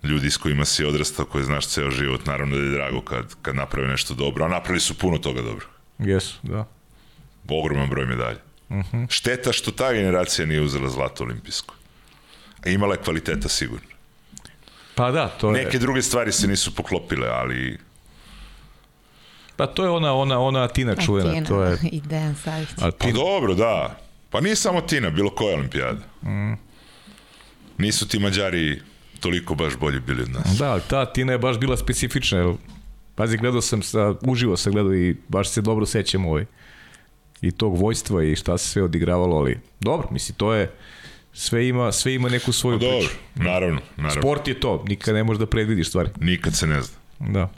ljudi 0.05 0.31
s 0.31 0.37
kojima 0.37 0.65
si 0.65 0.85
odrastao, 0.85 1.25
koje 1.25 1.43
znaš 1.43 1.67
ceo 1.67 1.91
život, 1.91 2.25
naravno 2.25 2.57
da 2.57 2.63
je 2.63 2.69
drago 2.69 3.01
kad, 3.01 3.35
kad 3.41 3.55
naprave 3.55 3.87
nešto 3.87 4.13
dobro, 4.13 4.45
a 4.45 4.47
napravili 4.47 4.79
su 4.79 4.97
puno 4.97 5.17
toga 5.17 5.41
dobro. 5.41 5.65
Jesu, 5.99 6.37
da. 6.43 6.65
Ogroman 7.49 7.89
broj 7.89 8.05
medalja. 8.05 8.39
Uh 8.69 8.75
mhm. 8.75 8.97
-huh. 8.97 9.11
Šteta 9.11 9.51
što 9.51 9.71
ta 9.71 9.93
generacija 9.93 10.45
nije 10.45 10.61
uzela 10.61 10.89
zlato 10.89 11.23
olimpijsko. 11.23 11.75
A 12.65 12.69
imala 12.69 12.93
je 12.93 13.01
kvaliteta 13.01 13.49
sigurno. 13.49 13.87
Pa 14.95 15.11
da, 15.11 15.27
to 15.27 15.55
je... 15.55 15.63
Neke 15.63 15.79
druge 15.79 16.01
stvari 16.01 16.31
se 16.31 16.47
nisu 16.47 16.75
poklopile, 16.75 17.27
ali... 17.27 17.77
Pa 19.55 19.67
to 19.67 19.83
je 19.83 19.89
ona, 19.89 20.13
ona, 20.13 20.39
ona 20.39 20.67
Tina 20.67 20.95
čuvena. 20.95 21.33
Tina 21.33 21.47
to 21.47 21.63
je... 21.63 21.77
i 21.91 22.01
Dejan 22.01 22.35
Savić. 22.35 22.69
Pa 22.99 23.11
dobro, 23.11 23.53
da. 23.53 23.99
Pa 24.29 24.41
nije 24.41 24.55
samo 24.55 24.81
Tina, 24.81 25.09
bilo 25.09 25.29
koja 25.29 25.55
olimpijada. 25.55 25.99
Mm. 26.23 26.53
Nisu 27.77 28.07
ti 28.07 28.19
Mađari 28.19 28.81
toliko 29.25 29.55
baš 29.55 29.77
bolji 29.77 29.99
bili 29.99 30.21
od 30.21 30.29
nas. 30.29 30.57
Da, 30.59 30.79
ta 30.79 31.05
Tina 31.05 31.31
je 31.31 31.37
baš 31.37 31.59
bila 31.59 31.77
specifična, 31.77 32.53
pazi, 33.15 33.37
gledao 33.37 33.61
sam, 33.61 33.81
sa, 33.81 34.13
uživo 34.21 34.57
sam 34.57 34.73
gledao 34.73 34.93
i 34.93 35.15
baš 35.27 35.49
se 35.49 35.61
dobro 35.61 35.85
sećam 35.85 36.25
ovaj, 36.25 36.45
i 37.41 37.51
tog 37.51 37.77
vojstva 37.77 38.23
i 38.23 38.35
šta 38.35 38.57
se 38.57 38.67
sve 38.67 38.83
odigravalo, 38.83 39.37
ali 39.37 39.59
dobro, 39.79 40.07
misli, 40.11 40.35
to 40.35 40.53
je, 40.53 40.71
sve 41.33 41.67
ima, 41.67 41.91
sve 41.91 42.13
ima 42.13 42.29
neku 42.29 42.51
svoju 42.51 42.79
pa, 42.79 42.85
priču. 42.85 43.13
Dobro, 43.35 43.51
naravno, 43.51 43.81
naravno. 43.97 44.21
Sport 44.21 44.47
je 44.47 44.59
to, 44.59 44.83
nikad 44.87 45.15
ne 45.15 45.23
možeš 45.23 45.39
da 45.39 45.45
predvidiš 45.45 45.87
stvari. 45.87 46.09
Nikad 46.19 46.55
se 46.55 46.67
ne 46.67 46.81
zna. 46.81 46.97
Da. 47.19 47.49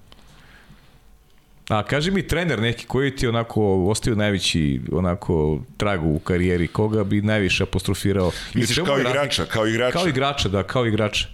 A 1.70 1.84
kaži 1.84 2.12
mi 2.12 2.28
trener 2.28 2.62
neki 2.62 2.86
koji 2.86 3.16
ti 3.16 3.28
onako 3.28 3.86
ostavio 3.90 4.18
najveći 4.18 4.82
onako 4.92 5.62
trag 5.78 6.06
u 6.06 6.20
karijeri, 6.20 6.68
koga 6.68 7.04
bi 7.04 7.22
najviše 7.22 7.64
apostrofirao? 7.64 8.32
Misliš 8.54 8.78
kao 8.86 9.00
igrača, 9.00 9.46
kao 9.46 9.68
igrača? 9.68 9.98
Kao 9.98 10.08
igrača, 10.08 10.50
da, 10.50 10.64
kao 10.64 10.86
igrača. 10.86 11.28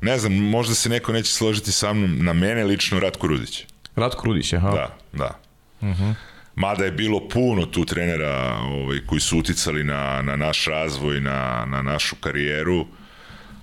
Ne 0.00 0.18
znam, 0.18 0.32
možda 0.32 0.74
se 0.74 0.88
neko 0.88 1.12
neće 1.12 1.32
složiti 1.32 1.72
sa 1.72 1.92
mnom, 1.92 2.24
na 2.24 2.32
mene 2.32 2.64
lično 2.64 3.00
Ratko 3.00 3.26
Rudić. 3.26 3.64
Ratko 3.96 4.26
Rudić, 4.26 4.52
aha. 4.52 4.70
Da, 4.70 4.96
da. 5.12 5.38
Uh 5.80 5.88
mhm. 5.88 6.02
-huh. 6.02 6.14
Mada 6.54 6.84
je 6.84 6.92
bilo 6.92 7.28
puno 7.28 7.66
tu 7.66 7.84
trenera 7.84 8.58
ovaj, 8.62 8.98
koji 9.06 9.20
su 9.20 9.38
uticali 9.38 9.84
na, 9.84 10.22
na 10.22 10.36
naš 10.36 10.64
razvoj, 10.64 11.20
na, 11.20 11.66
na 11.68 11.82
našu 11.82 12.16
karijeru, 12.16 12.86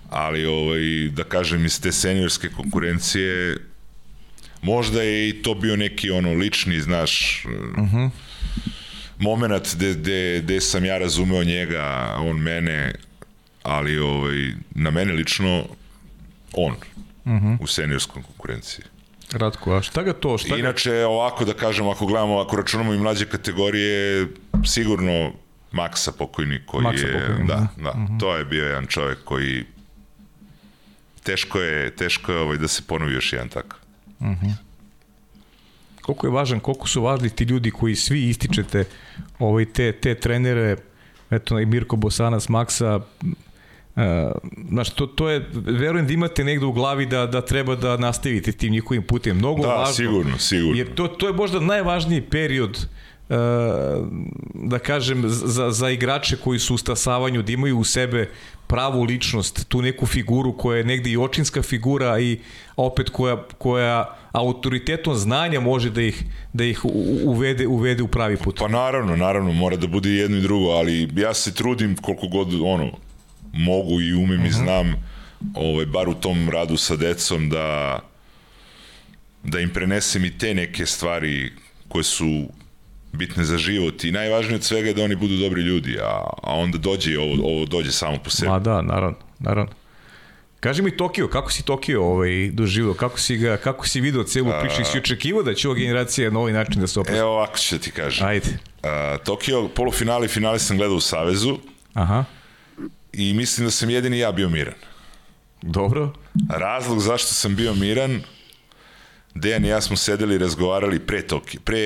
ali 0.10 0.46
ovaj, 0.46 1.10
da 1.12 1.24
kažem 1.24 1.66
iz 1.66 1.82
te 1.82 1.91
seniorske 1.91 2.50
konkurencije 2.50 3.58
možda 4.66 5.01
je 5.01 5.30
i 5.30 5.41
to 5.41 5.53
bio 5.53 5.76
neki 5.76 6.11
ono 6.11 6.34
lični, 6.34 6.82
znaš, 6.82 7.45
uh. 7.45 7.51
-huh. 7.84 8.09
moment 9.20 9.76
gde, 9.76 9.93
gde, 9.93 10.41
gde 10.43 10.61
sam 10.61 10.86
ja 10.86 10.97
razumeo 10.97 11.43
njega, 11.43 12.16
on 12.20 12.38
mene, 12.38 12.93
ali 13.63 13.97
ovaj, 13.99 14.51
na 14.76 14.91
mene 14.91 15.13
lično 15.13 15.66
on 16.53 16.74
uh. 16.74 17.32
-huh. 17.32 17.57
u 17.61 17.68
seniorskoj 17.68 18.24
konkurenciji. 18.24 18.86
Ratko, 19.32 19.76
a 19.76 19.82
šta 19.82 20.03
ga 20.03 20.13
to? 20.13 20.38
Šta 20.38 20.57
Inače, 20.57 20.91
ga... 20.91 21.07
ovako 21.07 21.45
da 21.45 21.53
kažem, 21.53 21.88
ako 21.88 22.05
gledamo, 22.05 22.39
ako 22.39 22.55
računamo 22.55 22.93
i 22.93 22.97
mlađe 22.97 23.26
kategorije, 23.26 24.28
sigurno 24.66 25.32
Maksa 25.71 26.12
pokojni 26.12 26.59
koji 26.66 26.83
Maksa 26.83 27.08
je, 27.08 27.13
pokojni. 27.13 27.47
da, 27.47 27.67
da, 27.78 27.92
uh 27.92 27.97
mhm. 27.97 28.13
-huh. 28.13 28.20
to 28.20 28.36
je 28.36 28.46
bio 28.46 28.66
jedan 28.66 28.87
čovjek 28.87 29.24
koji 29.24 29.66
teško 31.24 31.59
je, 31.59 31.96
teško 31.96 32.32
je 32.32 32.39
ovaj, 32.39 32.58
da 32.58 32.67
se 32.67 32.82
ponovi 32.87 33.13
još 33.13 33.33
jedan 33.33 33.50
takav. 33.50 33.84
Uh 34.26 34.32
mhm. 34.32 34.46
-huh. 34.46 34.54
Koliko 36.02 36.28
je 36.28 36.32
važan, 36.32 36.60
koliko 36.60 36.88
su 36.88 37.02
važni 37.02 37.30
ti 37.30 37.43
ljudi 37.43 37.72
koji 37.72 37.96
svi 37.96 38.30
ističete 38.30 38.84
ovaj, 39.39 39.66
te, 39.66 39.92
te 39.92 40.16
trenere, 40.16 40.78
eto 41.30 41.60
i 41.60 41.66
Mirko 41.66 41.96
Bosanac, 41.96 42.47
Maksa, 42.47 43.00
Uh, 43.96 44.02
znaš, 44.70 44.89
to, 44.89 45.06
to 45.08 45.30
je, 45.30 45.46
verujem 45.54 46.08
da 46.08 46.14
imate 46.14 46.43
negde 46.43 46.66
u 46.66 46.72
glavi 46.72 47.06
da, 47.06 47.26
da 47.26 47.42
treba 47.42 47.76
da 47.76 47.97
nastavite 47.97 48.52
tim 48.52 48.72
njihovim 48.72 49.04
putem. 49.04 49.38
Mnogo 49.38 49.62
da, 49.62 49.68
važno. 49.68 49.93
sigurno, 49.93 50.38
sigurno. 50.38 50.78
Jer 50.78 50.96
to, 50.96 51.08
to 51.08 51.28
je 51.28 51.34
možda 51.34 51.60
najvažniji 51.60 52.22
period 52.22 52.88
da 54.54 54.80
kažem, 54.80 55.24
za, 55.28 55.72
za 55.72 55.89
igrače 55.89 56.38
koji 56.38 56.60
su 56.60 56.76
u 56.76 56.78
stasavanju, 56.78 57.42
da 57.42 57.52
imaju 57.52 57.80
u 57.80 57.84
sebe 57.84 58.30
pravu 58.68 59.04
ličnost, 59.04 59.68
tu 59.68 59.82
neku 59.82 60.06
figuru 60.06 60.58
koja 60.58 60.78
je 60.78 60.84
negde 60.84 61.10
i 61.10 61.18
očinska 61.18 61.62
figura 61.62 62.20
i 62.20 62.39
opet 62.76 63.10
koja, 63.10 63.43
koja 63.58 64.18
autoritetom 64.32 65.16
znanja 65.16 65.60
može 65.60 65.89
da 65.89 66.02
ih, 66.02 66.24
da 66.54 66.64
ih 66.64 66.86
uvede, 67.26 67.68
uvede 67.68 68.04
u 68.04 68.08
pravi 68.08 68.38
put. 68.38 68.60
Pa 68.60 68.68
naravno, 68.68 69.16
naravno, 69.16 69.54
mora 69.54 69.76
da 69.76 69.88
bude 69.88 70.10
jedno 70.10 70.38
i 70.38 70.42
drugo, 70.42 70.70
ali 70.70 71.10
ja 71.16 71.34
se 71.34 71.54
trudim 71.54 71.96
koliko 71.96 72.28
god 72.28 72.54
ono, 72.64 72.92
mogu 73.54 74.02
i 74.02 74.14
umem 74.14 74.39
uh 74.39 74.46
-huh. 74.46 74.46
i 74.46 74.50
mhm. 74.50 74.64
znam, 74.64 74.93
ovaj, 75.54 75.86
bar 75.86 76.10
u 76.10 76.14
tom 76.14 76.50
radu 76.50 76.78
sa 76.78 76.96
decom 76.96 77.50
da 77.50 78.00
da 79.43 79.60
im 79.60 79.70
prenesem 79.70 80.26
i 80.26 80.38
te 80.38 80.54
neke 80.54 80.86
stvari 80.86 81.52
koje 81.88 82.04
su 82.04 82.47
bitne 83.16 83.43
za 83.43 83.58
život 83.58 84.04
i 84.04 84.12
najvažnije 84.12 84.55
od 84.55 84.63
svega 84.63 84.87
je 84.87 84.93
da 84.93 85.04
oni 85.04 85.16
budu 85.16 85.37
dobri 85.37 85.62
ljudi, 85.62 85.97
a, 86.01 86.21
a 86.43 86.55
onda 86.55 86.78
dođe 86.78 87.20
ovo, 87.20 87.33
ovo 87.43 87.66
dođe 87.66 87.92
samo 87.92 88.17
po 88.24 88.29
sebi. 88.29 88.50
Ma 88.50 88.59
da, 88.59 88.82
naravno, 88.82 89.17
naravno. 89.39 89.71
Kaži 90.59 90.82
mi 90.82 90.97
Tokio, 90.97 91.28
kako 91.28 91.51
si 91.51 91.63
Tokio 91.63 92.04
ovaj, 92.04 92.50
doživio, 92.54 92.93
kako 92.93 93.20
si, 93.20 93.37
ga, 93.37 93.58
kako 93.58 93.87
si 93.87 94.01
video 94.01 94.24
celu 94.24 94.51
priču 94.62 94.82
i 94.82 94.86
si 94.86 94.97
očekivao 94.97 95.43
da 95.43 95.54
će 95.54 95.67
ova 95.67 95.79
generacija 95.79 96.32
na 96.32 96.39
ovaj 96.39 96.54
način 96.54 96.82
da 96.82 96.87
se 96.87 97.00
oprazi? 97.00 97.20
Evo 97.20 97.29
ovako 97.29 97.58
ću 97.58 97.75
da 97.75 97.82
ti 97.82 97.92
kažem. 97.92 98.28
Ajde. 98.28 98.58
A, 98.83 99.17
Tokio, 99.25 99.67
polufinali 99.67 100.25
i 100.25 100.29
finali 100.29 100.59
sam 100.59 100.78
gledao 100.78 100.96
u 100.96 101.00
Savezu. 101.00 101.58
Aha. 101.93 102.24
I 103.13 103.33
mislim 103.33 103.67
da 103.67 103.71
sam 103.71 103.89
jedini 103.89 104.20
ja 104.20 104.32
bio 104.32 104.50
miran. 104.50 104.74
Dobro. 105.62 106.13
Razlog 106.50 107.00
zašto 107.00 107.33
sam 107.33 107.55
bio 107.55 107.74
miran, 107.74 108.21
Dejan 109.36 109.66
i 109.66 109.67
ja 109.67 109.82
smo 109.82 109.97
sedeli 109.97 110.36
i 110.36 110.37
razgovarali 110.37 110.99
pre 110.99 111.21
Tokija, 111.28 111.62
pre, 111.63 111.79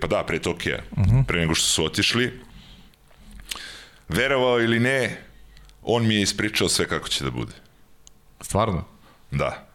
pa 0.00 0.06
da, 0.06 0.24
pre 0.24 0.38
Tokija, 0.38 0.78
uh 0.90 0.98
mhm. 0.98 1.16
-huh. 1.16 1.24
pre 1.26 1.40
nego 1.40 1.54
što 1.54 1.66
su 1.66 1.84
otišli. 1.84 2.40
Verovao 4.08 4.60
ili 4.60 4.80
ne, 4.80 5.22
on 5.82 6.06
mi 6.06 6.14
je 6.14 6.22
ispričao 6.22 6.68
sve 6.68 6.88
kako 6.88 7.08
će 7.08 7.24
da 7.24 7.30
bude. 7.30 7.52
Stvarno? 8.40 8.84
Da. 9.30 9.66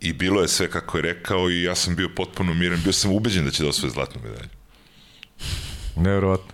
I 0.00 0.12
bilo 0.12 0.42
je 0.42 0.48
sve 0.48 0.70
kako 0.70 0.98
je 0.98 1.02
rekao 1.02 1.50
i 1.50 1.62
ja 1.62 1.74
sam 1.74 1.96
bio 1.96 2.08
potpuno 2.16 2.54
miran, 2.54 2.80
bio 2.84 2.92
sam 2.92 3.12
ubeđen 3.12 3.44
da 3.44 3.50
će 3.50 3.62
da 3.62 3.68
osvoje 3.68 3.90
zlatnu 3.90 4.20
medalju. 4.24 4.48
Nevjerovatno. 5.96 6.52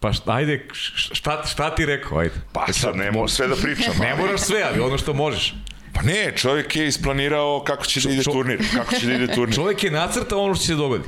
Pa 0.00 0.12
šta, 0.12 0.32
ajde, 0.32 0.68
šta, 0.72 1.42
šta 1.46 1.74
ti 1.74 1.86
rekao, 1.86 2.18
ajde? 2.18 2.34
Pa 2.52 2.72
sad 2.72 2.96
ne 2.96 3.10
mogu 3.10 3.28
sve 3.28 3.48
da 3.48 3.56
pričam. 3.56 3.94
ne 4.06 4.14
moraš 4.14 4.40
sve, 4.40 4.62
ali 4.62 4.80
ono 4.80 4.98
što 4.98 5.14
možeš. 5.14 5.54
Pa 5.94 6.02
ne, 6.02 6.32
čovjek 6.36 6.76
je 6.76 6.88
isplanirao 6.88 7.62
kako 7.66 7.84
će 7.84 8.00
da 8.00 8.10
ide 8.10 8.22
turnir. 8.22 8.58
Kako 8.74 8.94
će 8.94 9.06
da 9.06 9.12
ide 9.12 9.34
turnir. 9.34 9.54
Čovjek 9.60 9.84
je 9.84 9.90
nacrtao 9.90 10.44
ono 10.44 10.54
što 10.54 10.62
će 10.62 10.66
se 10.66 10.74
dogodi. 10.74 11.04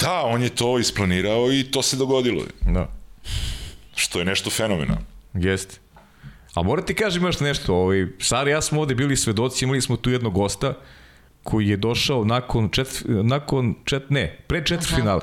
Da, 0.00 0.22
on 0.24 0.42
je 0.42 0.48
to 0.48 0.78
isplanirao 0.78 1.52
i 1.52 1.64
to 1.64 1.82
se 1.82 1.96
dogodilo. 1.96 2.44
Da. 2.60 2.88
Što 3.94 4.18
je 4.18 4.24
nešto 4.24 4.50
fenomenalno. 4.50 5.04
Jeste. 5.34 5.78
A 6.54 6.62
moram 6.62 6.86
ti 6.86 6.94
kažem 6.94 7.22
još 7.22 7.40
nešto, 7.40 7.74
ovaj, 7.74 8.06
Sari 8.18 8.50
ja 8.50 8.62
smo 8.62 8.80
ovde 8.80 8.94
bili 8.94 9.16
svedoci, 9.16 9.64
imali 9.64 9.80
smo 9.80 9.96
tu 9.96 10.10
jednog 10.10 10.34
gosta 10.34 10.74
koji 11.42 11.68
je 11.68 11.76
došao 11.76 12.24
nakon 12.24 12.68
čet, 12.68 13.02
nakon 13.04 13.74
čet, 13.84 14.10
ne, 14.10 14.38
pre 14.46 14.64
četvrt 14.64 14.94
finala. 14.94 15.20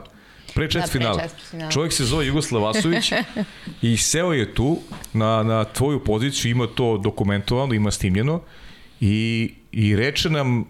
Pre 0.55 0.69
četvrt 0.69 0.93
da, 0.93 0.99
finala. 0.99 1.27
Final. 1.49 1.71
Čovjek 1.71 1.93
se 1.93 2.05
zove 2.05 2.25
Jugoslav 2.25 2.63
Vasović 2.63 3.11
i 3.81 3.97
seo 3.97 4.33
je 4.33 4.55
tu 4.55 4.79
na, 5.13 5.43
na 5.43 5.63
tvoju 5.63 6.03
poziciju, 6.03 6.51
ima 6.51 6.67
to 6.67 6.97
dokumentovano, 6.97 7.73
ima 7.73 7.91
snimljeno 7.91 8.41
i, 9.01 9.51
i 9.71 9.95
reče 9.95 10.29
nam 10.29 10.65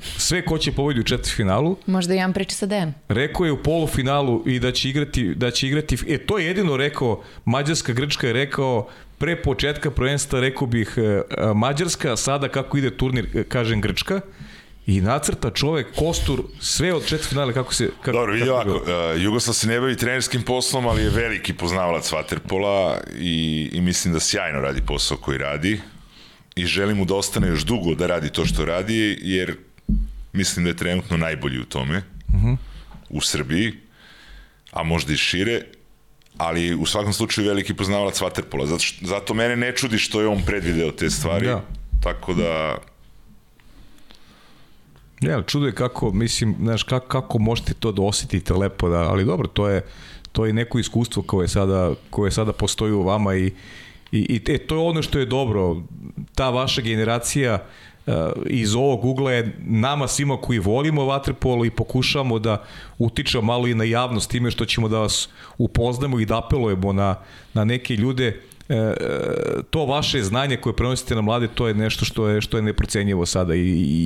sve 0.00 0.44
ko 0.44 0.58
će 0.58 0.72
pobedi 0.72 1.00
u 1.00 1.04
četvrtfinalu. 1.04 1.76
Možda 1.86 2.14
imam 2.14 2.32
priče 2.32 2.56
sa 2.56 2.66
Dejan. 2.66 2.94
Rekao 3.08 3.46
je 3.46 3.52
u 3.52 3.62
polufinalu 3.62 4.42
i 4.46 4.58
da 4.58 4.72
će 4.72 4.88
igrati, 4.88 5.34
da 5.34 5.50
će 5.50 5.66
igrati, 5.66 5.98
e 6.08 6.18
to 6.18 6.38
je 6.38 6.46
jedino 6.46 6.76
rekao, 6.76 7.22
Mađarska 7.44 7.92
Grčka 7.92 8.26
je 8.26 8.32
rekao 8.32 8.88
pre 9.18 9.42
početka 9.42 9.90
prvenstva 9.90 10.40
rekao 10.40 10.66
bih 10.66 10.94
e, 10.96 11.22
Mađarska, 11.54 12.16
sada 12.16 12.48
kako 12.48 12.78
ide 12.78 12.96
turnir, 12.96 13.28
e, 13.34 13.44
kažem 13.44 13.80
Grčka, 13.80 14.20
i 14.86 15.00
nacrta 15.00 15.50
čovek 15.50 15.94
kostur 15.96 16.42
sve 16.60 16.94
od 16.94 17.06
četvrtfinale 17.06 17.52
kako 17.52 17.74
se 17.74 17.90
kako 18.02 18.16
Dobro, 18.18 18.32
vidi 18.32 18.48
ovako, 18.48 18.70
uh, 18.70 19.22
Jugoslav 19.22 19.54
se 19.54 19.66
ne 19.66 19.80
bavi 19.80 19.96
trenerskim 19.96 20.42
poslom, 20.42 20.86
ali 20.86 21.02
je 21.02 21.10
veliki 21.10 21.54
poznavalac 21.54 22.12
vaterpola 22.12 23.00
i, 23.18 23.68
i 23.72 23.80
mislim 23.80 24.14
da 24.14 24.20
sjajno 24.20 24.60
radi 24.60 24.80
posao 24.86 25.16
koji 25.16 25.38
radi 25.38 25.80
i 26.56 26.66
želim 26.66 26.96
mu 26.96 27.04
da 27.04 27.14
ostane 27.14 27.48
još 27.48 27.64
dugo 27.64 27.94
da 27.94 28.06
radi 28.06 28.30
to 28.30 28.46
što 28.46 28.64
radi, 28.64 29.18
jer 29.22 29.56
mislim 30.32 30.64
da 30.64 30.70
je 30.70 30.76
trenutno 30.76 31.16
najbolji 31.16 31.60
u 31.60 31.64
tome 31.64 32.02
uh. 32.28 32.34
-huh. 32.34 32.56
u 33.10 33.20
Srbiji, 33.20 33.72
a 34.72 34.82
možda 34.82 35.12
i 35.12 35.16
šire, 35.16 35.62
ali 36.36 36.74
u 36.74 36.86
svakom 36.86 37.12
slučaju 37.12 37.48
veliki 37.48 37.74
poznavalac 37.74 38.20
vaterpola. 38.20 38.66
Zato, 38.66 38.82
što, 38.82 39.06
zato 39.06 39.34
mene 39.34 39.56
ne 39.56 39.76
čudi 39.76 39.98
što 39.98 40.20
je 40.20 40.26
on 40.26 40.42
predvideo 40.46 40.92
te 40.92 41.10
stvari. 41.10 41.46
Da. 41.46 41.64
Tako 42.02 42.34
da... 42.34 42.78
Ja, 45.20 45.42
čudo 45.42 45.66
je 45.66 45.74
kako, 45.74 46.12
mislim, 46.12 46.56
znaš, 46.60 46.82
kako, 46.82 47.06
kako 47.06 47.38
možete 47.38 47.74
to 47.74 47.92
da 47.92 48.02
osetite 48.02 48.54
lepo, 48.54 48.88
da, 48.88 48.98
ali 48.98 49.24
dobro, 49.24 49.48
to 49.48 49.68
je, 49.68 49.84
to 50.32 50.46
je 50.46 50.52
neko 50.52 50.78
iskustvo 50.78 51.22
koje 51.22 51.48
sada, 51.48 51.94
koje 52.10 52.30
sada 52.30 52.52
postoji 52.52 52.92
u 52.92 53.02
vama 53.02 53.34
i, 53.34 53.52
i, 54.12 54.18
i 54.18 54.52
e, 54.52 54.58
to 54.58 54.74
je 54.74 54.80
ono 54.80 55.02
što 55.02 55.18
je 55.18 55.26
dobro. 55.26 55.76
Ta 56.34 56.50
vaša 56.50 56.80
generacija 56.80 57.54
uh, 58.06 58.14
iz 58.46 58.74
ovog 58.74 59.04
ugla 59.04 59.32
je 59.32 59.56
nama 59.58 60.08
svima 60.08 60.36
koji 60.36 60.58
volimo 60.58 61.04
vaterpolo 61.04 61.64
i 61.64 61.70
pokušamo 61.70 62.38
da 62.38 62.64
utičemo 62.98 63.42
malo 63.42 63.66
i 63.66 63.74
na 63.74 63.84
javnost 63.84 64.30
time 64.30 64.50
što 64.50 64.64
ćemo 64.64 64.88
da 64.88 64.98
vas 64.98 65.28
upoznamo 65.58 66.20
i 66.20 66.26
da 66.26 66.38
apelujemo 66.38 66.92
na, 66.92 67.16
na 67.54 67.64
neke 67.64 67.96
ljude 67.96 68.26
e, 68.68 68.74
e, 68.74 68.96
to 69.70 69.86
vaše 69.86 70.22
znanje 70.22 70.56
koje 70.56 70.76
prenosite 70.76 71.14
na 71.14 71.20
mlade, 71.20 71.48
to 71.48 71.68
je 71.68 71.74
nešto 71.74 72.04
što 72.04 72.28
je 72.28 72.40
što 72.40 72.56
je 72.56 72.62
neprocenjivo 72.62 73.26
sada 73.26 73.54
i, 73.54 73.60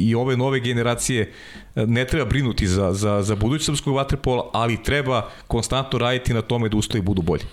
i, 0.08 0.14
ove 0.14 0.36
nove 0.36 0.60
generacije 0.60 1.32
ne 1.74 2.04
treba 2.04 2.24
brinuti 2.24 2.66
za, 2.66 2.92
za, 2.92 3.22
za 3.22 3.34
budući 3.34 3.64
srpskog 3.64 3.94
vaterpola, 3.94 4.50
ali 4.52 4.82
treba 4.82 5.30
konstantno 5.46 5.98
raditi 5.98 6.34
na 6.34 6.42
tome 6.42 6.68
da 6.68 6.76
uslovi 6.76 7.02
budu 7.02 7.22
bolji. 7.22 7.44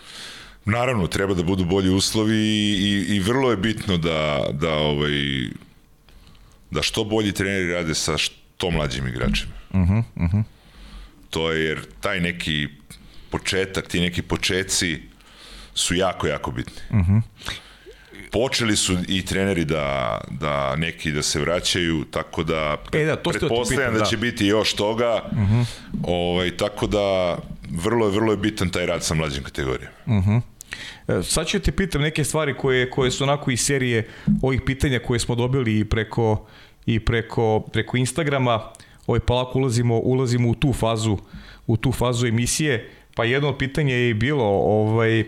Naravno, 0.65 1.07
treba 1.07 1.33
da 1.33 1.43
budu 1.43 1.65
bolji 1.65 1.89
uslovi 1.89 2.35
i, 2.35 3.05
i, 3.09 3.15
i 3.15 3.19
vrlo 3.19 3.51
je 3.51 3.57
bitno 3.57 3.97
da, 3.97 4.45
da, 4.51 4.73
ovaj, 4.73 5.11
da 6.71 6.81
što 6.81 7.03
bolji 7.03 7.31
treneri 7.31 7.73
rade 7.73 7.93
sa 7.95 8.17
što 8.17 8.71
mlađim 8.71 9.07
igračima. 9.07 9.53
Uh 9.69 9.79
-huh, 9.79 10.03
uh 10.15 10.23
-huh. 10.23 10.43
To 11.29 11.51
je 11.51 11.65
jer 11.65 11.85
taj 11.99 12.19
neki 12.19 12.67
početak, 13.29 13.87
ti 13.87 13.99
neki 13.99 14.21
počeci 14.21 15.01
su 15.73 15.95
jako, 15.95 16.27
jako 16.27 16.51
bitni. 16.51 16.81
Uh 16.89 16.97
-huh. 16.97 17.21
Počeli 18.31 18.75
su 18.75 18.97
i 19.07 19.25
treneri 19.25 19.65
da, 19.65 20.21
da 20.29 20.75
neki 20.75 21.11
da 21.11 21.21
se 21.21 21.39
vraćaju, 21.39 22.05
tako 22.11 22.43
da, 22.43 22.77
e, 22.93 23.05
da 23.05 23.15
to 23.15 23.29
pretpostavljam 23.29 23.93
da. 23.93 23.99
da 23.99 24.05
će 24.05 24.17
biti 24.17 24.45
još 24.45 24.73
toga, 24.73 25.21
uh 25.31 25.37
-huh. 25.37 25.65
ovaj, 26.03 26.57
tako 26.57 26.87
da 26.87 27.37
vrlo 27.69 28.05
je, 28.05 28.11
vrlo 28.11 28.31
je 28.31 28.37
bitan 28.37 28.69
taj 28.69 28.85
rad 28.85 29.03
sa 29.03 29.13
mlađim 29.13 29.43
kategorijama. 29.43 29.95
Uh 30.05 30.13
-huh. 30.13 30.41
E, 31.07 31.23
sad 31.23 31.47
ću 31.47 31.59
te 31.59 31.71
pitam 31.71 32.01
neke 32.01 32.23
stvari 32.23 32.53
koje, 32.57 32.89
koje 32.89 33.11
su 33.11 33.23
onako 33.23 33.51
iz 33.51 33.61
serije 33.61 34.07
ovih 34.41 34.61
pitanja 34.65 34.99
koje 34.99 35.19
smo 35.19 35.35
dobili 35.35 35.79
i 35.79 35.85
preko, 35.85 36.45
i 36.85 36.99
preko, 36.99 37.59
preko 37.59 37.97
Instagrama. 37.97 38.71
Ovaj, 39.07 39.19
polako 39.19 39.59
ulazimo, 39.59 39.99
ulazimo 39.99 40.49
u 40.49 40.55
tu 40.55 40.73
fazu 40.73 41.17
u 41.67 41.77
tu 41.77 41.91
fazu 41.91 42.27
emisije. 42.27 42.89
Pa 43.15 43.23
jedno 43.23 43.49
od 43.49 43.57
pitanja 43.57 43.95
je 43.95 44.13
bilo 44.13 44.45
ovaj, 44.45 45.19
e, 45.19 45.25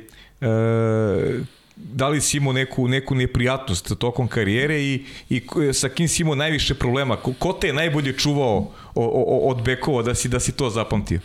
da 1.76 2.08
li 2.08 2.22
si 2.22 2.38
imao 2.38 2.54
neku, 2.54 2.88
neku 2.88 3.16
neprijatnost 3.16 3.98
tokom 4.00 4.28
karijere 4.28 4.82
i, 4.82 5.06
i 5.30 5.42
sa 5.74 5.90
kim 5.90 6.08
si 6.08 6.22
imao 6.22 6.36
najviše 6.36 6.76
problema? 6.76 7.16
Ko, 7.16 7.34
ko 7.40 7.54
te 7.54 7.68
je 7.68 7.74
najbolje 7.74 8.14
čuvao 8.14 8.58
o, 8.96 9.06
o, 9.06 9.50
od 9.50 9.64
bekova 9.64 10.02
da 10.04 10.16
si, 10.16 10.30
da 10.30 10.40
si 10.40 10.52
to 10.52 10.70
zapamtio? 10.70 11.20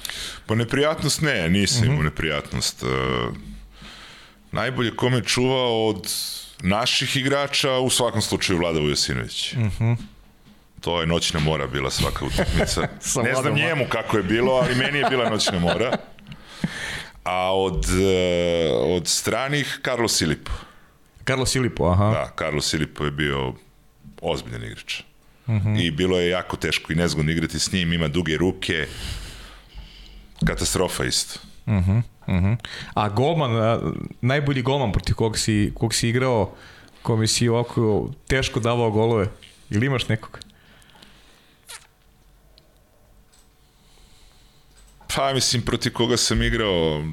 Pa 0.47 0.55
neprijatnost 0.55 1.21
ne, 1.23 1.49
nisam 1.49 1.85
imao 1.85 1.97
mhm. 1.97 2.05
neprijatnost. 2.05 2.83
Uh, 2.83 3.35
najbolje 4.53 4.97
kome 4.97 5.25
čuvao 5.25 5.87
od 5.87 6.13
naših 6.63 7.17
igrača, 7.17 7.79
u 7.79 7.91
svakom 7.91 8.23
slučaju 8.23 8.59
Vlada 8.59 8.81
Vujosinović. 8.81 9.53
Uh 9.53 9.59
-huh. 9.59 9.97
To 10.81 11.01
je 11.01 11.07
noćna 11.07 11.41
mora 11.41 11.67
bila 11.67 11.91
svaka 11.91 12.25
utakmica. 12.25 12.81
ne 13.25 13.35
znam 13.35 13.55
njemu 13.55 13.85
kako 13.89 14.17
je 14.17 14.23
bilo, 14.23 14.53
ali 14.53 14.75
meni 14.75 14.99
je 14.99 15.05
bila 15.11 15.31
noćna 15.31 15.59
mora. 15.59 15.97
A 17.25 17.55
od, 17.57 17.85
eh, 17.85 18.71
od 18.73 19.09
stranih, 19.09 19.79
Karlo 19.83 20.09
Silipo. 20.09 20.51
Karlo 21.25 21.47
Silipo, 21.47 21.91
aha. 21.91 22.11
Da, 22.11 22.33
Karlo 22.35 22.61
Silipo 22.61 23.05
je 23.05 23.11
bio 23.11 23.55
ozbiljan 24.21 24.65
igrač. 24.65 25.01
Uh 25.47 25.55
mhm. 25.55 25.69
-huh. 25.69 25.87
I 25.87 25.91
bilo 25.91 26.21
je 26.21 26.29
jako 26.29 26.57
teško 26.57 26.93
i 26.93 26.97
nezgodno 26.97 27.33
igrati 27.33 27.59
s 27.59 27.73
njim, 27.73 27.93
ima 27.93 28.09
duge 28.09 28.37
ruke. 28.37 28.87
Katastrofa 30.47 31.05
isto. 31.05 31.41
Uh 31.67 31.75
-huh. 31.75 32.03
Uh 32.27 32.35
-huh. 32.35 32.57
A 32.95 33.09
golman, 33.09 33.51
najbolji 34.21 34.63
golman 34.63 34.93
protiv 34.93 35.15
kog 35.15 35.39
si, 35.39 35.73
kog 35.75 35.95
si 35.95 36.09
igrao, 36.09 36.55
kome 37.03 37.27
si 37.27 37.49
ovako 37.49 38.11
teško 38.29 38.61
davao 38.61 38.91
golove, 38.91 39.27
ili 39.71 39.87
imaš 39.87 40.09
nekog? 40.09 40.39
Pa, 45.17 45.33
mislim, 45.35 45.63
proti 45.63 45.91
koga 45.91 46.17
sam 46.17 46.43
igrao... 46.43 47.05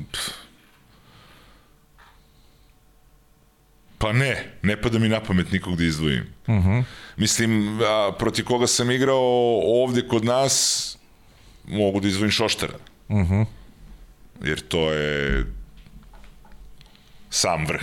Pa 3.97 4.13
ne, 4.13 4.53
ne 4.61 4.81
pada 4.81 4.99
mi 4.99 5.09
na 5.09 5.19
pamet 5.19 5.51
nikog 5.51 5.75
da 5.75 5.83
izdvojim. 5.83 6.25
Uh 6.47 6.55
-huh. 6.55 6.83
Mislim, 7.17 7.81
a, 7.81 8.11
proti 8.19 8.43
koga 8.43 8.67
sam 8.67 8.91
igrao 8.91 9.61
ovde 9.83 10.07
kod 10.07 10.25
nas, 10.25 10.97
mogu 11.67 11.99
da 11.99 12.07
izdvojim 12.07 12.31
Šoštara. 12.31 12.77
Uh 13.07 13.17
-huh. 13.17 13.45
Jer 14.43 14.59
to 14.59 14.91
je 14.93 15.45
sam 17.29 17.65
vrh 17.67 17.81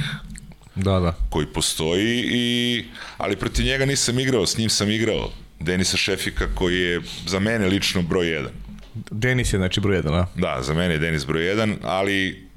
Da, 0.75 1.01
da. 1.01 1.15
koji 1.31 1.47
postoji, 1.47 2.25
i, 2.31 2.85
ali 3.17 3.37
protiv 3.37 3.67
njega 3.67 3.87
nisam 3.87 4.19
igrao, 4.19 4.47
s 4.47 4.59
njim 4.59 4.71
sam 4.71 4.91
igrao. 4.91 5.31
Denisa 5.61 5.97
Šefika 5.97 6.47
koji 6.55 6.81
je 6.81 7.01
za 7.27 7.39
mene 7.39 7.67
lično 7.67 8.03
broj 8.03 8.29
jedan. 8.29 8.53
Denis 8.95 9.53
je 9.53 9.59
znači 9.59 9.81
broj 9.81 10.03
1, 10.03 10.03
da. 10.03 10.27
Da, 10.35 10.63
za 10.63 10.75
mene 10.75 10.95
je 10.95 10.99
Denis 10.99 11.27
broj 11.27 11.47
jedan, 11.47 11.77
ali 11.83 12.49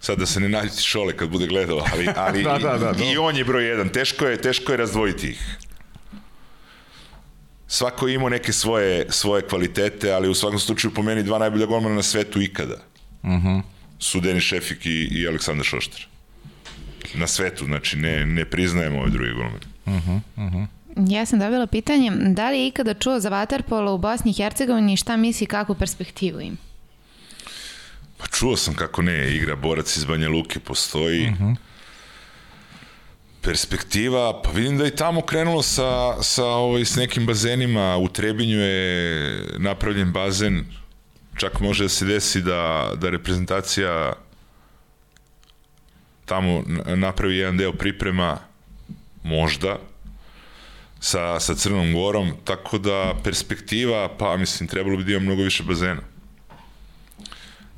sad 0.00 0.18
da 0.18 0.26
se 0.26 0.40
ne 0.40 0.48
naljuti 0.48 0.82
šole 0.82 1.16
kad 1.16 1.28
bude 1.28 1.46
gledao, 1.46 1.84
ali, 1.92 2.08
ali 2.26 2.42
Da, 2.42 2.58
da, 2.58 2.78
da, 2.78 3.04
i, 3.04 3.12
i 3.12 3.16
on 3.16 3.36
je 3.36 3.44
broj 3.44 3.68
jedan. 3.68 3.88
Teško 3.88 4.26
je, 4.26 4.40
teško 4.40 4.72
je 4.72 4.76
razdvojiti 4.76 5.28
ih. 5.28 5.56
Svako 7.66 8.08
je 8.08 8.14
imao 8.14 8.28
neke 8.28 8.52
svoje, 8.52 9.06
svoje 9.08 9.42
kvalitete, 9.42 10.12
ali 10.12 10.28
u 10.28 10.34
svakom 10.34 10.58
slučaju 10.58 10.94
po 10.94 11.02
meni 11.02 11.22
dva 11.22 11.38
najbolja 11.38 11.66
golmana 11.66 11.94
na 11.94 12.02
svetu 12.02 12.42
ikada. 12.42 12.76
Uh 13.22 13.28
Mhm. 13.30 13.46
-huh. 13.48 13.62
Su 13.98 14.20
Denis 14.20 14.44
Šefik 14.44 14.86
i, 14.86 15.08
i 15.12 15.28
Aleksandar 15.28 15.64
Šoštar. 15.64 16.06
Na 17.14 17.26
svetu, 17.26 17.64
znači 17.64 17.96
ne, 17.96 18.26
ne 18.26 18.44
priznajemo 18.44 18.98
ove 19.00 19.10
druge 19.10 19.30
golmane. 19.32 20.66
Ja 20.96 21.26
sam 21.26 21.38
dobila 21.38 21.66
pitanje, 21.66 22.10
da 22.10 22.50
li 22.50 22.58
je 22.58 22.66
ikada 22.66 22.94
čuo 22.94 23.20
za 23.20 23.28
vaterpolo 23.28 23.94
u 23.94 23.98
Bosni 23.98 24.30
i 24.30 24.34
Hercegovini 24.34 24.92
i 24.92 24.96
šta 24.96 25.16
misli 25.16 25.46
kakvu 25.46 25.74
perspektivu 25.74 26.40
im? 26.40 26.56
Pa 28.18 28.26
čuo 28.26 28.56
sam 28.56 28.74
kako 28.74 29.02
ne, 29.02 29.34
igra 29.36 29.56
borac 29.56 29.96
iz 29.96 30.04
Banja 30.04 30.28
Luke 30.28 30.60
postoji. 30.60 31.28
Uh 31.28 31.32
-huh. 31.40 31.56
Perspektiva, 33.42 34.42
pa 34.42 34.50
vidim 34.50 34.78
da 34.78 34.84
je 34.84 34.96
tamo 34.96 35.22
krenulo 35.22 35.62
sa, 35.62 36.22
sa, 36.22 36.44
ovaj, 36.44 36.84
s 36.84 36.96
nekim 36.96 37.26
bazenima. 37.26 37.96
U 37.96 38.08
Trebinju 38.08 38.58
je 38.58 39.44
napravljen 39.58 40.12
bazen. 40.12 40.64
Čak 41.40 41.60
može 41.60 41.84
da 41.84 41.88
se 41.88 42.04
desi 42.04 42.42
da, 42.42 42.92
da 42.96 43.10
reprezentacija 43.10 44.12
tamo 46.24 46.64
napravi 46.96 47.36
jedan 47.36 47.56
deo 47.56 47.72
priprema, 47.72 48.38
možda, 49.22 49.78
sa, 51.00 51.40
sa 51.40 51.54
Crnom 51.54 51.92
Gorom, 51.92 52.32
tako 52.44 52.78
da 52.78 53.14
perspektiva, 53.24 54.08
pa 54.18 54.36
mislim, 54.36 54.68
trebalo 54.68 54.96
bi 54.96 55.04
da 55.04 55.12
ima 55.12 55.20
mnogo 55.20 55.42
više 55.42 55.62
bazena 55.62 56.00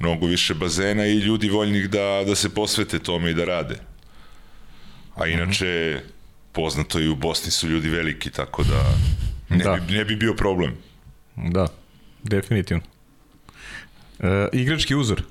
mnogo 0.03 0.27
više 0.27 0.55
bazena 0.55 1.07
i 1.07 1.19
ljudi 1.19 1.49
voljnih 1.49 1.91
da, 1.91 2.25
da 2.27 2.35
se 2.35 2.55
posvete 2.55 2.99
tome 2.99 3.31
i 3.31 3.35
da 3.35 3.45
rade. 3.45 3.77
A 5.15 5.27
inače, 5.27 6.01
poznato 6.53 7.01
i 7.01 7.09
u 7.09 7.17
Bosni 7.17 7.51
su 7.51 7.69
ljudi 7.69 7.89
veliki, 7.89 8.31
tako 8.31 8.65
da 8.65 8.95
ne, 9.49 9.65
Da. 9.65 9.77
Bi, 9.77 9.93
ne 9.93 10.05
bi 10.05 10.17
bio 10.17 10.35
problem. 10.35 10.75
Da, 11.37 11.69
definitivno. 12.23 12.92
E, 14.23 14.49
igrački 14.53 14.95
uzor. 14.95 15.23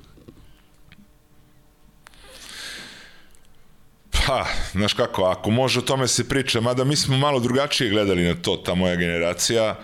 Pa, 4.26 4.46
znaš 4.72 4.94
kako, 4.94 5.24
ako 5.24 5.50
može 5.50 5.78
o 5.78 5.82
tome 5.82 6.08
se 6.08 6.28
priča, 6.28 6.60
mada 6.60 6.84
mi 6.84 6.96
smo 6.96 7.16
malo 7.16 7.40
drugačije 7.40 7.90
gledali 7.90 8.22
na 8.22 8.34
to, 8.34 8.56
ta 8.56 8.74
moja 8.74 8.96
generacija, 8.96 9.78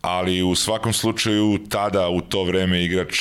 ali 0.00 0.42
u 0.42 0.54
svakom 0.54 0.92
slučaju 0.92 1.58
tada, 1.68 2.08
u 2.08 2.20
to 2.20 2.44
vreme, 2.44 2.84
igrač 2.84 3.16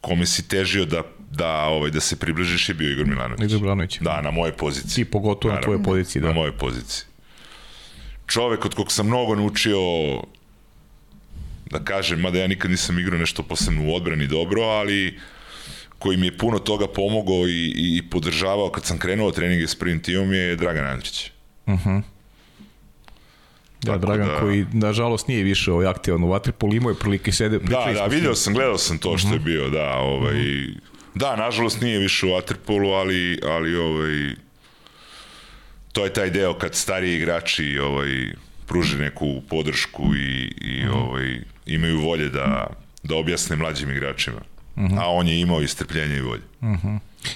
kome 0.00 0.26
si 0.26 0.48
težio 0.48 0.84
da, 0.84 1.02
da, 1.30 1.52
ovaj, 1.64 1.90
da 1.90 2.00
se 2.00 2.16
približiš 2.16 2.68
je 2.68 2.74
bio 2.74 2.90
Igor 2.92 3.06
Milanović. 3.06 3.50
Igor 3.50 3.60
Milanović. 3.62 3.98
Da, 4.00 4.20
na 4.20 4.30
moje 4.30 4.52
pozicije. 4.52 5.04
Ti 5.04 5.10
pogotovo 5.10 5.54
na 5.54 5.60
Naravno. 5.60 5.78
tvojoj 5.78 5.84
poziciji, 5.84 6.22
na 6.22 6.28
da. 6.28 6.34
moje 6.34 6.52
pozicije. 6.52 7.06
Čovek 8.26 8.64
od 8.64 8.74
kog 8.74 8.92
sam 8.92 9.06
mnogo 9.06 9.34
naučio 9.34 9.78
da 11.70 11.84
kažem, 11.84 12.20
mada 12.20 12.38
ja 12.38 12.46
nikad 12.46 12.70
nisam 12.70 12.98
igrao 12.98 13.18
nešto 13.18 13.42
posebno 13.42 13.84
u 13.84 13.94
odbrani 13.94 14.26
dobro, 14.26 14.62
ali 14.62 15.18
koji 15.98 16.16
mi 16.16 16.26
je 16.26 16.38
puno 16.38 16.58
toga 16.58 16.86
pomogao 16.86 17.48
i, 17.48 17.72
i 17.76 18.02
podržavao 18.10 18.70
kad 18.70 18.84
sam 18.84 18.98
krenuo 18.98 19.30
treninge 19.30 19.66
s 19.66 19.74
prvim 19.74 20.00
timom 20.02 20.32
je 20.32 20.56
Dragan 20.56 20.86
Andrić. 20.86 21.30
Da, 21.66 22.02
Tako 23.92 23.98
Dragan 23.98 24.28
da- 24.28 24.40
koji, 24.40 24.66
nažalost, 24.72 25.28
nije 25.28 25.42
više 25.44 25.72
ovaj 25.72 25.86
aktivan 25.86 26.24
u 26.24 26.28
Vatripolu, 26.28 26.74
imao 26.74 26.90
je 26.90 26.98
prilike 26.98 27.32
sede, 27.32 27.58
Da, 27.58 27.90
da, 27.94 28.06
video 28.06 28.34
sam, 28.34 28.54
gledao 28.54 28.78
sam 28.78 28.98
to 28.98 29.18
što 29.18 29.32
je 29.32 29.38
bio, 29.38 29.70
da, 29.70 29.94
ovaj, 29.96 30.34
da, 31.14 31.36
nažalost 31.36 31.80
nije 31.80 31.98
više 31.98 32.26
u 32.26 32.28
Waterpolu, 32.28 32.92
ali, 32.94 33.40
ali 33.44 33.76
ovaj, 33.76 34.34
to 35.92 36.04
je 36.04 36.12
taj 36.12 36.30
deo 36.30 36.54
kad 36.54 36.74
stariji 36.74 37.16
igrači 37.16 37.78
ovaj, 37.78 38.08
pruže 38.66 38.98
neku 38.98 39.42
podršku 39.50 40.14
i, 40.14 40.52
i 40.60 40.86
ovaj, 40.88 41.40
imaju 41.68 42.00
volje 42.00 42.28
da, 42.28 42.66
da 43.02 43.16
objasne 43.16 43.56
mlađim 43.56 43.90
igračima. 43.90 44.40
A 44.76 45.10
on 45.10 45.28
je 45.28 45.40
imao 45.40 45.62
i 45.62 45.68
strpljenja 45.68 46.16
i 46.16 46.20
volje. 46.20 46.42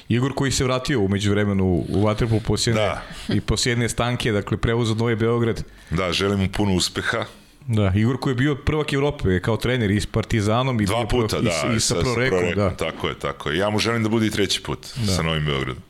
Igor 0.09 0.33
koji 0.35 0.51
se 0.53 0.65
vratio 0.65 1.01
umeđu 1.01 1.31
vremenu 1.31 1.65
u 1.89 2.03
Vatripolu 2.05 2.41
posljedne, 2.41 2.81
Da. 2.81 3.03
i 3.35 3.41
posljedne 3.41 3.89
stanke, 3.89 4.33
dakle, 4.33 4.57
prevoz 4.57 4.91
od 4.91 4.99
Novi 4.99 5.17
Beograd. 5.17 5.65
Da, 5.91 6.13
želim 6.13 6.41
mu 6.41 6.49
puno 6.49 6.75
uspeha. 6.75 7.25
Da, 7.67 7.93
Igor 7.97 8.19
koji 8.21 8.31
je 8.33 8.37
bio 8.37 8.55
prvak 8.55 8.93
Evrope 8.93 9.41
kao 9.41 9.57
trener 9.57 9.91
i 9.91 10.01
s 10.01 10.07
Partizanom 10.07 10.81
i 10.81 10.87
Dva 10.87 11.07
puta, 11.07 11.37
prvak, 11.37 11.45
da. 11.45 11.73
i, 11.73 11.77
i 11.77 11.81
sa 11.81 11.95
Prorekom, 12.01 12.55
da. 12.57 12.71
Tako 12.77 13.09
je, 13.09 13.19
tako 13.19 13.51
je. 13.51 13.59
Ja 13.59 13.71
mu 13.71 13.79
želim 13.79 14.03
da 14.03 14.09
bude 14.09 14.27
i 14.27 14.31
treći 14.31 14.63
put 14.63 14.87
da. 14.97 15.13
sa 15.13 15.23
Novim 15.23 15.45
Beogradom. 15.45 15.83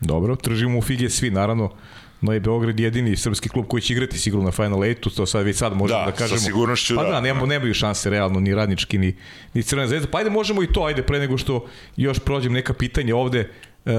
Dobro, 0.00 0.36
tržimo 0.36 0.78
u 0.78 0.82
fige 0.82 1.10
svi, 1.10 1.30
naravno. 1.30 1.72
Novi 2.20 2.40
Beograd 2.40 2.80
je 2.80 2.84
jedini 2.84 3.16
srpski 3.16 3.48
klub 3.48 3.66
koji 3.66 3.80
će 3.80 3.92
igrati 3.92 4.18
sigurno 4.18 4.44
na 4.44 4.52
Final 4.52 4.78
8, 4.78 5.16
to 5.16 5.26
sad 5.26 5.44
već 5.44 5.56
sad 5.56 5.76
možemo 5.76 6.00
Da, 6.00 6.06
da, 6.06 6.12
sa 6.12 6.18
kažemo. 6.18 6.40
sigurnošću 6.40 6.96
pa 6.96 7.02
da. 7.02 7.10
da. 7.10 7.20
nemamo, 7.20 7.46
nemaju 7.46 7.74
šanse 7.74 8.10
realno, 8.10 8.40
ni 8.40 8.54
radnički, 8.54 8.98
ni, 8.98 9.16
ni 9.54 9.62
Crvena 9.62 9.88
zvezda. 9.88 10.08
Pa 10.10 10.18
ajde, 10.18 10.30
možemo 10.30 10.62
i 10.62 10.72
to, 10.72 10.84
ajde, 10.84 11.02
pre 11.02 11.18
nego 11.18 11.38
što 11.38 11.66
još 11.96 12.18
prođem 12.18 12.52
neka 12.52 12.72
pitanja 12.72 13.16
ovde. 13.16 13.40
E, 13.86 13.92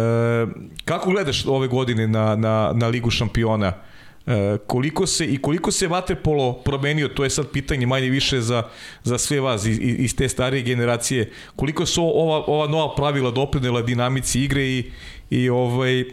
kako 0.85 1.09
gledaš 1.09 1.45
ove 1.45 1.67
godine 1.67 2.07
na, 2.07 2.35
na, 2.35 2.71
na 2.75 2.87
Ligu 2.87 3.09
šampiona? 3.09 3.73
E, 4.27 4.57
koliko 4.67 5.07
se 5.07 5.25
i 5.25 5.37
koliko 5.37 5.71
se 5.71 5.87
vaterpolo 5.87 6.53
promenio, 6.53 7.07
to 7.07 7.23
je 7.23 7.29
sad 7.29 7.51
pitanje 7.51 7.85
manje 7.85 8.09
više 8.09 8.41
za, 8.41 8.63
za 9.03 9.17
sve 9.17 9.39
vas 9.39 9.65
iz, 9.65 9.79
iz 9.81 10.15
te 10.15 10.29
starije 10.29 10.63
generacije. 10.63 11.31
Koliko 11.55 11.85
su 11.85 12.03
ova, 12.03 12.43
ova 12.47 12.67
nova 12.67 12.95
pravila 12.95 13.31
doprinela 13.31 13.81
dinamici 13.81 14.41
igre 14.41 14.63
i, 14.63 14.91
i 15.29 15.49
ovaj, 15.49 16.05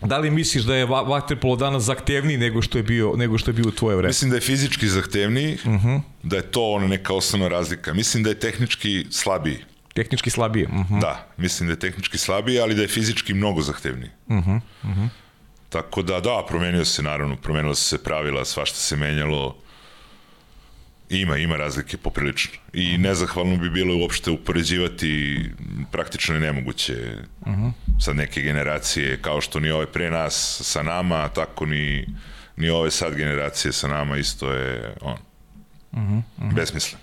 Da 0.00 0.18
li 0.18 0.30
misliš 0.30 0.64
da 0.64 0.74
je 0.74 0.86
vaterpolo 0.86 1.56
danas 1.56 1.82
zahtevniji 1.82 2.38
nego 2.38 2.62
što 2.62 2.78
je 2.78 2.82
bio 2.82 3.12
nego 3.16 3.38
što 3.38 3.50
je 3.50 3.54
bio 3.54 3.68
u 3.68 3.70
tvoje 3.70 3.96
vreme? 3.96 4.08
Mislim 4.08 4.30
da 4.30 4.36
je 4.36 4.40
fizički 4.40 4.88
zahtevniji, 4.88 5.54
uh 5.54 5.70
-huh. 5.70 6.00
da 6.22 6.36
je 6.36 6.42
to 6.42 6.70
ona 6.72 6.86
neka 6.86 7.14
osnovna 7.14 7.48
razlika. 7.48 7.94
Mislim 7.94 8.22
da 8.22 8.30
je 8.30 8.38
tehnički 8.38 9.06
slabiji. 9.10 9.58
Tehnički 9.94 10.30
slabije. 10.30 10.66
Uh 10.66 10.74
-huh. 10.74 11.00
Da, 11.00 11.28
mislim 11.36 11.66
da 11.66 11.72
je 11.72 11.78
tehnički 11.78 12.18
slabiji, 12.18 12.60
ali 12.60 12.74
da 12.74 12.82
je 12.82 12.88
fizički 12.88 13.34
mnogo 13.34 13.62
zahtevniji. 13.62 14.10
Uh 14.26 14.36
-huh. 14.36 14.60
Uh 14.82 14.90
-huh. 14.90 15.08
Tako 15.68 16.02
da, 16.02 16.20
da, 16.20 16.44
promenio 16.48 16.84
se 16.84 17.02
naravno, 17.02 17.36
promenilo 17.36 17.74
su 17.74 17.84
se 17.84 18.04
pravila, 18.04 18.44
svašta 18.44 18.76
se 18.76 18.96
menjalo. 18.96 19.56
Ima, 21.10 21.36
ima 21.36 21.56
razlike 21.56 21.96
poprilično. 21.96 22.52
I 22.72 22.98
nezahvalno 22.98 23.56
bi 23.56 23.70
bilo 23.70 23.96
uopšte 23.96 24.30
upoređivati, 24.30 25.40
praktično 25.92 26.34
je 26.34 26.40
nemoguće. 26.40 27.16
Uh 27.40 27.46
-huh. 27.46 27.72
Sad 28.00 28.16
neke 28.16 28.40
generacije, 28.40 29.22
kao 29.22 29.40
što 29.40 29.60
ni 29.60 29.70
ove 29.70 29.86
pre 29.86 30.10
nas 30.10 30.60
sa 30.62 30.82
nama, 30.82 31.28
tako 31.28 31.66
ni, 31.66 32.06
ni 32.56 32.68
ove 32.70 32.90
sad 32.90 33.14
generacije 33.14 33.72
sa 33.72 33.88
nama, 33.88 34.16
isto 34.16 34.52
je 34.52 34.94
on. 35.00 35.16
Uh 35.92 35.98
-huh. 35.98 36.22
Uh 36.38 36.44
-huh. 36.44 36.54
Besmislen. 36.54 37.00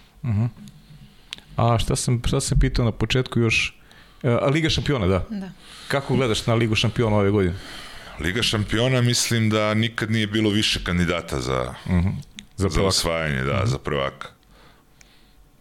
A 1.56 1.78
šta 1.80 1.96
sam, 1.96 2.22
šta 2.26 2.42
sam 2.42 2.60
pitao 2.60 2.86
na 2.86 2.92
početku 2.92 3.40
još? 3.40 3.80
E, 4.24 4.30
a 4.30 4.46
Liga 4.46 4.70
šampiona, 4.70 5.08
da. 5.08 5.26
Da. 5.30 5.50
Kako 5.88 6.16
gledaš 6.16 6.48
na 6.48 6.54
Ligu 6.54 6.76
šampiona 6.76 7.16
ove 7.16 7.32
godine? 7.32 7.56
Liga 8.20 8.44
šampiona 8.44 9.02
mislim 9.02 9.50
da 9.50 9.74
nikad 9.74 10.12
nije 10.12 10.28
bilo 10.28 10.50
više 10.50 10.84
kandidata 10.84 11.42
za, 11.42 11.74
uh 11.86 11.92
-huh. 11.92 12.12
Za 12.58 12.70
za 12.70 12.84
osvajanje, 12.84 13.44
da, 13.44 13.62
-huh. 13.64 13.68
za 13.68 13.78
prvaka. 13.78 14.28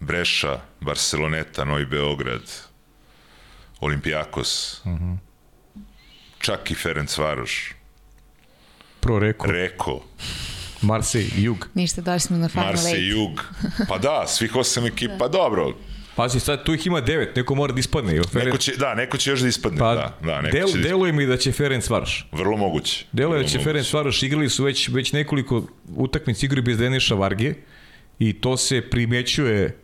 Breša, 0.01 0.61
Barceloneta, 0.81 1.65
Novi 1.65 1.87
Beograd, 1.87 2.43
Olimpijakos, 3.81 4.81
uh 4.85 4.93
-huh. 4.93 5.17
čak 6.39 6.71
i 6.71 6.75
Ferenc 6.75 7.19
Varoš, 7.19 7.75
Pro 9.01 9.19
Reko, 9.19 9.47
Reko, 9.47 10.03
Marsej, 10.83 11.31
Jug. 11.37 11.69
Ništa, 11.75 12.01
došli 12.01 12.21
smo 12.21 12.37
na 12.37 12.49
Final 12.49 12.67
Marse. 12.67 13.01
Jug. 13.01 13.45
Pa 13.89 13.99
da, 13.99 14.27
svih 14.27 14.57
osam 14.57 14.87
ekipa, 14.87 15.29
dobro. 15.29 15.73
Pazi, 16.17 16.41
sad 16.41 16.65
tu 16.65 16.75
ih 16.75 16.87
ima 16.87 17.01
devet, 17.01 17.37
neko 17.37 17.55
mora 17.55 17.73
da 17.73 17.81
ispadne. 17.81 18.15
Jer 18.15 18.27
Ferenc, 18.27 18.47
Neko 18.47 18.59
će, 18.59 18.77
da, 18.77 18.95
neko 18.95 19.17
će 19.17 19.31
još 19.31 19.41
da 19.41 19.49
ispadne. 19.49 19.79
pa, 19.79 19.95
da, 19.95 20.19
da, 20.23 20.41
neko 20.41 20.57
del, 20.57 20.69
će 20.69 20.79
da 20.79 20.83
deluje 20.83 21.13
mi 21.13 21.27
da 21.27 21.37
će 21.37 21.53
Ferenc 21.53 21.91
Varoš. 21.91 22.27
Vrlo 22.33 22.57
moguće. 22.57 23.07
Deluje 23.13 23.43
da 23.43 23.49
će 23.49 23.57
moguće. 23.59 23.65
Ferenc 23.65 23.93
Varoš, 23.93 24.23
igrali 24.23 24.49
su 24.49 24.65
već, 24.65 24.89
već 24.89 25.13
nekoliko 25.13 25.67
utakmica 25.97 26.47
igri 26.47 26.61
bez 26.63 26.79
Deniša 26.79 27.15
Varge 27.15 27.55
i 28.19 28.33
to 28.33 28.57
se 28.57 28.81
primećuje 28.91 29.79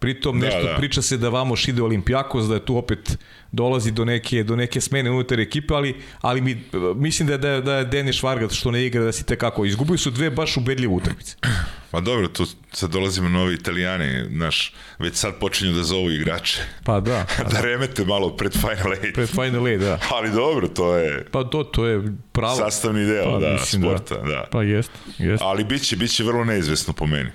Pritom 0.00 0.40
Da, 0.40 0.46
nešto 0.46 0.62
da. 0.62 0.76
priča 0.76 1.02
se 1.02 1.16
da 1.16 1.28
Vamos 1.28 1.68
ide 1.68 1.82
Olimpijakos, 1.82 2.46
da 2.46 2.54
je 2.54 2.64
tu 2.64 2.76
opet 2.76 3.18
dolazi 3.52 3.90
do 3.90 4.04
neke, 4.04 4.42
do 4.44 4.56
neke 4.56 4.80
smene 4.80 5.10
unutar 5.10 5.40
ekipe, 5.40 5.74
ali, 5.74 5.94
ali 6.20 6.40
mi, 6.40 6.62
mislim 6.96 7.28
da 7.28 7.34
je, 7.34 7.38
da 7.38 7.48
je, 7.50 7.60
da 7.60 7.74
je 7.74 7.84
Denis 7.84 8.22
Vargas 8.22 8.52
što 8.52 8.70
ne 8.70 8.86
igra 8.86 9.04
da 9.04 9.12
si 9.12 9.26
tekako. 9.26 9.64
Izgubili 9.64 9.98
su 9.98 10.10
dve 10.10 10.30
baš 10.30 10.56
ubedljive 10.56 10.92
utakmice. 10.92 11.36
Pa 11.90 12.00
dobro, 12.00 12.28
tu 12.28 12.46
sad 12.72 12.90
dolazimo 12.90 13.28
novi 13.28 13.54
italijani, 13.54 14.28
znaš, 14.36 14.72
već 14.98 15.14
sad 15.14 15.38
počinju 15.40 15.72
da 15.72 15.82
zovu 15.82 16.10
igrače. 16.10 16.60
Pa 16.84 17.00
da, 17.00 17.26
da 17.52 17.60
remete 17.60 18.04
malo 18.04 18.36
pred 18.36 18.52
Final 18.52 18.92
Eight. 19.02 19.14
pred 19.14 19.28
Final 19.28 19.68
Eight, 19.68 19.82
da. 19.82 19.98
Ali 20.16 20.30
dobro, 20.30 20.68
to 20.68 20.96
je 20.96 21.24
Pa 21.30 21.44
to, 21.44 21.64
to 21.64 21.86
je 21.86 22.02
pravo. 22.32 22.56
sastavni 22.56 23.04
deo 23.06 23.32
pa, 23.32 23.38
da, 23.38 23.52
mislim 23.52 23.82
sporta. 23.82 24.14
Da. 24.14 24.48
Pa 24.50 24.62
jest, 24.62 24.90
jest. 25.18 25.42
Ali 25.42 25.64
bit 25.64 25.82
će, 25.82 25.96
bit 25.96 26.10
će 26.10 26.24
vrlo 26.24 26.44
neizvesno 26.44 26.92
po 26.92 27.06
meni. 27.06 27.30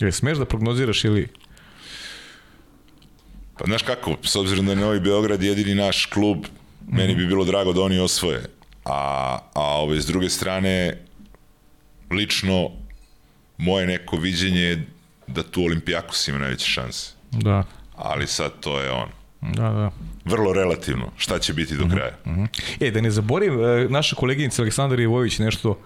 Je, 0.00 0.12
smeš 0.12 0.38
da 0.38 0.44
prognoziraš 0.44 1.04
ili... 1.04 1.28
Pa 3.58 3.64
znaš 3.64 3.82
kako, 3.82 4.16
s 4.22 4.36
obzirom 4.36 4.66
da 4.66 4.72
je 4.72 4.76
Novi 4.76 5.00
Beograd 5.00 5.42
jedini 5.42 5.74
naš 5.74 6.06
klub, 6.06 6.46
meni 6.88 7.14
bi 7.14 7.26
bilo 7.26 7.44
drago 7.44 7.72
da 7.72 7.80
oni 7.80 7.98
osvoje. 7.98 8.44
A, 8.84 9.38
a 9.54 9.62
ove, 9.62 10.00
s 10.00 10.06
druge 10.06 10.30
strane, 10.30 10.98
lično, 12.10 12.70
moje 13.58 13.86
neko 13.86 14.16
viđenje 14.16 14.60
je 14.60 14.86
da 15.26 15.42
tu 15.42 15.64
Olimpijakos 15.64 16.28
ima 16.28 16.38
najveće 16.38 16.66
šanse. 16.66 17.12
Da, 17.30 17.64
Ali 17.96 18.26
sad 18.26 18.52
to 18.60 18.80
je 18.80 18.90
on. 18.90 19.08
da, 19.40 19.62
da. 19.62 19.90
Vrlo 20.24 20.52
relativno, 20.52 21.10
šta 21.16 21.38
će 21.38 21.54
biti 21.54 21.76
do 21.76 21.88
kraja. 21.88 22.18
E, 22.80 22.90
da 22.90 23.00
ne 23.00 23.10
zaboravim, 23.10 23.64
e, 23.64 23.86
naša 23.88 24.16
koleginica 24.16 24.62
Aleksandra 24.62 25.02
Ivović 25.02 25.38
nešto 25.38 25.78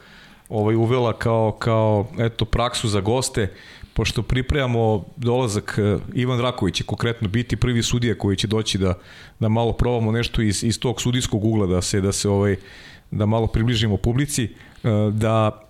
ovaj, 0.49 0.75
uvela 0.75 1.13
kao, 1.19 1.53
kao 1.53 2.09
eto, 2.19 2.45
praksu 2.45 2.89
za 2.89 3.01
goste, 3.01 3.53
pošto 3.97 4.23
pripremamo 4.23 5.05
dolazak 5.17 5.79
e, 5.79 5.99
Ivan 6.15 6.41
Raković 6.41 6.75
će 6.75 6.85
konkretno 6.85 7.29
biti 7.29 7.57
prvi 7.57 7.83
sudija 7.83 8.19
koji 8.19 8.37
će 8.37 8.47
doći 8.47 8.79
da, 8.79 8.95
da 9.41 9.49
malo 9.49 9.73
probamo 9.73 10.13
nešto 10.13 10.43
iz, 10.43 10.65
iz 10.65 10.81
tog 10.81 11.01
sudijskog 11.01 11.45
ugla 11.45 11.67
da 11.67 11.83
se 11.83 12.01
da 12.01 12.13
se 12.13 12.29
ovaj 12.29 12.57
da 13.11 13.27
malo 13.27 13.47
približimo 13.47 13.97
publici 13.97 14.45
e, 14.45 14.51
da 15.13 15.63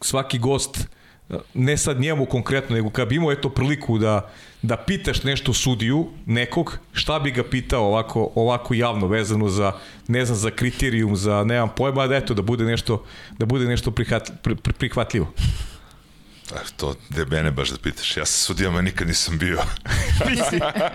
svaki 0.00 0.38
gost 0.38 0.78
e, 0.78 1.34
ne 1.54 1.76
sad 1.76 2.00
njemu 2.00 2.26
konkretno, 2.26 2.76
nego 2.76 2.90
kad 2.90 3.08
bi 3.08 3.14
imao 3.14 3.32
eto 3.32 3.48
priliku 3.48 3.98
da, 3.98 4.30
da 4.62 4.76
pitaš 4.76 5.22
nešto 5.22 5.52
sudiju 5.52 6.06
nekog, 6.26 6.78
šta 6.92 7.18
bi 7.18 7.30
ga 7.30 7.44
pitao 7.44 7.84
ovako, 7.84 8.30
ovako 8.34 8.74
javno 8.74 9.06
vezano 9.06 9.48
za, 9.48 9.72
ne 10.08 10.24
znam, 10.24 10.38
za 10.38 10.50
kriterijum, 10.50 11.16
za 11.16 11.44
nemam 11.44 11.68
pojma, 11.76 12.06
da 12.06 12.16
eto, 12.16 12.34
da 12.34 12.42
bude 12.42 12.64
nešto, 12.64 13.04
da 13.38 13.46
bude 13.46 13.66
nešto 13.66 13.90
prihvat, 13.90 14.30
pri, 14.42 14.56
pri, 14.56 14.72
prihvatljivo. 14.72 15.32
Ah, 16.54 16.68
To 16.76 16.94
de 17.08 17.24
mene 17.24 17.50
baš 17.50 17.68
da 17.68 17.78
pitaš. 17.78 18.16
Ja 18.16 18.24
sa 18.24 18.38
sudijama 18.46 18.80
nikad 18.80 19.08
nisam 19.08 19.38
bio. 19.38 19.58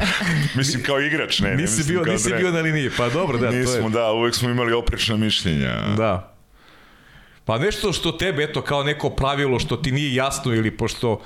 Mislim 0.58 0.84
kao 0.84 1.02
igrač, 1.02 1.40
ne. 1.40 1.50
ne 1.50 1.56
Nisi 1.56 1.78
mislim 1.78 2.04
bio, 2.04 2.14
nisi 2.14 2.34
bio 2.34 2.52
na 2.52 2.60
liniji, 2.60 2.90
pa 2.98 3.10
dobro, 3.10 3.38
da, 3.38 3.50
to 3.50 3.56
Nismo, 3.56 3.88
je. 3.88 3.90
da, 3.90 4.12
uvek 4.12 4.36
smo 4.36 4.50
imali 4.50 4.74
oprečna 4.74 5.18
mišljenja. 5.18 5.96
Da. 5.98 6.36
Pa 7.46 7.58
nešto 7.58 7.94
što 7.94 8.12
tebe, 8.12 8.44
eto, 8.44 8.62
kao 8.62 8.84
neko 8.84 9.10
pravilo 9.10 9.60
što 9.60 9.78
ti 9.78 9.92
nije 9.92 10.16
jasno 10.16 10.54
ili 10.54 10.78
pošto 10.78 11.22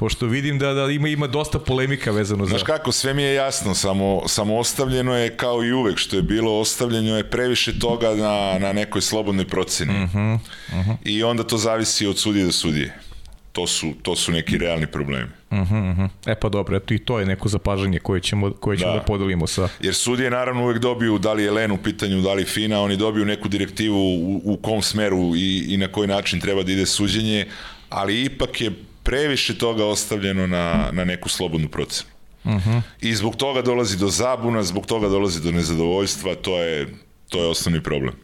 pošto 0.00 0.26
vidim 0.26 0.58
da, 0.58 0.72
da 0.72 0.84
ima 0.84 1.08
ima 1.08 1.26
dosta 1.26 1.58
polemika 1.58 2.10
vezano 2.10 2.44
za... 2.44 2.48
Znaš 2.48 2.62
kako, 2.62 2.92
sve 2.92 3.14
mi 3.14 3.22
je 3.22 3.34
jasno, 3.34 3.74
samo, 3.74 4.22
samo 4.26 4.58
ostavljeno 4.58 5.16
je 5.16 5.36
kao 5.36 5.64
i 5.64 5.72
uvek 5.72 5.98
što 5.98 6.16
je 6.16 6.22
bilo, 6.22 6.60
ostavljeno 6.60 7.16
je 7.16 7.30
previše 7.30 7.78
toga 7.78 8.14
na, 8.14 8.58
na 8.58 8.72
nekoj 8.72 9.02
slobodnoj 9.02 9.48
proceni. 9.48 10.04
Uh 10.04 10.10
-huh, 10.10 10.34
uh 10.34 10.86
-huh. 10.86 10.96
I 11.04 11.22
onda 11.22 11.42
to 11.42 11.58
zavisi 11.58 12.06
od 12.06 12.18
sudije 12.18 12.44
do 12.44 12.52
sudije. 12.52 13.00
To 13.52 13.66
su, 13.66 13.92
to 14.02 14.16
su 14.16 14.32
neki 14.32 14.58
realni 14.58 14.86
problemi. 14.86 15.30
E 16.26 16.34
pa 16.34 16.48
dobro, 16.48 16.76
eto 16.76 16.94
i 16.94 16.98
to 16.98 17.18
je 17.18 17.26
neko 17.26 17.48
zapažanje 17.48 17.98
koje 17.98 18.20
ćemo, 18.20 18.52
koje 18.52 18.78
ćemo 18.78 18.90
da. 18.90 18.94
Da. 18.94 18.98
da 18.98 19.04
podelimo 19.04 19.46
sa... 19.46 19.68
Jer 19.80 19.94
sudije 19.94 20.30
naravno 20.30 20.62
uvek 20.62 20.78
dobiju, 20.78 21.18
da 21.18 21.32
li 21.32 21.42
je 21.42 21.50
Len 21.50 21.72
u 21.72 21.76
pitanju, 21.76 22.20
da 22.20 22.32
li 22.34 22.44
Fina, 22.44 22.80
oni 22.80 22.96
dobiju 22.96 23.24
neku 23.24 23.48
direktivu 23.48 23.98
u, 23.98 24.42
u 24.44 24.56
kom 24.56 24.82
smeru 24.82 25.36
i, 25.36 25.66
i 25.68 25.76
na 25.76 25.88
koji 25.88 26.08
način 26.08 26.40
treba 26.40 26.62
da 26.62 26.72
ide 26.72 26.86
suđenje, 26.86 27.46
ali 27.88 28.24
ipak 28.24 28.60
je 28.60 28.70
previše 29.02 29.58
toga 29.58 29.86
ostavljeno 29.86 30.46
na, 30.46 30.88
na 30.92 31.04
neku 31.04 31.28
slobodnu 31.28 31.68
procenu. 31.68 32.10
Uh 32.44 32.52
-huh. 32.52 32.80
I 33.00 33.14
zbog 33.14 33.36
toga 33.36 33.62
dolazi 33.62 33.98
do 33.98 34.08
zabuna, 34.08 34.62
zbog 34.62 34.86
toga 34.86 35.08
dolazi 35.08 35.42
do 35.42 35.50
nezadovoljstva, 35.50 36.34
to 36.34 36.58
je, 36.62 36.88
to 37.28 37.42
je 37.42 37.48
osnovni 37.48 37.82
problem. 37.82 38.14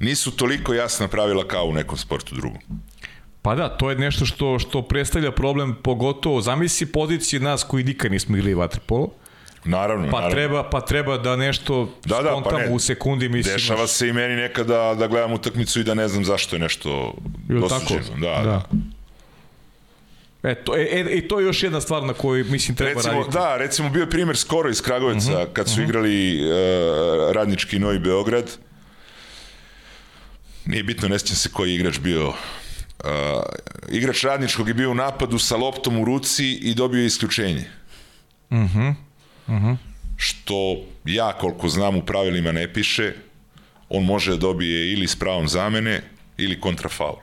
Nisu 0.00 0.30
toliko 0.30 0.74
jasna 0.74 1.08
pravila 1.08 1.48
kao 1.48 1.64
u 1.64 1.72
nekom 1.72 1.98
sportu 1.98 2.34
drugom. 2.34 2.60
Pa 3.42 3.54
da, 3.54 3.68
to 3.68 3.90
je 3.90 3.96
nešto 3.96 4.26
što 4.26 4.58
što 4.58 4.82
predstavlja 4.82 5.30
problem, 5.32 5.76
pogotovo 5.82 6.40
zamisli 6.40 6.86
pozicije 6.86 7.40
nas 7.40 7.64
koji 7.64 7.84
nikad 7.84 8.12
nismo 8.12 8.36
igrali 8.36 8.54
vaterpolo, 8.54 9.08
Naravno, 9.64 10.06
pa 10.10 10.16
naravno. 10.16 10.34
treba 10.34 10.62
pa 10.70 10.80
treba 10.80 11.18
da 11.18 11.36
nešto 11.36 11.94
Da, 12.04 12.22
da, 12.22 12.40
pa 12.44 12.58
ne. 12.58 12.68
u 12.70 12.78
sekundi 12.78 13.28
mislim. 13.28 13.54
Dešava 13.54 13.86
se 13.86 14.08
i 14.08 14.12
meni 14.12 14.36
nekada 14.36 14.94
da 14.94 15.06
gledam 15.06 15.32
utakmicu 15.32 15.80
i 15.80 15.84
da 15.84 15.94
ne 15.94 16.08
znam 16.08 16.24
zašto 16.24 16.56
je 16.56 16.60
nešto 16.60 17.14
Jel 17.48 17.68
tako? 17.68 17.80
dosuđeno. 17.94 18.16
Da, 18.20 18.42
da. 18.42 18.62
E, 20.50 20.54
to, 20.54 20.76
e, 20.76 20.80
e, 20.82 21.16
i 21.16 21.28
to 21.28 21.40
je 21.40 21.46
još 21.46 21.62
jedna 21.62 21.80
stvar 21.80 22.02
na 22.02 22.12
kojoj 22.12 22.44
mislim 22.44 22.76
treba 22.76 22.92
Recimo, 22.94 23.14
raditi. 23.14 23.32
da, 23.32 23.56
recimo 23.56 23.90
bio 23.90 24.00
je 24.00 24.10
primer 24.10 24.36
skoro 24.36 24.70
iz 24.70 24.82
Kragujevca, 24.82 25.28
uh 25.28 25.38
Mhm, 25.38 25.42
-huh, 25.42 25.52
kad 25.52 25.68
su 25.68 25.72
uh 25.72 25.78
-huh. 25.78 25.84
igrali 25.84 26.40
uh, 26.40 26.50
radnički 27.32 27.78
Novi 27.78 27.98
Beograd. 27.98 28.50
Nije 30.64 30.82
bitno, 30.82 31.08
ne 31.08 31.18
sjećam 31.18 31.36
se 31.36 31.48
koji 31.52 31.74
igrač 31.74 31.98
bio. 31.98 32.32
Uh, 33.04 33.10
igrač 33.90 34.24
radničkog 34.24 34.68
je 34.68 34.74
bio 34.74 34.90
u 34.90 34.94
napadu 34.94 35.38
sa 35.38 35.56
loptom 35.56 35.98
u 35.98 36.04
ruci 36.04 36.46
i 36.46 36.74
dobio 36.74 37.00
je 37.00 37.06
isključenje. 37.06 37.64
Uh 38.50 38.56
Mhm, 38.58 38.78
-huh. 38.78 38.94
Uh 39.46 39.54
-huh. 39.54 39.76
Što 40.16 40.76
ja, 41.04 41.32
koliko 41.32 41.68
znam, 41.68 41.96
u 41.96 42.02
pravilima 42.02 42.52
ne 42.52 42.72
piše, 42.72 43.12
on 43.88 44.04
može 44.04 44.30
da 44.30 44.36
dobije 44.36 44.92
ili 44.92 45.06
s 45.08 45.16
pravom 45.16 45.48
zamene 45.48 46.02
ili 46.36 46.60
kontrafaul. 46.60 47.16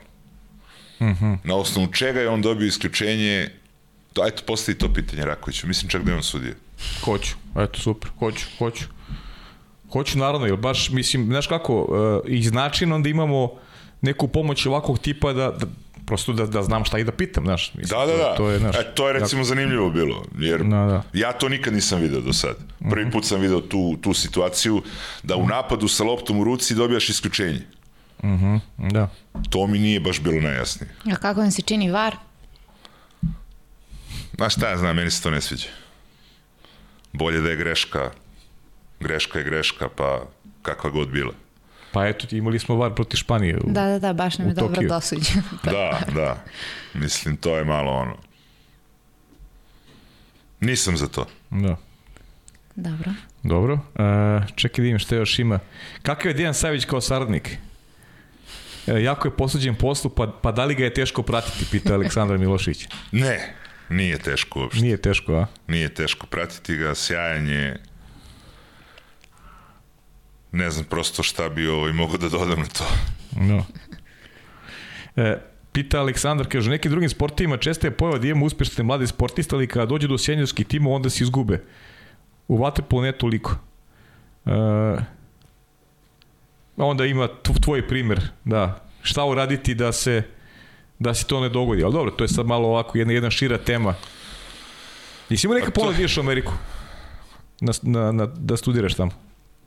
Uh 1.00 1.06
Mhm. 1.06 1.24
-huh. 1.24 1.38
Na 1.44 1.54
osnovu 1.56 1.92
čega 1.92 2.20
je 2.20 2.28
on 2.28 2.42
dobio 2.42 2.66
isključenje, 2.66 3.48
to, 4.12 4.26
eto, 4.26 4.42
postavi 4.46 4.78
to 4.78 4.92
pitanje 4.92 5.24
Rakoviću. 5.24 5.66
Mislim 5.66 5.90
čak 5.90 6.02
da 6.02 6.10
je 6.10 6.16
on 6.16 6.22
sudio. 6.22 6.54
Hoću, 7.04 7.34
eto 7.58 7.80
super, 7.80 8.10
hoću, 8.18 8.46
hoću. 8.58 8.84
Hoću 9.92 10.18
naravno, 10.18 10.46
jer 10.46 10.56
baš, 10.56 10.90
mislim, 10.90 11.24
znaš 11.26 11.46
kako, 11.46 11.82
uh, 11.82 12.30
iz 12.32 12.52
načina 12.52 12.94
onda 12.94 13.08
imamo 13.08 13.50
neku 14.06 14.28
pomoć 14.28 14.66
ovakvog 14.66 14.98
tipa 14.98 15.32
da, 15.32 15.50
da 15.50 15.66
prosto 16.06 16.32
da, 16.32 16.46
da 16.46 16.62
znam 16.62 16.84
šta 16.84 16.98
i 16.98 17.04
da 17.04 17.12
pitam, 17.12 17.44
znaš. 17.44 17.74
Mislim, 17.74 17.98
Da, 17.98 18.06
da, 18.06 18.16
da. 18.16 18.34
To 18.36 18.50
je, 18.50 18.58
znaš, 18.58 18.76
e, 18.76 18.94
to 18.94 19.06
je 19.08 19.12
recimo 19.12 19.44
zanimljivo 19.44 19.90
bilo, 19.90 20.24
jer 20.38 20.62
Da, 20.62 20.76
da. 20.86 21.02
ja 21.12 21.32
to 21.32 21.48
nikad 21.48 21.74
nisam 21.74 22.00
video 22.00 22.20
do 22.20 22.32
sad. 22.32 22.56
Prvi 22.90 23.10
put 23.10 23.24
sam 23.24 23.40
video 23.40 23.60
tu, 23.60 23.96
tu 24.02 24.14
situaciju 24.14 24.82
da 25.22 25.36
u 25.36 25.46
napadu 25.46 25.88
sa 25.88 26.04
loptom 26.04 26.38
u 26.38 26.44
ruci 26.44 26.74
dobijaš 26.74 27.08
isključenje. 27.08 27.60
da. 28.78 29.08
To 29.50 29.66
mi 29.66 29.78
nije 29.78 30.00
baš 30.00 30.20
bilo 30.20 30.40
najjasnije. 30.40 30.94
A 31.12 31.16
kako 31.16 31.40
vam 31.40 31.50
se 31.50 31.62
čini 31.62 31.90
var? 31.90 32.16
Znaš 34.36 34.54
šta 34.54 34.68
ja 34.70 34.76
znam, 34.76 34.96
meni 34.96 35.10
se 35.10 35.22
to 35.22 35.30
ne 35.30 35.40
sviđa. 35.40 35.68
Bolje 37.12 37.40
da 37.40 37.50
je 37.50 37.56
greška, 37.56 38.10
greška 39.00 39.38
je 39.38 39.44
greška, 39.44 39.88
pa 39.88 40.22
kakva 40.62 40.90
god 40.90 41.08
bila. 41.08 41.32
Pa 41.96 42.06
eto, 42.06 42.26
imali 42.32 42.58
smo 42.58 42.76
var 42.76 42.94
protiv 42.94 43.16
Španije. 43.16 43.56
u- 43.56 43.60
Da, 43.66 43.84
da, 43.84 43.98
da, 43.98 44.12
baš 44.12 44.38
nam 44.38 44.48
je 44.48 44.54
dobro 44.54 44.82
dosuđeno. 44.84 45.42
Da, 45.64 46.00
da. 46.14 46.44
Mislim, 46.94 47.36
to 47.36 47.56
je 47.56 47.64
malo 47.64 47.92
ono. 47.92 48.16
Nisam 50.60 50.96
za 50.96 51.06
to. 51.06 51.26
Da. 51.50 51.76
Dobro. 52.76 53.10
Dobro. 53.42 53.74
Uh, 53.74 53.80
čekaj 54.54 54.76
da 54.76 54.82
vidim 54.82 54.98
šta 54.98 55.16
još 55.16 55.38
ima. 55.38 55.58
Kakav 56.02 56.26
je 56.26 56.34
Dejan 56.34 56.54
Savić 56.54 56.84
kao 56.84 57.00
saradnik? 57.00 57.56
E, 58.86 58.92
jako 58.94 59.28
je 59.28 59.32
posuđen 59.32 59.74
poslu, 59.74 60.10
pa, 60.10 60.32
pa 60.42 60.52
da 60.52 60.64
li 60.64 60.74
ga 60.74 60.84
je 60.84 60.94
teško 60.94 61.22
pratiti, 61.22 61.64
pita 61.66 61.94
Aleksandar 61.94 62.38
Milošić. 62.38 62.88
Ne, 63.12 63.54
nije 63.88 64.18
teško 64.18 64.60
uopšte. 64.60 64.80
Nije 64.80 64.96
teško, 64.96 65.34
a? 65.34 65.46
Nije 65.68 65.88
teško 65.90 66.26
pratiti 66.26 66.76
ga, 66.76 66.94
sjajan 66.94 67.48
je. 67.48 67.80
Ne 70.56 70.70
znam 70.70 70.84
prosto 70.84 71.22
šta 71.22 71.48
bi 71.48 71.68
ovaj 71.68 71.92
mogu 71.92 72.18
da 72.18 72.28
dodam 72.28 72.58
na 72.58 72.66
to. 72.68 72.84
No. 73.40 73.64
E, 75.16 75.36
pita 75.72 76.00
Aleksandar, 76.00 76.46
kaže, 76.48 76.70
nekim 76.70 76.90
drugim 76.90 77.10
sportovima 77.10 77.56
često 77.56 77.86
je 77.86 77.90
pojava 77.90 78.18
da 78.18 78.26
imamo 78.26 78.46
uspešne 78.46 78.84
mlade 78.84 79.06
sportiste, 79.06 79.56
ali 79.56 79.66
kada 79.66 79.86
dođe 79.86 80.08
do 80.08 80.18
sjenjorskih 80.18 80.66
timova, 80.66 80.96
onda 80.96 81.10
se 81.10 81.24
izgube. 81.24 81.62
U 82.48 82.58
Waterpolu 82.58 83.02
ne 83.02 83.12
toliko. 83.12 83.56
E, 84.46 84.50
onda 86.76 87.04
ima 87.04 87.28
tv- 87.28 87.60
tvoj 87.60 87.88
primer, 87.88 88.20
da. 88.44 88.80
Šta 89.02 89.24
uraditi 89.24 89.74
da 89.74 89.92
se 89.92 90.22
da 90.98 91.14
se 91.14 91.26
to 91.26 91.40
ne 91.40 91.48
dogodi. 91.48 91.84
Ali 91.84 91.92
dobro, 91.92 92.10
to 92.10 92.24
je 92.24 92.28
sad 92.28 92.46
malo 92.46 92.68
ovako 92.68 92.98
jedna, 92.98 93.12
jedna 93.12 93.30
šira 93.30 93.58
tema. 93.58 93.94
Jesi 95.30 95.46
imao 95.46 95.54
neka 95.54 95.66
to- 95.66 95.72
pola 95.72 95.92
da 95.92 95.98
ideš 95.98 96.16
u 96.16 96.20
Ameriku? 96.20 96.52
Na, 97.60 97.72
na, 97.82 98.12
na, 98.12 98.26
da 98.26 98.56
studiraš 98.56 98.94
tamo? 98.94 99.10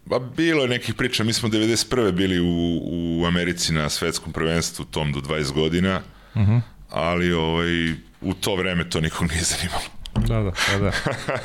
Pa 0.10 0.20
bilo 0.20 0.62
je 0.64 0.70
nekih 0.70 0.96
priča, 0.96 1.24
mi 1.24 1.34
smo 1.34 1.50
91. 1.50 2.12
bili 2.12 2.40
u, 2.40 2.80
u 2.84 3.26
Americi 3.26 3.74
na 3.74 3.90
svetskom 3.90 4.34
prvenstvu 4.34 4.86
tom 4.86 5.12
do 5.12 5.20
20 5.20 5.52
godina, 5.52 6.02
uh 6.36 6.42
-huh. 6.42 6.62
ali 6.90 7.34
ovaj, 7.34 7.92
u 8.22 8.34
to 8.34 8.56
vreme 8.56 8.90
to 8.90 9.02
nikog 9.02 9.32
nije 9.32 9.44
zanimalo. 9.44 9.84
Da, 10.16 10.44
da, 10.44 10.52
da. 10.78 10.92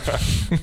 da. 0.07 0.19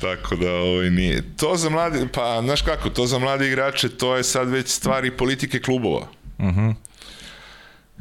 Tako 0.00 0.36
da 0.36 0.52
ovaj, 0.52 0.90
nije. 0.90 1.22
To 1.36 1.56
za 1.56 1.70
mladi, 1.70 2.06
pa 2.14 2.40
znaš 2.44 2.62
kako, 2.62 2.90
to 2.90 3.06
za 3.06 3.18
mladi 3.18 3.46
igrače, 3.46 3.88
to 3.88 4.16
je 4.16 4.24
sad 4.24 4.50
već 4.50 4.68
stvari 4.68 5.10
politike 5.10 5.60
klubova. 5.60 6.06
Uh 6.38 6.44
Mhm. 6.44 6.60
-huh. 6.60 6.74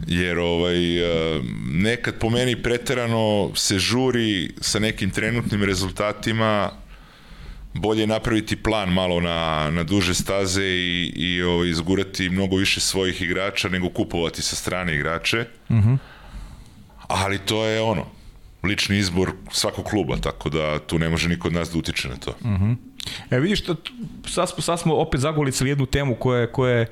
Jer 0.07 0.39
ovaj, 0.39 0.97
eh, 0.97 1.41
nekad 1.65 2.13
po 2.19 2.29
meni 2.29 2.63
preterano 2.63 3.51
se 3.55 3.79
žuri 3.79 4.53
sa 4.61 4.79
nekim 4.79 5.11
trenutnim 5.11 5.63
rezultatima 5.63 6.71
bolje 7.73 8.01
je 8.01 8.07
napraviti 8.07 8.55
plan 8.55 8.89
malo 8.89 9.19
na, 9.19 9.69
na 9.71 9.83
duže 9.83 10.13
staze 10.13 10.63
i, 10.63 11.13
i 11.15 11.41
ovaj, 11.43 11.69
izgurati 11.69 12.29
mnogo 12.29 12.55
više 12.55 12.79
svojih 12.79 13.21
igrača 13.21 13.69
nego 13.69 13.89
kupovati 13.89 14.41
sa 14.41 14.55
strane 14.55 14.95
igrače. 14.95 15.45
Uh 15.69 15.75
-huh. 15.75 15.97
Ali 17.07 17.37
to 17.39 17.65
je 17.65 17.81
ono, 17.81 18.05
lični 18.63 18.97
izbor 18.97 19.31
svakog 19.51 19.85
kluba, 19.85 20.17
tako 20.17 20.49
da 20.49 20.79
tu 20.79 20.99
ne 20.99 21.09
može 21.09 21.29
niko 21.29 21.47
od 21.47 21.53
nas 21.53 21.71
da 21.71 21.77
utiče 21.79 22.09
na 22.09 22.15
to. 22.15 22.31
Mm. 22.47 22.71
E 23.31 23.39
vidiš, 23.39 23.63
sad, 24.27 24.49
smo, 24.49 24.61
sad 24.61 24.79
smo 24.79 24.95
opet 24.95 25.19
zagolicali 25.21 25.69
jednu 25.69 25.85
temu 25.85 26.15
koja, 26.15 26.41
je- 26.41 26.51
koja 26.51 26.75
je 26.75 26.87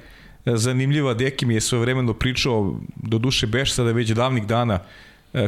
zanimljiva. 0.46 1.14
Deki 1.14 1.46
mi 1.46 1.54
je 1.54 1.62
svoje 1.62 1.82
vremeno 1.82 2.14
pričao, 2.14 2.80
do 2.96 3.18
duše 3.18 3.48
beš 3.48 3.74
sada 3.74 3.92
već 3.92 4.10
davnih 4.10 4.46
dana, 4.48 4.74
e, 4.74 4.84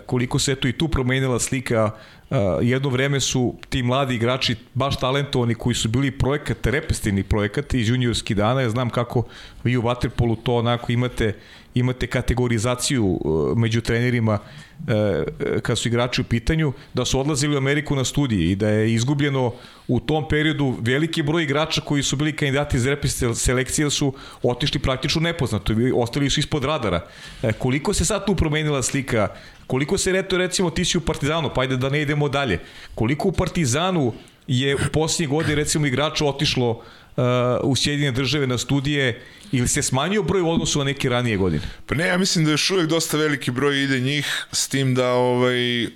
koliko 0.05 0.39
se 0.39 0.51
eto 0.51 0.67
i 0.67 0.73
tu 0.73 0.87
promenila 0.87 1.39
slika. 1.39 1.91
E, 2.31 2.35
Jedno 2.61 2.89
vreme 2.89 3.19
su 3.19 3.55
ti 3.69 3.83
mladi 3.83 4.15
igrači 4.15 4.55
baš 4.73 4.99
talentovani 4.99 5.55
koji 5.55 5.75
su 5.75 5.89
bili 5.89 6.11
projekat, 6.11 6.65
repestivni 6.67 7.23
projekat 7.23 7.73
iz 7.73 7.89
juniorskih 7.89 8.37
dana. 8.37 8.61
Ja 8.61 8.69
znam 8.69 8.89
kako 8.89 9.23
vi 9.63 9.77
u 9.77 9.81
Waterpolu 9.81 10.37
to 10.43 10.55
onako 10.55 10.91
imate 10.91 11.33
imate 11.73 12.07
kategorizaciju 12.07 13.19
e, 13.25 13.59
među 13.59 13.81
trenerima 13.81 14.39
e, 14.87 15.23
kad 15.61 15.77
su 15.77 15.87
igrači 15.87 16.21
u 16.21 16.23
pitanju, 16.23 16.73
da 16.93 17.05
su 17.05 17.19
odlazili 17.19 17.55
u 17.55 17.57
Ameriku 17.57 17.95
na 17.95 18.05
studije 18.05 18.51
i 18.51 18.55
da 18.55 18.69
je 18.69 18.93
izgubljeno 18.93 19.53
u 19.87 19.99
tom 19.99 20.27
periodu 20.27 20.75
veliki 20.81 21.21
broj 21.21 21.43
igrača 21.43 21.81
koji 21.81 22.03
su 22.03 22.15
bili 22.15 22.35
kandidati 22.35 22.79
za 22.79 22.89
repiste 22.89 23.35
selekcije 23.35 23.89
su 23.89 24.13
otišli 24.43 24.79
praktično 24.79 25.21
nepoznato 25.21 25.73
ostali 25.95 26.29
su 26.29 26.39
ispod 26.39 26.63
radara. 26.63 27.05
E, 27.43 27.53
koliko 27.53 27.93
se 27.93 28.05
sad 28.05 28.25
tu 28.25 28.35
promenila 28.35 28.83
slika 28.83 29.27
koliko 29.73 29.97
se 29.97 30.11
reto 30.11 30.37
recimo 30.37 30.69
ti 30.69 30.85
si 30.85 30.97
u 30.97 31.01
Partizanu, 31.01 31.49
pa 31.55 31.61
ajde 31.61 31.77
da 31.77 31.89
ne 31.89 32.01
idemo 32.01 32.29
dalje. 32.29 32.59
Koliko 32.95 33.27
u 33.27 33.31
Partizanu 33.31 34.13
je 34.47 34.75
u 34.75 34.79
posljednjih 34.93 35.29
godina 35.29 35.55
recimo 35.55 35.87
igrača 35.87 36.25
otišlo 36.25 36.69
uh, 36.69 37.23
u 37.63 37.75
Sjedinje 37.75 38.11
države 38.11 38.47
na 38.47 38.57
studije 38.57 39.21
ili 39.51 39.67
se 39.67 39.81
smanjio 39.81 40.23
broj 40.23 40.41
u 40.41 40.49
odnosu 40.49 40.79
na 40.79 40.85
neke 40.85 41.09
ranije 41.09 41.37
godine? 41.37 41.63
Pa 41.85 41.95
ne, 41.95 42.07
ja 42.07 42.17
mislim 42.17 42.45
da 42.45 42.51
još 42.51 42.69
uvijek 42.71 42.89
dosta 42.89 43.17
veliki 43.17 43.51
broj 43.51 43.83
ide 43.83 43.99
njih, 43.99 44.45
s 44.51 44.67
tim 44.67 44.93
da 44.95 45.09
ovaj, 45.11 45.87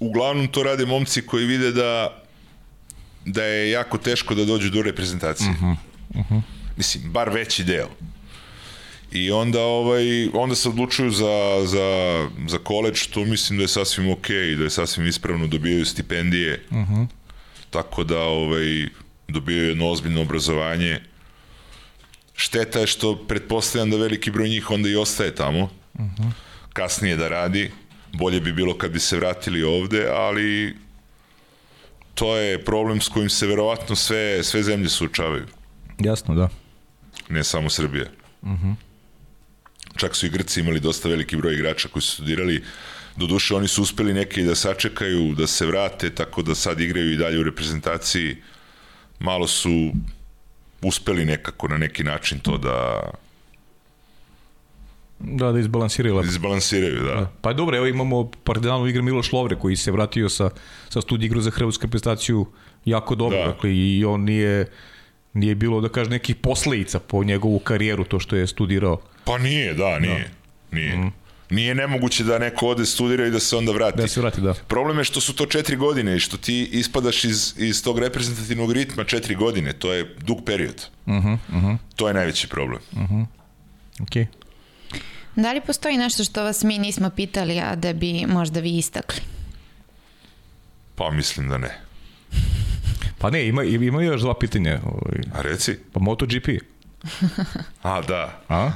uglavnom 0.00 0.48
to 0.48 0.62
rade 0.62 0.86
momci 0.86 1.22
koji 1.22 1.46
vide 1.46 1.72
da 1.72 2.20
da 3.24 3.44
je 3.44 3.70
jako 3.70 3.98
teško 3.98 4.34
da 4.34 4.44
dođu 4.44 4.70
do 4.70 4.82
reprezentacije. 4.82 5.50
Uh 5.50 5.56
-huh, 5.56 5.76
uh 6.14 6.30
-huh. 6.30 6.42
Mislim, 6.76 7.12
bar 7.12 7.30
veći 7.30 7.64
deo. 7.64 7.88
I 9.14 9.30
onda 9.30 9.62
ovaj 9.62 10.28
onda 10.32 10.54
se 10.54 10.68
odlučuju 10.68 11.10
za 11.10 11.62
za 11.66 11.88
za 12.48 12.58
koledž, 12.58 13.06
to 13.06 13.24
mislim 13.24 13.56
da 13.56 13.64
je 13.64 13.68
sasvim 13.68 14.10
okej, 14.10 14.36
okay, 14.36 14.56
da 14.56 14.64
je 14.64 14.70
sasvim 14.70 15.06
ispravno 15.06 15.46
dobijaju 15.46 15.84
stipendije. 15.84 16.64
Uh 16.70 16.76
-huh. 16.76 17.06
Tako 17.70 18.04
da 18.04 18.18
ovaj 18.18 18.88
dobijaju 19.28 19.68
jedno 19.68 19.90
ozbiljno 19.90 20.22
obrazovanje. 20.22 21.00
Šteta 22.34 22.80
je 22.80 22.86
što 22.86 23.26
pretpostavljam 23.28 23.90
da 23.90 23.96
veliki 23.96 24.30
broj 24.30 24.48
njih 24.48 24.70
onda 24.70 24.88
i 24.88 24.96
ostaje 24.96 25.34
tamo. 25.34 25.62
Uh 25.62 26.00
-huh. 26.00 26.30
Kasnije 26.72 27.16
da 27.16 27.28
radi. 27.28 27.70
Bolje 28.12 28.40
bi 28.40 28.52
bilo 28.52 28.78
kad 28.78 28.90
bi 28.90 29.00
se 29.00 29.16
vratili 29.16 29.62
ovde, 29.62 30.08
ali 30.10 30.76
to 32.14 32.36
je 32.36 32.64
problem 32.64 33.00
s 33.00 33.08
kojim 33.08 33.30
se 33.30 33.46
verovatno 33.46 33.96
sve, 33.96 34.44
sve 34.44 34.62
zemlje 34.62 34.88
suočavaju. 34.88 35.46
Jasno, 35.98 36.34
da. 36.34 36.48
Ne 37.28 37.44
samo 37.44 37.70
Srbija. 37.70 38.06
Uh 38.42 38.50
-huh. 38.50 38.74
Čak 39.96 40.16
su 40.16 40.26
i 40.26 40.30
Grci 40.30 40.60
imali 40.60 40.80
dosta 40.80 41.08
veliki 41.08 41.36
broj 41.36 41.54
igrača 41.54 41.88
koji 41.88 42.02
su 42.02 42.12
studirali. 42.12 42.62
Doduše, 43.16 43.54
oni 43.54 43.68
su 43.68 43.82
uspeli 43.82 44.14
neki 44.14 44.42
da 44.42 44.54
sačekaju, 44.54 45.34
da 45.34 45.46
se 45.46 45.66
vrate, 45.66 46.10
tako 46.10 46.42
da 46.42 46.54
sad 46.54 46.80
igraju 46.80 47.12
i 47.12 47.16
dalje 47.16 47.38
u 47.40 47.42
reprezentaciji. 47.42 48.36
Malo 49.20 49.46
su 49.46 49.90
uspeli 50.82 51.24
nekako 51.24 51.68
na 51.68 51.76
neki 51.78 52.04
način 52.04 52.38
to 52.38 52.58
da 52.58 53.00
Da, 55.18 55.52
da 55.52 55.58
izbalansiraju 55.58 56.16
lepo. 56.16 56.28
izbalansiraju, 56.28 57.02
da. 57.02 57.14
da. 57.14 57.30
Pa 57.40 57.52
dobro, 57.52 57.76
evo 57.76 57.86
imamo 57.86 58.30
Partizanu 58.44 58.86
igra 58.86 59.02
Miloš 59.02 59.32
Lovre 59.32 59.56
koji 59.56 59.76
se 59.76 59.92
vratio 59.92 60.28
sa, 60.28 60.50
sa 60.88 61.00
studij 61.00 61.26
igru 61.26 61.40
za 61.40 61.50
hrvatsku 61.50 61.82
reprezentaciju 61.86 62.46
jako 62.84 63.14
dobro. 63.14 63.38
Da. 63.38 63.46
Dakle, 63.46 63.70
i 63.76 64.04
on 64.04 64.20
nije, 64.20 64.66
nije 65.32 65.54
bilo, 65.54 65.80
da 65.80 65.88
kaže, 65.88 66.10
nekih 66.10 66.36
posledica 66.36 66.98
po 67.00 67.24
njegovu 67.24 67.58
karijeru, 67.58 68.04
to 68.04 68.18
što 68.18 68.36
je 68.36 68.46
studirao. 68.46 69.00
Pa 69.24 69.38
nije, 69.38 69.74
da, 69.74 69.98
nije. 69.98 70.18
Da. 70.18 70.76
Nije. 70.76 70.96
Mm. 70.96 71.12
Nije 71.50 71.74
nemoguće 71.74 72.24
da 72.24 72.38
neko 72.38 72.68
ode 72.68 72.86
studira 72.86 73.26
i 73.26 73.30
da 73.30 73.40
se 73.40 73.56
onda 73.56 73.72
vrati. 73.72 73.96
Da 73.96 74.08
se 74.08 74.20
vrati, 74.20 74.40
da. 74.40 74.54
Problem 74.54 74.98
je 74.98 75.04
što 75.04 75.20
su 75.20 75.34
to 75.34 75.46
četiri 75.46 75.76
godine 75.76 76.16
i 76.16 76.20
što 76.20 76.36
ti 76.36 76.68
ispadaš 76.72 77.24
iz, 77.24 77.54
iz 77.58 77.84
tog 77.84 77.98
reprezentativnog 77.98 78.72
ritma 78.72 79.04
četiri 79.04 79.34
godine. 79.34 79.72
To 79.72 79.92
je 79.92 80.16
dug 80.20 80.44
period. 80.46 80.86
Uh 81.06 81.14
-huh, 81.14 81.38
uh 81.48 81.62
-huh. 81.62 81.76
To 81.96 82.08
je 82.08 82.14
najveći 82.14 82.48
problem. 82.48 82.80
Uh 82.92 82.98
-huh. 82.98 83.26
Okej. 84.02 84.22
Okay. 84.22 84.44
Da 85.36 85.52
li 85.52 85.60
postoji 85.60 85.96
nešto 85.96 86.24
što 86.24 86.44
vas 86.44 86.62
mi 86.62 86.78
nismo 86.78 87.10
pitali, 87.10 87.60
a 87.60 87.76
da 87.76 87.92
bi 87.92 88.26
možda 88.26 88.60
vi 88.60 88.78
istakli? 88.78 89.20
Pa 90.94 91.10
mislim 91.10 91.48
da 91.48 91.58
ne. 91.58 91.80
Pa 93.18 93.30
ne, 93.30 93.46
ima, 93.46 93.64
ima 93.64 94.02
još 94.02 94.20
dva 94.20 94.38
pitanja. 94.38 94.80
Ovaj. 94.84 95.20
A 95.34 95.42
reci? 95.42 95.76
Pa 95.92 96.00
MotoGP. 96.00 96.48
A, 97.82 98.00
da. 98.00 98.40
A? 98.48 98.70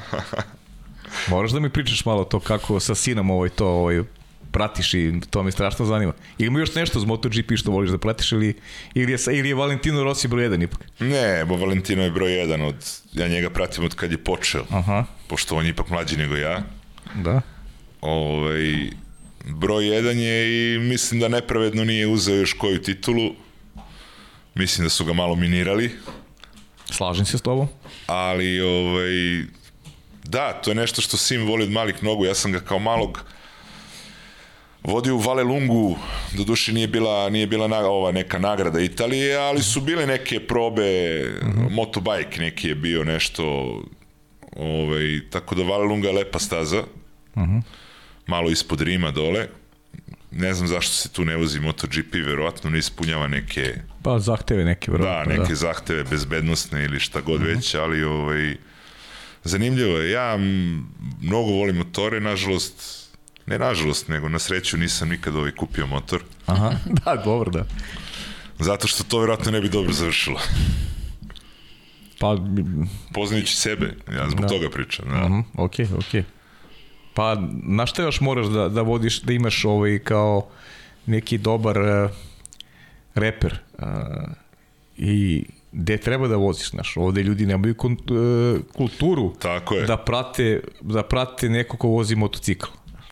Moraš 1.30 1.50
da 1.50 1.60
mi 1.60 1.70
pričaš 1.70 2.04
malo 2.04 2.24
to 2.24 2.40
kako 2.40 2.80
sa 2.80 2.94
sinom 2.94 3.30
ovaj 3.30 3.48
to 3.48 3.66
ovaj, 3.68 4.02
pratiš 4.50 4.94
i 4.94 5.20
to 5.30 5.42
me 5.42 5.52
strašno 5.52 5.84
zanima. 5.84 6.12
Ili 6.38 6.46
ima 6.46 6.58
još 6.58 6.74
nešto 6.74 7.00
z 7.00 7.04
MotoGP 7.04 7.56
što 7.56 7.70
voliš 7.70 7.90
da 7.90 7.98
pratiš 7.98 8.32
ili, 8.32 8.54
ili, 8.94 9.12
je, 9.12 9.18
ili 9.32 9.48
je 9.48 9.54
Valentino 9.54 10.04
Rossi 10.04 10.28
broj 10.28 10.48
1 10.48 10.64
ipak? 10.64 10.80
Ne, 11.00 11.44
bo 11.44 11.56
Valentino 11.56 12.02
je 12.02 12.10
broj 12.10 12.30
1 12.30 12.64
od, 12.64 12.86
ja 13.12 13.28
njega 13.28 13.50
pratim 13.50 13.84
od 13.84 13.94
kad 13.94 14.12
je 14.12 14.18
počeo. 14.18 14.64
Aha. 14.70 15.04
Pošto 15.26 15.56
on 15.56 15.64
je 15.64 15.70
ipak 15.70 15.90
mlađi 15.90 16.16
nego 16.16 16.36
ja. 16.36 16.62
Da. 17.14 17.40
Ovaj, 18.00 18.90
broj 19.44 19.84
1 19.84 20.16
je 20.16 20.74
i 20.74 20.78
mislim 20.78 21.20
da 21.20 21.28
nepravedno 21.28 21.84
nije 21.84 22.06
uzeo 22.06 22.36
još 22.36 22.52
koju 22.52 22.82
titulu. 22.82 23.34
Mislim 24.54 24.84
da 24.84 24.90
su 24.90 25.04
ga 25.04 25.12
malo 25.12 25.34
minirali. 25.34 25.90
Slažem 26.90 27.26
se 27.26 27.38
s 27.38 27.42
tobom. 27.42 27.68
Ali, 28.08 28.60
ovaj, 28.60 29.44
da, 30.24 30.52
to 30.52 30.70
je 30.70 30.74
nešto 30.74 31.00
što 31.00 31.16
Sim 31.16 31.46
voli 31.46 31.64
od 31.64 31.70
malih 31.70 32.04
nogu. 32.04 32.24
Ja 32.24 32.34
sam 32.34 32.52
ga 32.52 32.60
kao 32.60 32.78
malog 32.78 33.24
vodio 34.82 35.14
u 35.14 35.18
Vale 35.18 35.42
Lungu, 35.42 35.96
do 36.36 36.44
duše 36.44 36.72
nije 36.72 36.88
bila, 36.88 37.28
nije 37.28 37.46
bila 37.46 37.68
na, 37.68 37.78
ova 37.78 38.12
neka 38.12 38.38
nagrada 38.38 38.80
Italije, 38.80 39.36
ali 39.36 39.62
su 39.62 39.80
bile 39.80 40.06
neke 40.06 40.40
probe, 40.40 41.22
mm 41.42 41.46
-hmm. 41.46 41.70
motobike 41.70 42.40
neki 42.40 42.68
je 42.68 42.74
bio 42.74 43.04
nešto, 43.04 43.44
ovaj, 44.56 45.20
tako 45.30 45.54
da 45.54 45.62
Vale 45.62 45.84
Lunga 45.84 46.08
je 46.08 46.14
lepa 46.14 46.38
staza, 46.38 46.82
mm 47.36 47.42
-hmm. 47.42 47.62
malo 48.26 48.50
ispod 48.50 48.80
Rima 48.80 49.10
dole, 49.10 49.48
ne 50.38 50.54
znam 50.54 50.68
zašto 50.68 50.92
se 50.92 51.08
tu 51.08 51.24
ne 51.24 51.36
vozi 51.36 51.60
MotoGP, 51.60 52.14
verovatno 52.14 52.70
ne 52.70 52.78
ispunjava 52.78 53.28
neke... 53.28 53.74
Pa 54.02 54.18
zahteve 54.18 54.64
neke, 54.64 54.90
verovatno. 54.90 55.32
Da, 55.34 55.38
neke 55.38 55.52
da. 55.52 55.54
zahteve 55.54 56.04
bezbednostne 56.04 56.84
ili 56.84 57.00
šta 57.00 57.20
god 57.20 57.40
mm 57.40 57.44
-hmm. 57.44 57.56
već, 57.56 57.74
ali 57.74 58.04
ovaj, 58.04 58.56
zanimljivo 59.44 59.98
je. 59.98 60.10
Ja 60.10 60.36
mnogo 61.20 61.50
volim 61.50 61.76
motore, 61.76 62.20
nažalost, 62.20 63.08
ne 63.46 63.58
nažalost, 63.58 64.08
nego 64.08 64.28
na 64.28 64.38
sreću 64.38 64.76
nisam 64.76 65.08
nikad 65.08 65.36
ovaj 65.36 65.50
kupio 65.50 65.86
motor. 65.86 66.22
Aha, 66.46 66.72
da, 67.04 67.22
dobro, 67.24 67.50
da. 67.50 67.64
Zato 68.58 68.86
što 68.86 69.04
to 69.04 69.20
verovatno 69.20 69.50
ne 69.50 69.60
bi 69.60 69.68
dobro 69.68 69.92
završilo. 69.92 70.40
Pa... 72.18 72.36
Poznajući 73.14 73.56
sebe, 73.56 73.94
ja 74.12 74.30
zbog 74.30 74.40
da. 74.40 74.48
toga 74.48 74.70
pričam. 74.70 75.08
Da. 75.08 75.14
Uh 75.14 75.30
-huh, 75.30 75.42
ok, 75.54 75.74
ok. 75.98 76.37
Pa, 77.18 77.36
na 77.62 77.86
šta 77.86 78.02
još 78.02 78.20
moraš 78.20 78.46
da, 78.46 78.68
da 78.68 78.82
vodiš, 78.82 79.22
da 79.22 79.32
imaš 79.32 79.64
ovaj 79.64 79.98
kao 79.98 80.46
neki 81.06 81.38
dobar 81.38 81.78
uh, 81.78 82.10
reper 83.14 83.58
uh, 83.78 83.84
i 84.96 85.44
gde 85.72 85.96
treba 85.96 86.28
da 86.28 86.36
voziš, 86.36 86.70
znaš, 86.70 86.96
ovde 86.96 87.22
ljudi 87.22 87.46
nemaju 87.46 87.74
uh, 87.80 88.60
kulturu 88.72 89.34
Tako 89.38 89.74
je. 89.74 89.86
da 89.86 89.96
prate, 89.96 90.60
da 90.80 91.02
prate 91.02 91.48
neko 91.48 91.76
ko 91.76 91.88
vozi 91.88 92.16
motocikl. 92.16 92.66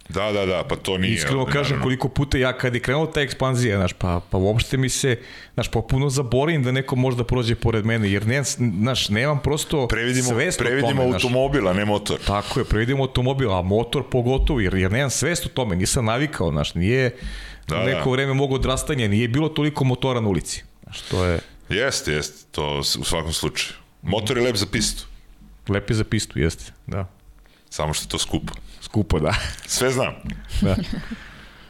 Da, 0.08 0.32
da, 0.32 0.46
da, 0.46 0.64
pa 0.68 0.76
to 0.76 0.98
nije. 0.98 1.14
Iskreno 1.14 1.40
ovde, 1.40 1.52
kažem 1.52 1.62
naravno. 1.64 1.82
koliko 1.82 2.08
puta 2.08 2.38
ja 2.38 2.58
kad 2.58 2.74
je 2.74 2.80
krenula 2.80 3.12
ta 3.12 3.20
ekspanzija, 3.20 3.76
znaš, 3.76 3.92
pa, 3.92 4.20
pa 4.30 4.38
uopšte 4.38 4.76
mi 4.76 4.88
se, 4.88 5.18
znaš, 5.54 5.68
popuno 5.70 6.10
zaborim 6.10 6.62
da 6.62 6.72
neko 6.72 6.96
možda 6.96 7.24
prođe 7.24 7.54
pored 7.54 7.84
mene, 7.86 8.10
jer 8.10 8.26
ne, 8.26 8.42
znaš, 8.42 9.08
nemam 9.08 9.40
prosto 9.42 9.88
Previdimo, 9.88 10.28
svest 10.28 10.60
o 10.60 10.64
previdimo 10.64 10.90
tome, 10.90 11.10
znaš. 11.10 11.24
automobil, 11.24 11.68
a 11.68 11.72
ne 11.72 11.84
motor. 11.84 12.18
Tako 12.26 12.60
je, 12.60 12.64
previdimo 12.64 13.02
automobil, 13.02 13.52
a 13.52 13.62
motor 13.62 14.02
pogotovo, 14.10 14.60
jer, 14.60 14.74
jer 14.74 14.92
nemam 14.92 15.10
svest 15.10 15.46
o 15.46 15.48
tome, 15.48 15.76
nisam 15.76 16.04
navikao, 16.04 16.50
znaš, 16.50 16.74
nije 16.74 17.10
Da, 17.68 17.76
da, 17.76 17.84
neko 17.84 18.04
da. 18.04 18.10
vreme 18.10 18.34
mogo 18.34 18.54
odrastanje, 18.54 19.08
nije 19.08 19.28
bilo 19.28 19.48
toliko 19.48 19.84
motora 19.84 20.20
na 20.20 20.28
ulici. 20.28 20.64
Znaš, 20.82 21.00
to 21.00 21.24
je 21.24 21.38
Jeste, 21.68 22.12
jeste, 22.12 22.44
to 22.50 22.78
u 22.78 23.04
svakom 23.04 23.32
slučaju. 23.32 23.72
Motor 24.02 24.36
je 24.36 24.42
lep 24.42 24.56
za 24.56 24.66
pistu, 24.66 25.06
lepi 25.68 25.94
za 25.94 26.04
pistu, 26.04 26.38
jeste, 26.38 26.72
da. 26.86 27.06
Samo 27.76 27.94
što 27.94 28.04
je 28.04 28.08
to 28.08 28.18
skupo. 28.18 28.54
Skupo, 28.80 29.20
da. 29.20 29.34
Sve 29.66 29.90
znam. 29.90 30.14
da. 30.60 30.76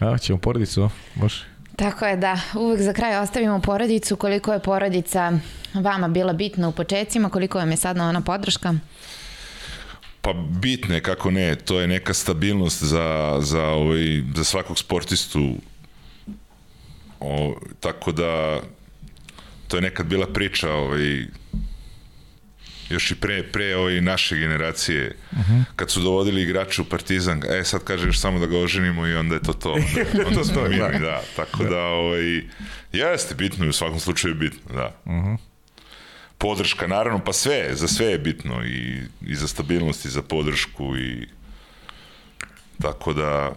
A, 0.01 0.19
ćemo 0.19 0.39
porodicu, 0.39 0.91
može. 1.15 1.45
Tako 1.77 2.07
je, 2.07 2.17
da. 2.17 2.41
Uvek 2.55 2.81
za 2.81 2.93
kraj 2.93 3.19
ostavimo 3.19 3.61
porodicu. 3.61 4.17
Koliko 4.17 4.53
je 4.53 4.59
porodica 4.59 5.33
vama 5.75 6.09
bila 6.09 6.33
bitna 6.33 6.69
u 6.69 6.73
početcima, 6.73 7.29
koliko 7.29 7.59
vam 7.59 7.71
je 7.71 7.77
sad 7.77 7.99
ona 7.99 8.21
podrška? 8.21 8.75
Pa 10.21 10.33
bitno 10.33 10.95
je, 10.95 11.03
kako 11.03 11.31
ne, 11.31 11.57
to 11.57 11.81
je 11.81 11.87
neka 11.87 12.15
stabilnost 12.15 12.83
za, 12.83 13.39
za, 13.41 13.65
ovaj, 13.65 14.23
za 14.35 14.45
svakog 14.45 14.79
sportistu. 14.79 15.55
O, 17.21 17.55
tako 17.81 18.13
da, 18.13 18.61
to 19.69 19.77
je 19.77 19.83
nekad 19.83 20.07
bila 20.07 20.27
priča, 20.27 20.73
ovaj, 20.73 21.27
još 22.91 23.11
i 23.11 23.15
pre, 23.15 23.43
pre 23.43 23.77
ovaj, 23.77 24.01
naše 24.01 24.37
generacije, 24.37 25.17
uh 25.33 25.39
-huh. 25.39 25.65
kad 25.77 25.91
su 25.91 26.01
dovodili 26.01 26.43
igrače 26.43 26.83
u 26.83 26.85
Partizan, 26.85 27.43
e 27.51 27.65
sad 27.65 27.85
kaže 27.85 28.07
još 28.07 28.21
samo 28.21 28.39
da 28.39 28.47
ga 28.47 28.59
oženimo 28.59 29.07
i 29.07 29.15
onda 29.15 29.35
je 29.35 29.43
to 29.43 29.53
to. 29.53 29.73
Onda, 29.73 30.27
onda 30.29 30.45
smo 30.45 30.55
to, 30.55 30.69
mirni, 30.69 30.79
da. 30.79 30.99
da. 30.99 31.23
Tako 31.37 31.65
da, 31.65 31.81
ovaj, 31.81 32.43
jeste 32.93 33.35
bitno 33.35 33.65
i 33.67 33.69
u 33.69 33.73
svakom 33.73 34.01
slučaju 34.01 34.35
je 34.35 34.39
bitno, 34.39 34.75
da. 34.75 35.01
Uh 35.05 35.13
-huh. 35.13 35.37
Podrška, 36.39 36.87
naravno, 36.87 37.25
pa 37.25 37.33
sve, 37.33 37.69
za 37.73 37.89
sve 37.89 38.07
je 38.07 38.19
bitno 38.19 38.65
i, 38.65 39.01
i 39.27 39.35
za 39.35 39.49
stabilnost 39.49 40.05
i 40.05 40.09
za 40.09 40.23
podršku 40.23 40.97
i 40.97 41.29
tako 42.83 43.13
da 43.13 43.55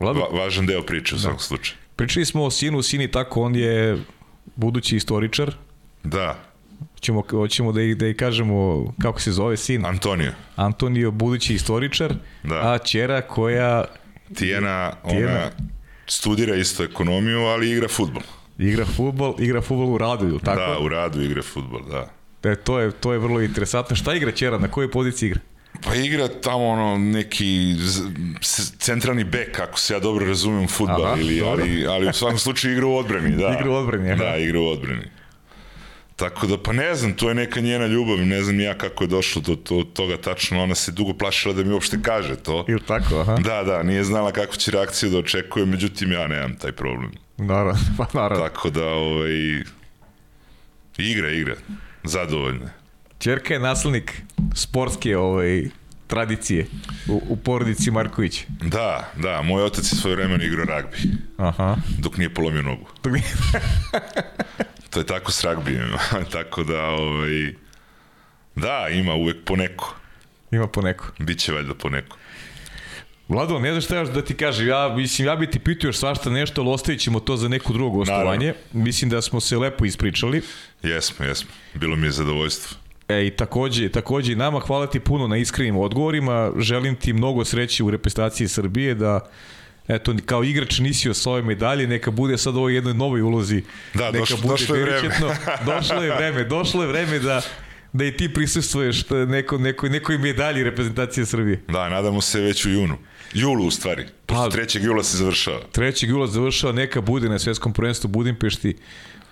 Vlado, 0.00 0.20
va, 0.20 0.38
važan 0.42 0.66
deo 0.66 0.82
priče 0.82 1.14
u 1.14 1.18
svakom 1.18 1.38
slučaju. 1.38 1.78
pričali 1.96 2.26
smo 2.26 2.44
o 2.44 2.50
sinu, 2.50 2.82
sini 2.82 3.10
tako, 3.10 3.42
on 3.42 3.54
je 3.54 3.98
budući 4.56 4.96
istoričar. 4.96 5.54
Da, 6.04 6.49
Ćemo, 7.00 7.22
hoćemo 7.30 7.72
da 7.72 7.82
i, 7.82 7.94
da 7.94 8.06
i 8.06 8.14
kažemo 8.14 8.84
kako 9.02 9.20
se 9.20 9.32
zove 9.32 9.56
sin. 9.56 9.86
Antonio, 9.86 10.32
Antonio, 10.56 11.10
budući 11.10 11.54
istoričar, 11.54 12.14
Da. 12.42 12.72
a 12.72 12.78
čera 12.78 13.20
koja 13.20 13.84
Tijena, 14.34 14.92
Tijena. 15.08 15.30
ona 15.30 15.50
studira 16.06 16.54
isto 16.56 16.84
ekonomiju, 16.84 17.38
ali 17.40 17.70
igra 17.70 17.88
futbol. 17.88 18.22
igra 18.58 18.84
futbol, 18.86 19.34
igra 19.38 19.60
futbol 19.60 19.94
u 19.94 19.98
radu, 19.98 20.26
ili 20.26 20.38
tako? 20.40 20.60
Da, 20.60 20.78
u 20.78 20.88
radu 20.88 21.22
igra 21.22 21.42
futbol, 21.42 21.80
da. 21.90 22.10
E, 22.50 22.56
to, 22.56 22.78
je, 22.80 22.90
to 22.90 23.12
je 23.12 23.18
vrlo 23.18 23.40
interesantno. 23.42 23.96
Šta 23.96 24.14
igra 24.14 24.32
čera? 24.32 24.58
Na 24.58 24.68
kojoj 24.68 24.90
poziciji 24.90 25.26
igra? 25.26 25.40
Pa 25.84 25.94
igra 25.94 26.28
tamo 26.28 26.66
ono 26.66 26.98
neki 26.98 27.74
centralni 28.78 29.24
bek, 29.24 29.60
ako 29.60 29.78
se 29.78 29.94
ja 29.94 30.00
dobro 30.00 30.26
razumem 30.26 30.68
futbol, 30.68 31.06
Aha, 31.06 31.20
ili, 31.20 31.38
dobro. 31.38 31.62
ali, 31.62 31.86
ali 31.86 32.08
u 32.08 32.12
svakom 32.12 32.38
slučaju 32.38 32.72
igra 32.72 32.86
u 32.86 32.96
odbrani, 32.96 33.36
da. 33.36 33.52
Igra 33.60 33.70
u 33.70 33.74
odbrani, 33.74 34.10
aha. 34.12 34.24
Da, 34.24 34.36
igra 34.36 34.60
u 34.60 34.66
odbrani. 34.66 35.02
Tako 36.20 36.46
da, 36.46 36.62
pa 36.62 36.72
ne 36.72 36.94
znam, 36.94 37.12
to 37.12 37.28
je 37.28 37.34
neka 37.34 37.60
njena 37.60 37.86
ljubav, 37.86 38.18
ne 38.18 38.42
znam 38.42 38.60
ja 38.60 38.78
kako 38.78 39.04
je 39.04 39.08
došlo 39.08 39.42
do, 39.42 39.54
do 39.54 39.84
toga 39.84 40.16
tačno, 40.16 40.62
ona 40.62 40.74
se 40.74 40.92
dugo 40.92 41.14
plašila 41.14 41.54
da 41.54 41.64
mi 41.64 41.72
uopšte 41.72 41.98
kaže 42.02 42.36
to. 42.36 42.64
Ili 42.68 42.80
tako, 42.80 43.20
aha. 43.20 43.36
Da, 43.36 43.62
da, 43.62 43.82
nije 43.82 44.04
znala 44.04 44.32
kakvu 44.32 44.56
će 44.56 44.70
reakciju 44.70 45.10
da 45.10 45.18
očekuje, 45.18 45.66
međutim 45.66 46.12
ja 46.12 46.26
nemam 46.26 46.56
taj 46.56 46.72
problem. 46.72 47.12
Naravno, 47.36 47.80
pa 47.98 48.06
naravno. 48.14 48.48
Tako 48.48 48.70
da, 48.70 48.86
ovaj, 48.86 49.62
igra, 50.98 51.30
igra, 51.30 51.54
zadovoljna. 52.04 52.70
Čerka 53.18 53.54
je 53.54 53.60
naslednik 53.60 54.22
sportske 54.54 55.16
ovaj, 55.16 55.64
tradicije 56.06 56.66
u, 57.08 57.22
u 57.28 57.36
porodici 57.36 57.90
Marković. 57.90 58.44
Da, 58.48 59.12
da, 59.16 59.42
moj 59.42 59.62
otac 59.62 59.92
je 59.92 59.96
svoje 59.96 60.16
vremena 60.16 60.44
igrao 60.44 60.64
ragbi, 60.64 60.96
Aha. 61.36 61.76
dok 61.98 62.16
nije 62.16 62.34
polomio 62.34 62.62
nogu. 62.62 62.86
To 64.90 65.00
je 65.00 65.06
tako 65.06 65.32
s 65.32 65.44
ragbijem, 65.44 65.92
tako 66.32 66.64
da, 66.64 66.84
ovaj, 66.84 67.54
da, 68.56 68.88
ima 68.92 69.14
uvek 69.14 69.36
poneko. 69.44 69.94
Ima 70.50 70.66
po 70.66 70.82
neko. 70.82 71.06
Biće 71.18 71.52
valjda 71.52 71.74
poneko. 71.74 72.16
Vlado, 73.28 73.58
ne 73.58 73.70
znaš 73.70 73.84
šta 73.84 73.96
još 73.96 74.08
da 74.08 74.24
ti 74.24 74.34
kažem, 74.34 74.68
ja, 74.68 74.94
mislim, 74.96 75.28
ja 75.28 75.36
bi 75.36 75.50
ti 75.50 75.58
pitao 75.58 75.88
još 75.88 75.96
svašta 75.96 76.30
nešto, 76.30 76.60
ali 76.60 76.70
ostavit 76.70 77.00
ćemo 77.00 77.20
to 77.20 77.36
za 77.36 77.48
neko 77.48 77.72
drugo 77.72 77.96
gostovanje. 77.96 78.54
Mislim 78.72 79.10
da 79.10 79.22
smo 79.22 79.40
se 79.40 79.58
lepo 79.58 79.84
ispričali. 79.84 80.42
Jesmo, 80.82 81.26
jesmo. 81.26 81.50
Bilo 81.74 81.96
mi 81.96 82.06
je 82.06 82.10
zadovoljstvo. 82.10 82.78
E, 83.08 83.26
i 83.26 83.30
takođe, 83.30 83.88
takođe 83.88 84.32
i 84.32 84.36
nama 84.36 84.60
hvala 84.60 84.86
ti 84.86 85.00
puno 85.00 85.26
na 85.26 85.36
iskrenim 85.36 85.76
odgovorima. 85.76 86.52
Želim 86.58 86.96
ti 86.96 87.12
mnogo 87.12 87.44
sreće 87.44 87.84
u 87.84 87.90
reprezentaciji 87.90 88.48
Srbije 88.48 88.94
da 88.94 89.30
eto, 89.90 90.14
kao 90.26 90.44
igrač 90.44 90.78
nisi 90.78 91.10
osvojio 91.10 91.44
medalje, 91.44 91.86
neka 91.86 92.10
bude 92.10 92.38
sad 92.38 92.56
ovo 92.56 92.68
jednoj 92.68 92.94
novoj 92.94 93.22
ulozi. 93.22 93.62
Da, 93.94 94.04
neka 94.06 94.18
došlo- 94.20 94.36
bude 94.38 94.48
došlo 94.48 94.76
je 94.76 94.82
vreme. 94.84 95.14
došlo 95.66 96.02
je 96.02 96.14
vreme, 96.14 96.44
došlo 96.44 96.82
je 96.82 96.88
vreme 96.88 97.18
da 97.18 97.42
da 97.92 98.04
i 98.04 98.12
ti 98.12 98.34
prisustvuješ 98.34 99.02
t- 99.02 99.14
neko, 99.16 99.58
neko, 99.58 99.88
nekoj 99.88 100.18
medalji 100.18 100.62
reprezentacije 100.62 101.26
Srbije. 101.26 101.62
Da, 101.68 101.88
nadamo 101.88 102.20
se 102.20 102.40
već 102.40 102.64
u 102.64 102.70
junu. 102.70 102.96
Julu 103.34 103.66
u 103.66 103.70
stvari. 103.70 104.04
Pa- 104.26 104.34
Pa, 104.34 104.48
3. 104.50 104.84
jula 104.84 105.02
se 105.02 105.16
završava. 105.16 105.60
3. 105.72 106.06
jula 106.06 106.26
završava, 106.26 106.72
neka 106.72 107.00
bude 107.00 107.28
na 107.28 107.38
svetskom 107.38 107.72
prvenstvu 107.72 108.08
Budimpešti 108.08 108.76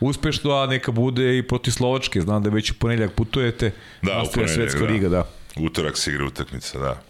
uspešno, 0.01 0.51
a 0.53 0.67
neka 0.67 0.93
bude 0.93 1.39
i 1.39 1.43
protiv 1.43 1.71
Slovačke. 1.71 2.21
Znam 2.21 2.43
da 2.43 2.51
već 2.51 2.71
u 2.71 2.75
ponedljak 2.75 3.13
putujete. 3.13 3.71
Da, 4.03 4.13
u 4.13 4.19
nastavlja 4.19 4.49
svetska 4.49 4.81
da. 4.81 4.87
liga, 4.87 5.09
da. 5.09 5.31
Utorak 5.57 5.97
se 5.97 6.11
igra 6.11 6.25
utakmica, 6.25 6.79
da. 6.79 7.03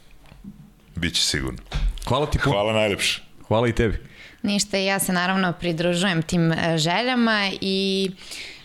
Biće 0.97 1.23
sigurno. 1.23 1.59
Hvala 2.07 2.27
ti 2.27 2.39
puno. 2.39 2.53
Hvala 2.53 2.73
najlepše. 2.73 3.23
Hvala 3.49 3.69
i 3.69 3.73
tebi. 3.73 3.97
Ništa, 4.43 4.77
ja 4.77 4.99
se 4.99 5.13
naravno 5.13 5.53
pridružujem 5.53 6.23
tim 6.23 6.53
e, 6.53 6.79
željama 6.79 7.51
i 7.61 8.11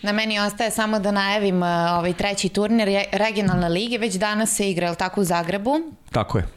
na 0.02 0.12
meni 0.12 0.40
ostaje 0.40 0.72
samo 0.72 1.00
da 1.00 1.12
najavim 1.12 1.64
e, 1.64 1.68
ovaj 1.92 2.14
treći 2.14 2.50
turnir 2.50 2.88
je- 2.88 3.06
regionalne 3.12 3.70
lige, 3.70 3.98
već 3.98 4.14
danas 4.14 4.56
se 4.56 4.70
igra, 4.70 4.88
jel 4.88 4.96
tako, 4.96 5.22
u 5.22 5.24
Zagrebu. 5.24 5.80
Tako 6.12 6.38
je. 6.38 6.48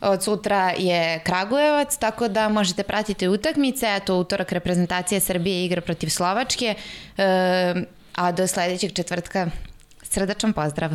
Od 0.00 0.22
sutra 0.22 0.70
je 0.70 1.20
Kragujevac, 1.20 1.96
tako 1.96 2.28
da 2.28 2.48
možete 2.48 2.82
pratiti 2.82 3.28
utakmice. 3.28 3.86
Eto, 3.88 4.16
utorak 4.16 4.52
reprezentacija 4.52 5.20
Srbije 5.20 5.64
igra 5.64 5.80
protiv 5.80 6.08
Slovačke, 6.08 6.74
e, 7.16 7.74
a 8.14 8.32
do 8.32 8.46
sledećeg 8.46 8.92
četvrtka 8.92 9.46
srdačan 10.02 10.52
pozdrav. 10.52 10.90